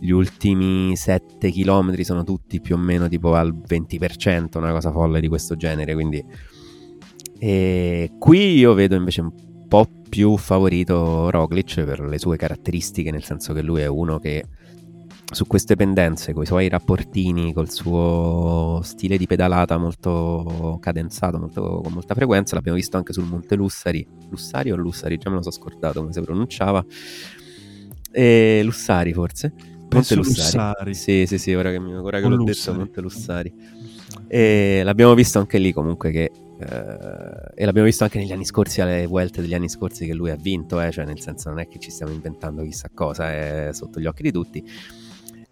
gli 0.00 0.10
ultimi 0.10 0.96
7 0.96 1.50
km 1.50 2.00
sono 2.02 2.24
tutti 2.24 2.60
più 2.60 2.74
o 2.74 2.78
meno 2.78 3.08
tipo 3.08 3.34
al 3.34 3.54
20%, 3.54 4.58
una 4.58 4.72
cosa 4.72 4.90
folle 4.90 5.20
di 5.20 5.28
questo 5.28 5.56
genere, 5.56 5.94
quindi 5.94 6.24
e 7.38 8.12
qui 8.18 8.56
io 8.56 8.74
vedo 8.74 8.94
invece 8.94 9.20
un 9.20 9.32
po' 9.68 9.88
più 10.14 10.36
favorito 10.36 11.28
Roglic 11.28 11.82
per 11.82 11.98
le 11.98 12.20
sue 12.20 12.36
caratteristiche, 12.36 13.10
nel 13.10 13.24
senso 13.24 13.52
che 13.52 13.62
lui 13.62 13.80
è 13.80 13.86
uno 13.86 14.20
che 14.20 14.44
su 15.32 15.44
queste 15.44 15.74
pendenze, 15.74 16.32
con 16.32 16.44
i 16.44 16.46
suoi 16.46 16.68
rapportini, 16.68 17.52
col 17.52 17.68
suo 17.68 18.78
stile 18.84 19.16
di 19.16 19.26
pedalata 19.26 19.76
molto 19.76 20.78
cadenzato, 20.80 21.38
molto- 21.38 21.80
con 21.82 21.92
molta 21.92 22.14
frequenza, 22.14 22.54
l'abbiamo 22.54 22.76
visto 22.78 22.96
anche 22.96 23.12
sul 23.12 23.24
Monte 23.24 23.56
Lussari, 23.56 24.06
Lussari 24.30 24.70
o 24.70 24.76
Lussari, 24.76 25.18
già 25.18 25.30
me 25.30 25.34
lo 25.34 25.42
so 25.42 25.50
scordato 25.50 25.98
come 25.98 26.12
si 26.12 26.20
pronunciava, 26.20 26.84
e 28.12 28.60
Lussari 28.62 29.12
forse, 29.12 29.52
Monte 29.90 30.14
Lussari. 30.14 30.14
Lussari. 30.14 30.94
Sì, 30.94 31.24
sì, 31.26 31.38
sì, 31.38 31.54
ora 31.54 31.72
che, 31.72 31.80
mi- 31.80 31.92
ora 31.92 32.20
che 32.20 32.28
l'ho 32.28 32.36
Lussari. 32.36 32.54
detto, 32.54 32.72
Monte 32.74 33.00
Lussari. 33.00 33.52
E 34.28 34.82
l'abbiamo 34.84 35.14
visto 35.14 35.40
anche 35.40 35.58
lì 35.58 35.72
comunque 35.72 36.12
che... 36.12 36.30
eh, 36.58 37.52
e 37.54 37.64
l'abbiamo 37.64 37.86
visto 37.86 38.04
anche 38.04 38.18
negli 38.18 38.32
anni 38.32 38.44
scorsi, 38.44 38.80
alle 38.80 39.06
Vuelte 39.06 39.40
degli 39.40 39.54
anni 39.54 39.68
scorsi 39.68 40.06
che 40.06 40.14
lui 40.14 40.30
ha 40.30 40.36
vinto, 40.36 40.80
eh, 40.80 40.90
cioè 40.90 41.04
nel 41.04 41.20
senso 41.20 41.48
non 41.48 41.58
è 41.58 41.68
che 41.68 41.78
ci 41.78 41.90
stiamo 41.90 42.12
inventando 42.12 42.62
chissà 42.62 42.90
cosa, 42.92 43.30
è 43.30 43.70
sotto 43.72 44.00
gli 44.00 44.06
occhi 44.06 44.22
di 44.22 44.32
tutti. 44.32 44.64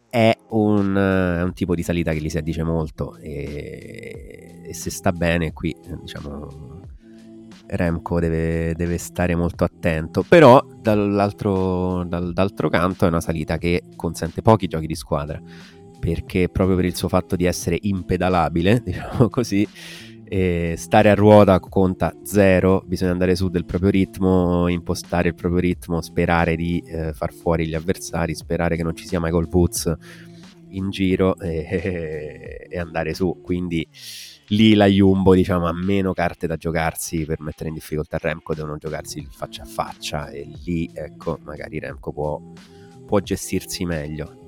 È 0.09 0.37
un, 0.51 0.95
è 0.95 1.43
un 1.43 1.53
tipo 1.55 1.75
di 1.75 1.83
salita 1.83 2.13
che 2.13 2.21
gli 2.21 2.29
si 2.29 2.37
addice 2.37 2.63
molto 2.63 3.17
e, 3.17 4.61
e 4.63 4.75
se 4.75 4.91
sta 4.91 5.11
bene 5.11 5.53
qui, 5.53 5.75
diciamo, 6.03 6.81
Remco 7.67 8.21
deve, 8.21 8.75
deve 8.75 8.99
stare 8.99 9.35
molto 9.35 9.65
attento, 9.65 10.23
però 10.23 10.63
dall'altro, 10.81 12.05
dal- 12.05 12.33
d'altro 12.33 12.69
canto 12.69 13.07
è 13.07 13.09
una 13.09 13.23
salita 13.23 13.57
che 13.57 13.83
consente 13.97 14.43
pochi 14.43 14.67
giochi 14.67 14.87
di 14.87 14.95
squadra, 14.95 15.41
perché 15.99 16.51
proprio 16.51 16.77
per 16.77 16.85
il 16.85 16.95
suo 16.95 17.09
fatto 17.09 17.35
di 17.35 17.47
essere 17.47 17.79
impedalabile, 17.81 18.83
diciamo 18.85 19.31
così, 19.31 19.67
e 20.33 20.77
stare 20.79 21.11
a 21.11 21.15
ruota 21.15 21.61
conta 21.61 22.17
zero, 22.23 22.83
bisogna 22.87 23.11
andare 23.11 23.37
su 23.37 23.51
del 23.51 23.67
proprio 23.67 23.91
ritmo, 23.91 24.67
impostare 24.67 25.29
il 25.29 25.35
proprio 25.35 25.61
ritmo, 25.61 26.01
sperare 26.01 26.57
di 26.57 26.83
eh, 26.87 27.13
far 27.13 27.35
fuori 27.35 27.67
gli 27.67 27.75
avversari, 27.75 28.35
sperare 28.35 28.77
che 28.77 28.83
non 28.83 28.97
ci 28.97 29.07
sia 29.07 29.21
Michael 29.21 29.47
Woods 29.51 29.95
in 30.71 30.89
giro 30.89 31.39
e, 31.39 32.67
e 32.67 32.79
andare 32.79 33.13
su. 33.13 33.41
Quindi 33.43 33.87
lì 34.47 34.73
la 34.73 34.87
Jumbo 34.87 35.35
diciamo, 35.35 35.67
ha 35.67 35.75
meno 35.75 36.15
carte 36.15 36.47
da 36.47 36.57
giocarsi 36.57 37.27
per 37.27 37.43
mettere 37.43 37.69
in 37.69 37.75
difficoltà 37.75 38.17
Remco, 38.17 38.55
devono 38.55 38.79
giocarsi 38.79 39.29
faccia 39.31 39.65
a 39.65 39.67
faccia 39.67 40.31
e 40.31 40.49
lì 40.65 40.91
ecco 40.95 41.41
magari 41.43 41.79
Remco 41.79 42.11
può, 42.11 42.41
può 43.05 43.21
gestirsi 43.21 43.85
meglio. 43.85 44.42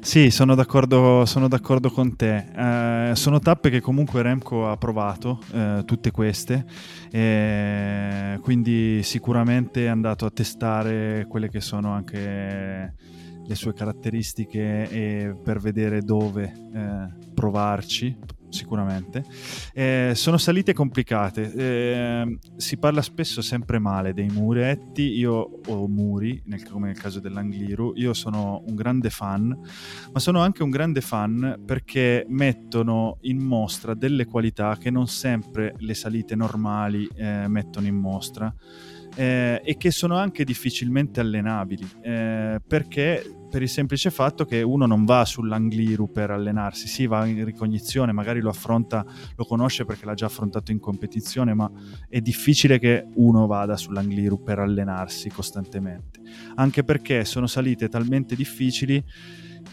Sì, 0.00 0.30
sono 0.30 0.54
d'accordo, 0.54 1.24
sono 1.26 1.48
d'accordo 1.48 1.90
con 1.90 2.16
te. 2.16 3.10
Eh, 3.10 3.14
sono 3.14 3.38
tappe 3.40 3.68
che 3.68 3.80
comunque 3.80 4.22
Remco 4.22 4.68
ha 4.70 4.76
provato, 4.76 5.40
eh, 5.52 5.82
tutte 5.84 6.10
queste, 6.10 6.64
eh, 7.10 8.38
quindi 8.40 9.02
sicuramente 9.02 9.84
è 9.84 9.88
andato 9.88 10.24
a 10.24 10.30
testare 10.30 11.26
quelle 11.28 11.50
che 11.50 11.60
sono 11.60 11.92
anche 11.92 12.94
le 13.44 13.54
sue 13.54 13.74
caratteristiche 13.74 14.88
e 14.88 15.34
per 15.42 15.58
vedere 15.58 16.00
dove 16.02 16.52
eh, 16.74 17.32
provarci, 17.34 18.16
sicuramente. 18.50 19.24
Eh, 19.72 20.12
sono 20.14 20.38
salite 20.38 20.72
complicate, 20.72 21.52
eh, 21.52 22.38
si 22.56 22.76
parla 22.78 23.02
spesso 23.02 23.42
sempre 23.42 23.78
male 23.78 24.12
dei 24.12 24.28
muretti, 24.28 25.02
io 25.02 25.60
o 25.66 25.86
muri, 25.88 26.42
nel- 26.46 26.68
come 26.68 26.88
nel 26.88 26.98
caso 26.98 27.20
dell'Angliru, 27.20 27.92
io 27.96 28.14
sono 28.14 28.62
un 28.66 28.74
grande 28.74 29.10
fan, 29.10 29.56
ma 30.12 30.20
sono 30.20 30.40
anche 30.40 30.62
un 30.62 30.70
grande 30.70 31.00
fan 31.00 31.60
perché 31.64 32.24
mettono 32.28 33.18
in 33.22 33.38
mostra 33.38 33.94
delle 33.94 34.26
qualità 34.26 34.76
che 34.78 34.90
non 34.90 35.06
sempre 35.06 35.74
le 35.78 35.94
salite 35.94 36.34
normali 36.34 37.08
eh, 37.14 37.46
mettono 37.48 37.86
in 37.86 37.96
mostra 37.96 38.54
eh, 39.14 39.60
e 39.64 39.76
che 39.76 39.90
sono 39.90 40.16
anche 40.16 40.44
difficilmente 40.44 41.20
allenabili 41.20 41.88
eh, 42.02 42.60
perché 42.66 43.37
per 43.48 43.62
il 43.62 43.68
semplice 43.68 44.10
fatto 44.10 44.44
che 44.44 44.62
uno 44.62 44.86
non 44.86 45.04
va 45.04 45.24
sull'Angliru 45.24 46.10
per 46.10 46.30
allenarsi, 46.30 46.86
sì 46.86 47.06
va 47.06 47.26
in 47.26 47.44
ricognizione, 47.44 48.12
magari 48.12 48.40
lo 48.40 48.50
affronta, 48.50 49.04
lo 49.34 49.44
conosce 49.44 49.84
perché 49.84 50.04
l'ha 50.04 50.14
già 50.14 50.26
affrontato 50.26 50.70
in 50.70 50.78
competizione, 50.78 51.54
ma 51.54 51.70
è 52.08 52.20
difficile 52.20 52.78
che 52.78 53.06
uno 53.14 53.46
vada 53.46 53.76
sull'Angliru 53.76 54.42
per 54.42 54.58
allenarsi 54.58 55.28
costantemente, 55.30 56.20
anche 56.56 56.84
perché 56.84 57.24
sono 57.24 57.46
salite 57.46 57.88
talmente 57.88 58.34
difficili 58.34 59.02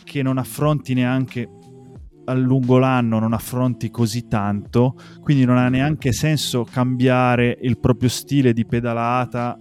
che 0.03 0.22
non 0.22 0.38
affronti 0.38 0.93
neanche 0.93 1.49
a 2.26 2.34
lungo 2.34 2.77
l'anno, 2.77 3.19
non 3.19 3.34
affronti 3.34 3.89
così 3.89 4.27
tanto, 4.27 4.95
quindi 5.22 5.45
non 5.45 5.57
ha 5.57 5.69
neanche 5.69 6.11
senso 6.11 6.64
cambiare 6.64 7.57
il 7.61 7.80
proprio 7.80 8.10
stile 8.10 8.53
di 8.53 8.65
pedalata 8.65 9.60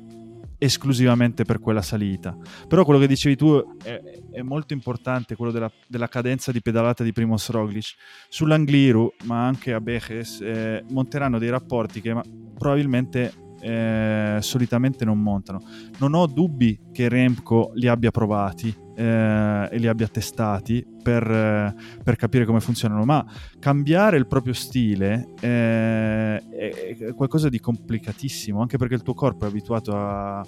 esclusivamente 0.64 1.44
per 1.44 1.60
quella 1.60 1.82
salita. 1.82 2.36
Però 2.66 2.84
quello 2.84 3.00
che 3.00 3.06
dicevi 3.06 3.36
tu 3.36 3.76
è, 3.82 4.00
è 4.30 4.42
molto 4.42 4.72
importante, 4.72 5.36
quello 5.36 5.52
della, 5.52 5.70
della 5.86 6.08
cadenza 6.08 6.52
di 6.52 6.62
pedalata 6.62 7.04
di 7.04 7.12
Primoz 7.12 7.50
Roglic. 7.50 7.94
Sull'Angliru, 8.28 9.14
ma 9.24 9.46
anche 9.46 9.72
a 9.72 9.80
Bejes, 9.80 10.40
eh, 10.40 10.84
monteranno 10.90 11.38
dei 11.38 11.50
rapporti 11.50 12.00
che 12.00 12.18
probabilmente 12.56 13.32
eh, 13.60 14.38
solitamente 14.40 15.04
non 15.04 15.20
montano. 15.20 15.60
Non 15.98 16.14
ho 16.14 16.26
dubbi 16.26 16.78
che 16.92 17.08
Remco 17.08 17.72
li 17.74 17.88
abbia 17.88 18.10
provati 18.10 18.83
eh, 18.94 19.68
e 19.70 19.78
li 19.78 19.86
abbia 19.86 20.08
testati 20.08 20.84
per, 21.02 21.28
eh, 21.30 21.74
per 22.02 22.16
capire 22.16 22.44
come 22.44 22.60
funzionano, 22.60 23.04
ma 23.04 23.24
cambiare 23.58 24.16
il 24.16 24.26
proprio 24.26 24.52
stile 24.52 25.28
eh, 25.40 26.36
è, 26.38 27.14
qualcosa 27.14 27.48
di 27.48 27.58
complicatissimo, 27.60 28.60
anche 28.60 28.76
perché 28.78 28.94
il 28.94 29.02
tuo 29.02 29.14
corpo 29.14 29.44
è 29.44 29.48
abituato 29.48 29.96
a 29.96 30.46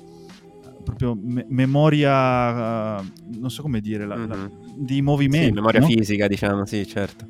proprio 0.85 1.19
me- 1.21 1.45
memoria, 1.49 3.01
eh, 3.01 3.05
non 3.39 3.51
so 3.51 3.63
come 3.63 3.81
dire, 3.81 4.07
la- 4.07 4.17
la- 4.17 4.37
Mhm. 4.37 4.51
di 4.85 5.03
movimento. 5.03 5.47
Sì, 5.47 5.53
memoria 5.53 5.81
no? 5.81 5.87
fisica, 5.87 6.27
diciamo, 6.29 6.65
sì, 6.65 6.87
certo. 6.87 7.27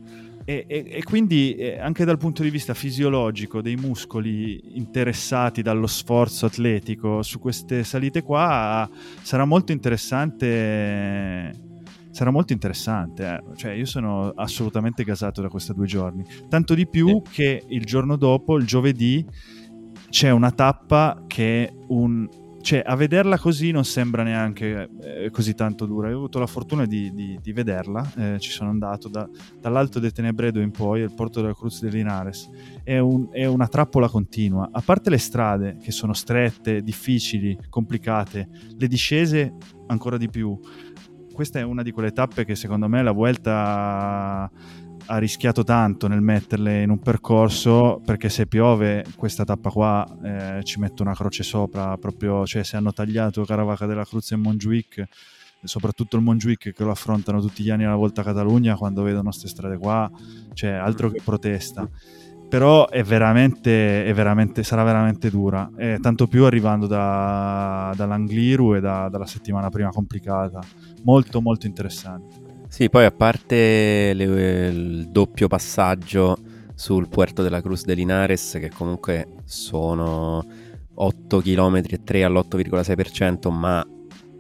E, 0.49 0.65
e- 0.69 0.87
e 0.89 1.03
quindi 1.03 1.57
eh, 1.57 1.81
anche 1.81 2.05
dal 2.05 2.19
punto 2.19 2.45
di 2.45 2.51
vista 2.51 2.73
fisiologico 2.73 3.61
dei 3.61 3.75
muscoli 3.75 4.77
interessati 4.77 5.61
dallo 5.61 5.89
sforzo 5.89 6.47
atletico 6.47 7.21
su 7.25 7.41
queste 7.41 7.83
salite 7.83 8.23
qua 8.23 8.89
sarà 9.23 9.45
molto 9.45 9.73
interessante 9.73 11.51
sarà 12.11 12.31
molto 12.31 12.53
interessante 12.53 13.25
eh. 13.27 13.57
cioè 13.57 13.73
io 13.73 13.87
sono 13.87 14.29
assolutamente 14.37 15.03
gasato 15.03 15.43
da 15.43 15.49
questi 15.49 15.75
due 15.75 15.87
giorni 15.87 16.25
tanto 16.49 16.75
di 16.75 16.87
più 16.87 17.23
che 17.29 17.65
il 17.67 17.85
giorno 17.85 18.15
dopo 18.15 18.57
il 18.57 18.67
giovedì 18.67 19.27
c'è 20.11 20.31
una 20.31 20.53
tappa 20.53 21.25
che 21.27 21.65
è 21.67 21.73
un 21.89 22.29
cioè, 22.67 22.83
a 22.85 22.97
vederla 22.97 23.39
così 23.39 23.71
non 23.71 23.85
sembra 23.85 24.25
neanche 24.25 24.89
eh, 25.01 25.31
così 25.31 25.55
tanto 25.55 25.87
dura. 25.87 26.09
Io 26.09 26.15
ho 26.15 26.19
avuto 26.19 26.41
la 26.41 26.49
fortuna 26.49 26.85
di, 26.85 27.13
di- 27.15 27.39
di 27.41 27.53
vederla, 27.53 28.13
eh, 28.17 28.41
ci 28.41 28.51
sono 28.51 28.71
andato 28.71 29.09
da- 29.09 29.29
dall'Alto 29.61 30.01
de 30.01 30.11
Tenebredo 30.11 30.59
in 30.61 30.73
poi, 30.73 31.03
al 31.03 31.15
porto 31.15 31.41
della 31.41 31.55
Cruz 31.55 31.81
de 31.81 31.91
Linares. 31.91 32.51
È, 32.83 32.99
un- 32.99 33.29
è 33.31 33.45
una 33.45 33.69
trappola 33.69 34.09
continua. 34.09 34.69
A 34.73 34.83
parte 34.85 35.11
le 35.11 35.19
strade 35.19 35.77
che 35.81 35.93
sono 35.93 36.13
strette, 36.13 36.83
difficili, 36.83 37.57
complicate, 37.69 38.49
le 38.77 38.89
discese 38.89 39.55
ancora 39.87 40.17
di 40.17 40.29
più. 40.29 40.59
Questa 41.33 41.61
è 41.61 41.63
una 41.63 41.85
di 41.85 41.93
quelle 41.93 42.11
tappe 42.11 42.45
che 42.45 42.57
secondo 42.57 42.89
me 42.89 43.01
la 43.05 43.13
Vuelta 43.13 44.51
ha 45.07 45.19
rischiato 45.19 45.65
tanto 45.65 46.09
nel 46.09 46.21
metterle 46.21 46.83
in 46.83 46.91
un 46.91 46.99
percorso 46.99 48.01
perché 48.05 48.29
se 48.29 48.47
piove 48.47 49.05
questa 49.17 49.45
tappa 49.45 49.71
qua 49.71 50.07
eh, 50.23 50.65
ci 50.65 50.79
mette 50.79 51.03
una 51.03 51.15
croce 51.15 51.43
sopra 51.43 51.97
proprio 51.97 52.45
cioè 52.47 52.63
se 52.63 52.77
hanno 52.77 52.93
tagliato 52.93 53.45
Caravaca 53.45 53.87
della 53.87 54.05
Cruz 54.05 54.33
e 54.33 54.37
Montjuic 54.37 55.05
soprattutto 55.63 56.17
il 56.17 56.23
Montjuic 56.23 56.73
che 56.73 56.85
lo 56.85 56.91
affrontano 56.91 57.41
tutti 57.41 57.63
gli 57.63 57.71
anni 57.71 57.85
alla 57.85 57.97
Volta 57.97 58.23
Catalogna 58.23 58.77
quando 58.77 59.03
vedono 59.03 59.31
queste 59.31 59.49
strade 59.49 59.77
qua 59.79 60.11
cioè 60.55 60.71
altro 60.71 61.11
che 61.11 61.21
protesta. 61.23 61.89
Però 62.49 62.89
è 62.89 63.03
veramente, 63.03 64.05
è 64.05 64.15
veramente 64.15 64.63
sarà 64.63 64.85
veramente 64.85 65.31
dura. 65.31 65.69
E 65.77 65.99
tanto 66.01 66.29
più 66.29 66.45
arrivando 66.45 66.87
da, 66.87 67.93
dall'Angliru 67.97 68.77
e 68.77 68.81
da- 68.81 69.09
dalla 69.09 69.27
settimana 69.27 69.69
prima 69.69 69.91
complicata. 69.91 70.61
Molto 71.03 71.41
molto 71.41 71.67
interessante 71.67 72.46
Sì, 72.77 72.91
poi 72.91 73.07
a 73.07 73.11
parte 73.11 74.13
le- 74.13 74.67
il 74.69 75.09
doppio 75.09 75.49
passaggio 75.49 76.37
sul 76.75 77.09
Puerto 77.09 77.43
della 77.43 77.63
Cruz 77.63 77.87
de 77.87 77.95
Linares, 77.95 78.59
che 78.61 78.69
comunque 78.69 79.29
sono 79.45 80.45
8 80.97 81.41
km 81.41 81.77
e 81.89 82.05
3 82.05 82.23
all'8,6%, 82.25 83.51
ma 83.51 83.83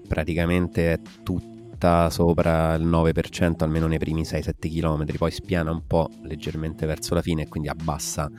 praticamente 0.06 0.92
è 0.92 1.00
tutta 1.22 2.10
sopra 2.10 2.74
il 2.74 2.84
9%, 2.84 3.64
almeno 3.64 3.86
nei 3.86 3.96
primi 3.96 4.26
6-7 4.26 4.68
km, 4.68 5.06
poi 5.16 5.30
spiana 5.30 5.70
un 5.70 5.86
po' 5.86 6.10
leggermente 6.24 6.84
verso 6.84 7.14
la 7.14 7.22
fine 7.22 7.44
e 7.44 7.48
quindi 7.48 7.70
abbassa 7.70 8.30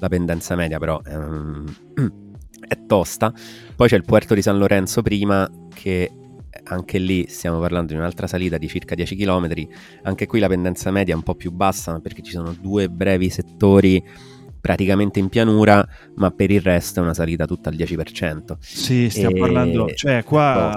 la 0.00 0.08
pendenza 0.08 0.56
media, 0.56 0.80
però 0.80 1.00
ehm, 1.06 1.76
è 2.66 2.86
tosta. 2.86 3.32
Poi 3.76 3.86
c'è 3.86 3.94
il 3.94 4.04
Puerto 4.04 4.34
di 4.34 4.42
San 4.42 4.58
Lorenzo 4.58 5.00
prima, 5.00 5.48
che 5.72 6.10
anche 6.64 6.98
lì 6.98 7.26
stiamo 7.28 7.58
parlando 7.60 7.92
di 7.92 7.98
un'altra 7.98 8.26
salita 8.26 8.58
di 8.58 8.68
circa 8.68 8.94
10 8.94 9.16
km, 9.16 9.52
anche 10.02 10.26
qui 10.26 10.40
la 10.40 10.48
pendenza 10.48 10.90
media 10.90 11.14
è 11.14 11.16
un 11.16 11.22
po' 11.22 11.34
più 11.34 11.50
bassa 11.50 12.00
perché 12.00 12.22
ci 12.22 12.32
sono 12.32 12.54
due 12.58 12.88
brevi 12.88 13.30
settori 13.30 14.02
praticamente 14.60 15.18
in 15.18 15.28
pianura, 15.28 15.86
ma 16.16 16.30
per 16.30 16.50
il 16.50 16.62
resto 16.62 17.00
è 17.00 17.02
una 17.02 17.12
salita 17.12 17.44
tutta 17.44 17.68
al 17.68 17.76
10%. 17.76 18.56
Sì, 18.60 19.10
stiamo 19.10 19.36
E- 19.36 19.38
parlando, 19.38 19.92
cioè 19.94 20.24
qua 20.24 20.72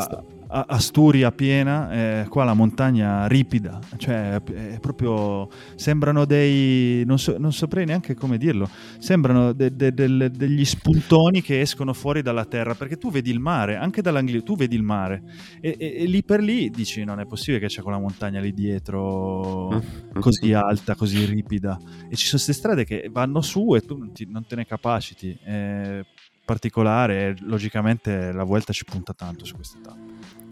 Asturia 0.49 1.31
piena, 1.31 1.91
eh, 1.91 2.25
qua 2.29 2.43
la 2.45 2.53
montagna 2.53 3.27
ripida, 3.27 3.79
cioè 3.97 4.41
è 4.41 4.79
proprio, 4.79 5.49
sembrano 5.75 6.23
dei, 6.25 7.03
non, 7.05 7.19
so- 7.19 7.37
non 7.37 7.51
saprei 7.51 7.85
neanche 7.85 8.15
come 8.15 8.37
dirlo, 8.37 8.69
sembrano 8.97 9.51
de- 9.51 9.75
de- 9.75 9.93
del- 9.93 10.31
degli 10.33 10.63
spuntoni 10.63 11.41
che 11.41 11.59
escono 11.59 11.91
fuori 11.93 12.21
dalla 12.21 12.45
terra, 12.45 12.75
perché 12.75 12.97
tu 12.97 13.11
vedi 13.11 13.29
il 13.29 13.39
mare, 13.39 13.75
anche 13.75 14.01
dall'Anglio, 14.01 14.41
tu 14.43 14.55
vedi 14.55 14.75
il 14.75 14.83
mare, 14.83 15.21
e, 15.59 15.75
e- 15.77 15.95
e 15.97 16.05
lì 16.05 16.23
per 16.23 16.41
lì 16.41 16.69
dici 16.69 17.03
non 17.03 17.19
è 17.19 17.25
possibile 17.25 17.59
che 17.59 17.67
c'è 17.67 17.81
quella 17.81 17.99
montagna 17.99 18.39
lì 18.39 18.53
dietro 18.53 19.69
Mm. 19.73 20.19
così 20.19 20.53
alta, 20.53 20.95
così 20.95 21.25
ripida, 21.25 21.77
e 22.09 22.15
ci 22.15 22.25
sono 22.25 22.41
queste 22.41 22.53
strade 22.53 22.85
che 22.85 23.09
vanno 23.11 23.41
su 23.41 23.75
e 23.75 23.81
tu 23.81 23.97
non, 23.97 24.11
ti- 24.13 24.27
non 24.29 24.45
te 24.45 24.55
ne 24.55 24.65
capaciti. 24.65 25.37
È 25.43 26.05
particolare, 26.45 27.35
logicamente 27.41 28.31
la 28.31 28.45
Vuelta 28.45 28.71
ci 28.71 28.85
punta 28.85 29.13
tanto 29.13 29.43
su 29.43 29.55
queste 29.55 29.81
tappe. 29.81 30.06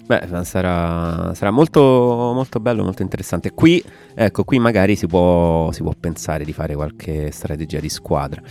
Beh, 0.07 0.43
sarà, 0.43 1.33
sarà 1.33 1.49
molto, 1.49 1.81
molto 1.81 2.59
bello, 2.59 2.83
molto 2.83 3.01
interessante. 3.01 3.51
Qui, 3.51 3.83
ecco, 4.13 4.43
qui 4.43 4.59
magari 4.59 4.95
si 4.95 5.07
può, 5.07 5.71
si 5.71 5.81
può 5.81 5.93
pensare 5.99 6.43
di 6.43 6.53
fare 6.53 6.75
qualche 6.75 7.31
strategia 7.31 7.79
di 7.79 7.89
squadra. 7.89 8.41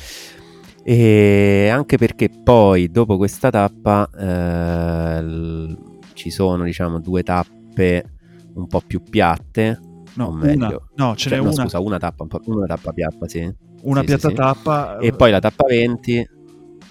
E 0.82 1.68
anche 1.72 1.96
perché 1.96 2.28
poi, 2.28 2.90
dopo 2.90 3.16
questa 3.16 3.50
tappa, 3.50 4.08
eh, 4.10 5.22
l- 5.22 5.78
ci 6.14 6.30
sono, 6.30 6.64
diciamo, 6.64 6.98
due 6.98 7.22
tappe 7.22 8.04
un 8.54 8.66
po' 8.66 8.82
più 8.84 9.00
piatte. 9.08 9.78
No, 10.14 10.26
o 10.26 10.30
una, 10.30 10.44
meglio. 10.44 10.88
no, 10.96 11.14
ce 11.16 11.28
Cioè, 11.28 11.38
n'è 11.38 11.44
no, 11.44 11.52
una, 11.52 11.62
scusa, 11.62 11.78
una 11.78 11.98
tappa, 11.98 12.22
un 12.24 12.28
po'- 12.28 12.40
una 12.46 12.66
tappa 12.66 12.92
piatta, 12.92 13.28
sì. 13.28 13.52
una 13.82 14.00
sì, 14.00 14.06
piatta 14.06 14.28
sì, 14.28 14.34
sì. 14.34 14.40
tappa. 14.40 14.98
E 14.98 15.12
poi 15.12 15.30
la 15.30 15.38
tappa 15.40 15.66
20, 15.66 16.28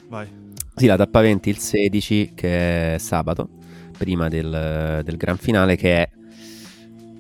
Vai. 0.08 0.28
sì, 0.76 0.86
la 0.88 0.96
tappa 0.98 1.22
20 1.22 1.50
il 1.50 1.58
16, 1.58 2.32
che 2.34 2.96
è 2.96 2.98
sabato, 2.98 3.50
prima 3.98 4.28
del, 4.28 5.02
del 5.04 5.18
gran 5.18 5.38
finale, 5.38 5.76
che 5.76 5.96
è, 5.96 6.10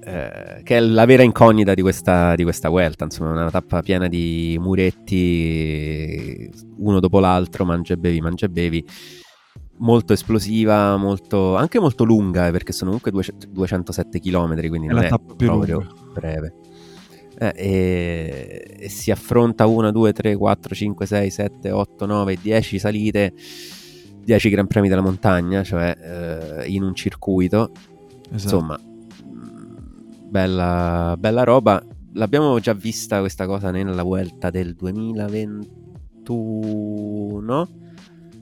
eh, 0.05 0.61
che 0.63 0.77
è 0.77 0.79
la 0.79 1.05
vera 1.05 1.23
incognita 1.23 1.73
di 1.73 1.81
questa, 1.81 2.35
di 2.35 2.43
questa 2.43 2.69
Vuelta. 2.69 3.05
Insomma, 3.05 3.31
una 3.31 3.49
tappa 3.51 3.81
piena 3.81 4.07
di 4.07 4.57
muretti, 4.59 6.49
uno 6.77 6.99
dopo 6.99 7.19
l'altro, 7.19 7.65
mangia 7.65 7.93
e 7.93 7.97
bevi, 7.97 8.19
mangia 8.21 8.45
e 8.45 8.49
bevi. 8.49 8.85
Molto 9.77 10.13
esplosiva, 10.13 10.95
molto, 10.97 11.55
anche 11.55 11.79
molto 11.79 12.03
lunga, 12.03 12.47
eh, 12.47 12.51
perché 12.51 12.71
sono 12.71 12.91
comunque 12.91 13.11
due- 13.11 13.49
207 13.49 14.19
km, 14.19 14.55
quindi 14.67 14.87
È 14.87 14.91
non 14.91 14.99
la 14.99 15.05
è 15.05 15.09
tappa 15.09 15.33
più 15.35 15.47
proprio 15.47 15.79
lunga. 15.79 15.93
breve. 16.13 16.53
Eh, 17.39 17.53
e, 17.55 18.75
e 18.79 18.89
si 18.89 19.09
affronta 19.09 19.65
1, 19.65 19.91
2, 19.91 20.13
3, 20.13 20.35
4, 20.35 20.75
5, 20.75 21.05
6, 21.05 21.29
7, 21.31 21.71
8, 21.71 22.05
9, 22.05 22.37
10 22.39 22.77
salite, 22.79 23.33
10 24.23 24.49
Gran 24.49 24.67
Premi 24.67 24.87
della 24.87 25.01
montagna, 25.01 25.63
cioè 25.63 26.61
eh, 26.63 26.69
in 26.69 26.83
un 26.83 26.95
circuito. 26.95 27.71
Esatto. 28.31 28.55
Insomma, 28.55 28.79
bella, 30.29 31.15
bella 31.17 31.43
roba. 31.43 31.83
L'abbiamo 32.13 32.59
già 32.59 32.73
vista 32.73 33.19
questa 33.19 33.45
cosa 33.47 33.71
nella 33.71 34.03
Vuelta 34.03 34.49
del 34.51 34.75
2021, 34.75 37.67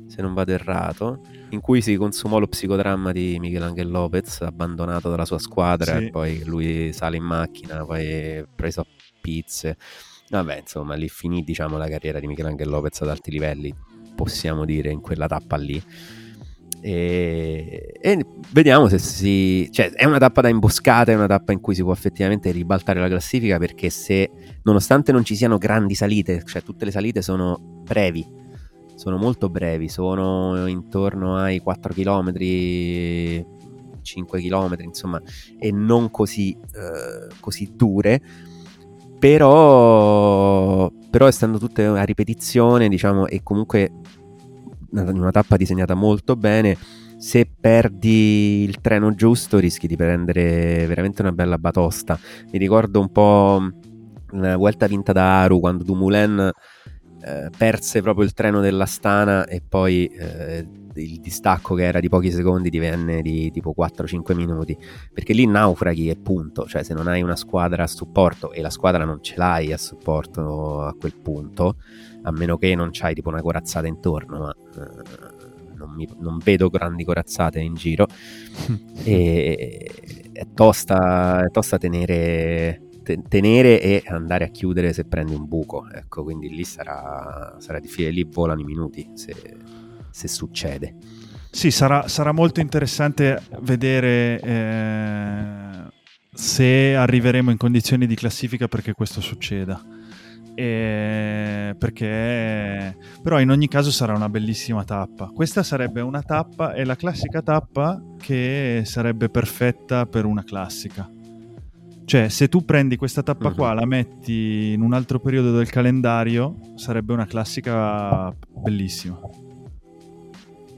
se 0.07 0.21
non 0.21 0.33
vado 0.33 0.51
errato, 0.51 1.21
in 1.49 1.61
cui 1.61 1.81
si 1.81 1.95
consumò 1.95 2.37
lo 2.39 2.47
psicodramma 2.47 3.11
di 3.13 3.37
Michelangelo 3.39 3.89
Lopez, 3.91 4.41
abbandonato 4.41 5.09
dalla 5.09 5.25
sua 5.25 5.39
squadra, 5.39 5.97
Sì. 5.97 6.05
e 6.05 6.09
poi 6.09 6.43
lui 6.45 6.91
sale 6.93 7.17
in 7.17 7.23
macchina, 7.23 7.85
poi 7.85 8.45
preso 8.53 8.81
a 8.81 8.85
pizze. 9.21 9.77
Vabbè, 10.29 10.59
insomma, 10.59 10.93
lì 10.95 11.07
finì 11.09 11.43
diciamo, 11.43 11.77
la 11.77 11.87
carriera 11.89 12.19
di 12.19 12.27
Michelangelo 12.27 12.71
Lopez 12.71 13.01
ad 13.01 13.09
alti 13.09 13.31
livelli, 13.31 13.73
possiamo 14.15 14.65
dire, 14.65 14.91
in 14.91 15.01
quella 15.01 15.27
tappa 15.27 15.57
lì. 15.57 15.81
E, 16.83 17.93
e 18.01 18.25
vediamo 18.51 18.87
se 18.87 18.97
si. 18.97 19.69
cioè, 19.71 19.91
è 19.91 20.05
una 20.05 20.17
tappa 20.17 20.41
da 20.41 20.49
imboscata, 20.49 21.11
è 21.11 21.15
una 21.15 21.27
tappa 21.27 21.51
in 21.51 21.59
cui 21.59 21.75
si 21.75 21.83
può 21.83 21.93
effettivamente 21.93 22.49
ribaltare 22.51 22.99
la 22.99 23.07
classifica 23.07 23.59
perché 23.59 23.89
se, 23.91 24.31
nonostante 24.63 25.11
non 25.11 25.23
ci 25.23 25.35
siano 25.35 25.57
grandi 25.57 25.93
salite, 25.93 26.43
cioè 26.45 26.63
tutte 26.63 26.85
le 26.85 26.91
salite 26.91 27.21
sono 27.21 27.59
brevi, 27.83 28.25
sono 28.95 29.17
molto 29.17 29.49
brevi, 29.49 29.89
sono 29.89 30.65
intorno 30.65 31.37
ai 31.37 31.59
4 31.59 31.93
km, 31.93 32.33
5 34.01 34.41
km, 34.41 34.75
insomma, 34.79 35.21
e 35.59 35.71
non 35.71 36.09
così, 36.09 36.51
eh, 36.51 37.33
così 37.39 37.71
dure. 37.75 38.21
Però, 39.19 40.91
però 41.11 41.27
essendo 41.27 41.59
tutte 41.59 41.85
a 41.85 42.03
ripetizione, 42.03 42.87
diciamo, 42.87 43.27
e 43.27 43.43
comunque 43.43 43.91
una, 44.91 45.29
tappa 45.31 45.57
disegnata 45.57 45.93
molto 45.93 46.37
bene, 46.37 46.77
se 47.17 47.47
perdi 47.59 48.63
il 48.63 48.79
treno 48.79 49.13
giusto 49.13 49.59
rischi 49.59 49.87
di 49.87 49.97
prendere 49.97 50.87
veramente 50.87 51.21
una 51.21 51.33
bella 51.33 51.57
batosta. 51.57 52.17
Mi 52.51 52.57
ricordo 52.57 53.01
un 53.01 53.11
po' 53.11 53.61
la 54.31 54.55
Vuelta 54.55 54.87
vinta 54.87 55.11
da 55.11 55.41
Aru 55.41 55.59
quando 55.59 55.83
Dumoulin 55.83 56.49
eh, 57.23 57.49
perse 57.55 58.01
proprio 58.01 58.25
il 58.25 58.33
treno 58.33 58.61
della 58.61 58.85
Stana 58.85 59.45
e 59.45 59.61
poi 59.61 60.07
eh, 60.07 60.67
il 60.95 61.19
distacco 61.19 61.75
che 61.75 61.83
era 61.83 61.99
di 61.99 62.09
pochi 62.09 62.31
secondi 62.31 62.69
divenne 62.69 63.21
di 63.21 63.51
tipo 63.51 63.73
4-5 63.77 64.33
minuti. 64.35 64.77
Perché 65.13 65.33
lì 65.33 65.45
naufraghi 65.45 66.09
e 66.09 66.15
punto. 66.15 66.65
Cioè 66.65 66.83
se 66.83 66.93
non 66.93 67.07
hai 67.07 67.21
una 67.21 67.35
squadra 67.35 67.83
a 67.83 67.87
supporto 67.87 68.51
e 68.51 68.61
la 68.61 68.69
squadra 68.69 69.05
non 69.05 69.21
ce 69.21 69.35
l'hai 69.37 69.71
a 69.71 69.77
supporto 69.77 70.81
a 70.81 70.93
quel 70.93 71.15
punto 71.15 71.77
a 72.23 72.31
meno 72.31 72.57
che 72.57 72.75
non 72.75 72.89
c'hai 72.91 73.15
tipo 73.15 73.29
una 73.29 73.41
corazzata 73.41 73.87
intorno 73.87 74.37
ma 74.37 74.55
eh, 74.75 75.75
non, 75.75 75.91
mi- 75.95 76.07
non 76.19 76.37
vedo 76.43 76.69
grandi 76.69 77.03
corazzate 77.03 77.59
in 77.59 77.73
giro. 77.75 78.07
E 79.03 79.89
è 80.33 80.47
tosta, 80.53 81.43
è 81.43 81.49
tosta 81.49 81.77
tenere, 81.77 82.81
te- 83.03 83.21
tenere 83.27 83.81
e 83.81 84.03
andare 84.07 84.45
a 84.45 84.47
chiudere 84.49 84.93
se 84.93 85.05
prendi 85.05 85.33
un 85.33 85.47
buco. 85.47 85.89
Ecco, 85.91 86.23
quindi 86.23 86.49
lì 86.49 86.63
sarà, 86.63 87.55
sarà 87.59 87.79
difficile, 87.79 88.11
lì 88.11 88.23
volano 88.23 88.61
i 88.61 88.65
minuti 88.65 89.09
se, 89.13 89.35
se 90.09 90.27
succede. 90.27 90.95
Sì, 91.49 91.69
sarà, 91.69 92.07
sarà 92.07 92.31
molto 92.31 92.61
interessante 92.61 93.41
vedere 93.59 94.39
eh, 94.39 95.91
se 96.33 96.95
arriveremo 96.95 97.51
in 97.51 97.57
condizioni 97.57 98.07
di 98.07 98.15
classifica 98.15 98.67
perché 98.67 98.93
questo 98.93 99.19
succeda. 99.19 99.81
E- 100.55 101.75
perché 101.77 102.97
però 103.21 103.39
in 103.39 103.49
ogni 103.49 103.67
caso 103.67 103.91
sarà 103.91 104.13
una 104.13 104.29
bellissima 104.29 104.83
tappa. 104.83 105.27
Questa 105.33 105.63
sarebbe 105.63 106.01
una 106.01 106.21
tappa, 106.21 106.73
è 106.73 106.83
la 106.83 106.95
classica 106.95 107.41
tappa 107.41 108.01
che 108.17 108.83
sarebbe 108.85 109.29
perfetta 109.29 110.05
per 110.05 110.25
una 110.25 110.43
classica. 110.43 111.09
Cioè, 112.11 112.27
se 112.27 112.49
tu 112.49 112.65
prendi 112.65 112.97
questa 112.97 113.23
tappa 113.23 113.47
Mhm. 113.47 113.55
qua, 113.55 113.71
la 113.73 113.85
metti 113.85 114.73
in 114.73 114.81
un 114.81 114.91
altro 114.91 115.17
periodo 115.17 115.55
del 115.55 115.69
calendario, 115.69 116.73
sarebbe 116.75 117.13
una 117.13 117.25
classica 117.25 118.35
bellissima. 118.49 119.17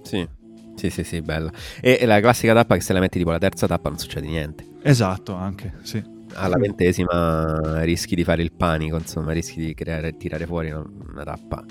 Sì, 0.04 0.28
sì, 0.76 0.92
sì, 0.92 1.04
sì, 1.04 1.22
bella. 1.22 1.52
E, 1.82 1.98
e 2.00 2.06
la 2.06 2.20
classica 2.20 2.54
tappa 2.54 2.76
che 2.76 2.82
se 2.82 2.94
la 2.94 3.00
metti 3.00 3.18
tipo 3.18 3.32
la 3.32 3.40
terza 3.40 3.66
tappa 3.66 3.90
non 3.90 3.98
succede 3.98 4.28
niente. 4.28 4.64
Esatto, 4.84 5.34
anche, 5.34 5.74
sì. 5.82 6.04
Alla 6.36 6.58
ventesima 6.58 7.82
rischi 7.82 8.14
di 8.14 8.24
fare 8.24 8.44
il 8.44 8.52
panico, 8.52 8.96
insomma, 8.98 9.32
rischi 9.32 9.60
di 9.66 9.74
creare, 9.74 10.16
tirare 10.16 10.46
fuori 10.46 10.70
una, 10.70 10.86
una 11.14 11.24
tappa. 11.24 11.66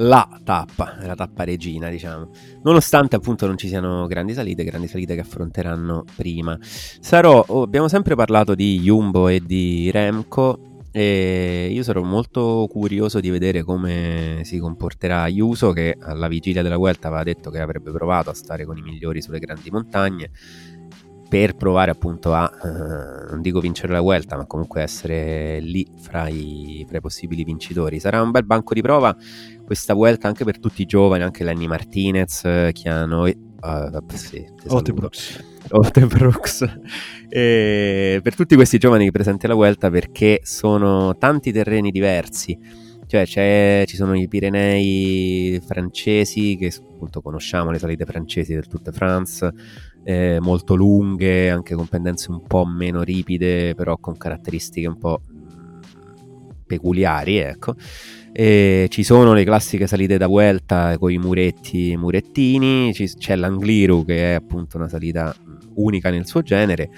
La 0.00 0.28
tappa, 0.44 0.96
la 1.00 1.16
tappa 1.16 1.42
regina, 1.42 1.88
diciamo. 1.88 2.30
Nonostante 2.62 3.16
appunto 3.16 3.46
non 3.46 3.58
ci 3.58 3.66
siano 3.66 4.06
grandi 4.06 4.32
salite, 4.32 4.62
grandi 4.62 4.86
salite 4.86 5.14
che 5.14 5.20
affronteranno 5.20 6.04
prima. 6.14 6.56
Sarò, 6.60 7.44
oh, 7.48 7.62
abbiamo 7.62 7.88
sempre 7.88 8.14
parlato 8.14 8.54
di 8.54 8.78
Jumbo 8.78 9.26
e 9.28 9.40
di 9.40 9.90
Remco. 9.90 10.60
E 10.90 11.68
io 11.70 11.82
sarò 11.82 12.02
molto 12.02 12.66
curioso 12.70 13.20
di 13.20 13.28
vedere 13.28 13.62
come 13.62 14.40
si 14.44 14.58
comporterà 14.58 15.22
Ayuso 15.22 15.72
che 15.72 15.96
alla 16.00 16.28
vigilia 16.28 16.62
della 16.62 16.76
Vuelta 16.78 17.08
aveva 17.08 17.24
detto 17.24 17.50
che 17.50 17.60
avrebbe 17.60 17.90
provato 17.90 18.30
a 18.30 18.34
stare 18.34 18.64
con 18.64 18.78
i 18.78 18.82
migliori 18.82 19.20
sulle 19.20 19.38
grandi 19.38 19.70
montagne 19.70 20.30
per 21.28 21.56
provare 21.56 21.90
appunto 21.90 22.32
a, 22.32 22.50
eh, 22.50 23.30
non 23.30 23.42
dico 23.42 23.60
vincere 23.60 23.92
la 23.92 24.00
Vuelta, 24.00 24.36
ma 24.36 24.46
comunque 24.46 24.80
essere 24.80 25.60
lì 25.60 25.86
fra 25.98 26.26
i, 26.28 26.84
fra 26.88 26.96
i 26.96 27.00
possibili 27.00 27.44
vincitori. 27.44 28.00
Sarà 28.00 28.22
un 28.22 28.30
bel 28.30 28.44
banco 28.44 28.72
di 28.72 28.80
prova 28.80 29.14
questa 29.68 29.92
Vuelta 29.92 30.28
anche 30.28 30.44
per 30.44 30.58
tutti 30.58 30.80
i 30.80 30.86
giovani, 30.86 31.22
anche 31.22 31.44
Lenny 31.44 31.66
Martinez, 31.66 32.70
Chiano 32.72 33.26
e... 33.26 33.36
ah, 33.60 34.02
sì. 34.14 34.42
Otebrooks. 34.66 35.44
Otebrooks. 35.68 36.64
E 37.28 38.18
per 38.22 38.34
tutti 38.34 38.54
questi 38.54 38.78
giovani 38.78 39.04
che 39.04 39.10
presenti 39.10 39.44
alla 39.44 39.54
Vuelta 39.54 39.90
perché 39.90 40.40
sono 40.42 41.18
tanti 41.18 41.52
terreni 41.52 41.90
diversi. 41.90 42.58
Cioè 43.06 43.26
c'è- 43.26 43.84
ci 43.86 43.96
sono 43.96 44.14
i 44.14 44.26
Pirenei 44.26 45.60
francesi 45.66 46.56
che 46.56 46.72
appunto 46.94 47.20
conosciamo 47.20 47.70
le 47.70 47.78
salite 47.78 48.06
francesi 48.06 48.54
del 48.54 48.66
Tour 48.66 48.80
de 48.80 48.92
France, 48.92 49.52
eh, 50.02 50.38
molto 50.40 50.74
lunghe, 50.74 51.50
anche 51.50 51.74
con 51.74 51.86
pendenze 51.88 52.30
un 52.30 52.42
po' 52.42 52.64
meno 52.64 53.02
ripide, 53.02 53.74
però 53.74 53.98
con 53.98 54.16
caratteristiche 54.16 54.86
un 54.86 54.96
po' 54.96 55.20
mh, 55.26 56.64
peculiari, 56.66 57.36
ecco. 57.36 57.74
E 58.40 58.86
ci 58.88 59.02
sono 59.02 59.32
le 59.32 59.42
classiche 59.42 59.88
salite 59.88 60.16
da 60.16 60.28
Vuelta 60.28 60.96
con 60.96 61.10
i 61.10 61.18
muretti 61.18 61.96
murettini, 61.96 62.94
ci- 62.94 63.12
c'è 63.16 63.34
l'Angliru 63.34 64.04
che 64.04 64.30
è 64.30 64.34
appunto 64.34 64.76
una 64.76 64.86
salita 64.88 65.34
unica 65.74 66.08
nel 66.10 66.24
suo 66.24 66.42
genere 66.42 66.88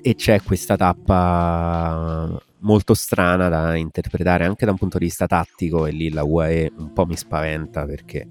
e 0.00 0.14
c'è 0.14 0.40
questa 0.40 0.76
tappa 0.76 2.42
molto 2.60 2.94
strana 2.94 3.50
da 3.50 3.76
interpretare 3.76 4.46
anche 4.46 4.64
da 4.64 4.70
un 4.70 4.78
punto 4.78 4.96
di 4.96 5.04
vista 5.04 5.26
tattico 5.26 5.84
e 5.84 5.90
lì 5.90 6.10
la 6.10 6.24
UAE 6.24 6.72
un 6.78 6.94
po' 6.94 7.04
mi 7.04 7.14
spaventa 7.14 7.84
perché 7.84 8.26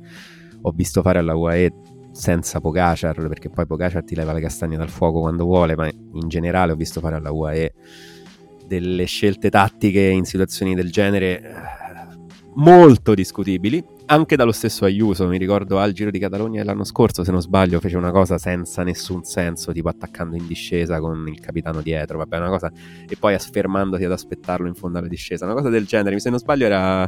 ho 0.60 0.72
visto 0.72 1.04
fare 1.04 1.20
alla 1.20 1.36
UAE 1.36 1.72
senza 2.14 2.60
Pogacar 2.60 3.28
perché 3.28 3.52
poi 3.52 3.68
Pogacar 3.68 4.04
ti 4.04 4.16
leva 4.16 4.34
le 4.34 4.42
castagne 4.42 4.76
dal 4.76 4.90
fuoco 4.90 5.20
quando 5.20 5.44
vuole 5.44 5.76
ma 5.76 5.88
in 5.88 6.28
generale 6.28 6.72
ho 6.72 6.76
visto 6.76 7.00
fare 7.00 7.14
alla 7.14 7.32
UAE 7.32 7.74
delle 8.66 9.06
scelte 9.06 9.52
tattiche 9.52 10.02
in 10.02 10.26
situazioni 10.26 10.74
del 10.74 10.92
genere 10.92 11.88
molto 12.60 13.14
discutibili 13.14 13.84
anche 14.08 14.36
dallo 14.36 14.52
stesso 14.52 14.86
Ayuso. 14.86 15.28
Mi 15.28 15.38
ricordo 15.38 15.80
al 15.80 15.92
Giro 15.94 16.12
di 16.12 16.20
Catalogna 16.20 16.60
dell'anno 16.60 16.84
scorso 16.84 17.24
se 17.24 17.32
non 17.32 17.42
sbaglio 17.42 17.80
fece 17.80 17.96
una 17.96 18.12
cosa 18.12 18.38
senza 18.38 18.84
nessun 18.84 19.24
senso 19.24 19.72
tipo 19.72 19.88
attaccando 19.88 20.36
in 20.36 20.46
discesa 20.48 21.00
con 21.00 21.28
il 21.28 21.40
capitano 21.40 21.82
dietro 21.82 22.18
vabbè 22.18 22.38
una 22.38 22.50
cosa 22.50 22.72
e 23.08 23.16
poi 23.18 23.38
fermandosi 23.40 24.04
ad 24.04 24.12
aspettarlo 24.12 24.68
in 24.68 24.74
fondo 24.74 24.98
alla 24.98 25.08
discesa 25.08 25.46
una 25.46 25.54
cosa 25.54 25.70
del 25.70 25.86
genere. 25.86 26.20
Se 26.20 26.30
non 26.30 26.40
sbaglio 26.40 26.66
era, 26.66 27.08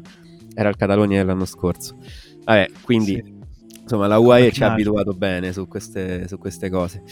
era 0.53 0.69
il 0.69 0.75
Catalogna 0.75 1.17
dell'anno 1.17 1.45
scorso. 1.45 1.97
Vabbè 2.45 2.69
quindi 2.81 3.21
Sì. 3.23 3.79
insomma 3.81 4.07
la 4.07 4.19
UAE 4.19 4.51
ci 4.51 4.63
ha 4.63 4.71
abituato 4.71 5.13
bene 5.13 5.51
su 5.53 5.67
queste, 5.67 6.27
su 6.27 6.37
queste 6.37 6.69
cose 6.69 7.03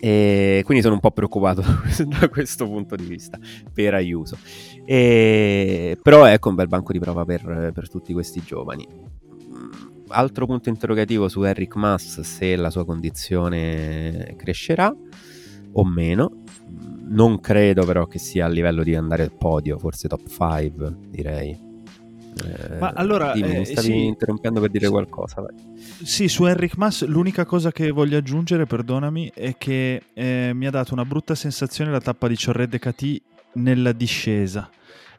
e 0.00 0.62
quindi 0.64 0.82
sono 0.82 0.94
un 0.94 1.00
po' 1.00 1.10
preoccupato 1.10 1.62
da 2.06 2.28
questo 2.28 2.66
punto 2.66 2.96
di 2.96 3.04
vista 3.04 3.38
per 3.72 3.94
Ayuso. 3.94 4.36
E, 4.84 5.98
però 6.02 6.26
ecco 6.26 6.48
un 6.50 6.54
bel 6.54 6.68
banco 6.68 6.92
di 6.92 6.98
prova 6.98 7.24
per, 7.24 7.72
per 7.74 7.88
tutti 7.88 8.12
questi 8.12 8.42
giovani. 8.44 8.86
Mm, 8.86 9.70
altro 10.08 10.46
punto 10.46 10.68
interrogativo 10.68 11.28
su 11.28 11.42
Eric 11.42 11.74
Mass 11.76 12.20
se 12.20 12.56
la 12.56 12.70
sua 12.70 12.84
condizione 12.84 14.34
crescerà 14.36 14.94
o 15.72 15.84
meno. 15.84 16.42
Non 17.08 17.40
credo 17.40 17.84
però 17.84 18.06
che 18.06 18.18
sia 18.18 18.46
a 18.46 18.48
livello 18.48 18.82
di 18.82 18.94
andare 18.94 19.22
al 19.22 19.32
podio 19.32 19.78
forse 19.78 20.08
top 20.08 20.26
5 20.28 20.96
direi 21.08 21.65
Eh, 22.44 22.78
Ma 22.78 22.92
allora, 22.94 23.32
dimmi, 23.32 23.54
eh, 23.54 23.58
mi 23.60 23.64
stavi 23.64 23.86
sì. 23.86 24.04
interrompendo 24.04 24.60
per 24.60 24.70
dire 24.70 24.88
qualcosa 24.88 25.40
vai. 25.40 25.54
Sì, 26.02 26.28
su 26.28 26.44
Enric 26.44 26.76
Mas 26.76 27.06
l'unica 27.06 27.44
cosa 27.46 27.72
che 27.72 27.90
voglio 27.90 28.18
aggiungere, 28.18 28.66
perdonami, 28.66 29.30
è 29.34 29.56
che 29.56 30.02
eh, 30.12 30.50
mi 30.54 30.66
ha 30.66 30.70
dato 30.70 30.92
una 30.92 31.04
brutta 31.04 31.34
sensazione 31.34 31.90
la 31.90 32.00
tappa 32.00 32.28
di 32.28 32.36
Ciorre 32.36 32.68
de 32.68 32.78
Catì 32.78 33.20
nella 33.54 33.92
discesa. 33.92 34.68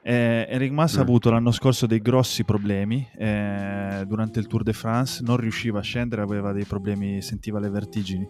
Eh, 0.03 0.45
Enric 0.49 0.71
Mas 0.71 0.95
ha 0.95 0.99
Mm. 0.99 1.01
avuto 1.01 1.29
l'anno 1.31 1.51
scorso 1.51 1.85
dei 1.85 1.99
grossi 2.01 2.45
problemi 2.45 3.05
eh, 3.17 4.05
durante 4.07 4.39
il 4.39 4.47
Tour 4.47 4.63
de 4.63 4.71
France, 4.71 5.21
non 5.21 5.35
riusciva 5.37 5.79
a 5.79 5.81
scendere, 5.81 6.21
aveva 6.21 6.53
dei 6.53 6.63
problemi, 6.63 7.21
sentiva 7.21 7.59
le 7.59 7.69
vertigini, 7.69 8.25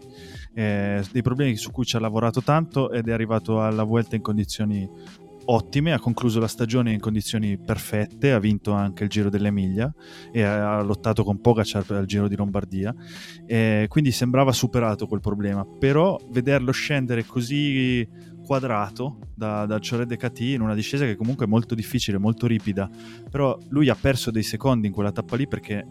eh, 0.54 1.04
dei 1.12 1.22
problemi 1.22 1.54
su 1.56 1.70
cui 1.70 1.84
ci 1.84 1.94
ha 1.94 2.00
lavorato 2.00 2.42
tanto 2.42 2.90
ed 2.90 3.06
è 3.06 3.12
arrivato 3.12 3.62
alla 3.62 3.84
Vuelta 3.84 4.16
in 4.16 4.22
condizioni 4.22 4.88
ottime, 5.50 5.92
ha 5.92 5.98
concluso 5.98 6.40
la 6.40 6.46
stagione 6.46 6.92
in 6.92 7.00
condizioni 7.00 7.58
perfette, 7.58 8.32
ha 8.32 8.38
vinto 8.38 8.72
anche 8.72 9.04
il 9.04 9.10
Giro 9.10 9.30
dell'Emilia 9.30 9.92
e 10.30 10.42
ha 10.42 10.82
lottato 10.82 11.24
con 11.24 11.40
Pogacar 11.40 11.84
il 12.00 12.06
Giro 12.06 12.28
di 12.28 12.36
Lombardia, 12.36 12.94
eh, 13.46 13.86
quindi 13.88 14.10
sembrava 14.10 14.52
superato 14.52 15.06
quel 15.06 15.20
problema, 15.20 15.64
però 15.64 16.18
vederlo 16.30 16.70
scendere 16.70 17.24
così 17.24 18.06
quadrato 18.44 19.18
da, 19.34 19.66
dal 19.66 19.80
Ciore 19.80 20.06
de 20.06 20.16
Catì 20.16 20.52
in 20.52 20.60
una 20.60 20.74
discesa 20.74 21.04
che 21.04 21.16
comunque 21.16 21.46
è 21.46 21.48
molto 21.48 21.74
difficile, 21.74 22.18
molto 22.18 22.46
ripida, 22.46 22.88
però 23.30 23.58
lui 23.68 23.88
ha 23.88 23.96
perso 23.98 24.30
dei 24.30 24.42
secondi 24.42 24.86
in 24.86 24.92
quella 24.92 25.12
tappa 25.12 25.36
lì 25.36 25.46
perché 25.46 25.86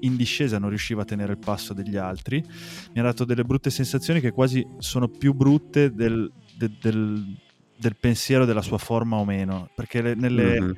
in 0.00 0.16
discesa 0.16 0.58
non 0.58 0.68
riusciva 0.68 1.02
a 1.02 1.04
tenere 1.04 1.32
il 1.32 1.38
passo 1.38 1.72
degli 1.72 1.96
altri, 1.96 2.44
mi 2.92 3.00
ha 3.00 3.04
dato 3.04 3.24
delle 3.24 3.44
brutte 3.44 3.70
sensazioni 3.70 4.20
che 4.20 4.32
quasi 4.32 4.66
sono 4.78 5.08
più 5.08 5.32
brutte 5.32 5.92
del, 5.92 6.30
de- 6.56 6.72
del- 6.80 7.36
del 7.82 7.96
pensiero 7.98 8.44
della 8.44 8.62
sua 8.62 8.78
forma 8.78 9.16
o 9.16 9.24
meno, 9.24 9.68
perché 9.74 10.00
le- 10.00 10.14
nelle, 10.14 10.60
Mhm. 10.60 10.72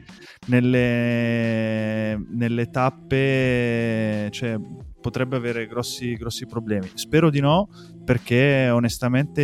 nelle, 0.47 2.16
nelle 2.31 2.70
tappe 2.70 4.28
cioè, 4.31 4.56
potrebbe 5.01 5.36
avere 5.36 5.66
grossi, 5.66 6.14
grossi 6.14 6.47
problemi. 6.47 6.90
Spero 6.94 7.28
di 7.28 7.40
no, 7.40 7.68
perché 8.05 8.70
onestamente 8.70 9.43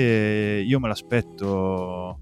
io 0.66 0.80
me 0.80 0.88
l'aspetto. 0.88 2.20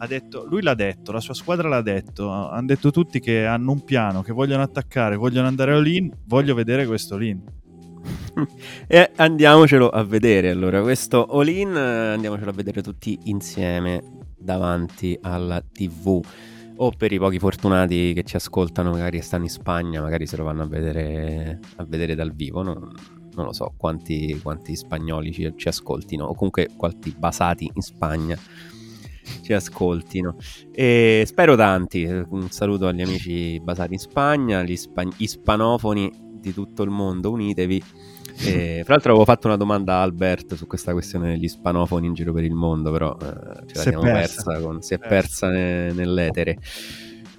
Ha 0.00 0.06
detto, 0.06 0.46
lui 0.48 0.62
l'ha 0.62 0.74
detto, 0.74 1.10
la 1.12 1.20
sua 1.20 1.34
squadra 1.34 1.68
l'ha 1.68 1.82
detto, 1.82 2.30
hanno 2.30 2.66
detto 2.66 2.90
tutti 2.90 3.18
che 3.20 3.44
hanno 3.44 3.72
un 3.72 3.84
piano, 3.84 4.22
che 4.22 4.32
vogliono 4.32 4.62
attaccare, 4.62 5.16
vogliono 5.16 5.48
andare 5.48 5.72
all-in, 5.74 6.10
voglio 6.26 6.54
vedere 6.54 6.86
questo 6.86 7.16
all-in. 7.16 7.42
e 8.86 9.10
andiamocelo 9.16 9.88
a 9.90 10.02
vedere 10.04 10.50
allora 10.50 10.80
questo 10.80 11.26
all-in 11.26 11.74
eh, 11.76 12.12
andiamocelo 12.14 12.48
a 12.50 12.52
vedere 12.54 12.80
tutti 12.80 13.18
insieme 13.24 14.00
davanti 14.38 15.18
alla 15.20 15.60
tv 15.60 16.20
o 16.80 16.90
per 16.96 17.12
i 17.12 17.18
pochi 17.18 17.38
fortunati 17.38 18.12
che 18.12 18.22
ci 18.22 18.36
ascoltano 18.36 18.90
magari 18.90 19.20
stanno 19.20 19.44
in 19.44 19.50
Spagna 19.50 20.00
magari 20.00 20.26
se 20.26 20.36
lo 20.36 20.44
vanno 20.44 20.62
a 20.62 20.66
vedere, 20.66 21.58
a 21.76 21.84
vedere 21.84 22.14
dal 22.14 22.32
vivo 22.32 22.62
non, 22.62 22.92
non 23.34 23.46
lo 23.46 23.52
so 23.52 23.74
quanti, 23.76 24.38
quanti 24.42 24.76
spagnoli 24.76 25.32
ci, 25.32 25.52
ci 25.56 25.68
ascoltino 25.68 26.24
o 26.24 26.34
comunque 26.34 26.68
quanti 26.76 27.14
basati 27.16 27.70
in 27.72 27.82
Spagna 27.82 28.38
ci 29.42 29.52
ascoltino. 29.52 30.36
E 30.72 31.24
spero 31.26 31.54
tanti. 31.54 32.04
Un 32.04 32.50
saluto 32.50 32.86
agli 32.86 33.02
amici 33.02 33.60
basati 33.60 33.94
in 33.94 33.98
Spagna 33.98 34.62
gli 34.62 34.76
spa- 34.76 35.06
ispanofoni 35.16 36.10
di 36.40 36.52
tutto 36.52 36.82
il 36.82 36.90
mondo 36.90 37.30
unitevi 37.30 37.82
e, 38.40 38.82
fra 38.84 38.94
l'altro 38.94 39.10
avevo 39.10 39.24
fatto 39.24 39.46
una 39.46 39.56
domanda 39.56 39.96
a 39.96 40.02
Albert 40.02 40.54
su 40.54 40.66
questa 40.66 40.92
questione 40.92 41.28
degli 41.32 41.48
spanofoni 41.48 42.06
in 42.06 42.14
giro 42.14 42.32
per 42.32 42.44
il 42.44 42.54
mondo, 42.54 42.90
però 42.90 43.16
eh, 43.20 43.24
ce 43.24 43.26
la 43.26 43.64
Si 43.64 43.88
è 43.88 43.90
siamo 43.90 44.02
persa. 44.02 44.42
persa, 44.44 44.60
con- 44.60 44.82
si 44.82 44.94
è 44.94 44.98
Persa. 44.98 45.08
persa 45.14 45.48
ne- 45.50 45.92
nell'etere. 45.92 46.58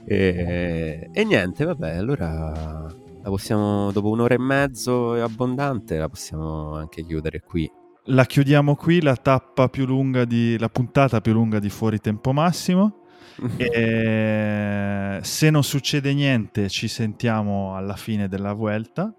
E, 0.05 1.09
e 1.11 1.23
niente, 1.23 1.65
vabbè, 1.65 1.95
allora 1.97 2.87
la 3.21 3.29
possiamo, 3.29 3.91
dopo 3.91 4.09
un'ora 4.09 4.33
e 4.33 4.39
mezzo 4.39 5.15
e 5.15 5.19
abbondante, 5.21 5.97
la 5.97 6.09
possiamo 6.09 6.75
anche 6.75 7.03
chiudere 7.05 7.41
qui. 7.41 7.69
La 8.05 8.25
chiudiamo 8.25 8.75
qui, 8.75 9.01
la 9.01 9.15
tappa 9.15 9.67
più 9.69 9.85
lunga 9.85 10.25
di, 10.25 10.57
la 10.57 10.69
puntata 10.69 11.21
più 11.21 11.31
lunga 11.33 11.59
di 11.59 11.69
Fuori 11.69 11.99
Tempo 11.99 12.31
Massimo. 12.33 12.95
E 13.57 15.19
se 15.21 15.49
non 15.49 15.63
succede 15.63 16.13
niente, 16.13 16.67
ci 16.69 16.87
sentiamo 16.89 17.75
alla 17.75 17.95
fine 17.95 18.27
della 18.27 18.51
Vuelta. 18.53 19.13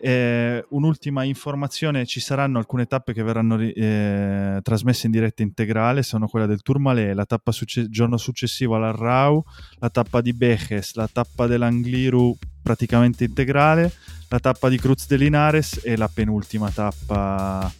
Eh, 0.00 0.64
un'ultima 0.70 1.24
informazione: 1.24 2.06
ci 2.06 2.20
saranno 2.20 2.58
alcune 2.58 2.86
tappe 2.86 3.12
che 3.12 3.22
verranno 3.22 3.58
eh, 3.58 4.60
trasmesse 4.62 5.06
in 5.06 5.12
diretta 5.12 5.42
integrale. 5.42 6.02
Sono 6.02 6.28
quella 6.28 6.46
del 6.46 6.62
Tourmalet, 6.62 7.14
la 7.14 7.24
tappa 7.24 7.50
succe- 7.50 7.88
giorno 7.88 8.16
successivo 8.16 8.76
all'Arrau, 8.76 9.42
la 9.78 9.90
tappa 9.90 10.20
di 10.20 10.32
Bejes, 10.32 10.94
la 10.94 11.08
tappa 11.08 11.46
dell'Angliru 11.46 12.36
praticamente 12.62 13.24
integrale, 13.24 13.92
la 14.28 14.38
tappa 14.38 14.68
di 14.68 14.78
Cruz 14.78 15.06
de 15.06 15.16
Linares 15.16 15.80
e 15.82 15.96
la 15.96 16.08
penultima 16.08 16.70
tappa, 16.70 17.72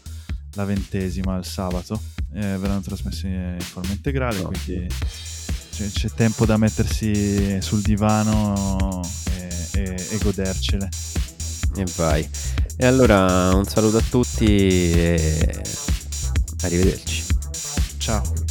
la 0.55 0.65
ventesima, 0.65 1.37
il 1.37 1.45
sabato. 1.45 2.01
Eh, 2.35 2.57
verranno 2.59 2.81
trasmesse 2.81 3.27
in 3.27 3.61
forma 3.61 3.93
integrale, 3.93 4.43
quindi 4.43 4.87
c'è, 5.71 5.87
c'è 5.87 6.09
tempo 6.11 6.45
da 6.45 6.57
mettersi 6.57 7.61
sul 7.63 7.81
divano 7.81 9.03
e, 9.35 9.81
e- 9.81 10.07
e 10.11 10.19
godercele. 10.19 10.89
E 11.79 11.85
vai. 11.97 12.29
E 12.77 12.87
allora 12.87 13.55
un 13.55 13.65
saluto 13.65 13.99
a 13.99 14.03
tutti 14.11 14.45
e 14.45 15.63
arrivederci. 16.63 17.25
Ciao. 17.99 18.48